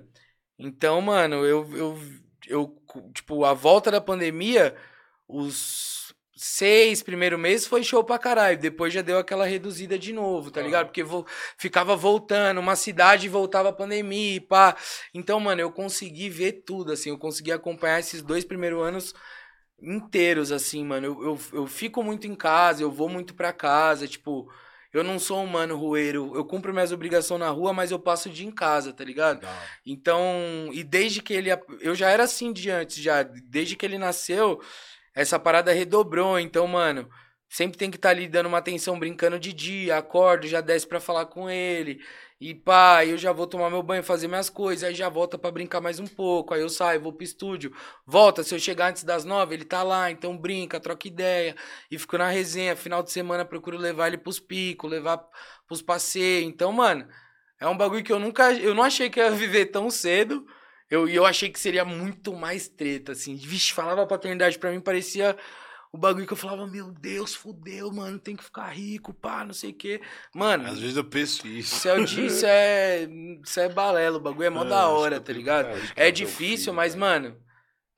Então, 0.59 1.01
mano, 1.01 1.43
eu, 1.43 1.67
eu, 1.75 1.99
eu, 2.47 2.75
tipo, 3.11 3.43
a 3.45 3.53
volta 3.55 3.89
da 3.89 3.99
pandemia, 3.99 4.75
os 5.27 6.13
seis 6.35 7.01
primeiros 7.01 7.39
meses 7.39 7.65
foi 7.65 7.83
show 7.83 8.03
pra 8.03 8.19
caralho. 8.19 8.59
Depois 8.59 8.93
já 8.93 9.01
deu 9.01 9.17
aquela 9.17 9.47
reduzida 9.47 9.97
de 9.97 10.13
novo, 10.13 10.51
tá 10.51 10.61
ligado? 10.61 10.85
Porque 10.85 11.01
vo- 11.03 11.25
ficava 11.57 11.95
voltando, 11.95 12.59
uma 12.59 12.75
cidade 12.75 13.27
voltava 13.27 13.69
a 13.69 13.73
pandemia, 13.73 14.35
e 14.35 14.39
pá. 14.39 14.77
Então, 15.15 15.39
mano, 15.39 15.61
eu 15.61 15.71
consegui 15.71 16.29
ver 16.29 16.61
tudo, 16.63 16.91
assim, 16.91 17.09
eu 17.09 17.17
consegui 17.17 17.51
acompanhar 17.51 17.99
esses 17.99 18.21
dois 18.21 18.45
primeiros 18.45 18.83
anos 18.83 19.15
inteiros, 19.81 20.51
assim, 20.51 20.83
mano. 20.83 21.07
Eu, 21.07 21.23
eu, 21.23 21.39
eu 21.53 21.67
fico 21.67 22.03
muito 22.03 22.27
em 22.27 22.35
casa, 22.35 22.81
eu 22.81 22.91
vou 22.91 23.09
muito 23.09 23.33
pra 23.33 23.53
casa, 23.53 24.07
tipo, 24.07 24.51
eu 24.93 25.03
não 25.03 25.19
sou 25.19 25.41
um 25.43 25.47
mano 25.47 25.77
rueiro, 25.77 26.31
eu 26.35 26.45
cumpro 26.45 26.73
minhas 26.73 26.91
obrigações 26.91 27.39
na 27.39 27.49
rua, 27.49 27.73
mas 27.73 27.91
eu 27.91 27.99
passo 27.99 28.29
o 28.29 28.31
dia 28.31 28.47
em 28.47 28.51
casa, 28.51 28.93
tá 28.93 29.03
ligado? 29.03 29.45
Então, 29.85 30.69
e 30.71 30.83
desde 30.83 31.21
que 31.21 31.33
ele. 31.33 31.49
Eu 31.81 31.93
já 31.93 32.09
era 32.09 32.23
assim 32.23 32.51
de 32.53 32.69
antes, 32.69 32.97
já. 32.97 33.23
Desde 33.23 33.75
que 33.75 33.85
ele 33.85 33.97
nasceu, 33.97 34.61
essa 35.13 35.37
parada 35.37 35.71
redobrou. 35.73 36.39
Então, 36.39 36.65
mano, 36.67 37.09
sempre 37.49 37.77
tem 37.77 37.89
que 37.89 37.97
estar 37.97 38.09
ali 38.09 38.27
dando 38.27 38.47
uma 38.47 38.57
atenção, 38.59 38.99
brincando 38.99 39.39
de 39.39 39.53
dia, 39.53 39.97
acordo, 39.97 40.47
já 40.47 40.61
desce 40.61 40.87
pra 40.87 40.99
falar 40.99 41.25
com 41.27 41.49
ele. 41.49 42.01
E 42.39 42.53
pá, 42.53 43.03
eu 43.03 43.17
já 43.17 43.31
vou 43.31 43.47
tomar 43.47 43.69
meu 43.69 43.81
banho, 43.81 44.03
fazer 44.03 44.27
minhas 44.27 44.49
coisas, 44.49 44.83
aí 44.83 44.93
já 44.93 45.09
volta 45.09 45.39
pra 45.39 45.49
brincar 45.49 45.81
mais 45.81 45.99
um 45.99 46.05
pouco. 46.05 46.53
Aí 46.53 46.61
eu 46.61 46.69
saio, 46.69 47.01
vou 47.01 47.11
pro 47.11 47.23
estúdio, 47.23 47.73
volta. 48.05 48.43
Se 48.43 48.53
eu 48.53 48.59
chegar 48.59 48.89
antes 48.89 49.03
das 49.03 49.25
nove, 49.25 49.55
ele 49.55 49.65
tá 49.65 49.81
lá, 49.81 50.11
então 50.11 50.37
brinca, 50.37 50.79
troca 50.79 51.07
ideia. 51.07 51.55
E 51.89 51.97
fico 51.97 52.17
na 52.17 52.29
resenha. 52.29 52.75
Final 52.75 53.01
de 53.01 53.11
semana 53.11 53.43
procuro 53.43 53.77
levar 53.77 54.07
ele 54.07 54.17
pros 54.17 54.39
picos, 54.39 54.89
levar 54.89 55.19
pros 55.67 55.81
passeios. 55.81 56.47
Então, 56.47 56.71
mano. 56.71 57.07
É 57.59 57.67
um 57.67 57.75
bagulho 57.77 58.03
que 58.03 58.11
eu 58.11 58.19
nunca. 58.19 58.53
Eu 58.53 58.75
não 58.75 58.83
achei 58.83 59.09
que 59.09 59.19
ia 59.19 59.31
viver 59.31 59.67
tão 59.67 59.89
cedo. 59.89 60.45
Eu, 60.89 61.07
eu 61.09 61.25
achei 61.25 61.49
que 61.49 61.59
seria 61.59 61.83
muito 61.83 62.33
mais 62.33 62.67
treta, 62.67 63.11
assim. 63.11 63.35
Vixe, 63.35 63.73
falava 63.73 64.05
paternidade 64.07 64.57
pra 64.59 64.71
mim, 64.71 64.79
parecia 64.79 65.35
o 65.97 65.99
bagulho 65.99 66.27
que 66.27 66.33
eu 66.33 66.37
falava, 66.37 66.67
meu 66.67 66.91
Deus, 66.91 67.33
fudeu, 67.33 67.91
mano, 67.91 68.19
tem 68.19 68.35
que 68.35 68.43
ficar 68.43 68.67
rico, 68.67 69.11
pá, 69.13 69.43
não 69.43 69.53
sei 69.53 69.71
o 69.71 69.73
quê. 69.73 69.99
Mano, 70.33 70.67
Às 70.67 70.79
vezes 70.79 70.95
eu 70.95 71.03
penso 71.03 71.47
isso. 71.47 71.75
isso 71.75 71.89
é, 71.89 72.01
isso 72.03 72.45
é, 72.45 73.09
isso 73.43 73.59
é 73.59 73.67
balela, 73.67 74.17
o 74.17 74.21
bagulho 74.21 74.45
é 74.45 74.49
mó 74.51 74.63
É, 74.67 74.69
da 74.69 74.87
hora, 74.89 75.19
tá 75.19 75.33
ligado? 75.33 75.69
é, 75.95 76.07
É 76.07 76.11
difícil, 76.11 76.65
filho, 76.65 76.75
mas, 76.75 76.93
mano, 76.95 77.35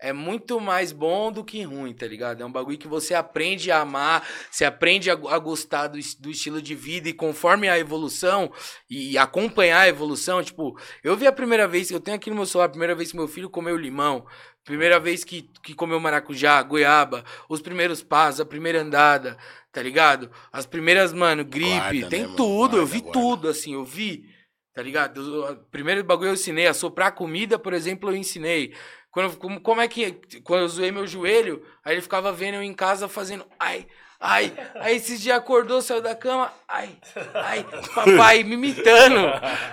é 0.01 0.13
muito 0.13 0.59
mais 0.61 0.91
bom 0.93 1.31
do 1.31 1.43
que 1.43 1.61
ruim, 1.63 1.93
tá 1.93 2.07
ligado? 2.07 2.41
É 2.41 2.45
um 2.45 2.51
bagulho 2.51 2.77
que 2.77 2.87
você 2.87 3.13
aprende 3.13 3.69
a 3.71 3.81
amar, 3.81 4.25
você 4.49 4.63
aprende 4.63 5.09
a, 5.11 5.13
a 5.13 5.37
gostar 5.39 5.87
do, 5.87 5.99
do 6.19 6.29
estilo 6.31 6.61
de 6.61 6.73
vida 6.73 7.09
e 7.09 7.13
conforme 7.13 7.67
a 7.67 7.77
evolução 7.77 8.51
e 8.89 9.17
acompanhar 9.17 9.81
a 9.81 9.87
evolução, 9.89 10.41
tipo, 10.43 10.79
eu 11.03 11.17
vi 11.17 11.27
a 11.27 11.31
primeira 11.31 11.67
vez, 11.67 11.91
eu 11.91 11.99
tenho 11.99 12.15
aqui 12.15 12.29
no 12.29 12.35
meu 12.37 12.45
celular 12.45 12.65
a 12.67 12.69
primeira 12.69 12.95
vez 12.95 13.11
que 13.11 13.17
meu 13.17 13.27
filho 13.27 13.49
comeu 13.49 13.75
limão, 13.75 14.25
primeira 14.63 14.99
vez 14.99 15.23
que, 15.23 15.49
que 15.63 15.73
comeu 15.73 15.99
maracujá, 15.99 16.61
goiaba, 16.63 17.25
os 17.49 17.61
primeiros 17.61 18.01
passos, 18.01 18.39
a 18.39 18.45
primeira 18.45 18.81
andada, 18.81 19.37
tá 19.71 19.81
ligado? 19.81 20.31
As 20.51 20.65
primeiras, 20.65 21.11
mano, 21.11 21.43
gripe, 21.43 21.69
Guarda, 22.01 22.07
tem 22.09 22.21
né, 22.27 22.33
tudo, 22.37 22.77
eu 22.77 22.81
Guarda, 22.83 22.85
vi 22.85 23.01
guarda. 23.01 23.19
tudo, 23.19 23.47
assim, 23.49 23.73
eu 23.73 23.83
vi. 23.83 24.23
Tá 24.71 24.83
ligado? 24.83 25.19
Eu- 25.19 25.51
O 25.53 25.55
primeiro 25.71 26.03
bagulho 26.03 26.29
eu 26.29 26.33
ensinei. 26.35 26.67
A 26.67 26.73
soprar 26.73 27.11
comida, 27.13 27.57
por 27.59 27.73
exemplo, 27.73 28.11
eu 28.11 28.15
ensinei. 28.15 28.73
Quando, 29.11 29.37
como, 29.37 29.59
como 29.59 29.81
é 29.81 29.87
que. 29.87 30.11
Quando 30.43 30.61
eu 30.61 30.67
zoei 30.67 30.91
meu 30.91 31.07
joelho, 31.07 31.65
aí 31.83 31.95
ele 31.95 32.01
ficava 32.01 32.31
vendo 32.31 32.55
eu 32.55 32.63
em 32.63 32.73
casa 32.73 33.07
fazendo. 33.07 33.45
Ai, 33.59 33.87
ai. 34.19 34.53
Aí 34.75 34.95
esses 34.95 35.19
dias 35.19 35.35
acordou, 35.37 35.81
saiu 35.81 36.01
da 36.01 36.15
cama. 36.15 36.53
Ai, 36.67 36.95
ai. 37.33 37.65
Papai 37.95 38.43
me 38.43 38.53
imitando. 38.53 39.19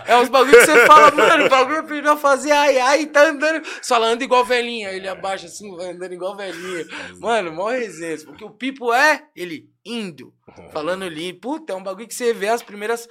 É 0.06 0.16
uns 0.16 0.30
bagulho 0.30 0.58
que 0.58 0.64
você 0.64 0.86
fala, 0.86 1.10
mano, 1.10 1.46
o 1.46 1.48
bagulho 1.50 1.80
aprendeu 1.80 2.12
a 2.12 2.16
fazer. 2.16 2.50
Ai, 2.52 2.78
ai, 2.78 3.06
tá 3.06 3.28
andando. 3.28 3.66
Só 3.82 3.96
ela 3.96 4.06
anda 4.06 4.24
igual 4.24 4.44
velhinha. 4.44 4.90
Ele 4.90 5.06
abaixa 5.06 5.46
assim, 5.46 5.74
vai 5.76 5.90
andando 5.90 6.14
igual 6.14 6.34
velhinha. 6.34 6.86
Mano, 7.18 7.52
mó 7.52 7.68
resenha. 7.68 8.16
Porque 8.24 8.44
o 8.44 8.50
Pipo 8.50 8.92
é 8.92 9.22
ele 9.36 9.68
indo. 9.84 10.32
Falando 10.72 11.06
limpo. 11.08 11.58
Puta, 11.58 11.74
é 11.74 11.76
um 11.76 11.82
bagulho 11.82 12.08
que 12.08 12.14
você 12.14 12.32
vê 12.32 12.48
as 12.48 12.62
primeiras. 12.62 13.06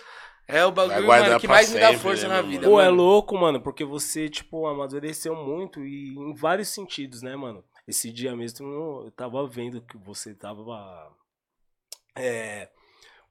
É 0.47 0.63
o 0.65 0.71
bagulho, 0.71 1.07
mano, 1.07 1.39
que 1.39 1.47
mais 1.47 1.71
me 1.71 1.79
dá 1.79 1.87
sempre, 1.87 2.01
força 2.01 2.27
né, 2.27 2.35
na 2.35 2.41
vida. 2.41 2.67
Pô, 2.67 2.79
é 2.79 2.85
mano. 2.85 2.97
louco, 2.97 3.35
mano, 3.35 3.59
porque 3.61 3.83
você, 3.83 4.29
tipo, 4.29 4.67
amadureceu 4.67 5.35
muito 5.35 5.83
e 5.83 6.15
em 6.15 6.33
vários 6.33 6.69
sentidos, 6.69 7.21
né, 7.21 7.35
mano? 7.35 7.63
Esse 7.87 8.11
dia 8.11 8.35
mesmo 8.35 8.67
eu 8.67 9.11
tava 9.15 9.47
vendo 9.47 9.81
que 9.81 9.97
você 9.97 10.33
tava 10.33 11.11
é, 12.15 12.69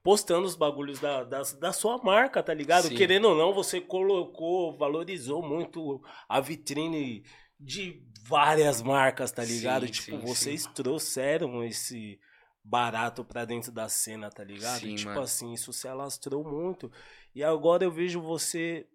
postando 0.03 0.45
os 0.45 0.55
bagulhos 0.55 0.99
da, 0.99 1.23
da, 1.23 1.41
da 1.59 1.73
sua 1.73 1.97
marca, 1.97 2.43
tá 2.43 2.53
ligado? 2.53 2.89
Sim. 2.89 2.95
Querendo 2.95 3.29
ou 3.29 3.35
não, 3.35 3.53
você 3.53 3.81
colocou, 3.81 4.77
valorizou 4.77 5.41
muito 5.41 6.01
a 6.29 6.39
vitrine 6.39 7.23
de 7.59 8.03
várias 8.21 8.81
marcas, 8.81 9.31
tá 9.31 9.43
ligado? 9.43 9.85
Sim, 9.87 9.91
tipo, 9.91 10.17
sim, 10.19 10.25
vocês 10.25 10.65
trouxeram 10.67 11.63
esse 11.63 12.19
barato 12.65 13.23
pra 13.23 13.45
dentro 13.45 13.71
da 13.71 13.87
cena, 13.87 14.29
tá 14.29 14.43
ligado? 14.43 14.79
Sim, 14.79 14.93
e, 14.93 14.95
tipo 14.95 15.09
mano. 15.09 15.21
assim, 15.21 15.53
isso 15.53 15.71
se 15.71 15.87
alastrou 15.87 16.43
muito. 16.43 16.91
E 17.33 17.43
agora 17.43 17.83
eu 17.83 17.91
vejo 17.91 18.19
você 18.19 18.87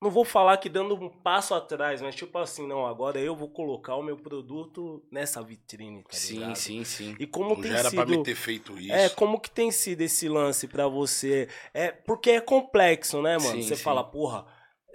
não 0.00 0.10
vou 0.10 0.24
falar 0.26 0.58
que 0.58 0.68
dando 0.68 0.94
um 0.94 1.08
passo 1.08 1.54
atrás, 1.54 2.02
mas 2.02 2.14
tipo 2.14 2.36
assim, 2.36 2.66
não, 2.66 2.86
agora 2.86 3.18
eu 3.18 3.34
vou 3.34 3.48
colocar 3.48 3.96
o 3.96 4.02
meu 4.02 4.16
produto 4.16 5.02
nessa 5.10 5.42
vitrine, 5.42 6.02
tá 6.02 6.10
Sim, 6.12 6.34
ligado? 6.34 6.56
sim, 6.56 6.84
sim. 6.84 7.16
E 7.18 7.26
como 7.26 7.50
Não 7.50 7.62
tem 7.62 7.72
já 7.72 7.78
era 7.78 7.90
sido... 7.90 8.04
pra 8.04 8.06
me 8.06 8.22
ter 8.22 8.34
feito 8.34 8.78
isso. 8.78 8.92
É, 8.92 9.08
como 9.08 9.40
que 9.40 9.50
tem 9.50 9.70
sido 9.70 10.02
esse 10.02 10.28
lance 10.28 10.68
pra 10.68 10.86
você? 10.86 11.48
É, 11.72 11.90
porque 11.92 12.30
é 12.30 12.40
complexo, 12.40 13.22
né, 13.22 13.38
mano? 13.38 13.52
Sim, 13.52 13.62
você 13.62 13.74
sim. 13.76 13.82
fala, 13.82 14.04
porra, 14.04 14.46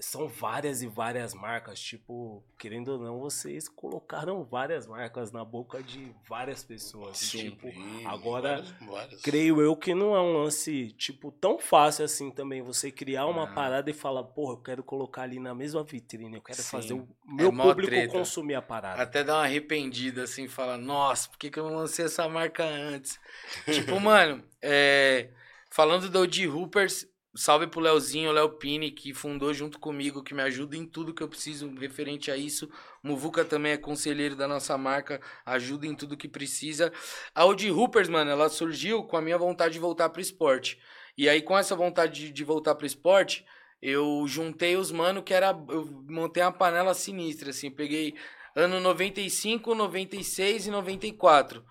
são 0.02 0.28
várias 0.28 0.82
e 0.82 0.88
várias 0.88 1.34
marcas, 1.34 1.80
tipo, 1.80 2.44
querendo 2.58 2.90
ou 2.94 3.00
não, 3.00 3.20
vocês 3.20 3.70
colocaram 3.70 4.44
várias 4.44 4.88
marcas 4.88 5.32
na 5.32 5.46
boca 5.46 5.82
de 5.84 6.12
várias 6.28 6.64
pessoas. 6.64 7.18
Sim. 7.18 7.52
tipo, 7.52 7.72
Sim, 7.72 8.06
agora 8.06 8.56
várias- 8.58 8.72
várias. 8.90 9.22
creio 9.22 9.62
eu 9.62 9.76
que 9.76 9.94
não 9.94 10.16
é 10.16 10.20
um 10.22 10.34
lance, 10.44 10.92
tipo, 10.94 11.32
tão 11.32 11.60
fácil 11.60 12.04
assim 12.04 12.32
também. 12.32 12.62
Você 12.62 12.92
criar 12.92 13.28
uma 13.28 13.44
Ah. 13.44 13.54
parada 13.54 13.90
e 13.90 13.94
falar, 13.94 14.24
porra, 14.24 14.54
eu 14.54 14.58
quero 14.64 14.84
colocar 14.84 15.22
ali 15.22 15.40
na 15.40 15.54
mesma 15.54 15.84
vitrine, 15.84 16.36
eu 16.36 16.42
quero 16.42 16.62
Sim. 16.62 16.70
fazer 16.72 16.94
o 16.94 17.08
meu 17.26 17.52
mó 17.52 17.64
público 17.64 17.92
treta. 17.92 18.12
consumir 18.12 18.56
a 18.56 18.62
parada. 18.62 19.02
Até 19.02 19.24
dá 19.24 19.36
uma 19.36 19.44
arrependida, 19.44 20.24
assim, 20.24 20.48
fala, 20.48 20.78
nossa, 20.78 21.30
por 21.30 21.38
que, 21.38 21.50
que 21.52 21.60
eu 21.60 21.70
não 21.70 21.76
lancei 21.78 22.06
essa 22.06 22.28
marca 22.28 22.64
antes? 22.66 23.20
tipo, 23.66 24.00
mano, 24.02 24.44
é, 24.62 25.30
falando 25.70 26.10
do 26.10 26.20
OG 26.22 26.48
Hoopers, 26.48 27.08
salve 27.34 27.68
pro 27.68 27.80
Leozinho, 27.80 28.32
Léo 28.32 28.50
Pini, 28.50 28.92
que 28.92 29.14
fundou 29.14 29.54
junto 29.54 29.80
comigo, 29.80 30.24
que 30.24 30.34
me 30.34 30.42
ajuda 30.42 30.76
em 30.76 30.86
tudo 30.86 31.14
que 31.14 31.24
eu 31.24 31.28
preciso 31.28 31.74
referente 31.76 32.30
a 32.30 32.38
isso. 32.38 32.70
Muvuca 33.02 33.46
também 33.46 33.72
é 33.72 33.78
conselheiro 33.78 34.36
da 34.36 34.48
nossa 34.48 34.78
marca, 34.78 35.22
ajuda 35.46 35.88
em 35.88 35.96
tudo 35.96 36.18
que 36.18 36.28
precisa. 36.28 36.92
A 37.34 37.46
OG 37.46 37.72
Hoopers, 37.72 38.10
mano, 38.10 38.32
ela 38.32 38.50
surgiu 38.50 39.04
com 39.04 39.16
a 39.16 39.22
minha 39.22 39.38
vontade 39.38 39.74
de 39.74 39.80
voltar 39.80 40.10
pro 40.10 40.22
esporte. 40.22 40.80
E 41.18 41.30
aí, 41.30 41.42
com 41.42 41.58
essa 41.58 41.76
vontade 41.76 42.28
de, 42.28 42.32
de 42.32 42.44
voltar 42.44 42.76
pro 42.76 42.86
esporte, 42.86 43.46
eu 43.82 44.26
juntei 44.28 44.76
os 44.76 44.92
mano 44.92 45.24
que 45.24 45.34
era. 45.34 45.50
Eu 45.70 45.86
montei 46.10 46.44
uma 46.44 46.52
panela 46.52 46.94
sinistra, 46.94 47.50
assim. 47.50 47.72
Peguei 47.72 48.16
ano 48.56 48.80
95, 48.80 49.74
96 49.74 50.68
e 50.68 50.72
94. 50.72 51.64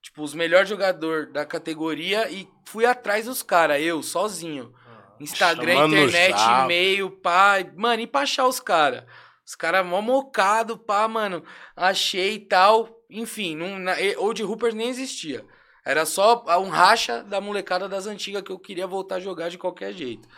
Tipo, 0.00 0.22
os 0.22 0.34
melhores 0.34 0.68
jogadores 0.68 1.32
da 1.32 1.44
categoria 1.44 2.30
e 2.30 2.48
fui 2.64 2.86
atrás 2.86 3.26
dos 3.26 3.42
caras, 3.42 3.82
eu, 3.82 4.02
sozinho. 4.02 4.72
Instagram, 5.20 5.74
Chamando 5.74 5.96
internet, 5.96 6.38
já. 6.38 6.64
e-mail, 6.64 7.10
pá. 7.10 7.56
Mano, 7.74 8.02
e 8.02 8.06
pra 8.06 8.22
achar 8.22 8.46
os 8.46 8.60
caras? 8.60 9.04
Os 9.44 9.54
caras 9.54 9.86
mó 9.86 10.00
mocado, 10.00 10.76
pá, 10.76 11.06
mano. 11.06 11.44
Achei 11.76 12.34
e 12.34 12.40
tal. 12.40 12.88
Enfim, 13.08 13.56
não, 13.56 13.78
na, 13.78 13.94
Old 14.18 14.42
Hoopers 14.42 14.74
nem 14.74 14.88
existia. 14.88 15.44
Era 15.84 16.04
só 16.04 16.44
um 16.60 16.68
racha 16.68 17.22
da 17.22 17.40
molecada 17.40 17.88
das 17.88 18.08
antigas 18.08 18.42
que 18.42 18.50
eu 18.50 18.58
queria 18.58 18.88
voltar 18.88 19.16
a 19.16 19.20
jogar 19.20 19.48
de 19.48 19.56
qualquer 19.56 19.92
jeito. 19.92 20.28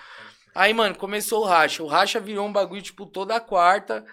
Aí, 0.55 0.75
mano, 0.75 0.95
começou 0.95 1.43
o 1.43 1.47
racha. 1.47 1.83
O 1.83 1.87
racha 1.87 2.21
virou 2.21 2.47
um 2.47 2.53
bagulho, 2.53 2.83
tipo, 2.83 3.07
toda 3.07 3.41
quarta. 3.41 4.05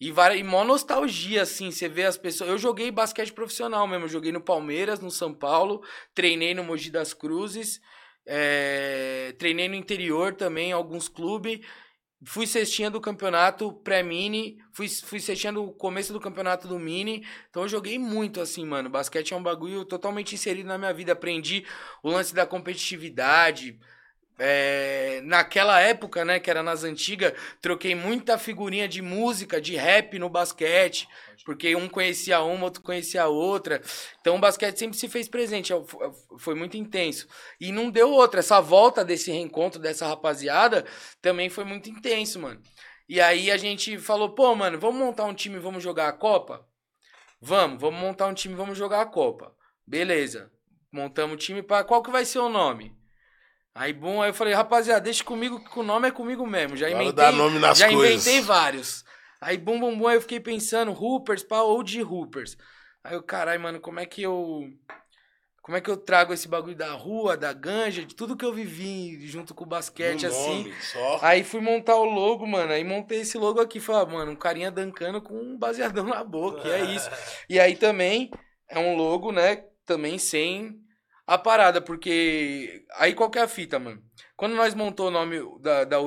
E, 0.00 0.08
e 0.08 0.42
mó 0.42 0.64
nostalgia, 0.64 1.42
assim. 1.42 1.70
Você 1.70 1.88
vê 1.88 2.04
as 2.04 2.16
pessoas. 2.16 2.50
Eu 2.50 2.58
joguei 2.58 2.90
basquete 2.90 3.32
profissional 3.32 3.86
mesmo. 3.86 4.06
Eu 4.06 4.08
joguei 4.08 4.32
no 4.32 4.40
Palmeiras, 4.40 4.98
no 4.98 5.12
São 5.12 5.32
Paulo. 5.32 5.80
Treinei 6.12 6.54
no 6.54 6.64
Mogi 6.64 6.90
das 6.90 7.14
Cruzes. 7.14 7.80
É, 8.26 9.34
treinei 9.38 9.68
no 9.68 9.74
interior 9.74 10.34
também, 10.34 10.72
alguns 10.72 11.08
clubes. 11.08 11.60
Fui 12.24 12.46
cestinha 12.46 12.90
do 12.90 13.00
campeonato 13.00 13.72
pré-mini. 13.72 14.58
Fui, 14.72 14.88
fui 14.88 15.20
cestinha 15.20 15.52
do 15.52 15.72
começo 15.72 16.12
do 16.12 16.20
campeonato 16.20 16.68
do 16.68 16.78
mini. 16.78 17.26
Então 17.48 17.62
eu 17.62 17.68
joguei 17.68 17.98
muito, 17.98 18.40
assim, 18.40 18.64
mano. 18.64 18.90
Basquete 18.90 19.32
é 19.32 19.36
um 19.36 19.42
bagulho 19.42 19.84
totalmente 19.86 20.34
inserido 20.34 20.66
na 20.66 20.76
minha 20.76 20.92
vida. 20.92 21.12
Aprendi 21.12 21.64
o 22.02 22.10
lance 22.10 22.34
da 22.34 22.46
competitividade. 22.46 23.78
É, 24.42 25.20
naquela 25.22 25.78
época, 25.80 26.24
né, 26.24 26.40
que 26.40 26.50
era 26.50 26.62
nas 26.62 26.82
antigas, 26.82 27.34
troquei 27.60 27.94
muita 27.94 28.38
figurinha 28.38 28.88
de 28.88 29.02
música, 29.02 29.60
de 29.60 29.76
rap 29.76 30.18
no 30.18 30.30
basquete, 30.30 31.06
porque 31.44 31.76
um 31.76 31.86
conhecia 31.90 32.40
uma, 32.40 32.64
outro 32.64 32.82
conhecia 32.82 33.22
a 33.24 33.28
outra. 33.28 33.82
Então 34.20 34.36
o 34.36 34.40
basquete 34.40 34.78
sempre 34.78 34.96
se 34.96 35.10
fez 35.10 35.28
presente, 35.28 35.74
é, 35.74 35.84
fo- 35.84 36.00
foi 36.38 36.54
muito 36.54 36.74
intenso. 36.78 37.28
E 37.60 37.70
não 37.70 37.90
deu 37.90 38.10
outra, 38.10 38.40
essa 38.40 38.60
volta 38.62 39.04
desse 39.04 39.30
reencontro 39.30 39.78
dessa 39.78 40.06
rapaziada 40.06 40.86
também 41.20 41.50
foi 41.50 41.64
muito 41.64 41.90
intenso, 41.90 42.40
mano. 42.40 42.62
E 43.06 43.20
aí 43.20 43.50
a 43.50 43.58
gente 43.58 43.98
falou, 43.98 44.34
pô, 44.34 44.54
mano, 44.54 44.78
vamos 44.78 44.98
montar 44.98 45.24
um 45.24 45.34
time, 45.34 45.56
e 45.56 45.60
vamos 45.60 45.82
jogar 45.82 46.08
a 46.08 46.12
Copa? 46.12 46.66
Vamos, 47.42 47.78
vamos 47.80 48.00
montar 48.00 48.26
um 48.26 48.34
time, 48.34 48.54
e 48.54 48.56
vamos 48.56 48.78
jogar 48.78 49.02
a 49.02 49.06
Copa. 49.06 49.54
Beleza. 49.86 50.50
Montamos 50.90 51.34
o 51.34 51.38
time 51.38 51.62
para 51.62 51.84
qual 51.84 52.02
que 52.02 52.10
vai 52.10 52.24
ser 52.24 52.38
o 52.38 52.48
nome? 52.48 52.99
Aí, 53.74 53.92
bom, 53.92 54.20
aí 54.20 54.30
eu 54.30 54.34
falei, 54.34 54.52
rapaziada, 54.52 55.00
deixa 55.00 55.22
comigo 55.22 55.60
que 55.60 55.78
o 55.78 55.82
nome 55.82 56.08
é 56.08 56.10
comigo 56.10 56.46
mesmo. 56.46 56.76
Já 56.76 56.90
inventei, 56.90 57.12
dá 57.12 57.32
nome 57.32 57.58
nas 57.58 57.78
já 57.78 57.88
coisas. 57.88 58.26
inventei 58.26 58.40
vários. 58.40 59.04
Aí, 59.40 59.56
bum, 59.56 59.78
bum, 59.78 59.96
bum, 59.96 60.06
aí 60.08 60.16
eu 60.16 60.20
fiquei 60.20 60.40
pensando, 60.40 60.92
Hoopers, 60.92 61.42
pá, 61.42 61.62
ou 61.62 61.82
de 61.82 62.02
Hoopers. 62.02 62.56
Aí 63.02 63.14
eu, 63.14 63.22
caralho, 63.22 63.60
mano, 63.60 63.80
como 63.80 64.00
é 64.00 64.06
que 64.06 64.22
eu... 64.22 64.64
Como 65.62 65.76
é 65.76 65.80
que 65.80 65.90
eu 65.90 65.96
trago 65.96 66.32
esse 66.32 66.48
bagulho 66.48 66.74
da 66.74 66.92
rua, 66.94 67.36
da 67.36 67.52
ganja, 67.52 68.04
de 68.04 68.14
tudo 68.14 68.36
que 68.36 68.44
eu 68.44 68.52
vivi 68.52 69.24
junto 69.28 69.54
com 69.54 69.62
o 69.62 69.68
basquete, 69.68 70.24
Um 70.24 70.28
assim. 70.28 70.64
nome 70.64 70.74
Só. 70.80 71.18
Aí 71.22 71.44
fui 71.44 71.60
montar 71.60 71.96
o 71.96 72.04
logo, 72.04 72.46
mano. 72.46 72.72
Aí 72.72 72.82
montei 72.82 73.20
esse 73.20 73.36
logo 73.38 73.60
aqui. 73.60 73.78
Falei, 73.78 74.02
ah, 74.02 74.06
mano, 74.06 74.32
um 74.32 74.36
carinha 74.36 74.70
dancando 74.70 75.20
com 75.20 75.34
um 75.34 75.56
baseadão 75.58 76.04
na 76.04 76.24
boca. 76.24 76.66
E 76.66 76.70
é 76.72 76.84
isso. 76.86 77.08
E 77.48 77.60
aí 77.60 77.76
também 77.76 78.30
é 78.68 78.78
um 78.78 78.96
logo, 78.96 79.30
né? 79.30 79.64
Também 79.84 80.18
sem 80.18 80.80
a 81.30 81.38
parada. 81.38 81.80
Porque. 81.80 82.84
Aí 82.96 83.14
qual 83.14 83.30
que 83.30 83.38
é 83.38 83.42
a 83.42 83.48
fita, 83.48 83.78
mano? 83.78 84.02
Quando 84.36 84.54
nós 84.56 84.74
montou 84.74 85.08
o 85.08 85.10
nome 85.10 85.38
da, 85.60 85.84
da 85.84 85.98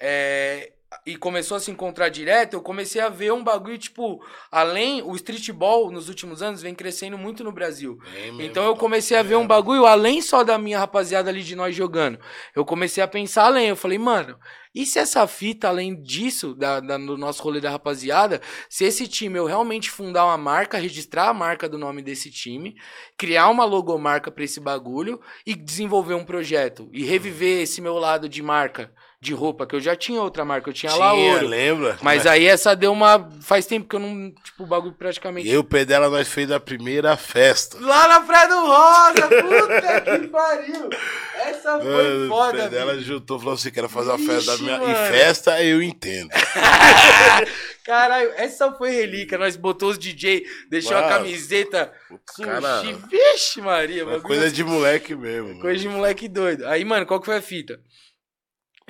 é, 0.00 0.72
e 1.06 1.16
começou 1.16 1.56
a 1.56 1.60
se 1.60 1.70
encontrar 1.70 2.08
direto, 2.08 2.54
eu 2.54 2.60
comecei 2.62 3.00
a 3.00 3.08
ver 3.08 3.32
um 3.32 3.44
bagulho, 3.44 3.78
tipo, 3.78 4.20
além. 4.50 5.02
O 5.02 5.14
streetball 5.14 5.90
nos 5.90 6.08
últimos 6.08 6.42
anos 6.42 6.60
vem 6.62 6.74
crescendo 6.74 7.16
muito 7.16 7.44
no 7.44 7.52
Brasil. 7.52 7.96
Bem 8.12 8.32
mesmo, 8.32 8.42
Então 8.42 8.64
eu 8.64 8.74
comecei 8.76 9.16
a 9.16 9.22
ver 9.22 9.36
um 9.36 9.40
vendo? 9.40 9.48
bagulho 9.48 9.86
além 9.86 10.20
só 10.20 10.42
da 10.42 10.58
minha 10.58 10.78
rapaziada 10.78 11.30
ali 11.30 11.42
de 11.42 11.54
nós 11.54 11.74
jogando. 11.76 12.18
Eu 12.56 12.64
comecei 12.64 13.02
a 13.02 13.08
pensar 13.08 13.44
além. 13.44 13.68
Eu 13.68 13.76
falei, 13.76 13.98
mano, 13.98 14.36
e 14.74 14.84
se 14.84 14.98
essa 14.98 15.26
fita, 15.26 15.68
além 15.68 16.00
disso, 16.02 16.54
da, 16.54 16.80
da- 16.80 16.98
do 16.98 17.16
nosso 17.16 17.42
rolê 17.42 17.60
da 17.60 17.70
rapaziada, 17.70 18.40
se 18.68 18.84
esse 18.84 19.06
time 19.06 19.38
eu 19.38 19.44
realmente 19.46 19.90
fundar 19.90 20.24
uma 20.24 20.36
marca, 20.36 20.76
registrar 20.78 21.28
a 21.28 21.34
marca 21.34 21.68
do 21.68 21.78
nome 21.78 22.02
desse 22.02 22.30
time, 22.30 22.74
criar 23.16 23.48
uma 23.48 23.64
logomarca 23.64 24.30
pra 24.30 24.44
esse 24.44 24.58
bagulho 24.60 25.20
e 25.46 25.54
desenvolver 25.54 26.14
um 26.14 26.24
projeto 26.24 26.88
e 26.92 27.04
reviver 27.04 27.62
esse 27.62 27.80
meu 27.80 27.94
lado 27.94 28.28
de 28.28 28.42
marca 28.42 28.92
de 29.22 29.34
roupa, 29.34 29.66
que 29.66 29.76
eu 29.76 29.80
já 29.80 29.94
tinha 29.94 30.22
outra 30.22 30.46
marca, 30.46 30.70
eu 30.70 30.72
tinha, 30.72 30.94
lá 30.94 31.12
Tinha, 31.12 31.32
ouro. 31.34 31.46
lembra? 31.46 31.98
Mas 32.00 32.26
aí 32.26 32.46
essa 32.46 32.74
deu 32.74 32.90
uma. 32.90 33.28
Faz 33.42 33.66
tempo 33.66 33.86
que 33.86 33.94
eu 33.94 34.00
não. 34.00 34.30
Tipo, 34.42 34.62
o 34.62 34.66
bagulho 34.66 34.94
praticamente. 34.94 35.46
E 35.46 35.50
eu 35.50 35.56
e 35.56 35.58
o 35.58 35.64
pé 35.64 35.84
dela, 35.84 36.08
nós 36.08 36.26
fez 36.26 36.50
a 36.50 36.58
primeira 36.58 37.14
festa. 37.18 37.76
Lá 37.80 38.08
na 38.08 38.20
Praia 38.22 38.48
do 38.48 38.60
Rosa, 38.60 39.28
puta 39.42 40.00
que 40.20 40.26
pariu! 40.28 40.88
Essa 41.34 41.78
foi 41.78 41.84
Mano, 41.86 42.24
o 42.24 42.28
foda, 42.28 42.58
pé 42.62 42.68
dela 42.70 42.98
juntou 42.98 43.36
e 43.36 43.40
falou 43.40 43.54
assim: 43.56 43.70
quero 43.70 43.90
fazer 43.90 44.08
uma 44.08 44.18
festa 44.18 44.52
da 44.56 44.62
minha. 44.62 44.78
mano. 44.78 44.90
E 44.90 44.94
festa 45.10 45.62
eu 45.62 45.82
entendo. 45.82 46.30
Caralho, 47.84 48.32
essa 48.36 48.72
foi 48.72 48.90
relíquia. 48.90 49.36
Nós 49.36 49.54
botou 49.54 49.90
os 49.90 49.98
DJ, 49.98 50.46
deixou 50.70 50.96
a 50.96 51.02
Mano, 51.02 51.12
camiseta 51.12 51.92
sushi. 52.34 52.48
cara, 52.48 52.82
Vixe, 53.10 53.60
Maria, 53.60 54.00
é 54.02 54.04
bagulho 54.04 54.22
coisa 54.22 54.50
de 54.50 54.64
moleque 54.64 55.14
mesmo. 55.14 55.48
mano. 55.48 55.60
Coisa 55.60 55.78
de 55.78 55.88
moleque 55.88 56.26
doido. 56.26 56.66
Aí, 56.66 56.84
mano, 56.86 57.04
qual 57.04 57.20
que 57.20 57.26
foi 57.26 57.36
a 57.36 57.42
fita? 57.42 57.78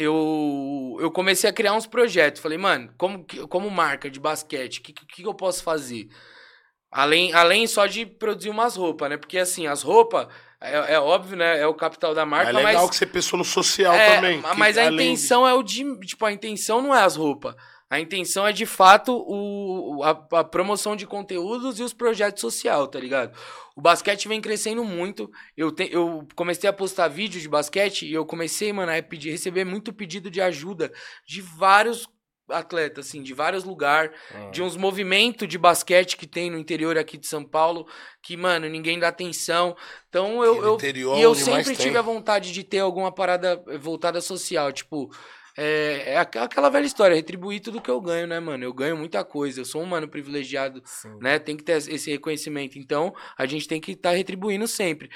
Eu, 0.03 0.97
eu 0.99 1.11
comecei 1.11 1.51
a 1.51 1.53
criar 1.53 1.75
uns 1.75 1.87
projetos. 1.87 2.41
Falei, 2.41 2.57
mano, 2.57 2.91
como, 2.97 3.27
como 3.49 3.71
marca 3.71 4.11
de 4.11 4.19
basquete, 4.19 4.79
o 4.79 4.83
que, 4.83 4.93
que, 4.93 5.23
eu 5.23 5.35
posso 5.35 5.63
fazer? 5.63 6.09
Além, 6.91 7.33
além 7.35 7.67
só 7.67 7.87
de 7.87 8.07
produzir 8.07 8.49
umas 8.49 8.77
roupas, 8.77 9.11
né? 9.11 9.17
Porque, 9.19 9.37
assim, 9.39 9.67
as 9.67 9.83
roupas, 9.83 10.27
é, 10.61 10.95
é 10.95 10.99
óbvio, 10.99 11.37
né? 11.37 11.61
É 11.61 11.67
o 11.67 11.75
capital 11.75 12.15
da 12.15 12.25
marca, 12.25 12.49
é 12.49 12.53
legal 12.53 12.83
mas... 12.83 12.91
que 12.91 12.97
você 12.97 13.07
pensou 13.07 13.39
no 13.39 13.45
social 13.45 13.95
É, 13.95 14.17
também. 14.17 14.43
Mas 14.57 14.79
a 14.79 14.87
além 14.87 14.97
de- 14.97 15.05
intenção 15.05 15.47
é 15.47 15.53
o 15.53 15.63
de. 15.63 15.85
Tipo, 16.01 16.25
a 16.25 16.33
intenção 16.33 16.81
não 16.81 16.95
é 16.95 17.03
as 17.03 17.17
roupas. 17.17 17.55
A 17.91 17.99
intenção 17.99 18.47
é 18.47 18.53
de 18.53 18.65
fato 18.65 19.13
o, 19.27 20.01
a, 20.05 20.11
a 20.39 20.45
promoção 20.45 20.95
de 20.95 21.07
conteúdos 21.09 21.81
e 21.81 21.83
os 21.83 21.93
projetos 21.93 22.41
social, 22.41 22.87
tá 22.87 23.01
ligado? 23.01 23.37
O 23.77 23.81
basquete 23.81 24.29
vem 24.29 24.41
crescendo 24.41 24.85
muito. 24.85 25.29
Eu, 25.57 25.73
te, 25.73 25.89
eu 25.93 26.25
comecei 26.37 26.71
a 26.71 26.73
postar 26.73 27.09
vídeos 27.09 27.43
de 27.43 27.49
basquete 27.49 28.07
e 28.07 28.13
eu 28.15 28.25
comecei, 28.25 28.73
mano, 28.73 28.93
a 28.97 29.03
pedir, 29.03 29.33
receber 29.33 29.65
muito 29.65 29.93
pedido 29.93 30.31
de 30.31 30.41
ajuda 30.41 30.93
de 31.27 31.43
vários 31.43 32.07
atletas, 32.49 33.07
assim, 33.07 33.23
de 33.23 33.33
vários 33.35 33.65
lugares, 33.65 34.13
Ah. 34.35 34.51
de 34.51 34.63
uns 34.63 34.77
movimentos 34.77 35.47
de 35.49 35.57
basquete 35.59 36.17
que 36.17 36.27
tem 36.27 36.51
no 36.51 36.59
interior 36.59 36.99
aqui 36.99 37.17
de 37.17 37.27
São 37.27 37.45
Paulo, 37.45 37.87
que, 38.23 38.37
mano, 38.37 38.69
ninguém 38.69 38.99
dá 38.99 39.09
atenção. 39.09 39.77
Então 40.09 40.45
eu, 40.45 40.63
eu, 40.63 40.79
e 41.17 41.23
eu 41.23 41.35
sempre 41.35 41.77
tem. 41.77 41.87
tive 41.87 41.97
a 41.99 42.03
vontade 42.03 42.53
de 42.53 42.63
ter 42.65 42.79
alguma 42.81 43.13
parada 43.13 43.63
eh, 43.69 43.79
voltada 43.79 44.21
social, 44.21 44.73
tipo, 44.73 45.11
é, 45.63 46.15
é 46.15 46.17
aqu- 46.19 46.39
aquela 46.39 46.71
velha 46.71 46.87
história, 46.87 47.15
retribuir 47.15 47.61
tudo 47.61 47.81
que 47.81 47.91
eu 47.91 48.01
ganho, 48.01 48.27
né, 48.27 48.41
mano? 48.41 48.65
Eu 48.65 48.73
ganho 48.73 48.97
muita 48.97 49.23
coisa, 49.25 49.61
eu 49.61 49.65
sou 49.65 49.83
um 49.83 49.87
mano 49.87 50.09
privilegiado, 50.09 50.81
Sim. 50.85 51.19
né? 51.21 51.39
Tem 51.39 51.57
que 51.57 51.63
ter 51.63 51.77
esse 51.77 52.11
reconhecimento. 52.11 52.79
Então, 52.79 53.15
a 53.37 53.45
gente 53.47 53.69
tem 53.69 53.81
que 53.81 53.93
estar 53.93 54.13
retribuindo 54.13 54.67
sempre. 54.67 55.11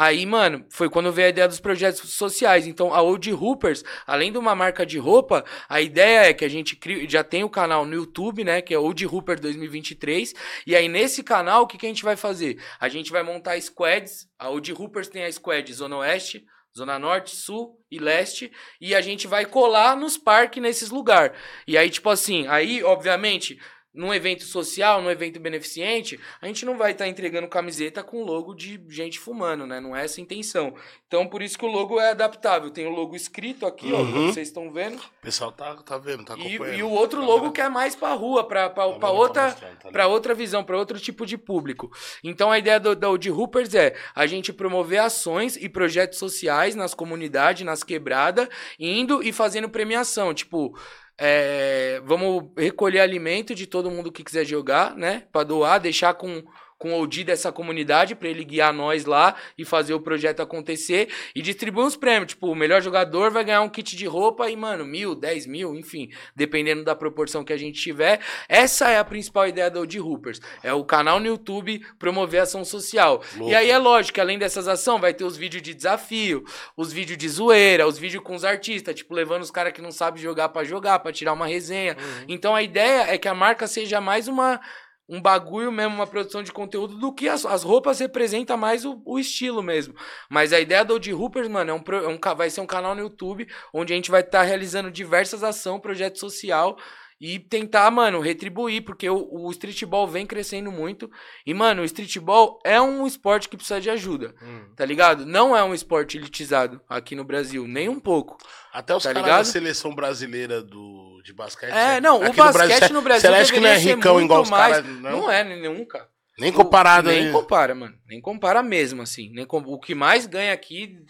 Aí, 0.00 0.24
mano, 0.24 0.64
foi 0.70 0.88
quando 0.88 1.10
veio 1.10 1.26
a 1.26 1.30
ideia 1.30 1.48
dos 1.48 1.58
projetos 1.58 2.08
sociais. 2.14 2.68
Então, 2.68 2.94
a 2.94 3.02
Old 3.02 3.32
Hoopers, 3.32 3.82
além 4.06 4.30
de 4.30 4.38
uma 4.38 4.54
marca 4.54 4.86
de 4.86 4.96
roupa, 4.96 5.44
a 5.68 5.80
ideia 5.80 6.28
é 6.28 6.32
que 6.32 6.44
a 6.44 6.48
gente 6.48 6.76
cria, 6.76 7.04
já 7.10 7.24
tem 7.24 7.42
o 7.42 7.50
canal 7.50 7.84
no 7.84 7.94
YouTube, 7.96 8.44
né? 8.44 8.62
Que 8.62 8.72
é 8.72 8.78
Old 8.78 9.04
Hooper 9.04 9.40
2023. 9.40 10.34
E 10.64 10.76
aí, 10.76 10.86
nesse 10.86 11.24
canal, 11.24 11.62
o 11.62 11.66
que, 11.66 11.76
que 11.76 11.84
a 11.86 11.88
gente 11.88 12.04
vai 12.04 12.14
fazer? 12.14 12.62
A 12.78 12.88
gente 12.88 13.10
vai 13.10 13.24
montar 13.24 13.60
squads. 13.60 14.28
A 14.38 14.48
Old 14.50 14.72
Hoopers 14.72 15.08
tem 15.08 15.24
a 15.24 15.32
squad 15.32 15.72
Zona 15.74 15.96
Oeste, 15.96 16.44
Zona 16.78 16.98
Norte, 16.98 17.34
Sul 17.34 17.78
e 17.90 17.98
Leste. 17.98 18.50
E 18.80 18.94
a 18.94 19.00
gente 19.00 19.26
vai 19.26 19.44
colar 19.44 19.96
nos 19.96 20.16
parques 20.16 20.62
nesses 20.62 20.90
lugares. 20.90 21.36
E 21.66 21.76
aí, 21.76 21.90
tipo 21.90 22.08
assim, 22.08 22.46
aí, 22.46 22.82
obviamente, 22.82 23.60
num 23.94 24.12
evento 24.14 24.44
social, 24.44 25.02
num 25.02 25.10
evento 25.10 25.40
beneficente, 25.40 26.20
a 26.40 26.46
gente 26.46 26.64
não 26.64 26.76
vai 26.76 26.92
estar 26.92 27.04
tá 27.04 27.08
entregando 27.10 27.48
camiseta 27.48 28.02
com 28.02 28.22
logo 28.22 28.54
de 28.54 28.80
gente 28.88 29.18
fumando, 29.18 29.66
né? 29.66 29.80
Não 29.80 29.96
é 29.96 30.04
essa 30.04 30.20
a 30.20 30.22
intenção. 30.22 30.74
Então, 31.06 31.26
por 31.26 31.42
isso 31.42 31.58
que 31.58 31.64
o 31.64 31.68
logo 31.68 31.98
é 31.98 32.10
adaptável. 32.10 32.70
Tem 32.70 32.86
o 32.86 32.90
logo 32.90 33.16
escrito 33.16 33.66
aqui, 33.66 33.92
ó, 33.92 33.96
Uhum. 33.98 34.12
como 34.12 34.32
vocês 34.32 34.48
estão 34.48 34.70
vendo. 34.70 34.96
O 34.98 35.22
pessoal 35.22 35.50
tá, 35.50 35.74
tá 35.76 35.98
vendo, 35.98 36.24
tá 36.24 36.36
E, 36.36 36.54
acompanhando. 36.56 36.78
e 36.78 36.82
o 36.82 36.90
outro 36.90 37.24
logo 37.24 37.50
que 37.50 37.60
é 37.60 37.68
mais 37.68 37.96
pra 37.96 38.12
rua, 38.12 38.46
pra, 38.46 38.68
pra, 38.70 38.84
Câmera 38.84 39.00
pra 39.00 39.08
tá 39.08 39.14
outra, 39.14 39.52
tá 39.52 39.66
para 39.80 39.90
ligado? 39.90 40.10
outra 40.10 40.34
visão, 40.34 40.62
para 40.62 40.76
outro 40.78 41.00
tipo 41.00 41.26
de 41.26 41.36
público. 41.38 41.90
Então 42.22 42.52
a 42.52 42.58
ideia 42.58 42.78
do, 42.78 42.94
do 42.94 43.16
de 43.16 43.30
Hoopers 43.30 43.74
é 43.74 43.96
a 44.14 44.26
gente 44.26 44.52
promover 44.52 45.00
ações 45.00 45.56
e 45.56 45.68
projetos 45.68 46.18
sociais 46.18 46.74
nas 46.74 46.94
comunidades, 46.94 47.64
nas 47.64 47.82
quebradas, 47.82 48.48
indo 48.78 49.22
e 49.22 49.32
fazendo 49.32 49.68
premiação, 49.68 50.32
tipo 50.34 50.78
é, 51.18 52.00
vamos 52.04 52.44
recolher 52.56 53.00
alimento 53.00 53.54
de 53.54 53.66
todo 53.66 53.90
mundo 53.90 54.12
que 54.12 54.22
quiser 54.22 54.44
jogar, 54.44 54.96
né? 54.96 55.24
Pra 55.32 55.42
doar, 55.42 55.80
deixar 55.80 56.14
com, 56.14 56.42
com 56.78 56.92
o 56.92 57.02
OD 57.02 57.24
dessa 57.24 57.50
comunidade 57.50 58.14
pra 58.14 58.28
ele 58.28 58.44
guiar 58.44 58.72
nós 58.72 59.04
lá 59.04 59.34
e 59.58 59.64
fazer 59.64 59.94
o 59.94 60.00
projeto 60.00 60.40
acontecer 60.40 61.08
e 61.34 61.42
distribuir 61.42 61.86
uns 61.86 61.96
prêmios. 61.96 62.28
Tipo, 62.32 62.48
o 62.48 62.54
melhor 62.54 62.80
jogador 62.80 63.30
vai 63.30 63.44
ganhar 63.44 63.62
um 63.62 63.68
kit 63.68 63.96
de 63.96 64.06
roupa 64.06 64.48
e, 64.48 64.56
mano, 64.56 64.84
mil, 64.84 65.14
dez 65.14 65.46
mil, 65.46 65.74
enfim, 65.74 66.10
dependendo 66.36 66.84
da 66.84 66.94
proporção 66.94 67.44
que 67.44 67.52
a 67.52 67.56
gente 67.56 67.80
tiver. 67.80 68.20
Essa 68.48 68.90
é 68.90 68.98
a 68.98 69.04
principal 69.04 69.48
ideia 69.48 69.70
do 69.70 69.80
OD 69.80 70.00
Hoopers. 70.00 70.40
É 70.62 70.72
o 70.72 70.84
canal 70.84 71.18
no 71.18 71.26
YouTube 71.26 71.84
promover 71.98 72.42
ação 72.42 72.64
social. 72.64 73.22
Louco. 73.36 73.50
E 73.50 73.54
aí 73.54 73.70
é 73.70 73.78
lógico 73.78 74.14
que 74.14 74.20
além 74.20 74.38
dessas 74.38 74.68
ações, 74.68 75.00
vai 75.00 75.12
ter 75.12 75.24
os 75.24 75.36
vídeos 75.36 75.62
de 75.62 75.74
desafio, 75.74 76.44
os 76.76 76.92
vídeos 76.92 77.18
de 77.18 77.28
zoeira, 77.28 77.86
os 77.86 77.98
vídeos 77.98 78.22
com 78.22 78.34
os 78.34 78.44
artistas, 78.44 78.94
tipo, 78.94 79.14
levando 79.14 79.42
os 79.42 79.50
caras 79.50 79.72
que 79.72 79.82
não 79.82 79.90
sabem 79.90 80.22
jogar 80.22 80.48
pra 80.50 80.64
jogar, 80.64 80.98
pra 81.00 81.12
tirar 81.12 81.32
uma 81.32 81.46
resenha. 81.46 81.96
Então 82.28 82.54
a 82.54 82.62
ideia 82.62 83.12
é 83.12 83.18
que 83.18 83.28
a 83.28 83.34
marca 83.34 83.66
seja 83.66 84.00
mais 84.00 84.28
uma 84.28 84.60
um 85.08 85.20
bagulho 85.20 85.72
mesmo, 85.72 85.94
uma 85.94 86.06
produção 86.06 86.42
de 86.42 86.52
conteúdo 86.52 86.96
do 86.96 87.12
que 87.12 87.28
as, 87.28 87.46
as 87.46 87.62
roupas 87.62 87.98
representam 87.98 88.56
mais 88.56 88.84
o, 88.84 89.00
o 89.06 89.18
estilo 89.18 89.62
mesmo. 89.62 89.94
Mas 90.28 90.52
a 90.52 90.60
ideia 90.60 90.84
do 90.84 90.92
Old 90.92 91.12
Hoopers, 91.12 91.48
mano, 91.48 91.70
é 91.70 91.74
um, 91.74 91.82
é 92.04 92.08
um 92.08 92.36
vai 92.36 92.50
ser 92.50 92.60
um 92.60 92.66
canal 92.66 92.94
no 92.94 93.00
YouTube 93.00 93.48
onde 93.72 93.92
a 93.92 93.96
gente 93.96 94.10
vai 94.10 94.20
estar 94.20 94.42
realizando 94.42 94.90
diversas 94.90 95.42
ações, 95.42 95.80
projeto 95.80 96.18
social 96.18 96.76
e 97.20 97.38
tentar, 97.38 97.90
mano, 97.90 98.20
retribuir, 98.20 98.82
porque 98.84 99.08
o, 99.10 99.28
o 99.30 99.50
streetball 99.50 100.06
vem 100.06 100.24
crescendo 100.24 100.70
muito. 100.70 101.10
E, 101.44 101.52
mano, 101.52 101.82
o 101.82 101.84
streetball 101.84 102.60
é 102.64 102.80
um 102.80 103.06
esporte 103.06 103.48
que 103.48 103.56
precisa 103.56 103.80
de 103.80 103.90
ajuda, 103.90 104.34
Hum. 104.40 104.66
tá 104.76 104.84
ligado? 104.84 105.26
Não 105.26 105.56
é 105.56 105.64
um 105.64 105.74
esporte 105.74 106.16
elitizado 106.16 106.80
aqui 106.88 107.16
no 107.16 107.24
Brasil, 107.24 107.66
nem 107.66 107.88
um 107.88 107.98
pouco. 107.98 108.38
Até 108.72 108.94
os 108.94 109.02
Tá 109.02 109.12
caras 109.12 109.28
da 109.28 109.44
seleção 109.44 109.94
brasileira 109.94 110.62
do, 110.62 111.07
de 111.28 111.34
basquete. 111.34 111.70
É, 111.70 112.00
não, 112.00 112.16
o 112.24 112.32
basquete 112.32 112.90
no 112.92 113.02
Brasil 113.02 113.30
Você 113.30 113.36
acha 113.36 113.52
que 113.52 113.60
não 113.60 113.68
é 113.68 113.76
ricão 113.76 114.14
muito 114.14 114.24
igual 114.26 114.42
os 114.42 114.50
mais- 114.50 114.76
caras? 114.76 114.90
Não, 114.96 115.10
Não 115.22 115.30
é, 115.30 115.44
nunca. 115.44 116.08
Nem 116.38 116.50
comparado, 116.52 117.08
Nem 117.08 117.26
né? 117.26 117.32
compara, 117.32 117.74
mano. 117.74 117.94
Nem 118.06 118.20
compara 118.20 118.62
mesmo, 118.62 119.02
assim. 119.02 119.30
Nem 119.34 119.44
com- 119.44 119.58
O 119.58 119.78
que 119.78 119.94
mais 119.94 120.24
ganha 120.26 120.52
aqui, 120.52 121.04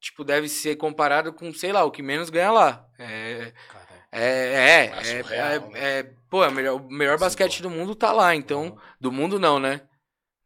tipo, 0.00 0.24
deve 0.24 0.48
ser 0.48 0.76
comparado 0.76 1.32
com, 1.32 1.52
sei 1.52 1.70
lá, 1.72 1.84
o 1.84 1.90
que 1.90 2.02
menos 2.02 2.30
ganha 2.30 2.50
lá. 2.50 2.86
É. 2.98 3.52
Caralho. 3.68 3.86
É, 4.12 4.22
é, 4.22 4.86
É 4.86 5.18
é, 5.18 5.22
surreal, 5.22 5.48
é, 5.50 5.58
né? 5.58 5.68
é- 5.98 6.10
pô, 6.30 6.42
é 6.44 6.48
o 6.48 6.52
melhor, 6.52 6.76
o 6.80 6.88
melhor 6.90 7.18
Sim, 7.18 7.24
basquete 7.24 7.56
pô. 7.62 7.68
do 7.68 7.70
mundo 7.74 7.94
tá 7.94 8.12
lá, 8.12 8.34
então, 8.34 8.78
do 9.00 9.12
mundo 9.12 9.38
não, 9.38 9.58
né? 9.58 9.82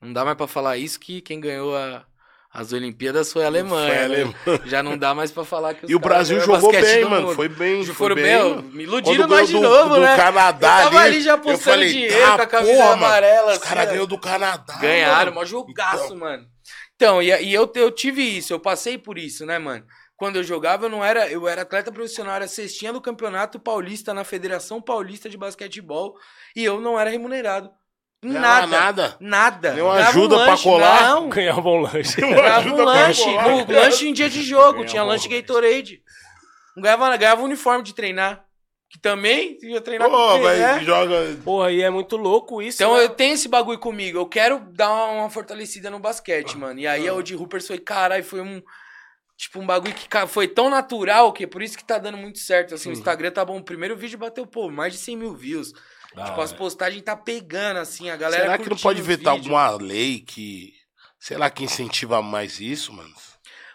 Não 0.01 0.12
dá 0.12 0.25
mais 0.25 0.37
pra 0.37 0.47
falar 0.49 0.77
isso 0.79 0.99
que 0.99 1.21
quem 1.21 1.39
ganhou 1.39 1.77
a- 1.77 2.05
as 2.53 2.73
Olimpíadas 2.73 3.33
foi 3.33 3.45
a 3.45 3.47
Alemanha. 3.47 3.95
Foi 3.95 4.05
a 4.05 4.09
né? 4.09 4.15
Alemanha. 4.15 4.63
Já 4.67 4.83
não 4.83 4.99
dá 4.99 5.15
mais 5.15 5.31
pra 5.31 5.45
falar 5.45 5.75
que 5.75 5.85
os 5.87 5.91
E 5.91 5.95
o 5.95 6.01
Brasil 6.01 6.41
jogou 6.41 6.73
bem, 6.73 7.03
do 7.03 7.11
mano. 7.11 7.35
Foi 7.35 7.49
bem. 7.49 7.83
Já 7.83 7.95
foi 7.95 7.95
foram 7.95 8.17
bem. 8.17 8.63
me 8.73 8.83
iludiram 8.83 9.29
nós 9.29 9.47
de 9.49 9.55
do, 9.55 9.61
novo, 9.61 9.95
do 9.95 10.01
né? 10.01 10.17
Canadá 10.17 10.79
Eu 10.79 10.85
tava 10.91 11.01
ali 11.01 11.21
já 11.21 11.39
postando 11.39 11.61
falei, 11.61 11.93
dinheiro 11.93 12.25
"Ah, 12.27 12.37
com 12.37 12.43
a 12.43 12.47
camisa 12.47 12.73
porra, 12.75 12.87
mano, 12.89 13.05
amarela. 13.05 13.53
Os 13.53 13.59
caras 13.59 13.85
assim, 13.85 13.93
ganhou 13.93 14.07
do 14.07 14.19
Canadá. 14.19 14.79
Ganharam, 14.81 15.25
mano. 15.27 15.35
mó 15.35 15.45
jogaço, 15.45 16.05
Então. 16.07 16.17
mano. 16.17 16.47
Então, 16.97 17.23
e, 17.23 17.27
e 17.29 17.55
eu, 17.55 17.71
eu 17.77 17.91
tive 17.91 18.23
isso, 18.23 18.53
eu 18.53 18.61
passei 18.61 18.99
por 18.99 19.17
isso, 19.17 19.47
né, 19.47 19.59
mano? 19.59 19.85
Quando 20.17 20.37
eu 20.37 20.45
jogava, 20.45 20.85
eu 20.85 20.91
não 20.91 21.03
era. 21.03 21.31
Eu 21.31 21.49
era 21.49 21.63
atleta 21.63 21.91
profissional, 21.91 22.35
era 22.35 22.47
cestinha 22.47 22.93
do 22.93 23.01
Campeonato 23.01 23.59
Paulista 23.59 24.13
na 24.13 24.23
Federação 24.23 24.83
Paulista 24.83 25.31
de 25.31 25.39
Basquetebol. 25.39 26.15
E 26.55 26.63
eu 26.63 26.79
não 26.79 27.01
era 27.01 27.09
remunerado. 27.09 27.71
Nada. 28.23 28.67
nada. 28.67 29.17
Nada. 29.19 29.71
Ganhava 29.71 30.09
ajuda 30.09 30.37
pra 30.37 30.47
lanche, 30.47 30.63
colar? 30.63 31.03
Não. 31.09 31.29
Ganhava 31.31 31.69
um 31.69 31.81
lanche. 31.81 32.21
Ganhava 32.21 32.69
um 32.69 32.85
lanche. 32.85 33.35
cara. 33.35 33.81
lanche 33.81 34.09
em 34.09 34.13
dia 34.13 34.29
de 34.29 34.43
jogo. 34.43 34.73
Ganhava 34.73 34.89
tinha 34.89 35.05
um 35.05 35.07
lanche. 35.07 35.29
Gatorade. 35.29 36.03
Não 36.77 36.83
ganhava, 36.83 37.17
ganhava 37.17 37.43
uniforme 37.43 37.83
de 37.83 37.95
treinar. 37.95 38.45
Que 38.91 38.99
também 38.99 39.57
ia 39.63 39.81
treinar 39.81 40.11
Pô, 40.11 40.17
com 40.17 40.43
mas 40.43 40.59
né? 40.59 40.81
joga. 40.83 41.39
Porra, 41.45 41.71
e 41.71 41.81
é 41.81 41.89
muito 41.89 42.17
louco 42.17 42.61
isso. 42.61 42.83
Então 42.83 42.97
né? 42.97 43.05
eu 43.05 43.09
tenho 43.09 43.35
esse 43.35 43.49
bagulho 43.49 43.79
comigo. 43.79 44.19
Eu 44.19 44.27
quero 44.27 44.59
dar 44.73 44.91
uma, 44.91 45.07
uma 45.21 45.31
fortalecida 45.31 45.89
no 45.89 46.01
basquete, 46.01 46.59
mano. 46.59 46.81
E 46.81 46.89
aí 46.89 47.07
a 47.07 47.15
Old 47.15 47.37
Hoopers 47.37 47.69
foi, 47.69 47.79
caralho, 47.79 48.25
foi 48.25 48.41
um. 48.41 48.61
Tipo, 49.37 49.61
um 49.61 49.67
bagulho 49.67 49.95
que 49.95 50.09
foi 50.27 50.49
tão 50.49 50.69
natural 50.69 51.33
que 51.33 51.45
é 51.45 51.47
por 51.47 51.63
isso 51.63 51.79
que 51.79 51.85
tá 51.85 51.99
dando 51.99 52.19
muito 52.19 52.41
certo. 52.41 52.75
Assim, 52.75 52.91
o 52.91 52.93
Instagram 52.93 53.31
tá 53.31 53.45
bom. 53.45 53.59
O 53.59 53.65
primeiro 53.65 53.97
vídeo 53.97 54.19
bateu, 54.19 54.45
pô, 54.45 54.69
mais 54.69 54.93
de 54.93 54.99
100 54.99 55.17
mil 55.17 55.35
views. 55.35 55.73
Da 56.15 56.24
tipo, 56.24 56.41
as 56.41 56.51
hora. 56.51 56.59
postagens 56.59 57.03
tá 57.03 57.16
pegando, 57.16 57.78
assim, 57.78 58.11
a 58.11 58.16
galera. 58.16 58.43
Será 58.45 58.59
que 58.59 58.69
não 58.69 58.77
pode 58.77 59.01
vetar 59.03 59.35
vídeos. 59.37 59.55
alguma 59.55 59.77
lei 59.85 60.20
que. 60.20 60.73
Sei 61.19 61.37
lá, 61.37 61.51
que 61.51 61.62
incentiva 61.65 62.20
mais 62.23 62.61
isso, 62.61 62.93
mano? 62.93 63.11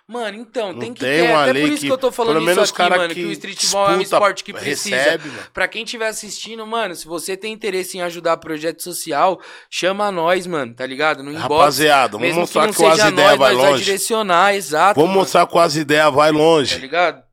Mano, 0.07 0.37
então, 0.37 0.71
Não 0.71 0.79
tem 0.79 0.93
que 0.93 0.99
tem 0.99 1.23
ter. 1.25 1.29
uma 1.31 1.41
Até 1.43 1.53
lei 1.53 1.63
por 1.63 1.69
isso 1.71 1.81
que, 1.81 1.87
que, 1.87 1.91
eu 1.93 1.97
tô 1.97 2.11
falando 2.11 2.33
pelo 2.35 2.45
isso 2.45 2.55
menos 2.55 2.69
aqui, 2.69 2.77
cara 2.77 2.97
mano. 2.97 3.07
que 3.13 3.21
Que 3.21 3.25
o 3.25 3.31
streetball 3.31 3.89
é 3.91 3.97
um 3.97 4.01
esporte 4.01 4.43
que 4.43 4.53
precisa. 4.53 4.95
recebe, 4.95 5.29
mano. 5.29 5.43
Pra 5.51 5.67
quem 5.67 5.83
estiver 5.83 6.07
assistindo, 6.07 6.67
mano, 6.67 6.93
se 6.95 7.07
você 7.07 7.35
tem 7.35 7.51
interesse 7.51 7.97
em 7.97 8.01
ajudar 8.01 8.37
projeto 8.37 8.83
social, 8.83 9.41
chama 9.67 10.11
nós, 10.11 10.45
mano, 10.45 10.75
tá 10.75 10.85
ligado? 10.85 11.23
No 11.23 11.31
inbox. 11.31 11.43
Rapaziada, 11.49 12.19
vamos 12.19 12.35
mostrar 12.35 12.67
que 12.69 12.75
que, 12.75 12.85
as 12.85 12.99
ideias 12.99 13.15
vai 13.15 13.53
nós 13.53 13.61
vai 13.63 13.71
longe. 13.71 13.83
direcionar, 13.83 14.53
exato. 14.53 14.95
Vamos 14.99 15.09
mano, 15.09 15.21
mostrar 15.21 15.47
que 15.47 15.57
as 15.57 15.75
ideias 15.75 16.13
vai 16.13 16.31
Tá 16.31 16.37
longe. 16.37 16.77
ligado? 16.77 17.24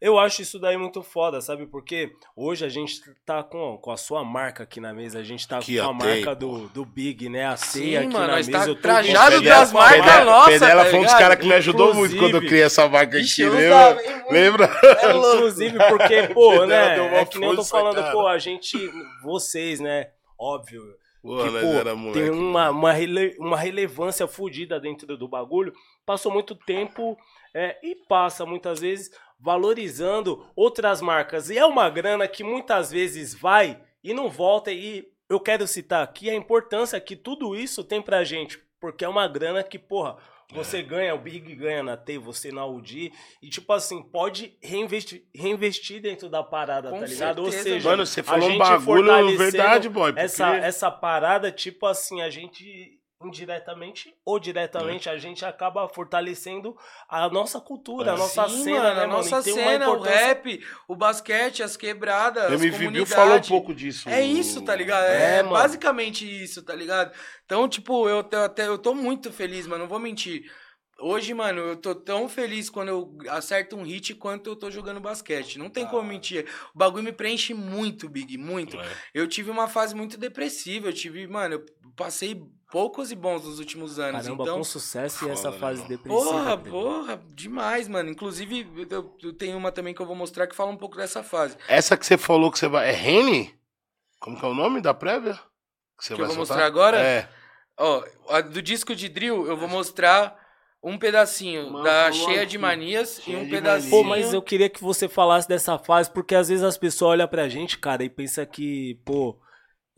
Eu 0.00 0.18
acho 0.18 0.42
isso 0.42 0.58
daí 0.58 0.76
muito 0.76 1.02
foda, 1.02 1.40
sabe? 1.40 1.66
Porque 1.66 2.12
hoje 2.36 2.64
a 2.64 2.68
gente 2.68 3.00
tá 3.24 3.42
com, 3.42 3.78
com 3.78 3.90
a 3.90 3.96
sua 3.96 4.22
marca 4.22 4.62
aqui 4.64 4.78
na 4.80 4.92
mesa. 4.92 5.18
A 5.18 5.22
gente 5.22 5.48
tá 5.48 5.58
Aqui, 5.58 5.76
com 5.78 5.82
a 5.84 5.98
tem, 5.98 6.16
marca 6.16 6.34
do, 6.34 6.68
do 6.68 6.84
Big, 6.84 7.28
né? 7.28 7.46
A 7.46 7.56
Sim, 7.56 7.80
ceia 7.80 8.00
aqui 8.00 8.12
mano, 8.12 8.26
na 8.26 8.32
nós 8.34 8.46
mesa. 8.46 8.58
tá 8.58 8.66
eu 8.70 8.74
tô 8.74 8.80
trajado 8.82 9.40
das 9.42 9.72
marcas 9.72 10.00
Pedela- 10.04 10.24
nossa, 10.24 10.50
Pedela 10.50 10.84
tá 10.84 10.90
foi 10.90 10.98
um 10.98 11.02
dos 11.04 11.14
caras 11.14 11.38
que 11.38 11.46
me 11.46 11.54
ajudou 11.54 11.86
muito 11.94 12.14
Inclusive- 12.14 12.20
quando 12.20 12.34
eu 12.42 12.48
criei 12.48 12.62
essa 12.64 12.88
marca 12.88 13.18
aqui, 13.18 13.44
lembra? 13.48 13.98
Lembra? 14.30 14.64
É. 14.82 15.10
Inclusive, 15.16 15.78
porque, 15.88 16.22
pô, 16.34 16.64
né? 16.66 17.20
É 17.20 17.24
que 17.24 17.38
nem 17.38 17.48
eu 17.50 17.56
tô 17.56 17.64
falando, 17.64 17.94
cara. 17.96 18.12
pô, 18.12 18.26
a 18.26 18.38
gente, 18.38 18.76
vocês, 19.22 19.80
né? 19.80 20.08
Óbvio. 20.38 20.82
Pô, 21.22 21.38
que, 21.42 21.50
pô, 21.50 21.56
era 21.72 21.94
moleque. 21.96 22.20
tem 22.20 22.30
uma, 22.30 22.70
uma, 22.70 22.92
rele- 22.92 23.34
uma 23.40 23.56
relevância 23.56 24.28
fodida 24.28 24.78
dentro 24.78 25.16
do 25.16 25.26
bagulho. 25.26 25.72
Passou 26.04 26.30
muito 26.30 26.54
tempo 26.54 27.16
é, 27.56 27.78
e 27.82 27.94
passa 27.94 28.44
muitas 28.44 28.80
vezes 28.80 29.10
valorizando 29.40 30.46
outras 30.54 31.00
marcas. 31.00 31.48
E 31.48 31.56
é 31.56 31.64
uma 31.64 31.88
grana 31.88 32.28
que 32.28 32.44
muitas 32.44 32.90
vezes 32.90 33.32
vai 33.34 33.80
e 34.04 34.12
não 34.12 34.28
volta. 34.28 34.70
E 34.70 35.08
eu 35.28 35.40
quero 35.40 35.66
citar 35.66 36.02
aqui 36.04 36.28
a 36.28 36.34
importância 36.34 37.00
que 37.00 37.16
tudo 37.16 37.56
isso 37.56 37.82
tem 37.82 38.02
pra 38.02 38.24
gente. 38.24 38.60
Porque 38.78 39.04
é 39.04 39.08
uma 39.08 39.26
grana 39.26 39.62
que, 39.62 39.78
porra, 39.78 40.18
você 40.52 40.82
ganha, 40.82 41.14
o 41.14 41.18
Big 41.18 41.54
ganha 41.54 41.82
na 41.82 41.96
T, 41.96 42.18
você 42.18 42.52
na 42.52 42.66
UD. 42.66 43.10
E, 43.42 43.48
tipo 43.48 43.72
assim, 43.72 44.02
pode 44.02 44.56
reinvestir, 44.62 45.24
reinvestir 45.34 46.00
dentro 46.02 46.28
da 46.28 46.42
parada, 46.42 46.90
Com 46.90 47.00
tá 47.00 47.06
ligado? 47.06 47.38
Ou 47.38 47.50
certeza, 47.50 47.74
seja, 47.76 47.88
Mano, 47.88 48.04
você 48.04 48.20
a 48.20 48.24
falou 48.24 48.48
um 48.48 48.52
gente 48.52 48.58
bagulho 48.58 49.38
verdade, 49.38 49.88
boy. 49.88 50.12
porque- 50.12 50.24
essa, 50.24 50.54
essa 50.56 50.90
parada, 50.90 51.50
tipo 51.50 51.86
assim, 51.86 52.20
a 52.20 52.28
gente 52.28 53.00
indiretamente 53.24 54.14
ou 54.24 54.38
diretamente, 54.38 55.08
a 55.08 55.16
gente 55.16 55.44
acaba 55.44 55.88
fortalecendo 55.88 56.76
a 57.08 57.28
nossa 57.28 57.60
cultura, 57.60 58.12
a 58.12 58.14
É. 58.14 58.18
nossa 58.18 58.48
Sim, 58.48 58.64
cena, 58.64 58.76
mano, 58.82 58.84
né, 58.84 58.90
a 59.04 59.06
mano? 59.06 59.12
nossa 59.18 59.42
cena, 59.42 59.88
o 59.90 59.94
importância- 59.94 60.26
rap, 60.26 60.66
o 60.88 60.94
basquete, 60.96 61.62
as 61.62 61.76
quebradas, 61.76 62.50
O 62.50 62.54
as 62.54 62.62
MV 62.62 62.70
Bill 62.78 62.78
comunidades. 62.88 63.14
falou 63.14 63.36
um 63.38 63.40
pouco 63.42 63.74
disso. 63.74 64.08
É 64.08 64.22
isso, 64.22 64.62
tá 64.62 64.74
ligado? 64.76 65.04
É, 65.04 65.38
É, 65.38 65.42
mano. 65.42 65.54
basicamente 65.54 66.24
isso, 66.42 66.62
tá 66.62 66.74
ligado? 66.74 67.12
Então, 67.44 67.68
tipo, 67.68 68.08
eu, 68.08 68.22
tô- 68.22 68.36
até, 68.36 68.66
eu 68.66 68.78
tô 68.78 68.94
muito 68.94 69.32
feliz, 69.32 69.66
mano, 69.66 69.82
não 69.84 69.88
vou 69.88 69.98
mentir. 69.98 70.50
Hoje, 70.98 71.34
mano, 71.34 71.60
eu 71.60 71.76
tô 71.76 71.94
tão 71.94 72.26
feliz 72.28 72.70
quando 72.70 72.88
eu 72.88 73.18
acerto 73.28 73.76
um 73.76 73.82
hit 73.82 74.14
quanto 74.14 74.48
eu 74.48 74.56
tô 74.56 74.70
jogando 74.70 74.98
basquete. 75.00 75.58
Não 75.58 75.68
tem 75.68 75.84
Ah. 75.84 75.88
como 75.88 76.08
mentir. 76.08 76.46
O 76.74 76.78
bagulho 76.78 77.04
me 77.04 77.12
preenche 77.12 77.52
muito, 77.52 78.08
Big, 78.08 78.38
muito. 78.38 78.80
É. 78.80 78.88
Eu 79.12 79.28
tive 79.28 79.50
uma 79.50 79.68
fase 79.68 79.94
muito 79.94 80.16
depressiva. 80.16 80.88
Eu 80.88 80.94
tive, 80.94 81.26
mano, 81.26 81.56
eu 81.56 81.66
passei 81.94 82.42
poucos 82.70 83.10
e 83.12 83.14
bons 83.14 83.44
nos 83.44 83.58
últimos 83.58 83.98
anos. 83.98 84.22
Caramba, 84.22 84.42
então, 84.42 84.56
com 84.56 84.64
sucesso 84.64 85.26
e 85.26 85.30
essa 85.30 85.50
né, 85.50 85.58
fase 85.58 85.82
mano? 85.82 85.88
depressiva. 85.96 86.24
Porra, 86.30 86.58
porra, 86.58 87.22
demais, 87.34 87.88
mano. 87.88 88.08
Inclusive, 88.10 88.66
eu, 88.88 89.16
eu 89.22 89.32
tenho 89.34 89.58
uma 89.58 89.70
também 89.70 89.92
que 89.92 90.00
eu 90.00 90.06
vou 90.06 90.16
mostrar 90.16 90.46
que 90.46 90.56
fala 90.56 90.70
um 90.70 90.76
pouco 90.78 90.96
dessa 90.96 91.22
fase. 91.22 91.58
Essa 91.68 91.96
que 91.98 92.06
você 92.06 92.16
falou 92.16 92.50
que 92.50 92.58
você 92.58 92.68
vai. 92.68 92.88
É 92.88 92.92
Rene? 92.92 93.54
Como 94.18 94.38
que 94.38 94.44
é 94.46 94.48
o 94.48 94.54
nome 94.54 94.80
da 94.80 94.94
prévia? 94.94 95.34
Que, 95.98 96.06
você 96.06 96.14
Que 96.14 96.22
eu 96.22 96.26
vai 96.26 96.34
vou 96.34 96.46
soltar? 96.46 96.56
mostrar 96.56 96.66
agora? 96.66 96.98
É. 97.02 97.28
Ó, 97.78 98.02
a 98.30 98.40
do 98.40 98.62
disco 98.62 98.94
de 98.96 99.10
drill, 99.10 99.46
eu 99.46 99.58
vou 99.58 99.68
mostrar 99.68 100.45
um 100.82 100.98
pedacinho 100.98 101.70
Mano, 101.72 101.84
da 101.84 102.12
Cheia 102.12 102.42
aqui. 102.42 102.50
de 102.50 102.58
Manias 102.58 103.20
Cheia 103.22 103.38
e 103.38 103.44
um 103.44 103.48
pedacinho. 103.48 103.90
Pô, 103.90 104.04
mas 104.04 104.32
eu 104.32 104.40
queria 104.42 104.68
que 104.68 104.80
você 104.82 105.08
falasse 105.08 105.48
dessa 105.48 105.78
fase, 105.78 106.10
porque 106.10 106.34
às 106.34 106.48
vezes 106.48 106.62
as 106.64 106.78
pessoas 106.78 107.12
olham 107.12 107.26
pra 107.28 107.48
gente, 107.48 107.78
cara, 107.78 108.04
e 108.04 108.08
pensam 108.10 108.46
que, 108.46 109.00
pô, 109.04 109.38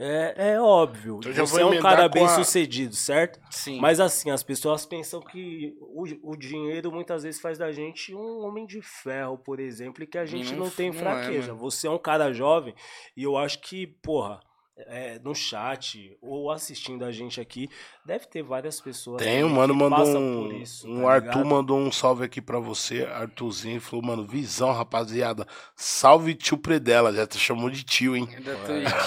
É, 0.01 0.53
é 0.53 0.61
óbvio. 0.61 1.17
Então 1.19 1.33
já 1.33 1.45
você 1.45 1.61
vou 1.61 1.75
é 1.75 1.79
um 1.79 1.83
cara 1.83 2.09
bem 2.09 2.25
a- 2.25 2.29
sucedido, 2.29 2.95
certo? 2.95 3.41
Sim. 3.51 3.81
Mas 3.81 3.99
assim, 3.99 4.31
as 4.31 4.45
pessoas 4.45 4.87
pensam 4.87 5.21
que 5.21 5.75
o, 5.81 6.05
o 6.23 6.37
dinheiro 6.37 6.93
muitas 6.93 7.25
vezes 7.25 7.41
faz 7.41 7.59
da 7.59 7.73
gente 7.73 8.15
um 8.15 8.45
homem 8.47 8.65
de 8.65 8.81
ferro, 8.81 9.37
por 9.37 9.59
exemplo, 9.59 10.05
e 10.05 10.07
que 10.07 10.17
a 10.17 10.25
gente 10.25 10.53
não 10.53 10.67
não, 10.67 10.71
tem 10.71 10.91
não 10.93 10.97
é, 10.97 11.01
fraqueza. 11.01 11.49
mano. 11.49 11.59
Você 11.59 11.89
é 11.89 11.91
um 11.91 11.99
cara 11.99 12.33
jovem 12.33 12.75
e 13.17 13.25
eu 13.25 13.37
acho 13.37 13.61
que, 13.61 13.89
porra, 14.01 14.39
é, 14.87 15.19
no 15.25 15.35
chat 15.35 16.17
ou 16.23 16.51
assistindo 16.51 17.05
a 17.05 17.11
gente 17.11 17.41
aqui, 17.41 17.69
deve 18.05 18.27
ter 18.27 18.43
várias 18.43 18.81
pessoas 18.81 19.23
Tem, 19.23 19.43
o 19.43 19.49
mano 19.51 19.75
que 19.75 19.81
mandou 19.81 19.99
passam 19.99 20.23
um. 20.23 20.45
por 20.45 20.55
isso, 20.55 20.89
um 20.91 21.03
tá 21.03 21.11
Arthur 21.13 21.29
ligado? 21.31 21.47
mandou 21.47 21.79
um 21.79 21.91
salve 21.93 22.25
aqui 22.25 22.41
pra 22.41 22.59
você, 22.59 23.05
Arthurzinho, 23.05 23.81
falou, 23.81 24.05
mano, 24.05 24.25
visão, 24.27 24.73
rapaziada. 24.73 25.47
Salve 25.75 26.35
tio 26.35 26.57
Predela, 26.57 27.13
já 27.13 27.27
te 27.27 27.39
chamou 27.39 27.69
de 27.71 27.83
tio, 27.83 28.17
hein? 28.17 28.29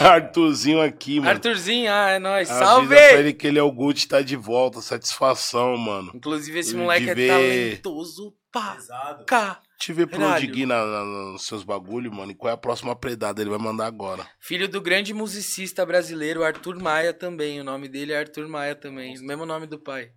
É. 0.02 0.04
Arthurzinho 0.06 0.82
aqui, 0.82 1.20
mano. 1.20 1.32
Arthurzinho, 1.32 1.92
ah, 1.92 2.10
é 2.12 2.20
nóis. 2.20 2.50
Avisa 2.50 2.66
Salve! 2.66 2.88
pra 2.96 3.14
ele 3.14 3.34
que 3.34 3.48
ele 3.48 3.60
é 3.60 3.64
o 3.64 3.72
Gucci, 3.72 4.08
tá 4.08 4.22
de 4.22 4.36
volta, 4.36 4.82
satisfação, 4.82 5.78
mano. 5.78 6.12
Inclusive, 6.14 6.60
esse 6.60 6.76
moleque 6.76 7.10
é 7.10 7.16
ver- 7.16 7.28
talentoso 7.30 8.34
pra 8.52 8.72
Pesado. 8.76 9.26
cá. 9.26 9.60
Te 9.82 9.92
ver 9.94 10.06
pro 10.06 10.20
Caralho. 10.20 10.46
Digui 10.46 10.66
na, 10.68 10.86
na- 10.86 11.04
nos 11.04 11.44
seus 11.48 11.64
bagulho, 11.64 12.14
mano. 12.14 12.32
E 12.32 12.36
qual 12.36 12.52
é 12.52 12.54
a 12.54 12.58
próxima 12.58 12.96
predada? 12.96 13.42
Ele 13.42 13.50
vai 13.50 13.58
mandar 13.58 13.88
agora. 13.88 14.28
Filho 14.40 14.68
do 14.70 14.80
grande 14.80 15.12
musicista 15.12 15.84
brasileiro 15.84 16.44
Arthur 16.44 16.80
Maia 16.80 17.12
também. 17.14 17.60
O 17.60 17.64
nome 17.64 17.88
dele 17.88 18.14
é 18.14 18.20
Arthur 18.20 18.48
Maia 18.48 18.76
também. 18.76 19.18
O 19.18 19.24
mesmo 19.24 19.44
nome 19.44 19.66
do 19.66 19.80
pai. 19.80 20.12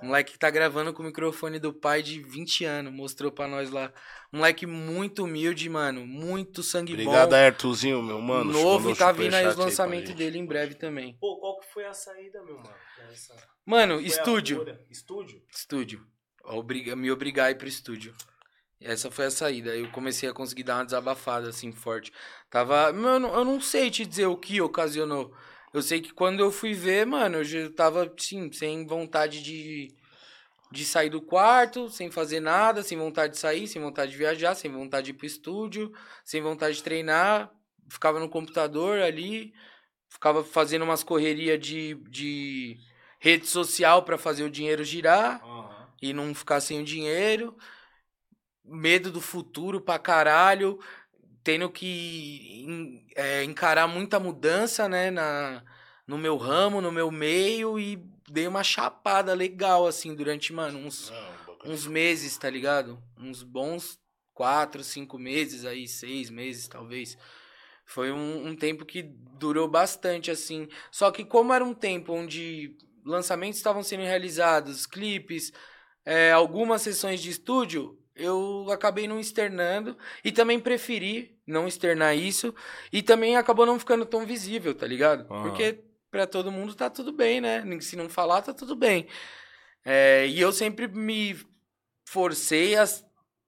Moleque 0.00 0.32
que 0.34 0.38
tá 0.38 0.48
gravando 0.48 0.92
com 0.92 1.02
o 1.02 1.06
microfone 1.06 1.58
do 1.58 1.72
pai 1.72 2.02
de 2.04 2.22
20 2.22 2.64
anos. 2.64 2.92
Mostrou 2.92 3.32
pra 3.32 3.48
nós 3.48 3.68
lá. 3.70 3.92
Moleque 4.32 4.64
muito 4.64 5.24
humilde, 5.24 5.68
mano. 5.68 6.06
Muito 6.06 6.62
sangue 6.62 6.92
Obrigado 6.92 7.30
bom. 7.30 7.34
aí, 7.36 7.46
Arthurzinho, 7.46 8.00
meu 8.02 8.20
mano. 8.20 8.52
novo 8.52 8.92
e 8.92 8.94
tá 8.96 9.10
vindo 9.10 9.34
aí 9.34 9.46
os 9.46 9.56
lançamentos 9.56 10.14
dele 10.14 10.38
em 10.38 10.46
breve 10.46 10.74
também. 10.76 11.16
Pô, 11.20 11.36
qual 11.40 11.58
que 11.58 11.66
foi 11.72 11.84
a 11.84 11.92
saída, 11.92 12.40
meu 12.44 12.56
mano? 12.58 12.70
Essa- 13.10 13.34
Mano, 13.66 14.00
estúdio. 14.00 14.64
Estúdio? 14.88 15.42
Estúdio. 15.52 16.06
Obriga, 16.44 16.94
me 16.96 17.10
obrigar 17.10 17.46
a 17.48 17.50
ir 17.50 17.56
pro 17.56 17.66
estúdio. 17.68 18.14
Essa 18.80 19.10
foi 19.10 19.26
a 19.26 19.30
saída. 19.30 19.76
Eu 19.76 19.90
comecei 19.90 20.28
a 20.28 20.32
conseguir 20.32 20.62
dar 20.62 20.76
uma 20.76 20.84
desabafada, 20.84 21.48
assim, 21.48 21.70
forte. 21.72 22.12
Tava. 22.48 22.92
Mano, 22.92 23.28
eu 23.28 23.44
não 23.44 23.60
sei 23.60 23.90
te 23.90 24.06
dizer 24.06 24.26
o 24.26 24.36
que 24.36 24.60
ocasionou. 24.60 25.34
Eu 25.72 25.82
sei 25.82 26.00
que 26.00 26.12
quando 26.12 26.40
eu 26.40 26.50
fui 26.50 26.72
ver, 26.72 27.06
mano, 27.06 27.38
eu 27.38 27.44
já 27.44 27.70
tava, 27.70 28.12
sim, 28.18 28.50
sem 28.50 28.86
vontade 28.86 29.42
de, 29.42 29.94
de 30.72 30.84
sair 30.84 31.10
do 31.10 31.20
quarto, 31.20 31.88
sem 31.90 32.10
fazer 32.10 32.40
nada, 32.40 32.82
sem 32.82 32.98
vontade 32.98 33.34
de 33.34 33.38
sair, 33.38 33.68
sem 33.68 33.80
vontade 33.80 34.12
de 34.12 34.18
viajar, 34.18 34.54
sem 34.54 34.70
vontade 34.72 35.06
de 35.06 35.10
ir 35.12 35.14
pro 35.14 35.26
estúdio, 35.26 35.92
sem 36.24 36.42
vontade 36.42 36.76
de 36.76 36.82
treinar. 36.82 37.52
Ficava 37.88 38.18
no 38.18 38.28
computador 38.28 39.00
ali, 39.00 39.52
ficava 40.08 40.42
fazendo 40.42 40.82
umas 40.82 41.04
correrias 41.04 41.60
de, 41.60 41.94
de 42.08 42.78
rede 43.20 43.46
social 43.46 44.02
pra 44.02 44.18
fazer 44.18 44.42
o 44.42 44.50
dinheiro 44.50 44.82
girar 44.84 45.40
e 46.00 46.12
não 46.12 46.34
ficar 46.34 46.60
sem 46.60 46.80
o 46.80 46.84
dinheiro. 46.84 47.56
Medo 48.70 49.10
do 49.10 49.20
futuro 49.20 49.80
pra 49.80 49.98
caralho. 49.98 50.78
Tendo 51.42 51.70
que 51.70 53.06
é, 53.16 53.42
encarar 53.44 53.86
muita 53.86 54.20
mudança, 54.20 54.88
né? 54.88 55.10
Na, 55.10 55.62
no 56.06 56.16
meu 56.16 56.36
ramo, 56.36 56.80
no 56.80 56.92
meu 56.92 57.10
meio. 57.10 57.78
E 57.78 57.96
dei 58.30 58.46
uma 58.46 58.62
chapada 58.62 59.34
legal, 59.34 59.86
assim, 59.86 60.14
durante, 60.14 60.52
mano, 60.52 60.78
uns, 60.78 61.12
uns 61.64 61.86
meses, 61.86 62.38
tá 62.38 62.48
ligado? 62.48 63.02
Uns 63.18 63.42
bons 63.42 63.98
quatro, 64.32 64.82
cinco 64.82 65.18
meses 65.18 65.64
aí, 65.64 65.86
seis 65.86 66.30
meses, 66.30 66.68
talvez. 66.68 67.18
Foi 67.84 68.12
um, 68.12 68.46
um 68.46 68.56
tempo 68.56 68.86
que 68.86 69.02
durou 69.02 69.68
bastante, 69.68 70.30
assim. 70.30 70.68
Só 70.90 71.10
que 71.10 71.24
como 71.24 71.52
era 71.52 71.64
um 71.64 71.74
tempo 71.74 72.12
onde 72.12 72.76
lançamentos 73.04 73.58
estavam 73.58 73.82
sendo 73.82 74.04
realizados, 74.04 74.86
clipes, 74.86 75.52
é, 76.04 76.32
algumas 76.32 76.82
sessões 76.82 77.20
de 77.20 77.30
estúdio, 77.30 77.98
eu 78.20 78.66
acabei 78.70 79.08
não 79.08 79.18
externando 79.18 79.96
e 80.24 80.30
também 80.30 80.60
preferi 80.60 81.38
não 81.46 81.66
externar 81.66 82.16
isso 82.16 82.54
e 82.92 83.02
também 83.02 83.36
acabou 83.36 83.66
não 83.66 83.78
ficando 83.78 84.04
tão 84.04 84.24
visível, 84.26 84.74
tá 84.74 84.86
ligado? 84.86 85.26
Aham. 85.32 85.42
Porque 85.42 85.82
pra 86.10 86.26
todo 86.26 86.52
mundo 86.52 86.74
tá 86.74 86.90
tudo 86.90 87.12
bem, 87.12 87.40
né? 87.40 87.64
Se 87.80 87.96
não 87.96 88.08
falar, 88.08 88.42
tá 88.42 88.52
tudo 88.52 88.76
bem. 88.76 89.06
É, 89.84 90.26
e 90.28 90.40
eu 90.40 90.52
sempre 90.52 90.86
me 90.86 91.36
forcei 92.04 92.76
a 92.76 92.84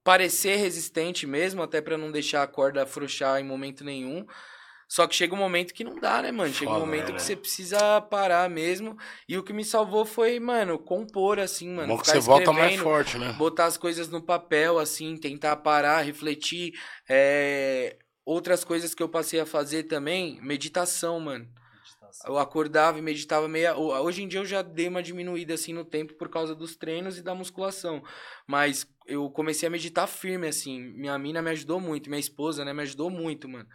parecer 0.03 0.57
resistente 0.57 1.25
mesmo, 1.25 1.61
até 1.61 1.81
pra 1.81 1.97
não 1.97 2.11
deixar 2.11 2.43
a 2.43 2.47
corda 2.47 2.83
afrouxar 2.83 3.39
em 3.39 3.43
momento 3.43 3.83
nenhum. 3.83 4.25
Só 4.93 5.07
que 5.07 5.15
chega 5.15 5.33
um 5.33 5.39
momento 5.39 5.73
que 5.73 5.83
não 5.83 5.95
dá, 5.95 6.21
né, 6.21 6.31
mano? 6.31 6.53
Chega 6.53 6.69
um 6.69 6.75
Foda, 6.75 6.85
momento 6.85 7.07
né, 7.07 7.15
que 7.15 7.23
você 7.23 7.35
precisa 7.35 7.99
parar 7.99 8.47
mesmo. 8.47 8.95
E 9.27 9.35
o 9.35 9.41
que 9.41 9.51
me 9.51 9.65
salvou 9.65 10.05
foi, 10.05 10.39
mano, 10.39 10.77
compor 10.77 11.39
assim, 11.39 11.67
mano. 11.67 11.87
Bom 11.87 11.97
que 11.97 12.05
ficar 12.05 12.21
você 12.21 12.27
volta 12.27 12.53
mais 12.53 12.79
forte, 12.79 13.17
né? 13.17 13.33
botar 13.33 13.65
as 13.65 13.75
coisas 13.75 14.07
no 14.09 14.21
papel, 14.21 14.77
assim, 14.77 15.17
tentar 15.17 15.55
parar, 15.55 16.01
refletir. 16.01 16.73
É, 17.09 17.97
Outras 18.23 18.63
coisas 18.63 18.93
que 18.93 19.01
eu 19.01 19.09
passei 19.09 19.39
a 19.39 19.47
fazer 19.47 19.83
também, 19.83 20.39
meditação, 20.43 21.19
mano. 21.19 21.47
Eu 22.27 22.37
acordava 22.37 22.99
e 22.99 23.01
meditava 23.01 23.47
meia. 23.47 23.75
Hoje 23.75 24.21
em 24.21 24.27
dia 24.27 24.41
eu 24.41 24.45
já 24.45 24.61
dei 24.61 24.87
uma 24.87 25.01
diminuída 25.01 25.55
assim 25.55 25.73
no 25.73 25.83
tempo 25.83 26.13
por 26.13 26.29
causa 26.29 26.53
dos 26.53 26.75
treinos 26.75 27.17
e 27.17 27.23
da 27.23 27.33
musculação. 27.33 28.03
Mas 28.45 28.87
eu 29.07 29.27
comecei 29.31 29.65
a 29.65 29.71
meditar 29.71 30.05
firme, 30.05 30.47
assim. 30.47 30.79
Minha 30.79 31.17
mina 31.17 31.41
me 31.41 31.49
ajudou 31.49 31.79
muito, 31.79 32.11
minha 32.11 32.19
esposa, 32.19 32.63
né, 32.63 32.71
me 32.71 32.83
ajudou 32.83 33.09
muito, 33.09 33.49
mano. 33.49 33.67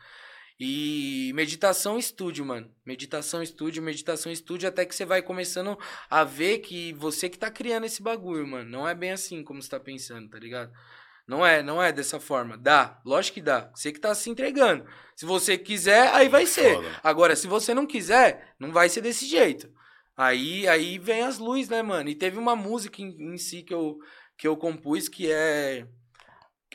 E 0.61 1.31
meditação 1.35 1.97
estúdio, 1.97 2.45
mano. 2.45 2.69
Meditação 2.85 3.43
estúdio, 3.43 3.83
meditação 3.83 4.33
estúdio, 4.33 4.69
até 4.69 4.85
que 4.85 4.95
você 4.95 5.05
vai 5.05 5.23
começando 5.23 5.79
a 6.11 6.25
ver 6.25 6.59
que 6.59 6.93
você 6.95 7.29
que 7.29 7.39
tá 7.39 7.49
criando 7.49 7.87
esse 7.87 8.03
bagulho, 8.03 8.47
mano. 8.47 8.69
Não 8.69 8.89
é 8.89 8.95
bem 8.95 9.13
assim 9.13 9.45
como 9.45 9.63
você 9.63 9.69
tá 9.69 9.79
pensando, 9.79 10.29
tá 10.29 10.39
ligado? 10.39 10.73
Não 11.29 11.47
é, 11.47 11.63
não 11.63 11.81
é 11.81 11.93
dessa 11.93 12.19
forma. 12.19 12.57
Dá, 12.57 13.01
lógico 13.05 13.35
que 13.35 13.43
dá. 13.43 13.71
Você 13.73 13.93
que 13.93 14.01
tá 14.01 14.13
se 14.15 14.31
entregando. 14.31 14.85
Se 15.15 15.25
você 15.25 15.57
quiser, 15.57 16.09
aí 16.13 16.29
vai 16.29 16.45
ser. 16.45 16.75
Foda. 16.75 17.01
Agora, 17.05 17.37
se 17.37 17.47
você 17.47 17.73
não 17.73 17.87
quiser, 17.87 18.55
não 18.59 18.73
vai 18.73 18.89
ser 18.89 19.03
desse 19.03 19.27
jeito. 19.27 19.71
Aí, 20.17 20.67
aí 20.67 20.99
vem 20.99 21.23
as 21.23 21.39
luzes, 21.39 21.69
né, 21.69 21.83
mano? 21.83 22.09
E 22.09 22.15
teve 22.15 22.37
uma 22.37 22.57
música 22.57 23.01
em, 23.01 23.35
em 23.35 23.37
si 23.37 23.63
que 23.63 23.73
eu, 23.73 23.99
que 24.37 24.49
eu 24.49 24.57
compus 24.57 25.09
que 25.09 25.31
é 25.31 25.87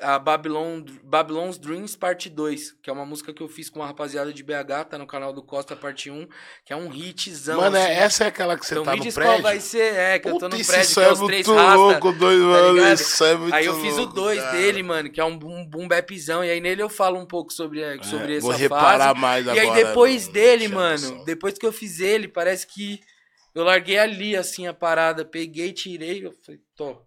a 0.02 0.18
Babylon, 0.18 0.84
Babylon's 1.04 1.58
Dreams 1.60 1.96
Parte 1.96 2.28
2, 2.30 2.72
que 2.82 2.90
é 2.90 2.94
uma 2.94 3.06
música 3.06 3.32
que 3.32 3.42
eu 3.44 3.48
fiz 3.48 3.70
com 3.70 3.80
uma 3.80 3.86
rapaziada 3.86 4.34
de 4.34 4.44
BH, 4.44 4.86
tá 4.90 4.98
no 4.98 5.06
canal 5.06 5.32
do 5.32 5.44
Costa 5.44 5.76
Parte 5.76 6.10
1, 6.10 6.28
que 6.66 6.74
é 6.74 6.76
um 6.76 6.92
hitzão. 6.92 7.62
Mano, 7.62 7.78
é- 7.78 7.84
assim. 7.84 7.92
essa 8.02 8.24
é 8.24 8.28
aquela 8.28 8.58
que 8.58 8.66
você 8.66 8.74
então 8.74 8.86
tá 8.86 8.92
me 8.94 8.98
no 8.98 9.04
diz 9.04 9.14
qual 9.14 9.26
prédio? 9.26 9.44
vai 9.44 9.60
ser, 9.60 9.94
é, 9.94 10.18
que 10.20 10.28
eu 10.28 10.32
tô 10.34 10.40
Puta, 10.40 10.50
no 10.58 10.66
prédio, 10.66 10.94
que 10.96 11.00
é 11.00 11.04
é 11.04 11.12
os 11.12 11.20
três 11.22 11.48
rasta. 11.48 11.76
louco, 11.76 12.12
doido, 12.14 12.44
mano. 12.44 12.74
ligado? 12.74 12.94
Isso 13.00 13.24
é 13.24 13.36
muito 13.38 13.54
Aí 13.54 13.66
eu 13.66 13.80
fiz 13.82 13.94
o 13.94 13.98
louco, 13.98 14.14
2 14.14 14.40
cara. 14.42 14.52
dele, 14.58 14.84
mano, 14.84 15.10
que 15.12 15.22
é 15.22 15.26
um 15.26 15.38
boom, 15.38 15.66
boom 15.66 15.88
bapzão, 15.88 16.44
e 16.44 16.50
aí 16.50 16.60
nele 16.60 16.82
eu 16.82 16.90
falo 16.90 17.20
um 17.20 17.26
pouco 17.28 17.54
sobre, 17.54 17.82
é, 17.82 18.02
sobre 18.02 18.34
É, 18.34 18.38
essa 18.38 18.42
Vou 18.42 18.52
fase. 18.52 18.64
reparar 18.64 19.14
mais 19.16 19.46
E 19.46 19.50
agora. 19.52 19.78
aí 19.78 19.84
depois 19.86 20.28
dele, 20.28 20.68
no 20.68 20.76
mano, 20.76 21.24
depois 21.24 21.56
que 21.58 21.66
eu 21.66 21.72
fiz 21.72 22.00
ele, 22.00 22.28
parece 22.28 22.66
que 22.66 23.00
eu 23.54 23.64
larguei 23.64 24.00
ali, 24.00 24.36
assim, 24.36 24.66
a 24.66 24.74
parada. 24.74 25.24
Peguei, 25.24 25.72
tirei, 25.72 26.26
eu 26.26 26.34
falei, 26.44 26.60
tô. 26.76 26.98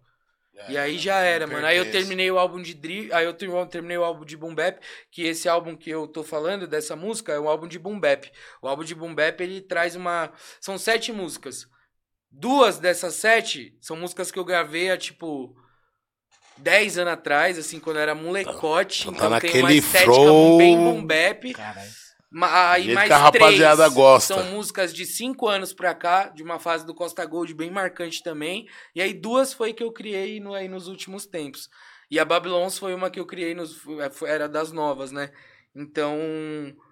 É, 0.57 0.71
E 0.71 0.77
aí 0.77 0.97
já 0.97 1.19
era, 1.19 1.45
mano. 1.47 1.65
Aí 1.65 1.77
eu 1.77 1.85
terminei 1.89 2.29
o 2.31 2.37
álbum 2.39 2.61
de 2.61 2.73
Dri, 2.73 3.11
aí 3.13 3.25
eu 3.25 3.33
ter- 3.33 3.49
terminei 3.67 3.97
o 3.97 4.03
álbum 4.03 4.25
de 4.25 4.35
Boom 4.37 4.55
Bap, 4.55 4.79
que 5.11 5.23
esse 5.23 5.47
álbum 5.47 5.75
que 5.75 5.89
eu 5.89 6.07
tô 6.07 6.23
falando, 6.23 6.67
dessa 6.67 6.95
música, 6.95 7.33
é 7.33 7.39
um 7.39 7.47
álbum 7.49 7.67
de 7.67 7.79
Boom 7.79 7.99
Bap. 7.99 8.31
O 8.61 8.67
álbum 8.67 8.83
de 8.83 8.95
Boom 8.95 9.13
Bap, 9.15 9.39
ele 9.41 9.61
traz 9.61 9.95
uma... 9.95 10.31
São 10.59 10.77
sete 10.77 11.11
músicas. 11.11 11.67
Duas 12.31 12.79
dessas 12.79 13.15
sete 13.15 13.77
são 13.81 13.97
músicas 13.97 14.31
que 14.31 14.39
eu 14.39 14.45
gravei 14.45 14.91
há, 14.91 14.97
tipo... 14.97 15.55
10 16.57 16.97
anos 16.97 17.13
atrás, 17.13 17.57
assim, 17.57 17.79
quando 17.79 17.97
eu 17.97 18.01
era 18.01 18.15
molecote. 18.15 19.07
Então 19.07 19.13
Então, 19.13 19.29
tá 19.29 19.39
tem 19.39 19.53
uma 19.53 19.69
naquele 19.69 19.79
estética 19.79 20.13
flow. 20.13 20.57
bem 20.57 20.75
boom 20.75 21.05
bap. 21.05 21.53
Caralho. 21.53 21.91
Aí 22.71 22.93
mais 22.93 23.07
que 23.07 23.13
a 23.13 23.17
rapaziada 23.17 23.83
três 23.83 23.93
gosta. 23.93 24.33
são 24.35 24.43
músicas 24.51 24.93
de 24.93 25.05
cinco 25.05 25.47
anos 25.47 25.73
pra 25.73 25.95
cá, 25.95 26.27
de 26.29 26.43
uma 26.43 26.59
fase 26.59 26.85
do 26.85 26.93
Costa 26.93 27.25
Gold 27.25 27.53
bem 27.53 27.71
marcante 27.71 28.21
também. 28.21 28.67
E 28.93 29.01
aí 29.01 29.13
duas 29.13 29.53
foi 29.53 29.73
que 29.73 29.81
eu 29.83 29.91
criei 29.91 30.39
no, 30.39 30.53
aí 30.53 30.67
nos 30.67 30.87
últimos 30.87 31.25
tempos. 31.25 31.69
E 32.11 32.19
a 32.19 32.25
Babylons 32.25 32.77
foi 32.77 32.93
uma 32.93 33.09
que 33.09 33.19
eu 33.19 33.25
criei, 33.25 33.53
nos, 33.55 33.77
foi- 34.11 34.29
era 34.29 34.47
das 34.47 34.71
novas, 34.71 35.11
né? 35.11 35.31
Então, 35.75 36.17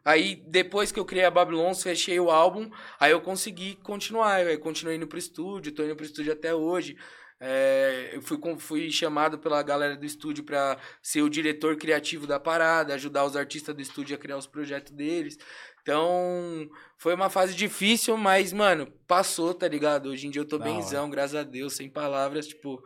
aí 0.03 0.35
depois 0.47 0.91
que 0.91 0.99
eu 0.99 1.05
criei 1.05 1.25
a 1.25 1.31
Babylons, 1.31 1.81
fechei 1.81 2.19
o 2.19 2.29
álbum, 2.29 2.69
aí 2.99 3.11
eu 3.11 3.19
consegui 3.21 3.75
continuar. 3.83 4.45
Eu 4.45 4.59
continuei 4.59 4.95
indo 4.97 5.07
pro 5.07 5.17
estúdio, 5.17 5.73
tô 5.73 5.83
indo 5.83 5.95
pro 5.95 6.05
estúdio 6.05 6.31
até 6.31 6.53
hoje. 6.53 6.95
É, 7.41 8.11
eu 8.13 8.21
fui, 8.21 8.39
fui 8.59 8.89
chamado 8.91 9.37
pela 9.37 9.61
galera 9.61 9.97
do 9.97 10.05
estúdio 10.05 10.43
pra 10.43 10.77
ser 11.03 11.21
o 11.21 11.29
diretor 11.29 11.75
criativo 11.75 12.25
da 12.25 12.39
parada, 12.39 12.93
ajudar 12.93 13.25
os 13.25 13.35
artistas 13.35 13.75
do 13.75 13.81
estúdio 13.81 14.15
a 14.15 14.19
criar 14.19 14.37
os 14.37 14.47
projetos 14.47 14.91
deles. 14.93 15.37
Então, 15.81 16.67
foi 16.97 17.13
uma 17.13 17.29
fase 17.29 17.53
difícil, 17.53 18.17
mas, 18.17 18.51
mano, 18.53 18.87
passou, 19.07 19.53
tá 19.53 19.67
ligado? 19.67 20.09
Hoje 20.09 20.25
em 20.27 20.31
dia 20.31 20.41
eu 20.41 20.47
tô 20.47 20.57
Da 20.57 20.65
hora. 20.65 20.73
benzão, 20.73 21.09
graças 21.09 21.35
a 21.35 21.43
Deus, 21.43 21.73
sem 21.75 21.89
palavras, 21.89 22.47
tipo. 22.47 22.81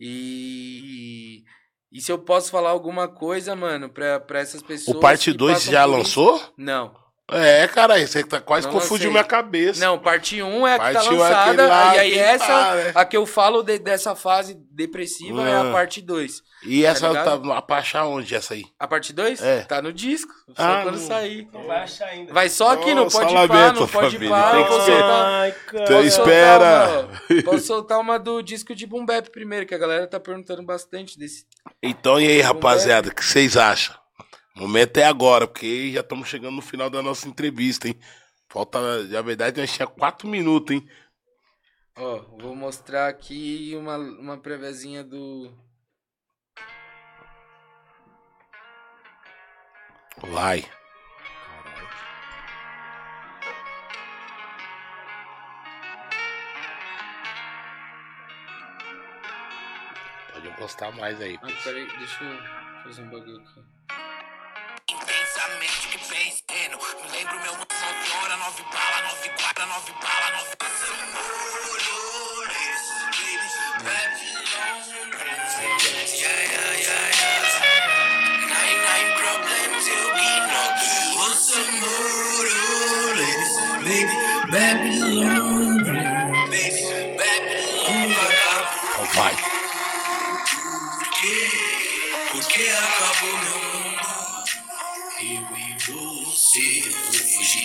E. 0.00 1.42
E 1.92 2.00
se 2.00 2.10
eu 2.10 2.18
posso 2.18 2.50
falar 2.50 2.70
alguma 2.70 3.06
coisa, 3.06 3.54
mano, 3.54 3.90
pra, 3.90 4.18
pra 4.18 4.40
essas 4.40 4.62
pessoas. 4.62 4.96
O 4.96 5.00
parte 5.00 5.30
que 5.30 5.36
2 5.36 5.54
passam 5.58 5.72
já 5.72 5.84
por 5.84 5.88
isso- 5.90 5.98
lançou? 5.98 6.54
Não. 6.56 7.01
É, 7.34 7.66
cara, 7.68 7.98
você 8.06 8.22
tá 8.24 8.40
quase 8.40 8.66
Não 8.66 8.74
confundiu 8.74 9.08
lancei. 9.08 9.10
minha 9.10 9.24
cabeça. 9.24 9.84
Não, 9.84 9.98
parte 9.98 10.42
1 10.42 10.66
é 10.66 10.74
a 10.74 10.78
que 10.78 10.84
tá 10.86 10.92
Parte 10.92 11.08
um 11.08 11.14
é 11.14 11.18
lançada. 11.18 11.66
lá 11.66 11.96
e 11.96 11.98
aí 12.00 12.18
essa, 12.18 12.46
tá, 12.46 12.74
né? 12.74 12.92
a 12.94 13.04
que 13.04 13.16
eu 13.16 13.26
falo 13.26 13.62
de- 13.62 13.78
dessa 13.78 14.14
fase 14.14 14.54
depressiva 14.70 15.48
é 15.48 15.54
a 15.54 15.68
Ah. 15.68 15.72
parte 15.72 16.00
2. 16.00 16.42
E 16.64 16.84
essa 16.84 17.08
Tá 17.12 17.24
tá, 17.24 17.36
ligado? 17.36 17.62
pra 17.66 17.76
achar 17.78 18.04
onde 18.06 18.34
essa 18.34 18.54
aí? 18.54 18.64
A 18.78 18.86
parte 18.86 19.12
2? 19.12 19.42
É. 19.42 19.62
Tá 19.62 19.82
no 19.82 19.92
disco. 19.92 20.32
Só 20.56 20.62
Ah, 20.62 20.80
quando 20.84 20.98
não. 20.98 21.06
sair. 21.06 21.48
Não 21.52 21.66
vai 21.66 21.78
achar 21.78 22.06
ainda. 22.06 22.32
Vai 22.32 22.48
só 22.48 22.70
aqui, 22.72 22.94
não 22.94 23.08
pode 23.08 23.34
pá, 23.34 23.40
lamento, 23.46 23.80
não 23.80 23.88
pode 23.88 24.28
pá. 24.28 24.50
tem 24.52 24.64
que 24.64 24.70
soltar. 24.70 25.24
Ai, 25.26 25.52
cara. 25.52 25.84
Então, 25.84 26.04
espera. 26.04 27.08
uma- 27.30 27.42
Posso 27.42 27.66
soltar 27.66 27.98
uma 27.98 28.18
do 28.18 28.40
disco 28.42 28.74
de 28.74 28.86
Boom 28.86 29.04
Bap 29.04 29.28
primeiro, 29.30 29.66
que 29.66 29.74
a 29.74 29.78
galera 29.78 30.06
tá 30.06 30.20
perguntando 30.20 30.62
bastante 30.62 31.18
desse. 31.18 31.44
Então, 31.82 32.20
e 32.20 32.26
aí, 32.28 32.40
rapaziada, 32.40 33.08
o 33.08 33.14
que 33.14 33.24
vocês 33.24 33.56
acham? 33.56 33.94
O 34.54 34.60
momento 34.60 34.98
é 34.98 35.04
agora, 35.04 35.46
porque 35.46 35.92
já 35.92 36.00
estamos 36.00 36.28
chegando 36.28 36.56
no 36.56 36.62
final 36.62 36.90
da 36.90 37.02
nossa 37.02 37.26
entrevista, 37.26 37.88
hein? 37.88 37.98
Falta, 38.48 39.04
na 39.06 39.22
verdade, 39.22 39.60
nós 39.60 39.72
tinha 39.72 39.86
quatro 39.86 40.28
minutos, 40.28 40.76
hein? 40.76 40.86
Ó, 41.96 42.20
vou 42.38 42.54
mostrar 42.54 43.08
aqui 43.08 43.72
uma, 43.76 43.96
uma 43.96 44.38
préviazinha 44.38 45.02
do. 45.02 45.50
Vai. 50.18 50.64
Pode 60.32 60.48
encostar 60.48 60.94
mais 60.96 61.20
aí. 61.20 61.38
Ah, 61.42 61.48
peraí, 61.64 61.86
deixa 61.98 62.24
eu 62.24 62.82
fazer 62.84 63.02
um 63.02 63.10
bagulho 63.10 63.38
aqui. 63.38 63.81
Intensamente 65.42 65.88
que 65.88 65.98
pensando 65.98 66.78
Me 67.02 67.18
lembro 67.18 67.40
meu 67.40 67.52
nove 67.52 67.66
hora, 68.22 68.36
nove 68.36 68.62
bala, 68.70 69.02
nove 69.08 69.28
guarda, 69.40 69.66
nove 69.66 69.92
bala, 70.00 70.30
nove 70.36 70.56
baby, 73.10 73.48
Babylon 73.82 74.62
Yeah, 76.14 76.42
yeah, 76.52 76.74
yeah, 76.78 77.10
yeah 77.18 77.58
Nine, 78.46 78.78
nine 78.86 79.10
problems 79.18 79.86
eu 79.88 80.12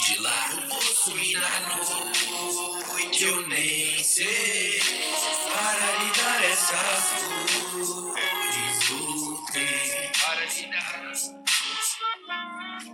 de 0.08 0.20
lá 0.20 0.50
Vou 0.70 0.82
sumir 0.82 1.40
na 1.40 1.60
noite 1.60 3.24
Eu 3.24 3.48
nem 3.48 4.04
sei 4.04 4.80
Para 5.54 5.92
lhe 5.98 6.12
dar 6.12 6.44
essa 6.46 6.78
flores 7.58 7.90
Voltei 8.90 10.12
Para 10.20 10.46
lhe 10.46 10.68
dar 10.68 11.12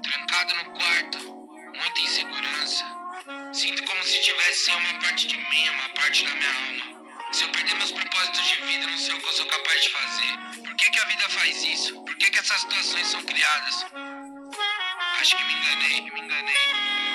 Trancado 0.02 0.56
no 0.56 0.65
quarto 0.72 1.19
Muita 1.76 1.99
insegurança 2.02 2.85
Sinto 3.53 3.84
como 3.84 4.03
se 4.03 4.22
tivesse 4.22 4.72
uma 4.72 4.99
parte 4.99 5.27
de 5.27 5.38
mim 5.38 5.69
Uma 5.69 5.90
parte 5.90 6.23
da 6.26 6.34
minha 6.34 6.49
alma 6.49 7.03
se 7.34 7.44
eu 7.44 7.49
perder 7.49 7.73
meus 7.77 7.91
propósitos 7.91 8.48
de 8.48 8.61
vida, 8.61 8.85
não 8.85 8.95
sei 8.95 9.15
o 9.15 9.19
que 9.19 9.27
eu 9.27 9.34
sou 9.34 9.48
capaz 9.48 9.81
de 9.81 9.90
fazer. 9.90 10.61
Por 10.61 10.76
que, 10.76 10.91
que 10.91 10.99
a 10.99 11.06
vida 11.06 11.30
faz 11.30 11.64
isso? 11.64 12.03
Por 12.03 12.15
que, 12.15 12.30
que 12.30 12.38
essas 12.38 12.61
situações 12.61 13.07
são 13.07 13.23
criadas? 13.23 13.85
Acho 15.23 15.37
que 15.37 15.43
me 15.45 15.53
enganei, 15.53 16.01
me 16.01 16.19
enganei. 16.19 16.53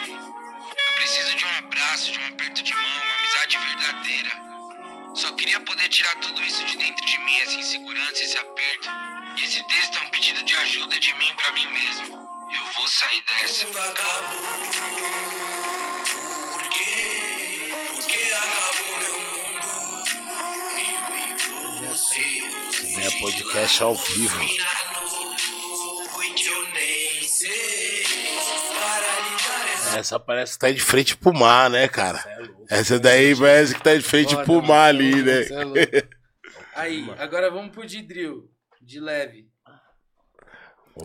Eu 0.09 0.95
preciso 0.95 1.37
de 1.37 1.45
um 1.45 1.59
abraço, 1.59 2.11
de 2.11 2.19
um 2.19 2.27
aperto 2.27 2.63
de 2.63 2.75
mão, 2.75 3.03
uma 3.05 3.15
amizade 3.17 3.59
verdadeira. 3.59 4.31
Só 5.15 5.31
queria 5.33 5.61
poder 5.61 5.91
tirar 5.91 6.17
tudo 6.17 6.43
isso 6.43 6.65
de 6.65 6.79
dentro 6.79 7.05
de 7.05 7.19
mim, 7.19 7.39
essa 7.41 7.57
insegurança, 7.57 8.25
esse 8.25 8.39
aperto. 8.39 8.89
E 9.37 9.45
esse 9.45 9.63
texto 9.69 9.99
é 9.99 10.01
um 10.01 10.09
pedido 10.09 10.43
de 10.43 10.55
ajuda 10.57 10.99
de 10.99 11.15
mim 11.17 11.35
pra 11.37 11.53
mim 11.53 11.67
mesmo. 11.67 12.17
Eu 12.51 12.73
vou 12.77 12.89
sair 12.89 13.23
dessa. 13.29 13.67
Por 13.67 13.83
quê? 16.71 17.71
Porque 17.95 18.33
acabou 18.33 18.99
meu 19.01 19.21
mundo. 19.21 19.69
Eu 21.77 21.85
e 21.85 21.89
você. 21.89 22.43
É 23.03 23.21
podcast 23.21 23.83
ao 23.83 23.95
vivo. 23.95 24.98
Essa 29.99 30.17
Essa 30.17 30.21
parece 30.21 30.53
que 30.55 30.59
tá 30.59 30.71
de 30.71 30.81
frente 30.81 31.17
pro 31.17 31.33
mar, 31.35 31.69
né, 31.71 31.89
cara? 31.89 32.19
É 32.27 32.39
louco. 32.41 32.65
Essa 32.69 32.99
daí 32.99 33.37
parece 33.37 33.75
que 33.75 33.83
tá 33.83 33.95
de 33.95 34.03
frente 34.03 34.31
Foda, 34.35 34.45
pro 34.45 34.55
mano. 34.57 34.69
mar 34.69 34.89
ali, 34.89 35.23
né? 35.23 35.43
Cê 35.45 35.55
é 35.55 35.65
louco. 35.65 35.79
Aí, 36.75 37.11
agora 37.19 37.51
vamos 37.51 37.73
pro 37.73 37.85
de 37.87 38.01
drill. 38.03 38.49
De 38.81 39.01
leve. 39.01 39.49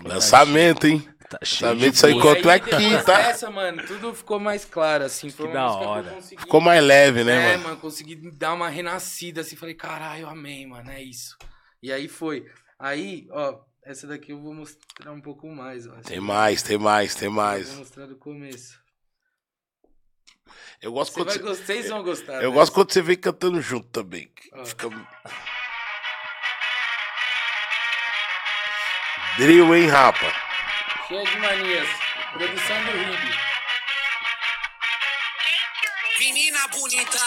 Lançamento, 0.04 0.86
hein? 0.88 1.08
Tá 1.30 1.40
cheio 1.44 1.72
Lançamento 1.72 1.98
E 1.98 2.02
coisa. 2.02 2.18
encontrou 2.18 2.52
aí, 2.52 2.60
aqui, 2.60 3.04
tá? 3.06 3.18
dessa, 3.18 3.50
mano, 3.50 3.84
tudo 3.86 4.14
ficou 4.14 4.40
mais 4.40 4.66
claro, 4.66 5.04
assim. 5.06 5.30
Foi 5.30 5.48
Que 5.48 5.54
da 5.54 5.72
hora. 5.72 6.12
Consegui... 6.12 6.42
Ficou 6.42 6.62
mais 6.62 6.84
leve, 6.84 7.24
né, 7.24 7.36
é, 7.36 7.52
mano? 7.54 7.64
mano, 7.64 7.78
consegui 7.78 8.16
dar 8.32 8.54
uma 8.54 8.70
renascida, 8.70 9.42
assim. 9.42 9.56
Falei, 9.56 9.74
caralho, 9.76 10.24
eu 10.24 10.30
amei, 10.30 10.66
mano, 10.68 10.92
é 10.92 11.02
isso. 11.02 11.36
E 11.82 11.92
aí 11.92 12.08
foi. 12.08 12.46
Aí, 12.78 13.28
ó, 13.32 13.60
essa 13.84 14.06
daqui 14.08 14.32
eu 14.32 14.42
vou 14.42 14.54
mostrar 14.54 15.12
um 15.12 15.22
pouco 15.22 15.48
mais, 15.48 15.88
ó. 15.88 15.94
Essa 15.94 16.10
Tem 16.10 16.20
mais, 16.20 16.62
tem 16.62 16.78
mais, 16.78 17.16
tem 17.16 17.28
Eu 17.28 17.32
mais. 17.34 17.70
vou 17.70 17.80
mostrar 17.80 18.06
do 18.06 18.16
começo. 18.16 18.80
Eu 20.82 20.92
gosto 20.92 21.14
Você 21.14 21.20
quando 21.20 21.28
vai 21.28 21.38
você... 21.38 21.44
gostar, 21.44 21.66
vocês 21.66 21.90
vão 21.90 22.04
gostar. 22.04 22.44
Eu 22.44 22.50
né? 22.50 22.56
gosto 22.56 22.74
quando 22.74 22.92
você 22.92 23.02
vem 23.02 23.18
cantando 23.18 23.62
junto 23.62 23.88
também. 23.88 24.30
Ó. 24.54 24.66
Fica... 24.66 24.90
Drill, 29.38 29.76
hein, 29.76 29.88
rapa? 29.88 30.32
Cheia 31.08 31.24
de 31.26 31.40
manias. 31.40 31.88
Produção 32.34 32.84
do 32.84 32.92
Rig. 32.92 33.54
Menina 36.20 36.68
bonita, 36.68 37.20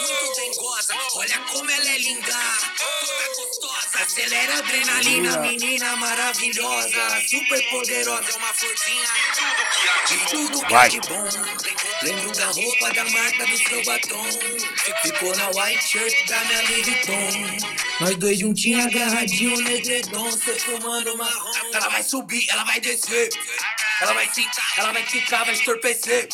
muito 0.00 0.34
dengosa, 0.86 0.94
olha 1.14 1.38
como 1.40 1.70
ela 1.70 1.90
é 1.90 1.98
linda, 1.98 2.32
toda 2.78 3.34
gostosa, 3.36 4.02
acelera 4.02 4.54
a 4.54 4.58
adrenalina, 4.58 5.38
menina 5.38 5.96
maravilhosa, 5.96 7.20
super 7.28 7.70
poderosa, 7.70 8.30
é 8.30 8.36
uma 8.36 8.54
florzinha, 8.54 9.08
de 10.08 10.18
tudo 10.30 10.66
que 10.66 10.74
é 10.74 10.88
de 10.88 11.00
bom. 11.00 11.28
Lembro 12.02 12.32
da 12.32 12.46
roupa 12.46 12.92
da 12.92 13.04
marca 13.04 13.46
do 13.46 13.58
seu 13.58 13.84
batom, 13.84 14.24
ficou 15.02 15.34
na 15.36 15.48
white 15.50 15.82
shirt 15.82 16.28
da 16.28 16.40
minha 16.44 16.62
Louis 16.62 16.86
Vuitton. 16.86 17.66
Nós 18.00 18.16
dois 18.16 18.38
juntinhos 18.38 18.86
agarradinhos 18.86 19.60
no 19.60 19.70
edredom, 19.70 20.30
cê 20.30 20.58
fumando 20.58 21.16
marrom. 21.16 21.72
Ela 21.72 21.88
vai 21.88 22.02
subir, 22.02 22.46
ela 22.50 22.64
vai 22.64 22.80
descer, 22.80 23.30
ela 24.00 24.12
vai 24.12 24.28
sentar, 24.32 24.72
ela 24.76 24.92
vai 24.92 25.02
ficar, 25.04 25.44
vai 25.44 25.54
entorpecer. 25.54 26.28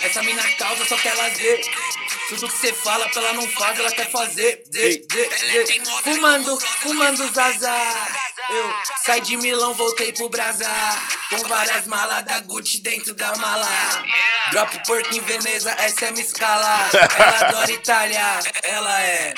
Essa 0.00 0.22
mina 0.22 0.42
causa, 0.56 0.84
só 0.84 0.96
quer 0.98 1.14
lazer. 1.14 1.60
Tudo 2.28 2.48
que 2.48 2.58
cê 2.58 2.72
fala 2.72 3.08
pra 3.08 3.22
ela 3.22 3.32
não 3.34 3.48
faz, 3.48 3.78
ela 3.78 3.90
quer 3.90 4.10
fazer. 4.10 4.62
Zê. 4.72 5.06
Fumando, 6.04 6.60
fumando 6.60 7.32
zazá. 7.32 8.08
Eu 8.50 8.74
saí 9.04 9.20
de 9.20 9.36
Milão, 9.36 9.74
voltei 9.74 10.12
pro 10.12 10.28
Brasar. 10.28 11.08
Com 11.30 11.48
várias 11.48 11.86
malas 11.86 12.24
da 12.24 12.40
Gucci 12.40 12.80
dentro 12.80 13.14
da 13.14 13.34
mala. 13.36 13.68
Drop 14.50 14.86
porco 14.86 15.14
em 15.14 15.20
Veneza, 15.20 15.70
essa 15.78 16.06
é 16.06 16.10
minha 16.10 16.24
escala. 16.24 16.88
Ela 17.18 17.38
adora 17.48 17.70
Itália, 17.70 18.40
ela 18.62 19.02
é. 19.02 19.34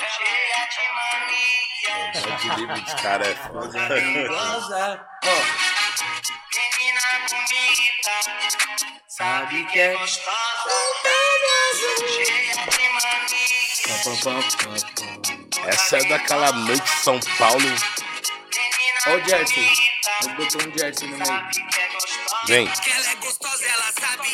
Pode 2.13 2.61
livre 2.61 2.81
de 2.81 2.97
cara 3.03 3.27
é 3.27 3.35
foda. 3.35 5.07
Sabe 9.09 9.65
que 9.67 9.79
é. 9.79 9.95
Pam. 14.23 14.41
Essa 15.67 15.99
é 15.99 16.05
daquela 16.05 16.53
noite 16.53 16.83
de 16.83 17.03
São 17.03 17.21
Paulo. 17.39 17.65
Ó 19.07 19.11
o 19.15 19.29
Jersey. 19.29 19.71
Ele 20.23 20.35
botou 20.35 20.61
um 20.63 20.79
Jersey 20.79 21.09
no 21.09 21.17
meio. 21.19 21.49
Vem. 22.47 22.67
Que 22.67 22.91
ela 22.91 23.11
é 23.11 23.15
gostosa, 23.17 23.67
ela 23.67 23.93
sabe. 24.01 24.31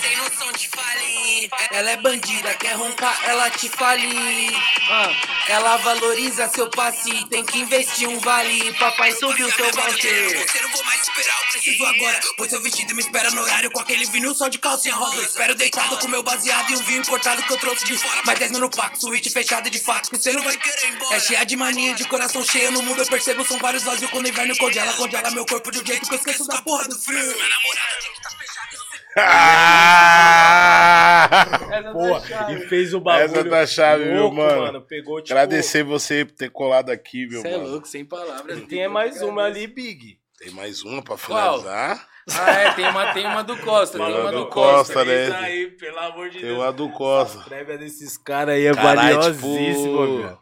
Sem 0.00 0.16
noção 0.16 0.52
te 0.52 0.68
fale. 0.68 1.50
Ela 1.70 1.90
é 1.90 1.96
bandida, 1.96 2.54
quer 2.54 2.74
roncar, 2.74 3.18
ela 3.24 3.50
te 3.50 3.68
fale. 3.68 4.56
Ah, 4.88 5.10
ela 5.48 5.76
valoriza 5.78 6.48
seu 6.48 6.68
passe, 6.70 7.24
tem 7.26 7.44
que 7.44 7.58
investir 7.58 8.08
um 8.08 8.18
vale. 8.20 8.72
Papai 8.74 9.12
subiu 9.12 9.50
seu 9.52 9.70
voucher. 9.72 10.48
Você 10.48 10.60
não 10.60 10.70
vou 10.70 10.84
mais 10.84 11.02
esperar, 11.02 11.36
eu 11.38 11.48
preciso 11.52 11.86
agora. 11.86 12.20
Pois 12.36 12.50
seu 12.50 12.60
vestido 12.62 12.94
me 12.94 13.00
espera 13.00 13.30
no 13.30 13.42
horário 13.42 13.70
com 13.70 13.80
aquele 13.80 14.04
vinil 14.06 14.34
só 14.34 14.48
de 14.48 14.58
calcinha 14.58 14.94
rosa. 14.94 15.16
Eu 15.16 15.22
espero 15.22 15.54
deitado 15.54 15.98
com 15.98 16.08
meu 16.08 16.22
baseado 16.22 16.70
e 16.70 16.76
um 16.76 16.82
vinho 16.82 17.00
importado 17.00 17.42
que 17.42 17.52
eu 17.52 17.58
trouxe 17.58 17.84
de 17.84 17.96
fora. 17.96 18.22
Mais 18.24 18.38
10 18.38 18.52
mil 18.52 18.60
no 18.60 18.70
paco, 18.70 18.98
suíte 18.98 19.30
fechada 19.30 19.70
de 19.70 19.78
fato, 19.78 20.10
que 20.10 20.18
você 20.18 20.32
não 20.32 20.42
vai 20.42 20.56
querer 20.56 20.88
ir 20.88 20.94
embora. 20.94 21.16
É 21.16 21.20
cheia 21.20 21.44
de 21.44 21.56
mania, 21.56 21.94
de 21.94 22.04
coração 22.04 22.44
cheio 22.44 22.70
no 22.72 22.82
mundo. 22.82 23.02
Eu 23.02 23.06
percebo, 23.06 23.44
são 23.44 23.58
vários 23.58 23.82
vazios 23.82 24.10
quando 24.10 24.26
o 24.26 24.28
inverno 24.28 24.56
congela. 24.56 24.92
Congela 24.94 25.30
meu 25.30 25.46
corpo 25.46 25.70
de 25.70 25.80
um 25.80 25.86
jeito 25.86 26.08
que 26.08 26.14
eu 26.14 26.18
esqueço 26.18 26.46
da 26.46 26.62
porra 26.62 26.88
do 26.88 26.98
frio. 26.98 27.18
Minha 27.18 27.48
namorada 27.48 27.96
tem 28.02 28.12
que 28.12 28.18
estar 28.18 28.36
Ah! 28.36 28.85
Essa 31.70 31.90
Porra, 31.92 32.20
tá 32.20 32.52
e 32.52 32.60
fez 32.68 32.92
o 32.94 33.00
bagulho. 33.00 33.24
Essa 33.40 33.44
tá 33.48 33.66
chave, 33.66 34.04
viu, 34.04 34.22
louco, 34.22 34.36
mano? 34.36 34.82
Pegou, 34.82 35.20
tipo, 35.20 35.32
Agradecer 35.32 35.82
você 35.82 36.24
por 36.24 36.34
ter 36.34 36.50
colado 36.50 36.90
aqui, 36.90 37.26
meu 37.26 37.40
Cê 37.42 37.48
é 37.48 37.56
mano. 37.56 37.70
louco, 37.70 37.88
sem 37.88 38.04
palavras. 38.04 38.58
E 38.58 38.62
tem 38.62 38.86
mais 38.88 39.22
uma 39.22 39.44
ali, 39.44 39.66
Big. 39.66 40.18
Tem 40.38 40.50
mais 40.52 40.82
uma 40.82 41.02
pra 41.02 41.16
Qual? 41.16 41.60
finalizar. 41.60 42.06
Ah, 42.28 42.50
é, 42.50 42.72
tem 42.72 42.88
uma, 42.88 43.12
tem 43.12 43.24
uma 43.24 43.42
do 43.44 43.56
Costa, 43.58 43.98
tem 43.98 44.06
Mano 44.06 44.20
uma 44.22 44.32
do 44.32 44.38
do 44.40 44.46
Costa. 44.48 44.94
Costa, 44.94 45.04
né? 45.04 45.24
Isso 45.26 45.34
aí, 45.34 45.66
pelo 45.70 45.98
amor 46.00 46.28
de 46.28 46.38
Tem 46.40 46.48
Deus. 46.48 46.58
uma 46.58 46.72
do 46.72 46.88
Costa. 46.90 47.38
A 47.40 47.44
prévia 47.44 47.78
desses 47.78 48.18
caras 48.18 48.56
aí 48.56 48.66
é 48.66 48.74
Caralho, 48.74 49.16
valiosíssima, 49.16 49.76
tipo, 49.76 50.16
velho. 50.18 50.38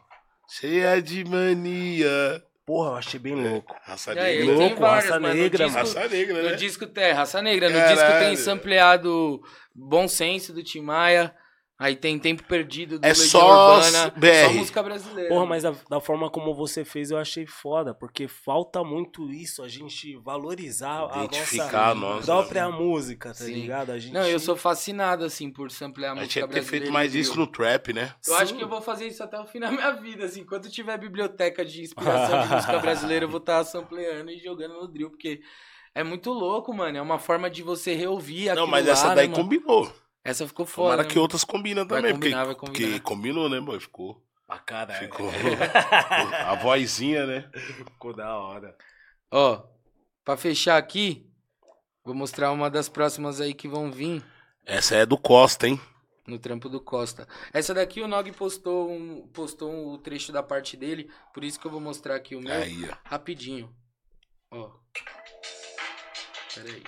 Cheia 0.49 1.01
de 1.01 1.23
mania. 1.25 2.43
Porra, 2.65 2.91
eu 2.91 2.95
achei 2.95 3.19
bem 3.19 3.35
louco. 3.35 3.75
Raça 3.83 4.13
E 4.13 4.19
aí, 4.19 4.39
negra. 4.39 4.55
tem 4.57 4.67
Louco, 4.69 4.81
várias, 4.81 5.05
raça 5.05 5.19
mano. 5.19 5.33
negra, 5.35 5.67
no 5.67 5.73
disco, 5.73 5.79
Raça 5.79 6.07
negra, 6.09 6.41
no 6.43 6.49
né? 6.49 6.55
disco 6.55 6.87
tem 6.87 7.11
Raça 7.11 7.41
Negra. 7.41 7.69
No 7.69 7.75
Caralho. 7.75 7.95
disco 7.95 8.19
tem 8.19 8.35
sampleado 8.35 9.41
Bom 9.73 10.07
Senso 10.07 10.51
do 10.51 10.63
Tim 10.63 10.81
Maia. 10.81 11.35
Aí 11.77 11.93
tem 11.93 12.17
Tempo 12.17 12.41
Perdido 12.43 12.97
do 12.97 13.05
É 13.05 13.09
Legião 13.09 13.27
só 13.27 13.75
Urbana. 13.75 14.09
BR. 14.15 14.27
Só 14.47 14.53
música 14.53 14.81
brasileira. 14.81 15.27
Porra, 15.29 15.45
mas 15.45 15.63
da, 15.63 15.75
da 15.89 15.99
forma 15.99 16.29
como 16.29 16.55
você 16.55 16.85
fez, 16.85 17.11
eu 17.11 17.17
achei 17.17 17.45
foda, 17.45 17.93
porque 17.93 18.29
falta 18.29 18.81
muito 18.81 19.29
isso, 19.29 19.61
a 19.61 19.67
gente 19.67 20.15
valorizar 20.15 21.09
a 21.11 21.25
Identificar 21.25 21.89
a 21.89 21.95
nossa 21.95 22.15
nossa. 22.15 22.25
própria 22.25 22.69
música, 22.69 23.29
tá 23.29 23.43
Sim. 23.43 23.53
ligado? 23.53 23.91
A 23.91 23.99
gente... 23.99 24.13
Não, 24.13 24.25
eu 24.25 24.39
sou 24.39 24.55
fascinado, 24.55 25.25
assim, 25.25 25.51
por 25.51 25.69
samplear 25.69 26.11
a 26.11 26.13
A 26.13 26.23
gente 26.23 26.27
música 26.27 26.33
tinha 26.39 26.47
que 26.47 26.53
ter 26.53 26.59
brasileira. 26.61 26.85
feito 26.85 26.93
mais 26.93 27.11
viu? 27.11 27.21
isso 27.21 27.37
no 27.37 27.45
trap, 27.45 27.91
né? 27.91 28.15
Eu 28.25 28.35
acho 28.35 28.51
Sim. 28.53 28.57
que 28.57 28.63
eu 28.63 28.69
vou 28.69 28.81
fazer 28.81 29.07
isso 29.07 29.21
até 29.21 29.37
o 29.37 29.45
fim 29.45 29.59
da 29.59 29.69
minha 29.69 29.91
vida, 29.91 30.23
assim. 30.25 30.45
Quando 30.45 30.69
tiver 30.69 30.97
biblioteca 30.97 31.65
de 31.65 31.81
inspiração 31.81 32.41
de 32.41 32.53
música 32.53 32.79
brasileira, 32.79 33.25
eu 33.25 33.29
vou 33.29 33.39
estar 33.39 33.61
sampleando 33.65 34.31
e 34.31 34.39
jogando 34.39 34.75
no 34.75 34.87
drill, 34.87 35.09
porque 35.09 35.41
é 35.93 36.05
muito 36.05 36.31
louco, 36.31 36.73
mano. 36.73 36.97
É 36.97 37.01
uma 37.01 37.19
forma 37.19 37.49
de 37.49 37.61
você 37.61 37.93
reouvir 37.93 38.49
aquilo 38.49 38.65
Não, 38.65 38.71
mas 38.71 38.85
lá, 38.85 38.91
essa 38.93 39.09
né, 39.09 39.15
daí 39.15 39.27
mano? 39.27 39.43
combinou. 39.43 39.91
Essa 40.25 40.47
ficou 40.47 40.65
foda. 40.65 40.87
Tomara 40.89 41.03
né, 41.03 41.07
que 41.07 41.15
mano? 41.15 41.21
outras 41.21 41.43
combinam 41.43 41.85
Vai 41.87 41.99
também. 41.99 42.13
combinar, 42.13 42.45
vai 42.45 42.55
porque, 42.55 42.65
combinar. 42.67 42.87
porque 42.89 42.99
combinou, 43.01 43.47
né, 43.49 43.59
mano? 43.59 43.79
Ficou. 43.79 44.21
Pra 44.47 44.57
caralho. 44.59 44.99
Ficou. 44.99 45.29
a 46.45 46.55
vozinha, 46.55 47.25
né? 47.27 47.49
Ficou 47.53 48.13
da 48.13 48.35
hora. 48.35 48.75
Ó, 49.31 49.63
pra 50.23 50.35
fechar 50.35 50.77
aqui, 50.77 51.29
vou 52.03 52.15
mostrar 52.15 52.51
uma 52.51 52.69
das 52.69 52.89
próximas 52.89 53.39
aí 53.39 53.53
que 53.53 53.67
vão 53.67 53.91
vir 53.91 54.23
Essa 54.65 54.95
é 54.95 55.05
do 55.05 55.17
Costa, 55.17 55.67
hein? 55.67 55.79
no 56.27 56.39
trampo 56.39 56.67
do 56.69 56.81
Costa. 56.81 57.27
Essa 57.53 57.71
daqui 57.71 58.01
o 58.01 58.07
Nog 58.07 58.31
postou 58.31 58.89
um, 58.91 59.27
postou 59.27 59.71
um 59.71 59.97
trecho 59.99 60.31
da 60.31 60.41
parte 60.41 60.75
dele, 60.75 61.07
por 61.31 61.43
isso 61.43 61.59
que 61.59 61.67
eu 61.67 61.71
vou 61.71 61.79
mostrar 61.79 62.15
aqui 62.15 62.35
o 62.35 62.41
meu 62.41 62.51
Aí, 62.51 62.83
ó. 62.89 62.95
rapidinho. 63.03 63.71
Ó. 64.49 64.71
Pera 66.55 66.67
aí. 66.69 66.83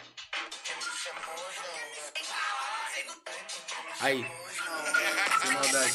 Aí. 3.99 4.25
Sem 5.67 5.73
maldade. 5.73 5.93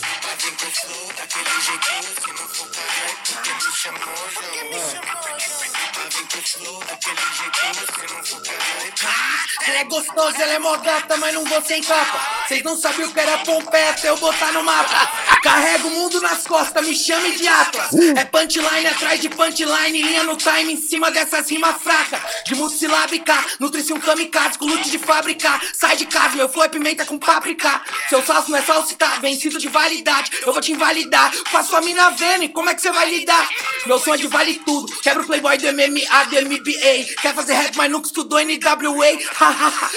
Ela 9.66 9.78
é 9.78 9.84
gostosa, 9.84 10.42
ela 10.42 10.52
é 10.52 10.58
mó 10.58 10.76
gata, 10.76 11.16
mas 11.16 11.34
não 11.34 11.44
vou 11.44 11.62
sem 11.62 11.82
capa. 11.82 12.46
Vocês 12.46 12.62
não 12.62 12.76
sabiam 12.76 13.10
que 13.10 13.20
era 13.20 13.38
Pompeia 13.38 13.90
até 13.90 14.10
eu 14.10 14.16
botar 14.16 14.52
no 14.52 14.62
mapa. 14.62 15.10
Carrego 15.42 15.88
o 15.88 15.90
mundo 15.90 16.20
nas 16.20 16.46
costas, 16.46 16.86
me 16.86 16.94
chame 16.94 17.32
de 17.36 17.46
Atlas. 17.46 17.92
É 18.16 18.24
punchline 18.24 18.86
atrás 18.86 19.20
de 19.20 19.28
punchline, 19.28 20.02
linha 20.02 20.22
no 20.24 20.36
time 20.36 20.74
em 20.74 20.76
cima 20.76 21.10
dessas 21.10 21.48
rimas 21.50 21.80
fracas. 21.80 22.20
De 22.44 22.54
multissilábica, 22.54 23.34
nutrição 23.58 23.98
kamikaze 23.98 24.58
com 24.58 24.66
loot 24.66 24.90
de 24.90 24.98
fábrica. 24.98 25.60
Sai 25.72 25.96
de 25.96 26.06
casa, 26.06 26.36
meu 26.36 26.48
flow 26.48 26.64
é 26.64 26.68
pimenta 26.68 27.04
com 27.04 27.18
páprica. 27.18 27.80
Seu 28.08 28.24
salso 28.24 28.50
não 28.50 28.58
é 28.58 28.62
falsitar, 28.62 29.20
vencido 29.20 29.58
de 29.62 29.68
validade. 29.68 30.30
Eu 30.44 30.52
vou 30.52 30.60
te 30.60 30.72
invalidar, 30.72 31.32
faço 31.50 31.74
a 31.76 31.80
mina 31.80 32.10
vendo, 32.10 32.44
e 32.44 32.48
como 32.48 32.68
é 32.68 32.74
que 32.74 32.82
você 32.82 32.90
vai 32.90 33.08
lidar? 33.08 33.48
Meu 33.86 33.98
som 33.98 34.14
é 34.14 34.16
de 34.16 34.26
vale 34.26 34.54
tudo, 34.66 34.92
quebra 35.00 35.22
o 35.22 35.26
playboy 35.26 35.56
do 35.56 35.66
MMA, 35.72 36.24
do 36.24 36.48
MBA. 36.48 37.20
Quer 37.20 37.34
fazer 37.34 37.54
rap, 37.54 37.76
mas 37.76 37.90
nunca 37.90 38.06
estudou 38.06 38.38
NWA. 38.40 39.18
Hahaha, 39.34 39.90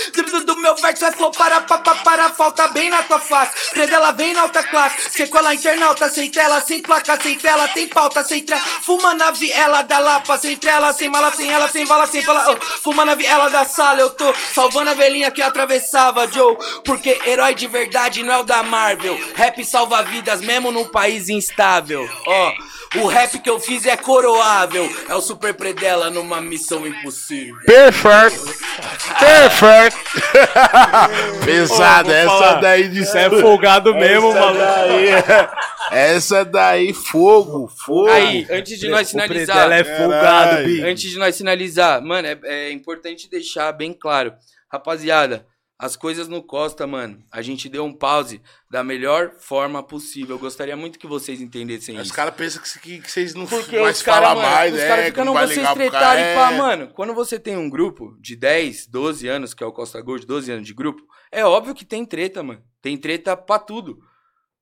do 0.45 0.57
meu 0.57 0.75
verso 0.75 1.05
é 1.05 1.11
flow 1.11 1.31
para, 1.31 1.61
para, 1.61 2.29
falta 2.29 2.67
bem 2.69 2.89
na 2.89 3.01
tua 3.03 3.19
face. 3.19 3.71
Predela 3.71 4.11
vem 4.11 4.33
na 4.33 4.41
alta 4.41 4.63
classe, 4.63 5.09
sequela 5.09 5.53
internauta, 5.53 6.09
sem 6.09 6.29
tela, 6.29 6.61
sem 6.61 6.81
placa, 6.81 7.19
sem 7.21 7.37
tela, 7.37 7.67
tem 7.69 7.87
pauta, 7.87 8.23
sem 8.23 8.43
trela. 8.43 8.61
Fuma 8.61 9.13
na 9.13 9.31
viela 9.31 9.81
da 9.81 9.99
Lapa, 9.99 10.37
sem 10.37 10.55
trela, 10.55 10.93
sem 10.93 11.09
mala, 11.09 11.31
sem 11.31 11.51
ela, 11.51 11.67
sem 11.67 11.85
bala, 11.85 12.05
sem 12.07 12.23
bala. 12.23 12.51
Oh, 12.51 12.81
fuma 12.81 13.03
na 13.03 13.15
viela 13.15 13.49
da 13.49 13.65
sala, 13.65 13.99
eu 13.99 14.11
tô 14.11 14.33
salvando 14.53 14.91
a 14.91 14.93
velhinha 14.93 15.31
que 15.31 15.41
atravessava, 15.41 16.27
Joe. 16.31 16.55
Porque 16.83 17.19
herói 17.25 17.55
de 17.55 17.67
verdade 17.67 18.23
não 18.23 18.33
é 18.33 18.37
o 18.37 18.43
da 18.43 18.61
Marvel. 18.61 19.17
Rap 19.35 19.54
salva 19.63 20.01
vidas 20.03 20.41
mesmo 20.41 20.71
num 20.71 20.85
país 20.85 21.29
instável. 21.29 22.07
Ó, 22.27 22.53
o 22.97 23.07
rap 23.07 23.39
que 23.39 23.49
eu 23.49 23.59
fiz 23.59 23.85
é 23.85 23.95
coroável. 23.95 24.89
É 25.07 25.15
o 25.15 25.21
super 25.21 25.53
predela 25.53 26.09
numa 26.09 26.41
missão 26.41 26.85
impossível. 26.85 27.55
Perfect! 27.65 28.39
Perfect! 29.19 29.97
Pesada, 31.45 32.09
vou 32.09 32.15
essa 32.15 32.27
falar, 32.27 32.61
daí 32.61 32.89
de 32.89 33.01
é 33.01 33.29
folgado 33.29 33.93
mesmo, 33.95 34.29
essa 34.29 34.39
maluco. 34.39 34.59
Daí, 34.59 35.09
essa 35.91 36.45
daí, 36.45 36.93
fogo, 36.93 37.67
fogo. 37.67 38.09
Aí, 38.09 38.45
antes 38.49 38.79
de 38.79 38.87
nós 38.87 39.07
O 39.07 39.11
finalizar. 39.11 39.55
Predela 39.55 39.75
é 39.75 39.83
folgado. 39.83 40.85
Antes 40.85 41.11
de 41.11 41.17
nós 41.17 41.37
finalizar, 41.37 42.01
mano, 42.01 42.27
é, 42.27 42.39
é 42.43 42.71
importante 42.71 43.29
deixar 43.29 43.71
bem 43.71 43.93
claro. 43.93 44.33
Rapaziada, 44.71 45.45
as 45.77 45.95
coisas 45.97 46.29
no 46.29 46.41
Costa, 46.41 46.87
mano, 46.87 47.21
a 47.29 47.41
gente 47.41 47.67
deu 47.67 47.83
um 47.83 47.91
pause 47.91 48.41
da 48.71 48.83
melhor 48.83 49.33
forma 49.39 49.83
possível. 49.83 50.35
Eu 50.35 50.39
gostaria 50.39 50.75
muito 50.75 50.97
que 50.97 51.05
vocês 51.05 51.41
entendessem 51.41 51.97
Os 51.97 52.07
isso. 52.07 52.13
caras 52.13 52.33
pensam 52.33 52.61
que, 52.81 53.01
que, 53.01 53.11
vocês 53.11 53.33
não 53.33 53.45
Porque 53.45 53.79
mais 53.79 53.97
os 53.97 54.01
falam 54.01 54.35
mais, 54.41 54.73
os 54.73 54.79
é, 54.79 55.11
não 55.23 55.33
vai 55.33 55.47
vocês 55.47 55.69
tretarem 55.73 56.23
cara, 56.23 56.35
pá, 56.35 56.53
é. 56.53 56.57
mano. 56.57 56.87
Quando 56.93 57.13
você 57.13 57.37
tem 57.37 57.57
um 57.57 57.69
grupo 57.69 58.17
de 58.21 58.37
10, 58.37 58.87
12 58.87 59.27
anos, 59.27 59.53
que 59.53 59.63
é 59.63 59.67
o 59.67 59.73
Costa 59.73 60.01
Gold, 60.01 60.25
12 60.25 60.51
anos 60.51 60.65
de 60.65 60.73
grupo, 60.73 61.03
é 61.29 61.43
óbvio 61.43 61.75
que 61.75 61.83
tem 61.83 62.05
treta, 62.05 62.41
mano. 62.41 62.63
Tem 62.81 62.97
treta 62.97 63.35
pra 63.35 63.59
tudo. 63.59 63.99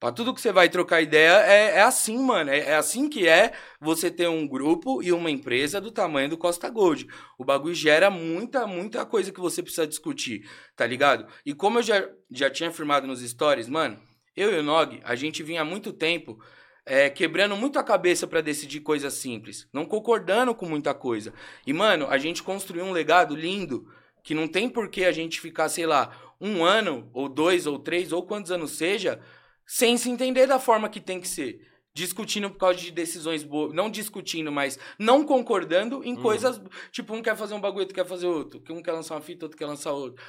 Pra 0.04 0.12
tudo 0.12 0.34
que 0.34 0.42
você 0.42 0.52
vai 0.52 0.68
trocar 0.68 1.00
ideia, 1.00 1.32
é, 1.46 1.78
é 1.78 1.82
assim, 1.82 2.18
mano. 2.18 2.50
É, 2.50 2.60
é 2.60 2.76
assim 2.76 3.08
que 3.08 3.26
é 3.26 3.54
você 3.80 4.12
ter 4.12 4.28
um 4.28 4.46
grupo 4.46 5.02
e 5.02 5.14
uma 5.14 5.32
empresa 5.32 5.80
do 5.80 5.92
tamanho 5.92 6.28
do 6.28 6.38
Costa 6.38 6.70
Gold. 6.70 7.08
O 7.40 7.46
bagulho 7.46 7.74
gera 7.74 8.10
muita, 8.10 8.68
muita 8.68 9.06
coisa 9.06 9.32
que 9.32 9.40
você 9.40 9.64
precisa 9.64 9.88
discutir, 9.88 10.46
tá 10.76 10.86
ligado? 10.86 11.26
E 11.46 11.54
como 11.54 11.80
eu 11.80 11.84
já, 11.84 12.06
já 12.30 12.50
tinha 12.50 12.68
afirmado 12.68 13.08
nos 13.08 13.22
stories, 13.22 13.70
mano, 13.70 13.98
eu 14.36 14.54
e 14.54 14.60
o 14.60 14.62
Nog, 14.62 15.00
a 15.06 15.16
gente 15.16 15.42
vinha 15.42 15.62
há 15.62 15.66
muito 15.66 15.94
tempo 15.94 16.38
é, 16.86 17.10
quebrando 17.10 17.56
muito 17.56 17.80
a 17.80 17.84
cabeça 17.84 18.28
pra 18.28 18.42
decidir 18.42 18.82
coisas 18.82 19.14
simples, 19.14 19.70
não 19.72 19.86
concordando 19.86 20.54
com 20.54 20.66
muita 20.66 20.94
coisa. 20.94 21.34
E, 21.66 21.72
mano, 21.72 22.08
a 22.10 22.18
gente 22.18 22.44
construiu 22.44 22.84
um 22.84 22.92
legado 22.92 23.38
lindo 23.38 23.88
que 24.22 24.36
não 24.36 24.50
tem 24.50 24.68
por 24.68 24.90
que 24.90 25.06
a 25.06 25.14
gente 25.14 25.40
ficar, 25.40 25.70
sei 25.70 25.86
lá, 25.86 26.12
um 26.42 26.62
ano, 26.62 27.10
ou 27.14 27.30
dois, 27.30 27.66
ou 27.66 27.80
três, 27.80 28.12
ou 28.12 28.24
quantos 28.24 28.52
anos 28.52 28.72
seja, 28.72 29.22
sem 29.66 29.98
se 29.98 30.10
entender 30.10 30.48
da 30.48 30.60
forma 30.60 30.90
que 30.90 31.00
tem 31.00 31.20
que 31.20 31.28
ser. 31.28 31.60
Discutindo 31.96 32.50
por 32.50 32.58
causa 32.58 32.80
de 32.80 32.92
decisões 32.92 33.44
boas. 33.44 33.74
Não 33.74 33.90
discutindo, 33.90 34.52
mas 34.52 34.80
não 34.98 35.24
concordando 35.24 36.04
em 36.04 36.16
coisas. 36.16 36.60
Tipo, 36.92 37.14
um 37.14 37.22
quer 37.22 37.36
fazer 37.38 37.54
um 37.54 37.62
bagulho, 37.62 37.82
outro 37.82 37.96
quer 37.96 38.06
fazer 38.06 38.26
outro. 38.26 38.64
Um 38.70 38.82
quer 38.82 38.94
lançar 38.94 39.16
uma 39.16 39.22
fita, 39.22 39.46
outro 39.46 39.58
quer 39.58 39.68
lançar 39.68 39.92
outro. 39.92 40.24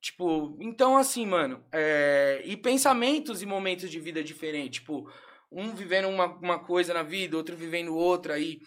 Tipo, 0.00 0.58
então 0.60 0.96
assim, 0.96 1.24
mano. 1.24 1.64
é, 1.72 2.42
E 2.44 2.56
pensamentos 2.56 3.42
e 3.42 3.46
momentos 3.46 3.90
de 3.90 4.00
vida 4.00 4.24
diferentes. 4.24 4.80
Tipo, 4.80 5.08
um 5.50 5.72
vivendo 5.72 6.08
uma, 6.08 6.26
uma 6.26 6.58
coisa 6.58 6.92
na 6.92 7.02
vida, 7.02 7.36
outro 7.36 7.56
vivendo 7.56 7.94
outra. 7.94 8.34
Aí, 8.34 8.60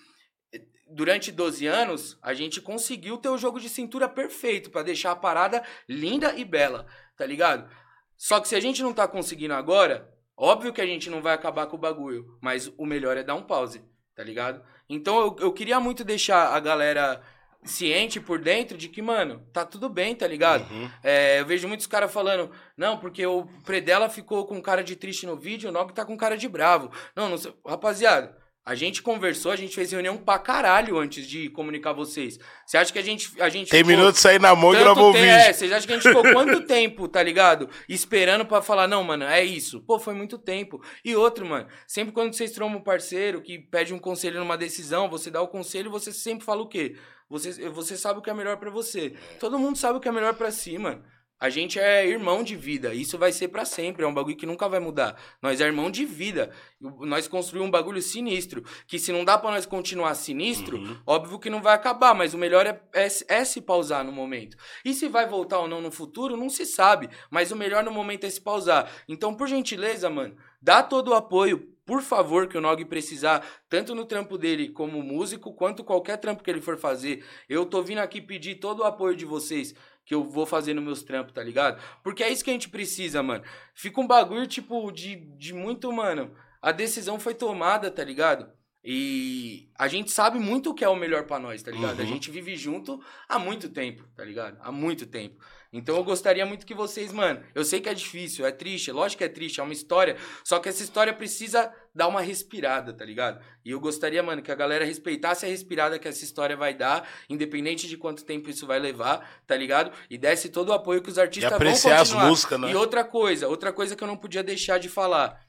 durante 0.90 1.32
12 1.32 1.68
anos, 1.68 2.18
a 2.22 2.34
gente 2.34 2.62
conseguiu 2.62 3.18
ter 3.18 3.30
o 3.30 3.38
jogo 3.38 3.60
de 3.60 3.68
cintura 3.68 4.08
perfeito 4.08 4.72
pra 4.72 4.84
deixar 4.84 5.12
a 5.12 5.16
parada 5.16 5.64
linda 5.88 6.34
e 6.36 6.46
bela, 6.46 6.88
tá 7.18 7.26
ligado? 7.26 7.70
Só 8.18 8.40
que 8.40 8.48
se 8.48 8.56
a 8.56 8.60
gente 8.60 8.82
não 8.82 8.94
tá 8.94 9.08
conseguindo 9.08 9.54
agora, 9.54 10.12
óbvio 10.36 10.74
que 10.74 10.82
a 10.82 10.86
gente 10.86 11.10
não 11.10 11.22
vai 11.22 11.34
acabar 11.34 11.68
com 11.68 11.76
o 11.76 11.80
bagulho, 11.80 12.38
mas 12.42 12.72
o 12.78 12.86
melhor 12.86 13.16
é 13.16 13.24
dar 13.24 13.36
um 13.36 13.44
pause, 13.44 13.84
tá 14.16 14.24
ligado? 14.24 14.62
Então 14.90 15.20
eu, 15.20 15.36
eu 15.40 15.54
queria 15.54 15.80
muito 15.80 16.04
deixar 16.04 16.56
a 16.56 16.60
galera 16.60 17.22
ciente 17.64 18.20
por 18.20 18.40
dentro 18.40 18.78
de 18.78 18.88
que, 18.88 19.02
mano, 19.02 19.46
tá 19.52 19.66
tudo 19.66 19.90
bem, 19.90 20.16
tá 20.16 20.26
ligado? 20.28 20.70
Uhum. 20.72 20.90
É, 21.04 21.40
eu 21.40 21.46
vejo 21.46 21.68
muitos 21.68 21.86
caras 21.86 22.12
falando, 22.12 22.52
não, 22.76 22.98
porque 22.98 23.26
o 23.26 23.46
Predela 23.66 24.10
ficou 24.10 24.46
com 24.46 24.62
cara 24.62 24.84
de 24.84 24.96
triste 24.96 25.26
no 25.26 25.36
vídeo, 25.36 25.70
o 25.70 25.72
Nog 25.72 25.94
tá 25.94 26.06
com 26.06 26.18
cara 26.18 26.38
de 26.38 26.48
bravo. 26.48 26.92
Não, 27.16 27.30
não 27.30 27.38
sei. 27.38 27.54
Rapaziada, 27.66 28.38
a 28.68 28.76
gente 28.76 29.02
conversou, 29.02 29.50
a 29.50 29.56
gente 29.56 29.74
fez 29.74 29.94
reunião 29.94 30.18
pra 30.18 30.38
caralho 30.38 30.98
antes 30.98 31.26
de 31.26 31.50
comunicar 31.50 31.94
vocês. 31.94 32.38
Você 32.66 32.78
acha 32.78 32.92
que 32.92 33.00
a 33.00 33.02
gente. 33.02 33.32
A 33.42 33.48
gente 33.48 33.72
Terminou 33.72 34.12
de 34.12 34.20
sair 34.20 34.42
na 34.42 34.54
mão 34.54 34.74
e 34.74 34.78
gravou 34.78 35.12
o 35.12 35.14
vídeo. 35.14 35.26
É, 35.26 35.54
vocês 35.54 35.72
acham 35.72 35.88
que 35.88 35.94
a 35.94 35.96
gente 35.96 36.10
ficou 36.10 36.22
quanto 36.34 36.60
tempo, 36.68 37.08
tá 37.08 37.24
ligado? 37.24 37.70
Esperando 37.88 38.46
pra 38.46 38.62
falar, 38.62 38.86
não, 38.86 39.06
mano, 39.06 39.24
é 39.24 39.42
isso. 39.42 39.80
Pô, 39.84 39.98
foi 39.98 40.14
muito 40.14 40.38
tempo. 40.38 40.84
E 41.04 41.16
outro, 41.16 41.46
mano, 41.46 41.66
sempre 41.88 42.14
quando 42.14 42.34
vocês 42.34 42.52
trombam 42.52 42.80
um 42.80 42.84
parceiro 42.84 43.42
que 43.42 43.58
pede 43.58 43.94
um 43.94 44.00
conselho 44.00 44.38
numa 44.38 44.58
decisão, 44.58 45.10
você 45.10 45.32
dá 45.32 45.42
o 45.42 45.48
conselho, 45.48 45.90
você 45.90 46.12
sempre 46.12 46.44
fala 46.44 46.62
o 46.62 46.68
quê? 46.68 46.98
Você, 47.30 47.70
você 47.70 47.96
sabe 47.96 48.20
o 48.20 48.22
que 48.22 48.30
é 48.30 48.34
melhor 48.34 48.58
pra 48.58 48.70
você. 48.70 49.14
Todo 49.40 49.58
mundo 49.58 49.78
sabe 49.78 49.98
o 49.98 50.02
que 50.02 50.10
é 50.10 50.12
melhor 50.12 50.34
pra 50.34 50.52
si, 50.52 50.78
mano. 50.78 51.02
A 51.40 51.50
gente 51.50 51.80
é 51.80 52.06
irmão 52.08 52.42
de 52.44 52.56
vida. 52.56 52.94
Isso 52.96 53.18
vai 53.18 53.32
ser 53.32 53.50
pra 53.50 53.64
sempre. 53.64 54.04
É 54.04 54.08
um 54.08 54.14
bagulho 54.14 54.36
que 54.36 54.46
nunca 54.46 54.68
vai 54.68 54.80
mudar. 54.80 55.16
Nós 55.42 55.62
é 55.62 55.66
irmão 55.66 55.92
de 55.92 56.04
vida. 56.04 56.52
Nós 56.82 57.28
construímos 57.28 57.68
um 57.68 57.72
bagulho 57.72 58.02
sinistro. 58.02 58.64
Que 58.88 58.98
se 58.98 59.12
não 59.12 59.24
dá 59.24 59.38
pra 59.38 59.52
nós 59.52 59.66
continuar 59.66 60.16
sinistro, 60.16 60.78
Uhum. 60.78 60.98
óbvio 61.06 61.38
que 61.40 61.50
não 61.50 61.62
vai 61.62 61.76
acabar. 61.76 62.16
Mas 62.16 62.34
o 62.34 62.38
melhor 62.40 62.66
é, 62.66 62.82
é, 62.94 63.08
é 63.28 63.46
se 63.46 63.62
pausar 63.62 64.04
no 64.04 64.12
momento. 64.12 64.58
E 64.84 64.94
se 64.96 65.08
vai 65.08 65.28
voltar 65.28 65.60
ou 65.60 65.68
não 65.68 65.80
no 65.80 65.92
futuro, 65.92 66.36
não 66.36 66.50
se 66.50 66.66
sabe. 66.66 67.08
Mas 67.30 67.52
o 67.52 67.56
melhor 67.56 67.84
no 67.84 67.92
momento 67.92 68.24
é 68.26 68.30
se 68.30 68.42
pausar. 68.42 68.92
Então, 69.08 69.36
por 69.36 69.48
gentileza, 69.48 70.10
mano, 70.10 70.36
dá 70.60 70.82
todo 70.82 71.10
o 71.10 71.14
apoio. 71.14 71.72
Por 71.86 72.02
favor, 72.02 72.48
que 72.48 72.58
o 72.58 72.62
Nog 72.62 72.84
precisar, 72.84 73.46
tanto 73.70 73.96
no 73.96 74.04
trampo 74.04 74.38
dele 74.38 74.68
como 74.68 75.02
músico, 75.02 75.54
quanto 75.54 75.86
qualquer 75.86 76.18
trampo 76.18 76.44
que 76.44 76.50
ele 76.52 76.60
for 76.60 76.78
fazer. 76.78 77.24
Eu 77.48 77.66
tô 77.66 77.82
vindo 77.82 78.00
aqui 78.00 78.20
pedir 78.20 78.56
todo 78.56 78.80
o 78.82 78.84
apoio 78.84 79.16
de 79.16 79.24
vocês 79.24 79.74
que 80.08 80.16
eu 80.16 80.24
vou 80.24 80.46
fazer 80.46 80.74
nos 80.74 80.84
meus 80.86 81.04
trampos, 81.04 81.34
tá 81.34 81.44
ligado? 81.44 81.80
Porque 82.02 82.24
é 82.24 82.32
isso 82.32 82.42
que 82.44 82.50
a 82.50 82.54
gente 82.54 82.70
precisa, 82.70 83.22
mano. 83.22 83.44
Fica 83.76 84.00
um 84.00 84.08
bagulho, 84.08 84.48
tipo, 84.48 84.90
de, 84.90 85.18
de 85.38 85.54
muito, 85.54 85.92
mano. 85.92 86.34
A 86.62 86.72
decisão 86.72 87.20
foi 87.20 87.34
tomada, 87.36 87.92
tá 87.92 88.04
ligado? 88.06 88.50
E 88.82 89.70
a 89.78 89.90
gente 89.90 90.10
sabe 90.10 90.40
muito 90.40 90.70
o 90.70 90.74
que 90.74 90.86
é 90.86 90.88
o 90.88 90.96
melhor 90.96 91.26
pra 91.26 91.38
nós, 91.38 91.62
tá 91.62 91.70
ligado? 91.72 92.00
A 92.00 92.04
Uhum. 92.04 92.08
gente 92.08 92.32
vive 92.32 92.56
junto 92.56 93.04
há 93.28 93.38
muito 93.38 93.68
tempo, 93.68 94.08
tá 94.16 94.24
ligado? 94.24 94.58
Há 94.62 94.72
muito 94.72 95.06
tempo. 95.06 95.44
Então 95.78 95.96
eu 95.96 96.04
gostaria 96.04 96.46
muito 96.46 96.66
que 96.66 96.74
vocês, 96.74 97.12
mano, 97.12 97.44
eu 97.54 97.64
sei 97.64 97.80
que 97.80 97.88
é 97.88 97.94
difícil, 97.94 98.46
é 98.46 98.52
triste, 98.52 98.90
é 98.90 98.94
lógico 98.94 99.20
que 99.20 99.24
é 99.24 99.30
triste, 99.30 99.60
é 99.60 99.64
uma 99.64 99.74
história, 99.74 100.18
só 100.44 100.60
que 100.60 100.68
essa 100.68 100.84
história 100.84 101.14
precisa 101.14 101.72
dar 101.94 102.08
uma 102.08 102.22
respirada, 102.22 102.94
tá 102.94 103.06
ligado? 103.06 103.44
E 103.64 103.72
eu 103.72 103.80
gostaria, 103.80 104.22
mano, 104.24 104.42
que 104.42 104.52
a 104.52 104.56
galera 104.56 104.84
respeitasse 104.84 105.46
a 105.46 105.50
respirada 105.50 106.00
que 106.00 106.08
essa 106.08 106.24
história 106.24 106.58
vai 106.58 106.74
dar, 106.74 107.08
independente 107.30 107.88
de 107.88 107.96
quanto 107.98 108.26
tempo 108.26 108.50
isso 108.50 108.66
vai 108.66 108.80
levar, 108.80 109.42
tá 109.46 109.56
ligado? 109.56 109.92
E 110.10 110.18
desse 110.18 110.50
todo 110.50 110.70
o 110.70 110.74
apoio 110.74 111.02
que 111.02 111.10
os 111.10 111.18
E 111.18 111.22
artistas 111.22 111.50
vão 111.50 111.58
apreciar 111.58 112.02
as 112.02 112.10
continuar. 112.10 112.30
músicas, 112.30 112.60
né? 112.60 112.72
E 112.72 112.76
outra 112.76 113.04
coisa, 113.04 113.48
outra 113.48 113.72
coisa 113.72 113.96
que 113.96 114.04
eu 114.04 114.08
não 114.08 114.18
podia 114.18 114.44
deixar 114.44 114.80
de 114.80 114.90
falar. 114.90 115.40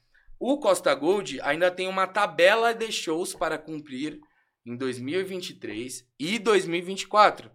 O 0.41 0.59
Costa 0.59 0.95
Gold 0.95 1.41
ainda 1.43 1.71
tem 1.71 1.89
uma 1.89 2.07
tabela 2.07 2.73
de 2.73 2.93
shows 2.93 3.35
para 3.35 3.59
cumprir 3.59 4.21
em 4.65 4.77
2023 4.77 6.05
e 6.19 6.39
2024. 6.39 7.51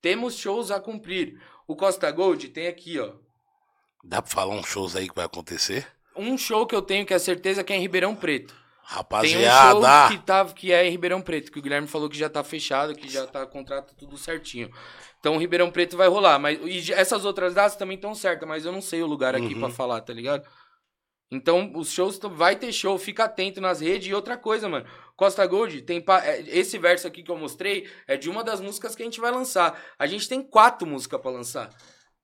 Temos 0.00 0.36
shows 0.36 0.70
a 0.70 0.78
cumprir. 0.78 1.40
O 1.68 1.76
Costa 1.76 2.10
Gold 2.10 2.48
tem 2.48 2.66
aqui, 2.66 2.98
ó. 2.98 3.12
Dá 4.02 4.20
pra 4.22 4.30
falar 4.30 4.54
uns 4.54 4.66
shows 4.66 4.96
aí 4.96 5.08
que 5.08 5.14
vai 5.14 5.26
acontecer? 5.26 5.86
Um 6.16 6.36
show 6.36 6.66
que 6.66 6.74
eu 6.74 6.82
tenho 6.82 7.04
que 7.06 7.14
é 7.14 7.18
certeza 7.18 7.62
que 7.62 7.72
é 7.72 7.76
em 7.76 7.80
Ribeirão 7.80 8.16
Preto. 8.16 8.54
Tem 8.54 8.56
um 8.56 8.60
show 8.60 8.96
Rapaziada, 8.96 10.08
que, 10.16 10.18
tá, 10.24 10.44
que 10.46 10.72
é 10.72 10.86
em 10.86 10.90
Ribeirão 10.90 11.20
Preto, 11.20 11.52
que 11.52 11.58
o 11.58 11.62
Guilherme 11.62 11.86
falou 11.86 12.08
que 12.08 12.16
já 12.16 12.30
tá 12.30 12.42
fechado, 12.42 12.94
que 12.94 13.06
já 13.06 13.26
tá 13.26 13.44
contrato 13.46 13.94
tudo 13.94 14.16
certinho. 14.16 14.70
Então 15.20 15.34
o 15.36 15.38
Ribeirão 15.38 15.70
Preto 15.70 15.94
vai 15.94 16.08
rolar. 16.08 16.38
Mas, 16.38 16.58
e 16.64 16.90
essas 16.94 17.26
outras 17.26 17.52
datas 17.52 17.76
também 17.76 17.96
estão 17.96 18.14
certas, 18.14 18.48
mas 18.48 18.64
eu 18.64 18.72
não 18.72 18.80
sei 18.80 19.02
o 19.02 19.06
lugar 19.06 19.34
aqui 19.34 19.52
Uhum. 19.52 19.60
pra 19.60 19.68
falar, 19.70 20.00
tá 20.00 20.12
ligado? 20.14 20.42
Então, 21.30 21.72
os 21.74 21.90
shows 21.90 22.18
vai 22.32 22.56
ter 22.56 22.72
show, 22.72 22.96
fica 22.98 23.24
atento 23.24 23.60
nas 23.60 23.80
redes. 23.80 24.08
E 24.08 24.14
outra 24.14 24.36
coisa, 24.36 24.68
mano, 24.68 24.86
Costa 25.14 25.44
Gold 25.46 25.82
tem. 25.82 26.00
pa- 26.00 26.24
é, 26.24 26.40
Esse 26.48 26.78
verso 26.78 27.06
aqui 27.06 27.22
que 27.22 27.30
eu 27.30 27.36
mostrei 27.36 27.86
é 28.06 28.16
de 28.16 28.30
uma 28.30 28.42
das 28.42 28.60
músicas 28.60 28.94
que 28.94 29.02
a 29.02 29.04
gente 29.04 29.20
vai 29.20 29.30
lançar. 29.30 29.78
A 29.98 30.06
gente 30.06 30.28
tem 30.28 30.42
quatro 30.42 30.86
músicas 30.88 31.20
pra 31.20 31.30
lançar. 31.30 31.68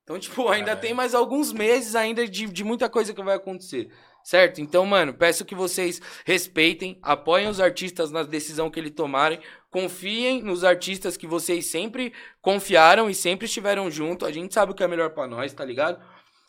Então, 0.03 0.17
tipo, 0.19 0.47
ainda 0.49 0.67
Caralho. 0.67 0.81
tem 0.81 0.93
mais 0.93 1.13
alguns 1.13 1.51
meses 1.53 1.95
ainda 1.95 2.27
de, 2.27 2.47
de 2.47 2.63
muita 2.63 2.89
coisa 2.89 3.13
que 3.13 3.21
vai 3.23 3.35
acontecer. 3.35 3.89
Certo? 4.23 4.59
Então, 4.59 4.83
mano, 4.87 5.13
peço 5.13 5.45
que 5.45 5.53
vocês 5.53 6.01
respeitem, 6.25 6.97
apoiem 7.03 7.47
os 7.47 7.59
artistas 7.59 8.09
na 8.09 8.23
decisão 8.23 8.71
que 8.71 8.79
eles 8.79 8.89
tomarem, 8.91 9.39
confiem 9.69 10.41
nos 10.41 10.63
artistas 10.63 11.15
que 11.15 11.27
vocês 11.27 11.67
sempre 11.67 12.11
confiaram 12.41 13.07
e 13.07 13.13
sempre 13.13 13.45
estiveram 13.45 13.89
junto. 13.91 14.25
A 14.25 14.31
gente 14.31 14.51
sabe 14.51 14.71
o 14.71 14.75
que 14.75 14.83
é 14.83 14.87
melhor 14.87 15.11
pra 15.11 15.27
nós, 15.27 15.53
tá 15.53 15.63
ligado? 15.63 16.03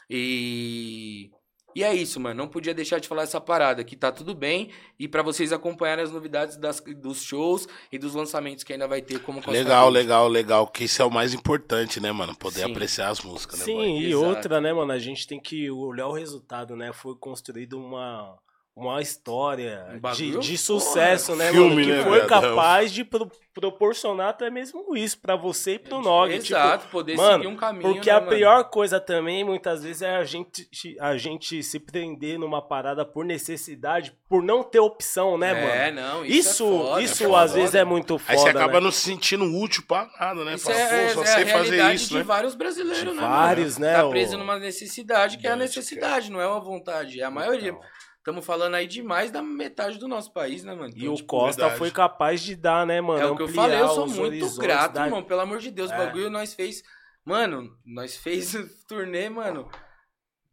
E 0.09 1.31
e 1.77 1.85
é 1.85 1.95
isso, 1.95 2.19
mano. 2.19 2.39
Não 2.43 2.49
podia 2.49 2.73
deixar 2.73 2.99
de 2.99 3.07
falar 3.07 3.25
essa 3.25 3.39
parada, 3.39 3.85
que 3.85 3.95
tá 3.95 4.11
tudo 4.11 4.35
bem 4.35 4.71
e 4.99 5.07
pra 5.07 5.23
vocês 5.23 5.53
acompanharem 5.53 6.03
as 6.03 6.11
novidades 6.11 6.57
das, 6.57 6.81
dos 6.81 7.23
shows 7.23 7.69
e 7.93 7.99
dos 7.99 8.15
lançamentos 8.15 8.65
que 8.65 8.73
ainda 8.73 8.89
vai 8.89 9.03
ter 9.03 9.21
como 9.21 9.43
Costa 9.43 9.51
legal, 9.51 9.91
legal, 9.91 10.27
legal. 10.27 10.67
Que 10.69 10.85
isso 10.85 11.03
é 11.03 11.05
o 11.05 11.11
mais 11.11 11.35
importante, 11.35 12.01
né, 12.01 12.11
mano? 12.11 12.35
Poder 12.35 12.61
Sim. 12.61 12.71
apreciar 12.71 13.11
as 13.11 13.21
músicas, 13.21 13.59
né, 13.59 13.67
Sim, 13.67 13.75
boy? 13.75 13.89
e 13.91 14.07
Exato. 14.07 14.25
outra, 14.25 14.59
né, 14.59 14.73
mano? 14.73 14.91
A 14.91 14.99
gente 14.99 15.27
tem 15.27 15.39
que 15.39 15.71
olhar 15.71 16.07
o 16.07 16.15
resultado, 16.15 16.75
né? 16.75 16.95
Foi 16.95 17.15
construído 17.15 17.79
uma, 17.79 18.39
uma 18.77 19.01
história 19.01 19.87
Um 20.05 20.11
de, 20.13 20.37
de 20.39 20.59
sucesso, 20.59 21.35
né, 21.35 21.51
Filme, 21.51 21.71
mano? 21.77 21.81
Que 21.87 21.93
né, 21.93 22.03
foi 22.05 22.17
viado? 22.19 22.29
capaz 22.29 22.93
de 22.93 23.05
pro- 23.05 23.31
proporcionar 23.55 24.29
até 24.29 24.51
mesmo 24.51 24.95
isso 24.95 25.19
pra 25.19 25.35
você 25.35 25.77
e 25.77 25.79
pro 25.79 26.03
Nog. 26.03 26.31
tipo, 26.39 26.45
Exato, 26.55 26.87
poder 26.89 27.17
mano, 27.17 27.43
seguir 27.43 27.47
um 27.47 27.57
caminho. 27.57 27.95
Porque 27.95 28.11
né, 28.11 28.17
a 28.17 28.21
mano? 28.21 28.37
pior 28.37 28.65
coisa 28.65 29.01
também, 29.01 29.43
muitas 29.45 29.83
vezes, 29.83 30.03
é 30.03 30.17
a 30.17 30.25
gente, 30.25 30.69
a 31.01 31.17
gente 31.17 31.63
se 31.63 31.81
prender 31.81 32.39
numa 32.39 32.61
parada 32.61 33.03
por 33.03 33.25
necessidade, 33.25 34.15
por 34.29 34.43
não 34.43 34.63
ter 34.63 34.79
opção, 34.81 35.39
né, 35.39 35.53
é, 35.53 35.91
mano? 35.93 36.01
não, 36.09 36.25
Isso, 36.27 36.39
isso, 36.39 36.65
é 36.65 36.69
foda, 36.69 37.03
isso 37.03 37.23
é 37.23 37.27
às 37.27 37.31
foda. 37.33 37.53
vezes 37.55 37.75
é 37.75 37.85
muito 37.85 38.19
foda. 38.19 38.33
Aí 38.33 38.39
você 38.39 38.49
acaba 38.51 38.75
né? 38.75 38.81
não 38.81 38.93
se 38.93 39.01
sentindo 39.01 39.45
útil 39.59 39.85
pra 39.89 40.07
nada, 40.21 40.45
né? 40.45 40.55
Isso 40.55 40.67
Fala, 40.67 40.79
é, 40.79 41.07
pô, 41.09 41.15
só 41.15 41.23
é 41.23 41.27
sei 41.27 41.35
a 41.45 41.47
fazer 41.47 41.53
realidade 41.71 41.95
isso, 41.95 42.09
de 42.11 42.15
né? 42.19 42.23
vários 42.25 42.55
brasileiros, 42.55 42.99
De 42.99 43.07
né? 43.07 43.13
mano? 43.23 43.27
vários, 43.35 43.79
né, 43.79 43.95
Tá 43.95 44.05
o- 44.07 44.11
preso 44.11 44.37
numa 44.37 44.59
necessidade 44.59 45.39
que 45.39 45.47
é 45.47 45.53
a 45.53 45.57
necessidade, 45.57 46.31
não 46.31 46.43
é 46.43 46.47
uma 46.47 46.61
vontade. 46.61 47.23
É 47.23 47.25
a 47.25 47.31
maioria. 47.31 47.71
Então. 47.71 47.81
Estamos 48.27 48.45
falando 48.45 48.75
aí 48.75 48.89
de 48.89 49.05
mais 49.05 49.31
da 49.31 49.41
metade 49.41 49.99
do 49.99 50.09
nosso 50.09 50.33
país, 50.33 50.65
né, 50.65 50.75
mano? 50.75 50.93
E 50.97 51.03
Então, 51.03 51.13
o 51.13 51.17
tipo, 51.17 51.29
Costa 51.29 51.61
verdade. 51.61 51.79
foi 51.79 51.93
capaz 51.93 52.41
de 52.43 52.57
dar, 52.57 52.85
né, 52.85 53.01
mano? 53.01 53.21
É 53.23 53.27
o 53.27 53.37
que 53.37 53.43
eu 53.45 53.49
falei, 53.49 53.81
eu 53.81 53.87
sou 53.91 54.09
muito 54.09 54.51
grato, 54.57 54.95
da- 54.95 55.05
irmão. 55.05 55.23
Pelo 55.23 55.43
amor 55.43 55.61
de 55.61 55.71
Deus, 55.71 55.93
o 55.93 55.95
É. 55.95 55.97
bagulho 56.07 56.29
nós 56.29 56.53
fez. 56.53 56.83
Mano, 57.25 57.71
nós 57.87 58.17
fez 58.17 58.51
turnê, 58.89 59.29
mano. 59.29 59.69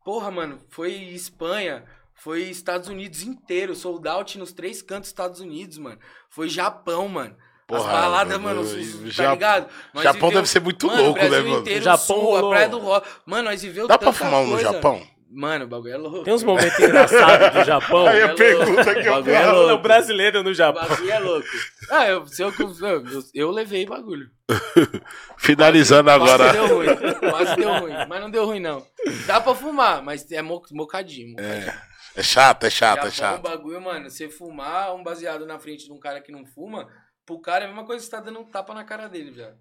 Porra, 0.06 0.30
mano, 0.30 0.62
foi 0.70 0.92
Espanha, 0.94 1.84
foi 2.14 2.44
Estados 2.44 2.90
Unidos 2.90 3.24
inteiro, 3.24 3.74
sold 3.74 4.08
out 4.08 4.38
nos 4.38 4.54
três 4.54 4.84
cantos 4.84 5.06
dos 5.06 5.10
Estados 5.10 5.40
Unidos, 5.40 5.80
mano. 5.80 5.98
Foi 6.30 6.48
Japão, 6.50 7.08
mano. 7.10 7.36
As 7.72 7.78
Porra, 7.82 7.92
baladas, 7.92 8.40
mano, 8.40 8.64
mano, 8.64 8.78
e 8.78 8.82
os- 8.84 9.02
tá 9.02 9.10
Japão- 9.10 9.34
ligado? 9.34 9.70
Nós 9.96 10.04
Japão 10.04 10.30
viveu- 10.30 10.42
deve 10.42 10.48
ser 10.48 10.60
muito 10.62 10.86
mano, 10.86 11.02
louco, 11.06 11.20
o 11.20 11.24
né, 11.24 11.40
mano? 11.40 11.60
Inteiro, 11.62 11.84
Japão 11.86 11.98
sul, 12.18 12.20
rolou- 12.22 12.46
a 12.46 12.50
Praia 12.52 12.70
do 12.70 12.78
Rock. 12.78 13.08
Mano, 13.26 13.44
nós 13.50 13.64
viveu 13.64 13.88
Dá 13.88 13.98
pra 13.98 14.14
fumar 14.14 14.42
um 14.42 14.48
no. 14.48 14.60
Japão? 14.60 15.02
Mano, 15.36 15.66
o 15.66 15.68
bagulho 15.68 15.94
é 15.94 15.98
louco. 15.98 16.24
Tem 16.24 16.34
uns 16.34 16.44
momentos 16.44 16.78
engraçados 16.80 17.50
do 17.60 17.64
Japão. 17.66 18.06
Aí 18.08 18.20
é 18.20 18.24
a 18.24 18.26
louco. 18.28 18.38
pergunta 18.38 18.94
que 18.94 19.08
eu 19.08 19.14
Bagulho 19.14 19.34
é 19.36 19.46
louco. 19.52 19.74
o 19.74 19.78
brasileiro 19.80 20.44
no 20.44 20.50
O 20.52 20.54
Japão. 20.54 20.88
bagulho 20.88 21.12
é 21.12 21.20
louco. 21.20 21.48
Ah, 21.90 22.08
eu, 22.08 22.28
se 22.28 22.42
eu, 22.44 22.54
eu, 22.60 23.04
eu 23.34 23.52
levei 23.52 23.86
bagulho. 23.86 24.30
Finalizando 25.38 26.10
agora. 26.10 26.44
Quase 26.54 26.58
deu 26.58 26.68
ruim. 26.76 26.88
Quase 27.32 27.56
deu 27.56 27.74
ruim. 27.80 27.94
Mas 28.08 28.22
não 28.22 28.30
deu 28.30 28.46
ruim, 28.46 28.60
não. 28.60 28.86
Dá 29.26 29.42
pra 29.42 29.56
fumar, 29.56 30.02
mas 30.04 30.30
é 30.32 30.42
mo- 30.42 30.62
mocadinho. 30.72 31.30
mocadinho. 31.32 31.74
É 32.16 32.22
chato, 32.22 32.66
é 32.66 32.70
chato, 32.70 32.96
Japão, 32.98 33.08
é 33.08 33.12
chato. 33.12 33.40
um 33.40 33.42
bagulho, 33.42 33.82
mano, 33.82 34.08
você 34.10 34.30
fumar 34.30 34.94
um 34.96 35.02
baseado 35.04 35.48
na 35.48 35.58
frente 35.58 35.86
de 35.86 35.92
um 35.92 36.00
cara 36.00 36.22
que 36.22 36.32
não 36.32 36.46
fuma, 36.46 36.88
pro 37.26 37.42
cara 37.42 37.64
é 37.64 37.66
a 37.66 37.68
mesma 37.70 37.86
coisa 37.86 38.02
que 38.04 38.06
você 38.10 38.16
tá 38.16 38.22
dando 38.22 38.40
um 38.40 38.46
tapa 38.46 38.72
na 38.74 38.84
cara 38.84 39.08
dele, 39.08 39.34
já. 39.34 39.52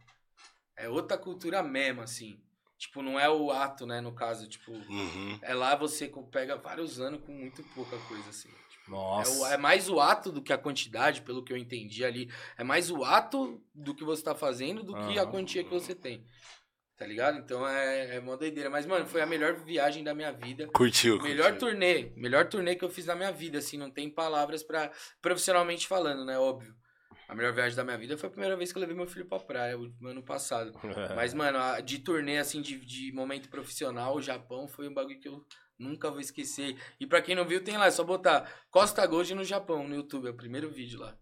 É 0.77 0.87
outra 0.89 1.17
cultura 1.17 1.63
mesmo, 1.63 2.03
assim. 2.03 2.37
Tipo, 2.83 3.01
não 3.01 3.19
é 3.19 3.31
o 3.31 3.53
ato, 3.53 3.87
né, 3.87 4.01
no 4.01 4.13
caso, 4.13 4.49
tipo... 4.49 4.73
Uhum. 4.73 5.39
É 5.41 5.55
lá 5.55 5.77
você 5.77 6.13
pega 6.33 6.57
vários 6.57 6.99
anos 7.01 7.23
com 7.25 7.31
muito 7.31 7.63
pouca 7.77 7.97
coisa, 8.09 8.29
assim. 8.29 8.49
É, 8.49 8.89
o- 8.89 8.91
Nossa. 8.91 9.55
é 9.55 9.57
mais 9.57 9.89
o 9.89 10.01
ato 10.01 10.33
do 10.33 10.43
que 10.43 10.53
a 10.53 10.59
quantidade, 10.59 11.23
pelo 11.23 11.45
que 11.45 11.53
eu 11.53 11.57
entendi 11.57 12.05
ali. 12.05 12.29
É 12.59 12.65
mais 12.65 12.91
o 12.91 13.05
ato 13.05 13.63
do 13.73 13.95
que 13.95 14.03
você 14.03 14.25
tá 14.25 14.35
fazendo 14.35 14.83
do 14.83 14.95
que 15.07 15.17
a 15.17 15.25
quantia 15.25 15.63
que 15.63 15.71
você 15.71 15.95
tem. 15.95 16.27
Tá 16.97 17.07
ligado? 17.07 17.39
Então 17.39 17.67
é, 17.69 18.17
é 18.17 18.19
uma 18.19 18.37
doideira. 18.37 18.69
Mas, 18.69 18.85
mano, 18.85 19.07
foi 19.07 19.21
a 19.21 19.27
melhor 19.27 19.55
viagem 19.55 20.03
da 20.03 20.13
minha 20.13 20.33
vida. 20.33 20.67
Curtiu, 20.75 21.23
Melhor 21.23 21.53
curtiu. 21.53 21.69
turnê. 21.69 22.13
Melhor 22.17 22.49
turnê 22.49 22.75
que 22.75 22.85
eu 22.85 22.91
fiz 22.91 23.07
na 23.07 23.15
minha 23.15 23.31
vida, 23.31 23.59
assim. 23.59 23.77
Não 23.79 23.93
tem 23.93 24.11
palavras 24.11 24.65
pra... 24.65 24.91
Profissionalmente 25.21 25.87
falando, 25.87 26.25
né? 26.25 26.37
Óbvio. 26.37 26.75
A 27.33 27.35
melhor 27.35 27.53
viagem 27.55 27.75
da 27.75 27.83
minha 27.83 27.97
vida 27.97 28.19
foi 28.19 28.29
a 28.29 28.31
primeira 28.31 28.55
vez 28.57 28.71
que 28.71 28.77
eu 28.77 28.81
levei 28.81 28.95
meu 28.95 29.07
filho 29.07 29.25
pra 29.25 29.39
praia, 29.39 29.79
o 29.79 29.91
ano 30.07 30.23
passado. 30.23 30.71
Mas, 31.17 31.33
mano, 31.33 31.59
a- 31.59 31.81
de 31.81 31.99
turnê, 31.99 32.37
assim, 32.39 32.61
de, 32.61 32.77
de 32.79 33.11
momento 33.13 33.49
profissional, 33.49 34.17
o 34.17 34.21
Japão 34.23 34.69
foi 34.69 34.87
um 34.87 34.93
bagulho 34.93 35.19
que 35.19 35.29
eu 35.29 35.43
nunca 35.79 36.11
vou 36.11 36.21
esquecer. 36.21 36.77
E 37.01 37.07
pra 37.07 37.23
quem 37.23 37.35
não 37.35 37.47
viu, 37.47 37.65
tem 37.65 37.79
lá, 37.79 37.87
é 37.87 37.91
só 37.91 38.05
botar 38.05 38.47
Costa 38.71 39.07
Gold 39.07 39.35
no 39.35 39.45
Japão, 39.45 39.89
no 39.89 39.95
YouTube, 39.97 40.29
é 40.29 40.31
o 40.31 40.35
primeiro 40.37 40.69
vídeo 40.71 41.01
lá. 41.01 41.15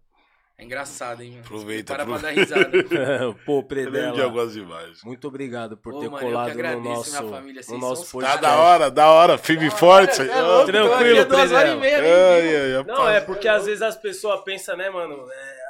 É 0.57 0.63
engraçado, 0.63 1.23
hein, 1.23 1.31
mano? 1.31 1.43
Aproveita, 1.45 1.95
Para 1.95 2.05
pra 2.05 2.17
dar 2.19 2.29
risada. 2.31 2.69
Pô, 3.47 3.59
Eu 3.61 3.61
lembro 3.61 3.61
de 3.61 3.65
Predela, 3.65 4.23
algumas 4.25 4.55
imagens. 4.55 5.03
muito 5.03 5.27
obrigado 5.27 5.75
por 5.75 5.93
Pô, 5.93 5.99
ter 6.01 6.09
mano, 6.09 6.17
eu 6.17 6.19
que 6.19 6.25
colado 6.33 6.45
no 6.45 6.51
agradeço, 6.51 6.87
nosso, 6.87 7.09
minha 7.23 7.31
família, 7.31 7.61
no 7.61 7.65
vocês 7.65 7.79
nosso 7.81 8.05
são 8.05 8.19
Tá 8.19 8.27
podcast. 8.27 8.41
da 8.41 8.61
hora, 8.61 8.91
da 8.91 9.09
hora. 9.09 9.37
Firme 9.39 9.67
e 9.67 9.71
forte. 9.71 10.21
É 10.21 10.41
louco, 10.41 10.65
Tranquilo, 10.71 11.25
Predela. 11.25 11.75
meia, 11.77 11.97
ai, 11.97 12.75
ai, 12.75 12.83
Não, 12.83 13.07
é 13.09 13.21
porque 13.21 13.47
às 13.47 13.65
vezes 13.65 13.81
as 13.81 13.95
pessoas 13.97 14.41
pensam, 14.43 14.77
né, 14.77 14.87
mano? 14.91 15.25
é, 15.31 15.60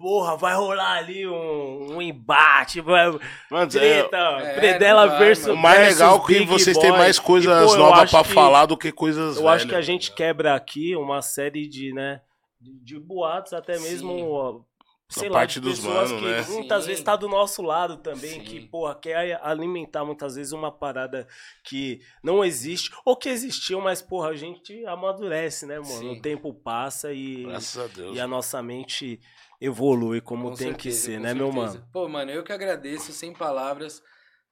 porra, 0.00 0.34
vai 0.34 0.54
rolar 0.54 0.96
ali 0.96 1.26
um, 1.28 1.96
um 1.96 2.00
embate, 2.02 2.80
vai, 2.80 3.06
Mano, 3.50 3.64
é, 3.64 3.66
treta, 3.66 4.16
É, 4.16 4.54
Predela 4.54 5.02
não 5.02 5.10
vai, 5.10 5.18
versus 5.18 5.46
o 5.48 5.56
mais 5.56 5.78
versus 5.78 5.98
legal 6.00 6.16
é 6.16 6.20
que 6.26 6.32
Big 6.38 6.46
vocês 6.46 6.76
Boy. 6.76 6.86
têm 6.86 6.92
mais 6.98 7.16
E, 7.18 7.20
coisas 7.20 7.70
pô, 7.70 7.76
novas 7.76 8.10
que- 8.10 8.32
falar 8.32 8.64
do 8.64 8.78
que 8.78 8.90
coisas 8.90 9.36
Eu 9.36 9.46
acho 9.46 9.66
que 9.66 9.72
a 9.72 9.74
velhas. 9.74 9.86
gente 9.86 10.12
quebra 10.12 10.54
aqui 10.54 10.96
uma 10.96 11.20
série 11.20 11.68
de, 11.68 11.92
né, 11.92 12.22
de, 12.58 12.98
boatos, 12.98 13.52
até 13.52 13.78
mesmo, 13.78 14.14
Sim. 14.16 14.24
ó, 14.26 14.60
sei 15.08 15.28
Da 15.28 15.34
lá, 15.34 15.40
parte 15.40 15.54
de 15.60 15.68
dos 15.68 15.80
pessoas 15.80 16.12
mano, 16.12 16.22
que 16.22 16.30
né? 16.32 16.44
muitas 16.48 16.82
Sim. 16.84 16.88
vezes 16.88 17.04
tá 17.04 17.16
do 17.16 17.28
nosso 17.28 17.60
lado 17.62 17.96
também, 17.98 18.30
Sim. 18.34 18.40
que, 18.40 18.60
porra, 18.60 18.94
quer 18.94 19.38
alimentar 19.42 20.04
muitas 20.04 20.36
vezes 20.36 20.52
uma 20.52 20.70
parada 20.72 21.26
que 21.64 22.00
não 22.24 22.42
existe, 22.44 22.90
ou 23.04 23.16
que 23.16 23.28
existiu, 23.28 23.80
mas, 23.82 24.00
porra, 24.00 24.28
a 24.30 24.36
gente 24.36 24.82
amadurece, 24.86 25.66
né, 25.66 25.74
mano? 25.78 25.86
Sim. 25.86 26.12
O 26.18 26.22
tempo 26.22 26.54
passa 26.54 27.12
e, 27.12 27.42
Graças 27.44 27.84
a 27.84 27.86
Deus. 27.88 28.16
e 28.16 28.20
a 28.20 28.26
nossa 28.26 28.62
mente 28.62 29.20
evolui 29.60 30.20
como 30.20 30.50
Com 30.50 30.56
tem 30.56 30.74
que 30.74 30.90
certeza, 30.92 31.06
ser, 31.06 31.16
com 31.16 31.22
né, 31.22 31.34
meu 31.34 31.52
certeza. 31.52 31.78
mano? 31.78 31.88
Pô, 31.92 32.08
mano, 32.08 32.30
eu 32.30 32.42
que 32.42 32.52
agradeço, 32.52 33.12
sem 33.12 33.32
palavras, 33.32 34.02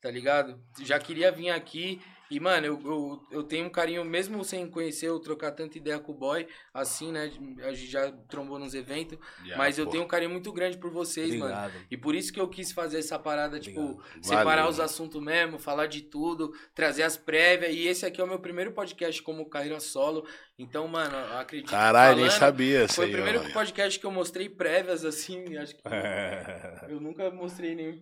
tá 0.01 0.10
ligado? 0.10 0.60
Já 0.82 0.98
queria 0.98 1.32
vir 1.32 1.51
aqui 1.51 2.01
e, 2.31 2.39
mano, 2.41 2.67
eu, 2.67 2.81
eu, 2.85 3.23
eu 3.31 3.43
tenho 3.43 3.67
um 3.67 3.71
carinho, 3.71 4.05
mesmo 4.05 4.45
sem 4.45 4.69
conhecer, 4.71 5.09
eu 5.09 5.19
trocar 5.19 5.53
tanta 5.53 5.79
ideia 5.79 5.99
com 5.99 6.13
o 6.13 6.15
boy, 6.15 6.47
assim, 6.75 7.11
né? 7.13 7.31
A 7.63 7.73
gente 7.73 7.87
já 7.91 8.13
trombou 8.29 8.59
nos 8.59 8.75
eventos, 8.75 9.19
Já, 9.45 9.57
mas 9.57 9.79
eu 9.79 9.87
pô. 9.87 9.91
tenho 9.93 10.05
um 10.05 10.09
carinho 10.09 10.31
muito 10.31 10.53
grande 10.53 10.77
por 10.79 10.91
vocês, 10.91 11.31
mano. 11.31 11.53
Obrigado. 11.53 11.73
E 11.91 11.97
por 11.97 12.15
isso 12.15 12.33
que 12.33 12.41
eu 12.41 12.49
quis 12.49 12.71
fazer 12.73 12.99
essa 12.99 13.19
parada, 13.19 13.59
tipo, 13.59 13.81
Obrigado. 13.81 14.23
separar 14.25 14.45
Valeu, 14.57 14.69
os 14.71 14.77
mano. 14.77 14.85
assuntos 14.91 15.23
mesmo, 15.23 15.59
falar 15.59 15.87
de 15.87 16.03
tudo, 16.03 16.53
trazer 16.75 17.03
as 17.03 17.17
prévias. 17.17 17.73
E 17.75 17.87
esse 17.87 18.05
aqui 18.05 18.21
é 18.21 18.25
o 18.25 18.29
meu 18.29 18.39
primeiro 18.39 18.73
podcast 18.73 19.23
como 19.23 19.49
carreira 19.49 19.81
solo. 19.81 20.27
Então, 20.59 20.87
mano, 20.89 21.17
eu 21.17 21.39
acredito. 21.39 21.71
Caralho, 21.71 22.21
nem 22.21 22.31
sabia 22.31 22.85
isso 22.85 22.95
Foi 22.95 23.09
o 23.09 23.13
primeiro 23.13 23.41
mano. 23.41 23.53
podcast 23.55 23.99
que 23.99 24.05
eu 24.05 24.11
mostrei 24.11 24.49
prévias, 24.49 25.05
assim, 25.05 25.57
acho 25.57 25.75
que. 25.77 25.83
Eu 26.89 27.01
nunca 27.01 27.31
mostrei 27.31 27.75
nenhum. 27.75 28.01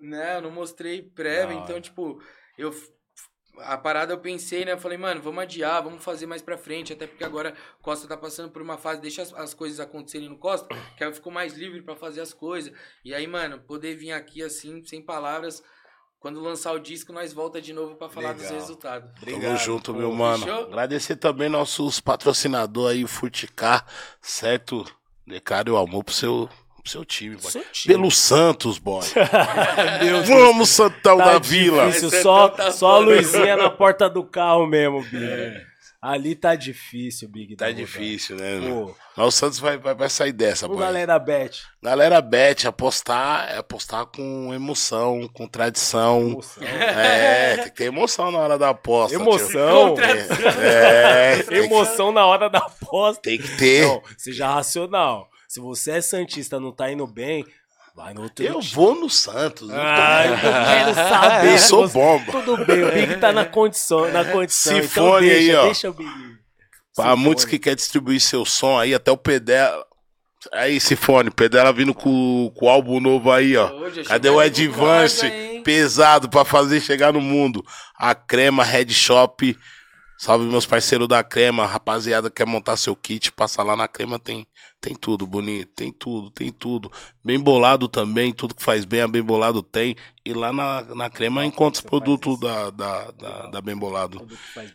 Né, 0.00 0.36
eu 0.36 0.42
não 0.42 0.50
mostrei 0.50 1.02
prévia, 1.02 1.56
Da 1.56 1.62
então, 1.62 1.80
tipo, 1.80 2.20
eu. 2.58 2.70
A 3.58 3.78
parada 3.78 4.12
eu 4.12 4.18
pensei, 4.18 4.64
né? 4.64 4.72
Eu 4.72 4.78
falei, 4.78 4.98
mano, 4.98 5.22
vamos 5.22 5.42
adiar, 5.42 5.82
vamos 5.82 6.04
fazer 6.04 6.26
mais 6.26 6.42
pra 6.42 6.58
frente, 6.58 6.92
até 6.92 7.06
porque 7.06 7.24
agora 7.24 7.54
Costa 7.80 8.06
tá 8.06 8.16
passando 8.16 8.50
por 8.50 8.60
uma 8.60 8.76
fase, 8.76 9.00
deixa 9.00 9.22
as, 9.22 9.32
as 9.34 9.54
coisas 9.54 9.80
acontecerem 9.80 10.28
no 10.28 10.36
Costa, 10.36 10.68
que 10.96 11.02
aí 11.02 11.08
eu 11.08 11.14
fico 11.14 11.30
mais 11.30 11.54
livre 11.54 11.80
pra 11.82 11.96
fazer 11.96 12.20
as 12.20 12.32
coisas. 12.32 12.72
E 13.04 13.14
aí, 13.14 13.26
mano, 13.26 13.58
poder 13.58 13.94
vir 13.96 14.12
aqui 14.12 14.42
assim, 14.42 14.84
sem 14.84 15.00
palavras, 15.00 15.62
quando 16.18 16.40
lançar 16.40 16.72
o 16.72 16.78
disco, 16.78 17.12
nós 17.12 17.32
volta 17.32 17.60
de 17.60 17.72
novo 17.72 17.94
pra 17.94 18.08
falar 18.08 18.32
dos 18.32 18.42
Legal. 18.42 18.58
resultados. 18.58 19.10
Tamo 19.24 19.56
junto, 19.56 19.92
pô. 19.92 19.98
meu 19.98 20.12
mano. 20.12 20.44
Fechou? 20.44 20.64
Agradecer 20.64 21.16
também 21.16 21.48
nossos 21.48 22.00
patrocinadores 22.00 22.96
aí, 22.98 23.04
o 23.04 23.08
Furticar, 23.08 23.86
certo? 24.20 24.84
Declare 25.26 25.70
o 25.70 25.76
amor 25.76 26.04
pro 26.04 26.14
seu, 26.14 26.48
pro 26.86 26.92
seu 26.92 27.04
time, 27.04 27.36
boy. 27.36 27.50
Seu 27.50 27.64
time. 27.72 27.94
Pelo 27.94 28.10
Santos, 28.10 28.78
boy. 28.78 29.04
Vamos, 30.26 30.68
Santão 30.70 31.18
Tá 31.18 31.32
da 31.32 31.38
Vila. 31.38 31.86
difícil, 31.86 32.16
é 32.18 32.22
só, 32.22 32.48
tanta 32.48 32.70
só 32.72 32.96
a 32.96 32.98
luzinha 32.98 33.56
na 33.56 33.68
porta 33.70 34.08
do 34.08 34.24
carro 34.24 34.66
mesmo, 34.66 35.02
Big. 35.02 35.66
Ali 36.00 36.36
tá 36.36 36.54
difícil, 36.54 37.28
Big. 37.28 37.56
Tá 37.56 37.64
da 37.66 37.72
difícil, 37.72 38.36
né? 38.36 38.60
Pô, 38.60 38.94
Mas 39.16 39.26
o 39.26 39.30
Santos 39.32 39.58
vai, 39.58 39.76
vai, 39.76 39.92
vai 39.94 40.08
sair 40.08 40.30
dessa, 40.32 40.68
boy. 40.68 40.76
galera 40.78 41.18
Bet. 41.18 41.62
Galera, 41.82 42.20
bet, 42.20 42.68
apostar 42.68 43.48
é 43.50 43.56
apostar 43.56 44.06
com 44.06 44.52
emoção, 44.54 45.28
com 45.32 45.48
tradição. 45.48 46.20
Emoção. 46.28 46.62
É, 46.62 47.56
tem 47.56 47.64
que 47.64 47.70
ter 47.76 47.84
emoção 47.84 48.30
na 48.30 48.38
hora 48.38 48.56
da 48.58 48.68
aposta. 48.68 49.16
tio. 49.16 49.22
Emoção. 49.24 49.94
É, 50.62 51.36
tem 51.38 51.44
que, 51.46 51.54
Emoção 51.54 52.12
na 52.12 52.24
hora 52.26 52.48
da 52.48 52.58
aposta. 52.58 53.22
tem 53.22 53.38
que 53.38 53.56
ter. 53.56 53.86
Não, 53.86 54.02
seja 54.16 54.46
racional. 54.48 55.28
Se 55.56 55.60
você 55.60 55.92
é 55.92 56.00
Santista 56.02 56.60
não 56.60 56.70
tá 56.70 56.92
indo 56.92 57.06
bem, 57.06 57.42
vai 57.94 58.12
no 58.12 58.24
outro 58.24 58.44
Eu 58.44 58.60
time. 58.60 58.74
vou 58.74 58.94
no 58.94 59.08
Santos. 59.08 59.70
Ai, 59.70 60.28
eu 60.34 60.36
quero 60.38 60.92
saber. 61.08 61.52
Eu 61.54 61.58
sou 61.58 61.88
bomba. 61.88 62.30
Tudo 62.30 62.62
bem, 62.66 62.82
o 62.84 62.92
Big 62.92 63.16
tá 63.16 63.32
na 63.32 63.46
condição. 63.46 64.06
Na 64.12 64.22
condição 64.22 64.76
então 64.76 64.86
Sifone 64.86 65.26
deixa, 65.26 65.48
aí, 65.52 65.56
ó. 65.56 65.64
deixa 65.64 65.88
o 65.88 65.94
Big. 65.94 66.10
Pra 66.94 67.16
muitos 67.16 67.46
que 67.46 67.58
querem 67.58 67.74
distribuir 67.76 68.20
seu 68.20 68.44
som 68.44 68.78
aí, 68.78 68.94
até 68.94 69.10
o 69.10 69.16
Pedela. 69.16 69.82
Aí, 70.52 70.78
Sifone, 70.78 71.30
Pedela 71.30 71.72
vindo 71.72 71.94
com, 71.94 72.52
com 72.54 72.66
o 72.66 72.68
álbum 72.68 73.00
novo 73.00 73.32
aí, 73.32 73.56
ó. 73.56 73.72
Hoje, 73.76 74.04
Cadê 74.04 74.28
o 74.28 74.38
Advance 74.38 75.22
casa, 75.22 75.62
pesado 75.64 76.28
pra 76.28 76.44
fazer 76.44 76.82
chegar 76.82 77.14
no 77.14 77.20
mundo? 77.22 77.64
A 77.98 78.14
Crema 78.14 78.62
Head 78.62 78.92
Shop. 78.92 79.56
Salve 80.18 80.46
meus 80.46 80.64
parceiros 80.64 81.08
da 81.08 81.22
Crema, 81.22 81.66
rapaziada 81.66 82.30
quer 82.30 82.46
montar 82.46 82.76
seu 82.76 82.96
kit, 82.96 83.30
passa 83.32 83.62
lá 83.62 83.76
na 83.76 83.86
Crema, 83.86 84.18
tem 84.18 84.46
tem 84.80 84.94
tudo 84.94 85.26
bonito, 85.26 85.72
tem 85.74 85.90
tudo, 85.90 86.30
tem 86.30 86.52
tudo. 86.52 86.92
Bem 87.24 87.40
bolado 87.40 87.88
também, 87.88 88.32
tudo 88.32 88.54
que 88.54 88.62
faz 88.62 88.84
bem 88.84 89.00
a 89.00 89.08
Bem 89.08 89.22
Bolado 89.22 89.60
tem. 89.60 89.96
E 90.24 90.32
lá 90.32 90.52
na, 90.52 90.82
na 90.94 91.10
Crema 91.10 91.44
encontra 91.44 91.80
os 91.80 91.84
produtos 91.84 92.38
da, 92.38 92.70
da, 92.70 93.10
da, 93.10 93.46
da 93.48 93.60
Bem 93.60 93.76
Bolado. 93.76 94.24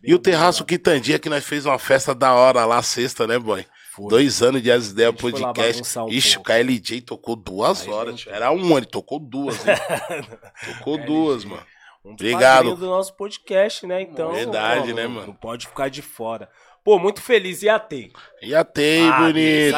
E 0.03 0.13
o 0.13 0.17
bem 0.17 0.19
Terraço. 0.19 0.65
Quitandia, 0.65 1.17
que 1.17 1.29
nós 1.29 1.45
fez 1.45 1.65
uma 1.65 1.79
festa 1.79 2.13
da 2.13 2.33
hora 2.33 2.65
lá, 2.65 2.81
sexta, 2.81 3.25
né, 3.25 3.39
boy? 3.39 3.65
Foi. 3.91 4.09
Dois 4.09 4.41
anos 4.41 4.61
de 4.61 4.71
As 4.71 4.89
Ideias 4.89 5.15
Podcast. 5.15 5.81
Ixi, 6.09 6.37
o. 6.37 6.43
KLJ 6.43 7.01
tocou 7.01 7.35
duas 7.35 7.83
Aí, 7.83 7.89
horas. 7.89 8.19
gente. 8.19 8.29
Era 8.29 8.51
um, 8.51 8.77
ele 8.77 8.85
tocou 8.85 9.19
duas. 9.19 9.57
tocou 10.77 10.97
duas, 11.05 11.45
mano. 11.45 11.63
Um 12.03 12.15
dos 12.15 12.25
Obrigado. 12.27 12.75
do 12.75 12.85
nosso 12.87 13.13
podcast, 13.15 13.85
né? 13.85 14.01
Então, 14.01 14.31
Verdade, 14.31 14.93
né, 14.93 15.07
mano? 15.07 15.27
Não 15.27 15.33
pode 15.35 15.67
ficar 15.67 15.89
de 15.89 16.01
fora. 16.01 16.49
Pô, 16.83 16.97
muito 16.97 17.21
feliz. 17.21 17.61
E 17.61 17.69
a? 17.69 17.79
E 18.41 18.55
a 18.55 18.63
Tei, 18.63 19.07
Ah, 19.07 19.21
bonito. 19.21 19.77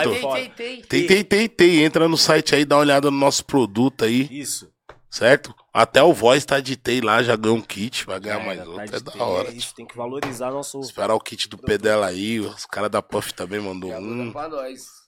Tem, 0.88 1.06
tem, 1.06 1.24
tem. 1.26 1.50
Tem. 1.50 1.84
Entra 1.84 2.08
no 2.08 2.18
site 2.18 2.56
aí, 2.56 2.64
dá 2.64 2.76
uma 2.78 2.82
olhada 2.82 3.12
no 3.12 3.18
nosso 3.18 3.44
produto 3.44 4.06
aí, 4.06 4.28
Isso. 4.32 4.72
certo? 5.10 5.54
Até 5.74 6.02
o 6.02 6.14
Voz 6.14 6.46
tá 6.46 6.62
de 6.62 6.78
Tei 6.78 7.02
lá, 7.02 7.22
já 7.22 7.36
ganhou 7.36 7.58
um 7.58 7.62
kit, 7.62 8.06
vai 8.06 8.20
ganhar 8.22 8.40
É, 8.40 8.46
mais 8.46 8.60
tá 8.60 8.66
outro. 8.70 8.96
É 8.96 9.00
da 9.02 9.12
ter, 9.12 9.22
hora. 9.22 9.50
é 9.50 9.52
isso, 9.52 9.76
tem 9.76 9.86
que 9.86 9.98
valorizar 9.98 10.50
nosso. 10.52 10.80
Esperar 10.80 11.14
o 11.14 11.20
kit 11.20 11.50
do 11.50 11.58
Pedela 11.58 12.08
aí. 12.08 12.40
Os 12.40 12.66
caras 12.66 12.90
da 12.90 13.02
Puff 13.02 13.34
também 13.34 13.60
mandou 13.60 13.90
Já 13.90 13.98
um. 14.00 14.32
pra 14.32 14.48
nós. 14.48 15.04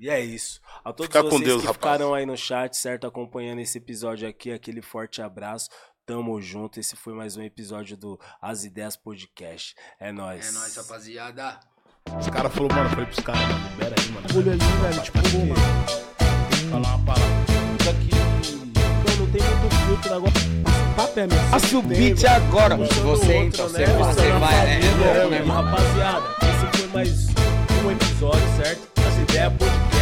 E 0.00 0.08
é 0.08 0.18
isso. 0.24 0.58
A 0.82 0.90
todos 0.90 1.08
Fica 1.08 1.22
com 1.22 1.28
vocês 1.36 1.44
Deus, 1.44 1.60
que 1.60 1.66
rapaz. 1.66 1.76
ficaram 1.96 2.14
aí 2.14 2.24
no 2.24 2.34
chat, 2.34 2.74
certo? 2.74 3.06
Acompanhando 3.06 3.58
esse 3.60 3.76
episódio 3.76 4.26
aqui, 4.26 4.50
aquele 4.50 4.80
forte 4.80 5.20
abraço. 5.20 5.68
Tamo 6.10 6.42
junto. 6.42 6.80
Esse 6.80 6.96
foi 6.96 7.14
mais 7.14 7.36
um 7.36 7.42
episódio 7.42 7.96
do 7.96 8.18
As 8.42 8.64
Ideias 8.64 8.96
Podcast. 8.96 9.76
É 9.96 10.10
nóis. 10.10 10.48
É 10.48 10.58
nóis, 10.58 10.74
rapaziada. 10.74 11.60
Os 12.18 12.28
caras 12.28 12.52
falaram, 12.52 12.74
mano, 12.74 12.90
falei 12.90 13.06
pros 13.06 13.20
caras, 13.20 13.42
mano, 13.42 13.70
libera 13.70 13.94
aí, 13.96 14.08
mano. 14.08 14.26
Olha 14.36 14.52
ali, 14.52 14.64
velho. 14.82 15.02
Tipo, 15.04 15.18
pô, 15.22 15.38
mano. 15.38 16.70
Falar 16.72 16.96
uma 16.96 17.06
palavra. 17.06 17.44
Isso 17.78 17.90
aqui. 17.90 18.10
Não, 18.74 19.24
não 19.24 19.30
tem 19.30 19.40
muito 19.40 19.76
filtro 19.86 20.14
agora. 20.14 20.32
Esse 20.34 20.94
papo 20.96 21.20
é 21.20 21.26
meu. 21.28 21.50
Passe 21.52 21.76
o 21.76 21.82
beat 21.82 22.24
agora. 22.24 22.76
Você 22.76 23.36
então, 23.36 23.68
né? 23.68 23.86
você, 23.86 24.32
vai. 24.32 24.54
É, 24.54 24.80
família, 24.80 25.12
louco, 25.14 25.30
né, 25.30 25.42
mano? 25.44 25.70
Rapaziada, 25.70 26.26
esse 26.42 26.78
foi 26.80 26.88
mais 26.88 27.26
um 27.84 27.90
episódio, 27.92 28.56
certo? 28.56 29.00
As 29.06 29.16
Ideias 29.16 29.52
Podcast. 29.52 29.99